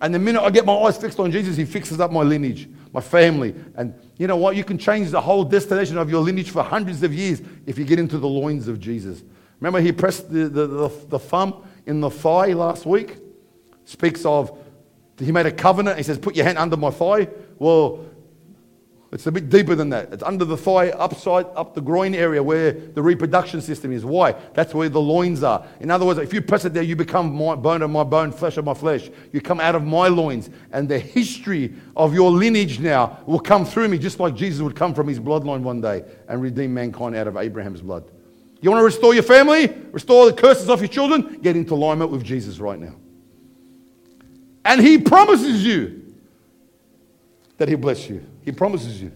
And 0.01 0.13
the 0.13 0.19
minute 0.19 0.41
I 0.41 0.49
get 0.49 0.65
my 0.65 0.73
eyes 0.73 0.97
fixed 0.97 1.17
on 1.17 1.31
Jesus, 1.31 1.55
He 1.55 1.63
fixes 1.63 2.01
up 2.01 2.11
my 2.11 2.23
lineage, 2.23 2.67
my 2.91 2.99
family. 2.99 3.55
And 3.73 3.93
you 4.17 4.27
know 4.27 4.35
what? 4.35 4.57
You 4.57 4.65
can 4.65 4.77
change 4.77 5.11
the 5.11 5.21
whole 5.21 5.45
destination 5.45 5.97
of 5.97 6.09
your 6.09 6.19
lineage 6.19 6.51
for 6.51 6.61
hundreds 6.61 7.03
of 7.03 7.13
years 7.13 7.41
if 7.65 7.77
you 7.77 7.85
get 7.85 7.99
into 7.99 8.17
the 8.17 8.27
loins 8.27 8.67
of 8.67 8.81
Jesus. 8.81 9.23
Remember, 9.61 9.79
He 9.79 9.93
pressed 9.93 10.29
the, 10.29 10.49
the, 10.49 10.67
the, 10.67 10.89
the 11.07 11.19
thumb 11.19 11.63
in 11.85 12.01
the 12.01 12.09
thigh 12.09 12.47
last 12.47 12.85
week? 12.85 13.19
Speaks 13.85 14.25
of, 14.25 14.59
He 15.17 15.31
made 15.31 15.45
a 15.45 15.53
covenant. 15.53 15.95
He 15.95 16.03
says, 16.03 16.17
Put 16.17 16.35
your 16.35 16.43
hand 16.43 16.57
under 16.57 16.75
my 16.75 16.91
thigh. 16.91 17.29
Well, 17.59 18.03
it's 19.11 19.25
a 19.25 19.31
bit 19.31 19.49
deeper 19.49 19.73
than 19.73 19.89
that. 19.91 20.11
It's 20.11 20.23
under 20.23 20.43
the 20.43 20.57
thigh, 20.57 20.89
upside, 20.89 21.45
up 21.55 21.73
the 21.73 21.81
groin 21.81 22.13
area 22.13 22.43
where 22.43 22.73
the 22.73 23.01
reproduction 23.01 23.61
system 23.61 23.93
is. 23.93 24.03
Why? 24.03 24.33
That's 24.53 24.73
where 24.73 24.89
the 24.89 24.99
loins 24.99 25.43
are. 25.43 25.65
In 25.79 25.89
other 25.89 26.05
words, 26.05 26.19
if 26.19 26.33
you 26.33 26.41
press 26.41 26.65
it 26.65 26.73
there, 26.73 26.83
you 26.83 26.97
become 26.97 27.33
my 27.33 27.55
bone 27.55 27.81
of 27.81 27.89
my 27.89 28.03
bone, 28.03 28.33
flesh 28.33 28.57
of 28.57 28.65
my 28.65 28.73
flesh. 28.73 29.09
You 29.31 29.39
come 29.39 29.61
out 29.61 29.75
of 29.75 29.85
my 29.85 30.09
loins. 30.09 30.49
And 30.73 30.89
the 30.89 30.99
history 30.99 31.73
of 31.95 32.13
your 32.13 32.29
lineage 32.29 32.79
now 32.79 33.19
will 33.25 33.39
come 33.39 33.63
through 33.63 33.87
me, 33.87 33.97
just 33.97 34.19
like 34.19 34.35
Jesus 34.35 34.61
would 34.61 34.75
come 34.75 34.93
from 34.93 35.07
his 35.07 35.21
bloodline 35.21 35.61
one 35.61 35.79
day 35.79 36.03
and 36.27 36.41
redeem 36.41 36.73
mankind 36.73 37.15
out 37.15 37.27
of 37.27 37.37
Abraham's 37.37 37.81
blood. 37.81 38.03
You 38.59 38.71
want 38.71 38.81
to 38.81 38.85
restore 38.85 39.13
your 39.13 39.23
family? 39.23 39.67
Restore 39.91 40.25
the 40.25 40.33
curses 40.33 40.69
off 40.69 40.79
your 40.79 40.89
children? 40.89 41.39
Get 41.41 41.55
into 41.55 41.75
alignment 41.75 42.11
with 42.11 42.25
Jesus 42.25 42.59
right 42.59 42.79
now. 42.79 42.95
And 44.65 44.81
He 44.81 44.97
promises 44.97 45.63
you 45.65 46.13
that 47.57 47.69
He'll 47.69 47.77
bless 47.77 48.09
you. 48.09 48.25
He 48.47 48.53
promises 48.53 49.01
you. 49.01 49.11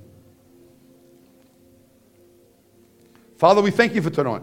Father, 3.38 3.62
we 3.62 3.72
thank 3.72 3.96
you 3.96 4.02
for 4.02 4.10
tonight. 4.10 4.42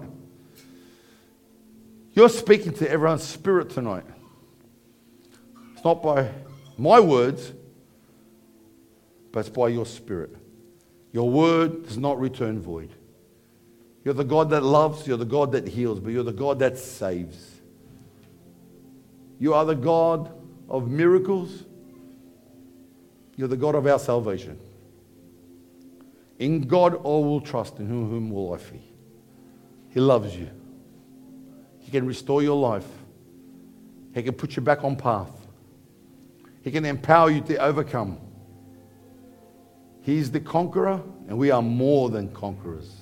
You're 2.14 2.30
speaking 2.30 2.72
to 2.72 2.90
everyone's 2.90 3.22
spirit 3.22 3.68
tonight. 3.68 4.04
It's 5.74 5.84
not 5.84 6.02
by 6.02 6.30
my 6.78 7.00
words, 7.00 7.52
but 9.30 9.40
it's 9.40 9.50
by 9.50 9.68
your 9.68 9.84
spirit. 9.84 10.34
Your 11.12 11.28
word 11.28 11.84
does 11.84 11.98
not 11.98 12.18
return 12.18 12.58
void. 12.58 12.88
You're 14.06 14.14
the 14.14 14.24
God 14.24 14.48
that 14.48 14.62
loves, 14.62 15.06
you're 15.06 15.18
the 15.18 15.26
God 15.26 15.52
that 15.52 15.68
heals, 15.68 16.00
but 16.00 16.14
you're 16.14 16.24
the 16.24 16.32
God 16.32 16.60
that 16.60 16.78
saves. 16.78 17.60
You 19.38 19.52
are 19.52 19.66
the 19.66 19.74
God 19.74 20.32
of 20.66 20.88
miracles. 20.88 21.64
You're 23.36 23.48
the 23.48 23.56
God 23.58 23.74
of 23.74 23.86
our 23.86 23.98
salvation. 23.98 24.58
In 26.38 26.62
God 26.62 26.94
all 26.94 27.24
will 27.24 27.40
trust, 27.40 27.78
in 27.78 27.86
whom, 27.86 28.30
will 28.30 28.54
I 28.54 28.58
fear. 28.58 28.80
He 29.90 30.00
loves 30.00 30.36
you. 30.36 30.50
He 31.80 31.90
can 31.90 32.06
restore 32.06 32.42
your 32.42 32.56
life. 32.56 32.86
He 34.14 34.22
can 34.22 34.34
put 34.34 34.56
you 34.56 34.62
back 34.62 34.84
on 34.84 34.96
path. 34.96 35.30
He 36.62 36.70
can 36.70 36.84
empower 36.84 37.30
you 37.30 37.40
to 37.42 37.56
overcome. 37.56 38.18
He's 40.02 40.30
the 40.30 40.40
conqueror, 40.40 41.02
and 41.28 41.36
we 41.36 41.50
are 41.50 41.62
more 41.62 42.08
than 42.10 42.32
conquerors. 42.32 42.94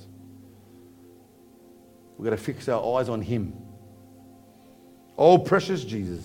We've 2.16 2.24
got 2.24 2.36
to 2.36 2.42
fix 2.42 2.68
our 2.68 2.98
eyes 2.98 3.08
on 3.08 3.20
Him. 3.20 3.52
Oh, 5.18 5.38
precious 5.38 5.84
Jesus. 5.84 6.24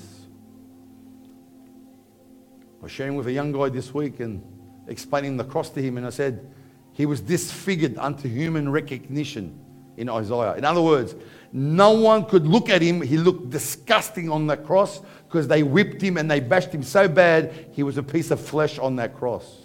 I 2.80 2.84
was 2.84 2.92
sharing 2.92 3.16
with 3.16 3.28
a 3.28 3.32
young 3.32 3.52
guy 3.52 3.70
this 3.70 3.94
week 3.94 4.20
and 4.20 4.44
explaining 4.88 5.38
the 5.38 5.44
cross 5.44 5.70
to 5.70 5.82
him, 5.82 5.98
and 5.98 6.06
I 6.06 6.10
said, 6.10 6.52
He 7.02 7.08
was 7.08 7.20
disfigured 7.20 7.98
unto 7.98 8.30
human 8.30 8.72
recognition 8.72 9.60
in 9.98 10.08
Isaiah. 10.08 10.54
In 10.54 10.64
other 10.64 10.84
words, 10.84 11.16
no 11.52 11.94
one 11.94 12.26
could 12.26 12.46
look 12.46 12.70
at 12.70 12.80
him. 12.80 13.02
He 13.02 13.18
looked 13.18 13.50
disgusting 13.50 14.30
on 14.30 14.46
that 14.46 14.68
cross 14.68 15.02
because 15.28 15.48
they 15.48 15.64
whipped 15.64 16.00
him 16.00 16.18
and 16.18 16.30
they 16.30 16.40
bashed 16.40 16.72
him 16.72 16.84
so 16.84 17.08
bad, 17.08 17.70
he 17.72 17.82
was 17.82 17.98
a 17.98 18.04
piece 18.04 18.30
of 18.30 18.40
flesh 18.40 18.78
on 18.78 18.98
that 18.98 19.16
cross. 19.16 19.62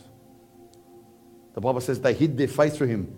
The 1.53 1.61
Bible 1.61 1.83
says 1.83 2.01
they 2.01 2.15
hid 2.15 2.39
their 2.39 2.49
face 2.49 2.79
from 2.79 2.89
him. 2.89 3.15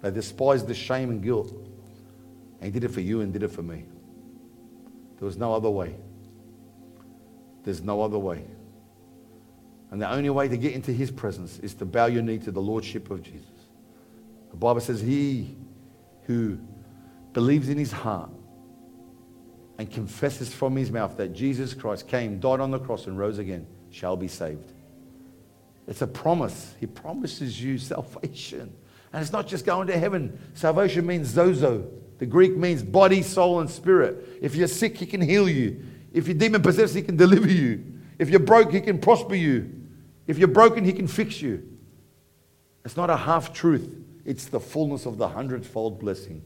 They 0.00 0.12
despised 0.12 0.68
the 0.68 0.74
shame 0.74 1.10
and 1.10 1.20
guilt. 1.20 1.50
And 2.60 2.66
he 2.66 2.70
did 2.70 2.84
it 2.84 2.92
for 2.94 3.00
you 3.00 3.20
and 3.20 3.32
did 3.32 3.42
it 3.42 3.50
for 3.50 3.64
me. 3.64 3.84
There 5.18 5.26
was 5.26 5.36
no 5.36 5.52
other 5.52 5.70
way. 5.70 5.96
There's 7.64 7.82
no 7.82 8.00
other 8.00 8.20
way. 8.20 8.44
And 9.90 10.00
the 10.00 10.10
only 10.10 10.30
way 10.30 10.48
to 10.48 10.56
get 10.56 10.72
into 10.72 10.92
his 10.92 11.10
presence 11.10 11.58
is 11.60 11.74
to 11.74 11.84
bow 11.84 12.06
your 12.06 12.22
knee 12.22 12.38
to 12.38 12.50
the 12.50 12.60
lordship 12.60 13.10
of 13.10 13.22
Jesus. 13.22 13.48
The 14.50 14.56
Bible 14.56 14.80
says, 14.80 15.00
He 15.00 15.56
who 16.22 16.58
believes 17.32 17.68
in 17.68 17.78
his 17.78 17.92
heart 17.92 18.30
and 19.78 19.90
confesses 19.90 20.52
from 20.52 20.74
his 20.74 20.90
mouth 20.90 21.16
that 21.18 21.32
Jesus 21.34 21.74
Christ 21.74 22.08
came, 22.08 22.40
died 22.40 22.60
on 22.60 22.70
the 22.70 22.78
cross, 22.78 23.06
and 23.06 23.18
rose 23.18 23.38
again 23.38 23.66
shall 23.90 24.16
be 24.16 24.28
saved. 24.28 24.72
It's 25.86 26.02
a 26.02 26.06
promise. 26.06 26.74
He 26.80 26.86
promises 26.86 27.62
you 27.62 27.78
salvation. 27.78 28.74
And 29.12 29.22
it's 29.22 29.32
not 29.32 29.46
just 29.46 29.64
going 29.64 29.86
to 29.86 29.98
heaven. 29.98 30.38
Salvation 30.54 31.06
means 31.06 31.32
sozo. 31.32 31.88
The 32.18 32.26
Greek 32.26 32.56
means 32.56 32.82
body, 32.82 33.22
soul, 33.22 33.60
and 33.60 33.70
spirit. 33.70 34.38
If 34.40 34.54
you're 34.54 34.68
sick, 34.68 34.96
he 34.96 35.06
can 35.06 35.20
heal 35.20 35.48
you. 35.48 35.84
If 36.12 36.26
you're 36.26 36.36
demon 36.36 36.62
possessed, 36.62 36.94
he 36.94 37.02
can 37.02 37.16
deliver 37.16 37.48
you. 37.48 37.95
If 38.18 38.30
you're 38.30 38.40
broke, 38.40 38.72
he 38.72 38.80
can 38.80 38.98
prosper 38.98 39.34
you. 39.34 39.70
If 40.26 40.38
you're 40.38 40.48
broken, 40.48 40.84
he 40.84 40.92
can 40.92 41.06
fix 41.06 41.40
you. 41.40 41.62
It's 42.84 42.96
not 42.96 43.10
a 43.10 43.16
half 43.16 43.52
truth, 43.52 43.96
it's 44.24 44.46
the 44.46 44.60
fullness 44.60 45.06
of 45.06 45.18
the 45.18 45.28
hundredfold 45.28 45.98
blessing. 45.98 46.44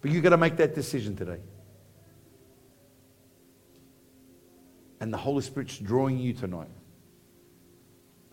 But 0.00 0.10
you've 0.10 0.22
got 0.22 0.30
to 0.30 0.36
make 0.36 0.56
that 0.56 0.74
decision 0.74 1.16
today. 1.16 1.40
And 5.00 5.12
the 5.12 5.16
Holy 5.16 5.42
Spirit's 5.42 5.78
drawing 5.78 6.18
you 6.18 6.32
tonight. 6.32 6.68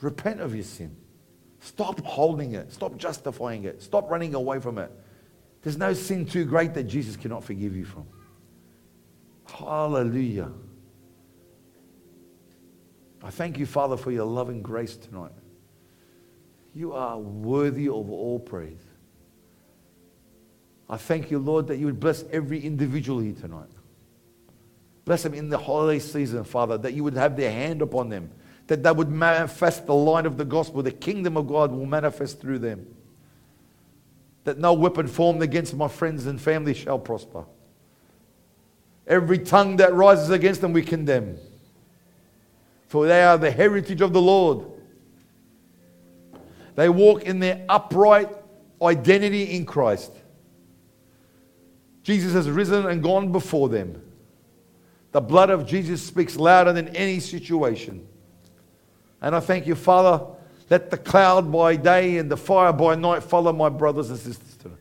Repent 0.02 0.42
of 0.42 0.54
your 0.54 0.64
sin. 0.64 0.96
Stop 1.60 2.02
holding 2.02 2.56
it. 2.56 2.72
Stop 2.74 2.98
justifying 2.98 3.64
it. 3.64 3.82
Stop 3.82 4.12
running 4.12 4.36
away 4.36 4.60
from 4.60 4.78
it. 4.78 4.92
There's 5.62 5.78
no 5.78 5.94
sin 5.94 6.26
too 6.26 6.44
great 6.44 6.74
that 6.74 6.84
Jesus 6.84 7.16
cannot 7.16 7.44
forgive 7.44 7.76
you 7.76 7.86
from. 7.86 8.06
Hallelujah. 9.48 10.52
I 13.24 13.30
thank 13.30 13.58
you, 13.58 13.66
Father, 13.66 13.96
for 13.96 14.12
your 14.12 14.26
loving 14.26 14.62
grace 14.62 14.98
tonight. 14.98 15.32
You 16.76 16.92
are 16.94 17.18
worthy 17.18 17.88
of 17.88 18.12
all 18.12 18.40
praise. 18.40 18.84
I 20.90 20.98
thank 20.98 21.32
you, 21.32 21.40
Lord, 21.40 21.68
that 21.68 21.78
you 21.78 21.86
would 21.86 22.00
bless 22.00 22.26
every 22.32 22.60
individual 22.60 23.20
here 23.20 23.34
tonight. 23.34 23.70
Bless 25.06 25.24
them 25.24 25.34
in 25.34 25.50
the 25.50 25.58
holiday 25.58 26.00
season, 26.00 26.44
Father, 26.44 26.78
that 26.78 26.94
you 26.94 27.04
would 27.04 27.14
have 27.14 27.38
their 27.38 27.52
hand 27.52 27.82
upon 27.82 28.10
them, 28.10 28.30
that 28.68 28.84
they 28.84 28.92
would 28.92 29.10
manifest 29.10 29.86
the 29.86 29.94
light 29.94 30.26
of 30.26 30.38
the 30.38 30.46
gospel. 30.46 30.84
The 30.84 30.92
kingdom 30.92 31.38
of 31.38 31.48
God 31.48 31.72
will 31.72 31.86
manifest 31.86 32.42
through 32.42 32.60
them. 32.60 32.86
That 34.44 34.58
no 34.58 34.74
weapon 34.74 35.08
formed 35.08 35.42
against 35.42 35.74
my 35.74 35.88
friends 35.88 36.26
and 36.26 36.40
family 36.40 36.74
shall 36.74 37.00
prosper. 37.00 37.46
Every 39.08 39.40
tongue 39.40 39.78
that 39.78 39.94
rises 39.94 40.30
against 40.30 40.60
them, 40.60 40.74
we 40.74 40.82
condemn. 40.82 41.38
For 42.94 43.08
they 43.08 43.24
are 43.24 43.40
the 43.40 43.50
heritage 43.50 44.02
of 44.02 44.14
the 44.14 44.22
Lord. 44.22 44.68
They 46.76 46.90
walk 46.90 47.24
in 47.24 47.40
their 47.40 47.66
upright 47.68 48.30
identity 48.84 49.56
in 49.56 49.66
Christ. 49.66 50.12
Jesus 52.04 52.34
has 52.34 52.48
risen 52.48 52.86
and 52.86 53.02
gone 53.02 53.32
before 53.32 53.68
them. 53.68 54.00
The 55.12 55.22
blood 55.22 55.50
of 55.50 55.66
Jesus 55.66 56.04
speaks 56.04 56.36
louder 56.36 56.72
than 56.72 56.90
any 56.90 57.20
situation. 57.20 58.08
And 59.24 59.36
I 59.36 59.40
thank 59.40 59.66
you, 59.66 59.74
Father. 59.74 60.24
Let 60.70 60.92
the 60.92 60.98
cloud 60.98 61.52
by 61.52 61.78
day 61.78 62.20
and 62.20 62.30
the 62.30 62.38
fire 62.38 62.72
by 62.72 62.94
night 62.94 63.24
follow 63.24 63.52
my 63.54 63.70
brothers 63.70 64.12
and 64.12 64.20
sisters 64.20 64.56
today. 64.58 64.76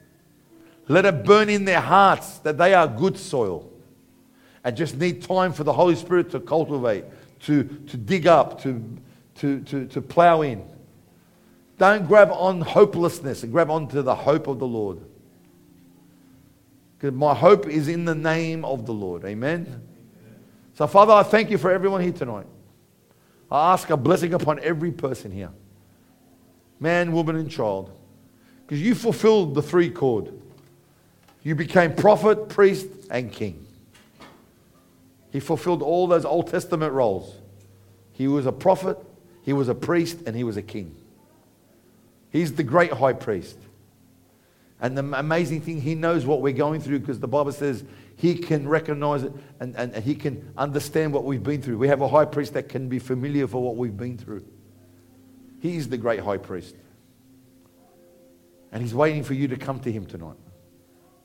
Let 0.86 1.06
it 1.06 1.24
burn 1.24 1.48
in 1.48 1.64
their 1.64 1.80
hearts 1.80 2.40
that 2.40 2.59
they 2.59 2.74
are 2.74 2.86
good 2.86 3.16
soil 3.16 3.72
and 4.64 4.76
just 4.76 4.98
need 4.98 5.22
time 5.22 5.55
for 5.55 5.64
the 5.64 5.72
Holy 5.72 5.94
Spirit 5.94 6.30
to 6.32 6.40
cultivate, 6.40 7.06
to, 7.43 7.64
to 7.64 7.97
dig 7.97 8.27
up, 8.27 8.62
to, 8.62 8.82
to, 9.36 9.60
to, 9.62 9.86
to 9.86 10.01
plow 10.01 10.43
in. 10.43 10.64
Don't 11.78 12.06
grab 12.06 12.31
on 12.31 12.60
hopelessness 12.60 13.43
and 13.43 13.52
grab 13.52 13.70
onto 13.70 14.02
the 14.02 14.14
hope 14.14 14.47
of 14.47 14.59
the 14.59 14.66
Lord. 14.66 15.01
Because 16.97 17.14
my 17.16 17.35
hope 17.35 17.66
is 17.66 17.89
in 17.89 18.05
the 18.05 18.14
name 18.14 18.64
of 18.64 18.86
the 18.86 18.93
Lord. 18.93 19.24
Amen. 19.24 19.82
So, 20.74 20.86
Father, 20.86 21.12
I 21.12 21.23
thank 21.24 21.51
you 21.51 21.59
for 21.59 21.70
everyone 21.73 22.01
here 22.01 22.12
tonight. 22.12 22.47
I 23.51 23.73
ask 23.73 23.90
a 23.90 23.97
blessing 23.97 24.35
upon 24.35 24.60
every 24.60 24.93
person 24.93 25.31
here 25.31 25.51
man, 26.78 27.12
woman, 27.12 27.36
and 27.36 27.51
child. 27.51 27.97
Because 28.66 28.81
you 28.82 28.94
fulfilled 28.94 29.55
the 29.55 29.62
three 29.62 29.90
chord. 29.90 30.32
You 31.43 31.55
became 31.55 31.94
prophet, 31.94 32.48
priest, 32.48 32.86
and 33.10 33.31
king. 33.31 33.66
He 35.32 35.40
fulfilled 35.40 35.82
all 35.82 36.06
those 36.06 36.26
Old 36.26 36.48
Testament 36.48 36.92
roles. 36.92 37.34
He 38.12 38.28
was 38.28 38.44
a 38.44 38.52
prophet, 38.52 38.98
he 39.42 39.54
was 39.54 39.68
a 39.68 39.74
priest, 39.74 40.18
and 40.26 40.36
he 40.36 40.44
was 40.44 40.59
a 40.59 40.62
king. 40.62 40.94
He's 42.30 42.52
the 42.52 42.62
great 42.62 42.92
high 42.92 43.14
priest. 43.14 43.59
And 44.80 44.98
the 44.98 45.18
amazing 45.18 45.62
thing, 45.62 45.80
he 45.80 45.94
knows 45.94 46.26
what 46.26 46.42
we're 46.42 46.52
going 46.52 46.80
through 46.80 46.98
because 46.98 47.18
the 47.18 47.28
Bible 47.28 47.52
says 47.52 47.84
he 48.16 48.34
can 48.34 48.68
recognize 48.68 49.22
it 49.22 49.32
and, 49.60 49.76
and, 49.76 49.96
he 49.96 50.14
can 50.14 50.52
understand 50.56 51.12
what 51.12 51.24
we've 51.24 51.42
been 51.42 51.62
through. 51.62 51.78
We 51.78 51.88
have 51.88 52.00
a 52.02 52.09
high 52.09 52.24
priest 52.24 52.54
that 52.54 52.68
can 52.68 52.88
be 52.88 52.98
familiar 52.98 53.46
for 53.46 53.62
what 53.62 53.76
we've 53.76 53.96
been 53.96 54.18
through. 54.18 54.44
He's 55.60 55.88
the 55.88 55.96
great 55.96 56.20
high 56.20 56.38
priest. 56.38 56.74
And 58.72 58.82
he's 58.82 58.94
waiting 58.94 59.22
for 59.22 59.34
you 59.34 59.48
to 59.48 59.56
come 59.56 59.78
to 59.80 59.92
him 59.92 60.04
tonight. 60.04 60.36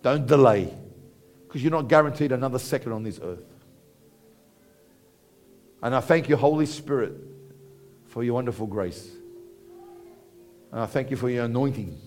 Don't 0.03 0.27
delay 0.27 0.71
because 1.47 1.63
you're 1.63 1.71
not 1.71 1.87
guaranteed 1.87 2.31
another 2.31 2.59
second 2.59 2.91
on 2.91 3.03
this 3.03 3.19
earth. 3.23 3.41
And 5.81 5.95
I 5.95 5.99
thank 5.99 6.29
you, 6.29 6.35
Holy 6.35 6.65
Spirit, 6.65 7.13
for 8.07 8.23
your 8.23 8.33
wonderful 8.33 8.67
grace. 8.67 9.09
And 10.71 10.81
I 10.81 10.85
thank 10.85 11.11
you 11.11 11.17
for 11.17 11.29
your 11.29 11.45
anointing. 11.45 11.97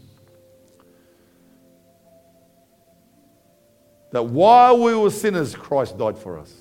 That 4.12 4.24
while 4.24 4.82
we 4.82 4.94
were 4.94 5.10
sinners, 5.10 5.54
Christ 5.54 5.96
died 5.98 6.18
for 6.18 6.38
us. 6.38 6.54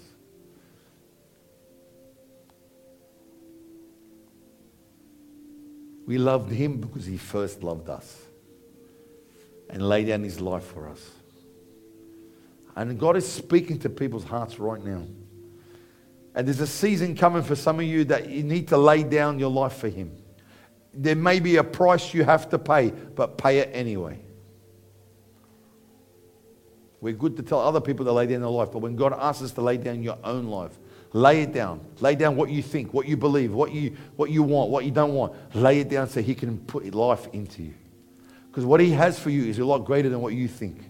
We 6.05 6.17
loved 6.17 6.51
him 6.51 6.79
because 6.79 7.05
he 7.05 7.17
first 7.17 7.63
loved 7.63 7.89
us. 7.89 8.17
and 9.69 9.87
laid 9.87 10.07
down 10.07 10.23
his 10.23 10.41
life 10.41 10.63
for 10.63 10.89
us. 10.89 11.11
And 12.75 12.99
God 12.99 13.17
is 13.17 13.31
speaking 13.31 13.77
to 13.79 13.89
people's 13.89 14.23
hearts 14.23 14.59
right 14.59 14.83
now. 14.83 15.03
And 16.39 16.47
there's 16.47 16.61
a 16.61 16.67
season 16.67 17.17
coming 17.17 17.43
for 17.43 17.53
some 17.53 17.81
of 17.81 17.85
you 17.85 18.05
that 18.05 18.29
you 18.29 18.43
need 18.43 18.69
to 18.69 18.77
lay 18.77 19.03
down 19.03 19.39
your 19.39 19.51
life 19.51 19.73
for 19.73 19.89
him. 19.89 20.15
There 20.93 21.13
may 21.13 21.41
be 21.41 21.57
a 21.57 21.65
price 21.65 22.13
you 22.13 22.23
have 22.23 22.47
to 22.51 22.57
pay, 22.57 22.91
but 22.91 23.37
pay 23.37 23.57
it 23.57 23.69
anyway. 23.73 24.21
We're 27.01 27.11
good 27.11 27.35
to 27.35 27.43
tell 27.43 27.59
other 27.59 27.81
people 27.81 28.05
to 28.05 28.13
lay 28.13 28.25
down 28.25 28.39
their 28.39 28.49
life, 28.49 28.71
but 28.71 28.79
when 28.79 28.95
God 28.95 29.11
asks 29.19 29.43
us 29.43 29.51
to 29.51 29.61
lay 29.61 29.75
down 29.75 30.01
your 30.01 30.17
own 30.23 30.45
life, 30.45 30.79
lay 31.11 31.41
it 31.41 31.51
down. 31.51 31.85
Lay 31.99 32.15
down 32.15 32.37
what 32.37 32.49
you 32.49 32.63
think, 32.63 32.93
what 32.93 33.05
you 33.05 33.17
believe, 33.17 33.51
what 33.51 33.73
you, 33.73 33.97
what 34.15 34.31
you 34.31 34.41
want, 34.41 34.69
what 34.69 34.85
you 34.85 34.91
don't 34.91 35.15
want. 35.15 35.33
Lay 35.53 35.81
it 35.81 35.89
down 35.89 36.07
so 36.07 36.21
He 36.21 36.35
can 36.35 36.57
put 36.57 36.95
life 36.95 37.27
into 37.33 37.63
you. 37.63 37.73
Because 38.49 38.63
what 38.63 38.79
He 38.79 38.91
has 38.91 39.19
for 39.19 39.29
you 39.29 39.43
is 39.43 39.59
a 39.59 39.65
lot 39.65 39.79
greater 39.79 40.07
than 40.07 40.21
what 40.21 40.33
you 40.33 40.47
think. 40.47 40.89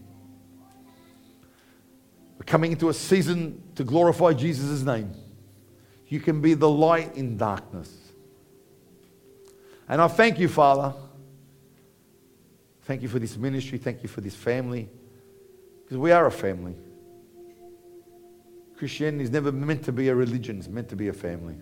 We're 2.38 2.46
coming 2.46 2.72
into 2.72 2.90
a 2.90 2.94
season 2.94 3.64
to 3.74 3.84
glorify 3.84 4.34
Jesus' 4.34 4.84
name. 4.84 5.12
You 6.10 6.20
can 6.20 6.42
be 6.42 6.56
the 6.56 6.70
light 6.70 7.16
in 7.16 7.38
darkness. 7.38 7.96
And 9.88 10.02
I 10.02 10.08
thank 10.08 10.40
you, 10.40 10.48
Father. 10.48 10.94
Thank 12.84 13.04
you 13.04 13.08
for 13.08 13.20
this 13.20 13.38
ministry. 13.38 13.78
Thank 13.78 14.02
you 14.02 14.10
for 14.10 14.22
this 14.22 14.36
family. 14.36 14.90
Because 15.84 15.98
we 15.98 16.12
are 16.12 16.26
a 16.26 16.32
family. 16.32 16.76
Christianity 18.76 19.24
is 19.24 19.30
never 19.30 19.52
meant 19.52 19.84
to 19.84 19.92
be 19.92 20.08
a 20.08 20.16
religion, 20.16 20.58
it's 20.58 20.68
meant 20.68 20.90
to 20.90 20.96
be 20.96 21.10
a 21.10 21.14
family. 21.14 21.56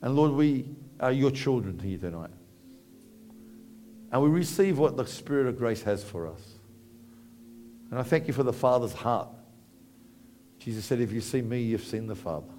And 0.00 0.16
Lord, 0.16 0.32
we 0.32 0.66
are 1.00 1.12
your 1.12 1.30
children 1.30 1.78
here 1.78 1.98
tonight. 1.98 2.30
And 4.10 4.22
we 4.22 4.28
receive 4.28 4.78
what 4.78 4.96
the 4.96 5.06
Spirit 5.06 5.48
of 5.48 5.58
grace 5.58 5.82
has 5.82 6.04
for 6.04 6.28
us. 6.28 6.40
And 7.90 7.98
I 7.98 8.04
thank 8.04 8.26
you 8.26 8.32
for 8.32 8.42
the 8.42 8.52
Father's 8.52 8.92
heart. 8.92 9.28
Jesus 10.58 10.84
said, 10.84 11.00
If 11.00 11.12
you 11.12 11.20
see 11.20 11.42
me, 11.42 11.60
you've 11.60 11.84
seen 11.84 12.06
the 12.06 12.14
Father. 12.14 12.53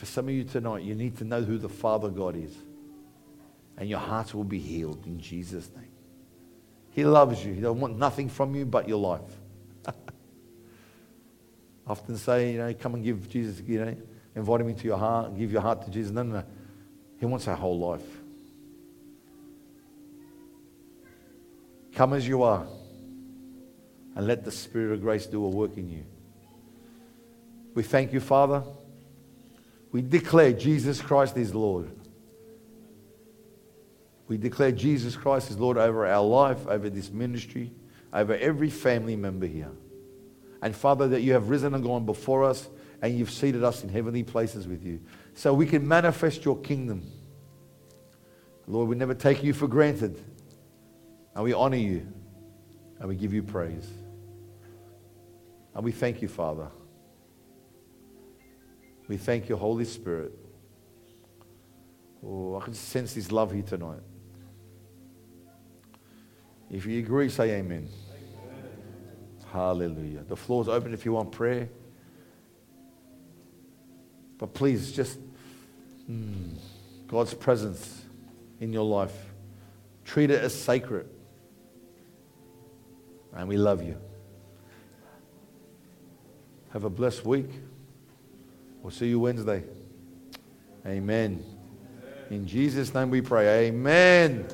And 0.00 0.08
for 0.08 0.14
some 0.14 0.28
of 0.28 0.34
you 0.34 0.44
tonight, 0.44 0.82
you 0.82 0.94
need 0.94 1.18
to 1.18 1.24
know 1.24 1.42
who 1.42 1.58
the 1.58 1.68
Father 1.68 2.08
God 2.08 2.34
is. 2.34 2.56
And 3.76 3.86
your 3.86 3.98
hearts 3.98 4.32
will 4.32 4.44
be 4.44 4.58
healed 4.58 5.04
in 5.04 5.20
Jesus' 5.20 5.70
name. 5.76 5.90
He 6.92 7.04
loves 7.04 7.44
you. 7.44 7.52
He 7.52 7.60
doesn't 7.60 7.80
want 7.80 7.98
nothing 7.98 8.30
from 8.30 8.54
you 8.54 8.64
but 8.64 8.88
your 8.88 8.98
life. 8.98 9.20
Often 11.86 12.16
say, 12.16 12.52
you 12.52 12.58
know, 12.58 12.72
come 12.72 12.94
and 12.94 13.04
give 13.04 13.28
Jesus, 13.28 13.62
you 13.66 13.84
know, 13.84 13.96
invite 14.34 14.62
him 14.62 14.68
into 14.70 14.84
your 14.84 14.96
heart, 14.96 15.36
give 15.36 15.52
your 15.52 15.60
heart 15.60 15.84
to 15.84 15.90
Jesus. 15.90 16.12
No, 16.12 16.22
no, 16.22 16.36
no. 16.36 16.44
He 17.18 17.26
wants 17.26 17.46
our 17.46 17.56
whole 17.56 17.78
life. 17.78 18.06
Come 21.94 22.14
as 22.14 22.26
you 22.26 22.42
are 22.42 22.66
and 24.16 24.26
let 24.26 24.44
the 24.44 24.52
Spirit 24.52 24.94
of 24.94 25.02
grace 25.02 25.26
do 25.26 25.44
a 25.44 25.48
work 25.48 25.76
in 25.76 25.90
you. 25.90 26.04
We 27.74 27.82
thank 27.82 28.14
you, 28.14 28.20
Father. 28.20 28.62
We 29.92 30.02
declare 30.02 30.52
Jesus 30.52 31.00
Christ 31.00 31.36
is 31.36 31.54
Lord. 31.54 31.90
We 34.28 34.38
declare 34.38 34.70
Jesus 34.70 35.16
Christ 35.16 35.50
is 35.50 35.58
Lord 35.58 35.76
over 35.76 36.06
our 36.06 36.24
life, 36.24 36.66
over 36.68 36.88
this 36.88 37.10
ministry, 37.10 37.72
over 38.12 38.36
every 38.36 38.70
family 38.70 39.16
member 39.16 39.46
here. 39.46 39.72
And 40.62 40.76
Father, 40.76 41.08
that 41.08 41.22
you 41.22 41.32
have 41.32 41.48
risen 41.48 41.74
and 41.74 41.82
gone 41.82 42.06
before 42.06 42.44
us 42.44 42.68
and 43.02 43.18
you've 43.18 43.30
seated 43.30 43.64
us 43.64 43.82
in 43.82 43.88
heavenly 43.88 44.22
places 44.22 44.68
with 44.68 44.84
you. 44.84 45.00
So 45.34 45.54
we 45.54 45.66
can 45.66 45.86
manifest 45.86 46.44
your 46.44 46.58
kingdom. 46.58 47.02
Lord, 48.66 48.88
we 48.88 48.94
never 48.94 49.14
take 49.14 49.42
you 49.42 49.52
for 49.52 49.66
granted. 49.66 50.22
And 51.34 51.44
we 51.44 51.52
honor 51.52 51.76
you. 51.76 52.06
And 52.98 53.08
we 53.08 53.16
give 53.16 53.32
you 53.32 53.42
praise. 53.42 53.88
And 55.74 55.84
we 55.84 55.92
thank 55.92 56.20
you, 56.20 56.28
Father. 56.28 56.68
We 59.10 59.16
thank 59.16 59.48
you, 59.48 59.56
Holy 59.56 59.86
Spirit. 59.86 60.32
Oh, 62.24 62.56
I 62.56 62.64
can 62.64 62.74
sense 62.74 63.12
His 63.12 63.32
love 63.32 63.50
here 63.50 63.64
tonight. 63.64 63.98
If 66.70 66.86
you 66.86 67.00
agree, 67.00 67.28
say 67.28 67.56
amen. 67.56 67.88
amen. 67.88 68.68
Hallelujah. 69.52 70.22
The 70.28 70.36
floor 70.36 70.62
is 70.62 70.68
open 70.68 70.94
if 70.94 71.04
you 71.04 71.12
want 71.12 71.32
prayer. 71.32 71.68
But 74.38 74.54
please, 74.54 74.92
just 74.92 75.18
mm, 76.08 76.54
God's 77.08 77.34
presence 77.34 78.04
in 78.60 78.72
your 78.72 78.84
life. 78.84 79.32
Treat 80.04 80.30
it 80.30 80.40
as 80.40 80.54
sacred. 80.54 81.08
And 83.34 83.48
we 83.48 83.56
love 83.56 83.82
you. 83.82 83.96
Have 86.72 86.84
a 86.84 86.90
blessed 86.90 87.24
week. 87.24 87.50
We'll 88.82 88.90
see 88.90 89.08
you 89.08 89.20
Wednesday. 89.20 89.62
Amen. 90.86 91.44
In 92.30 92.46
Jesus' 92.46 92.94
name 92.94 93.10
we 93.10 93.20
pray. 93.20 93.66
Amen. 93.66 94.46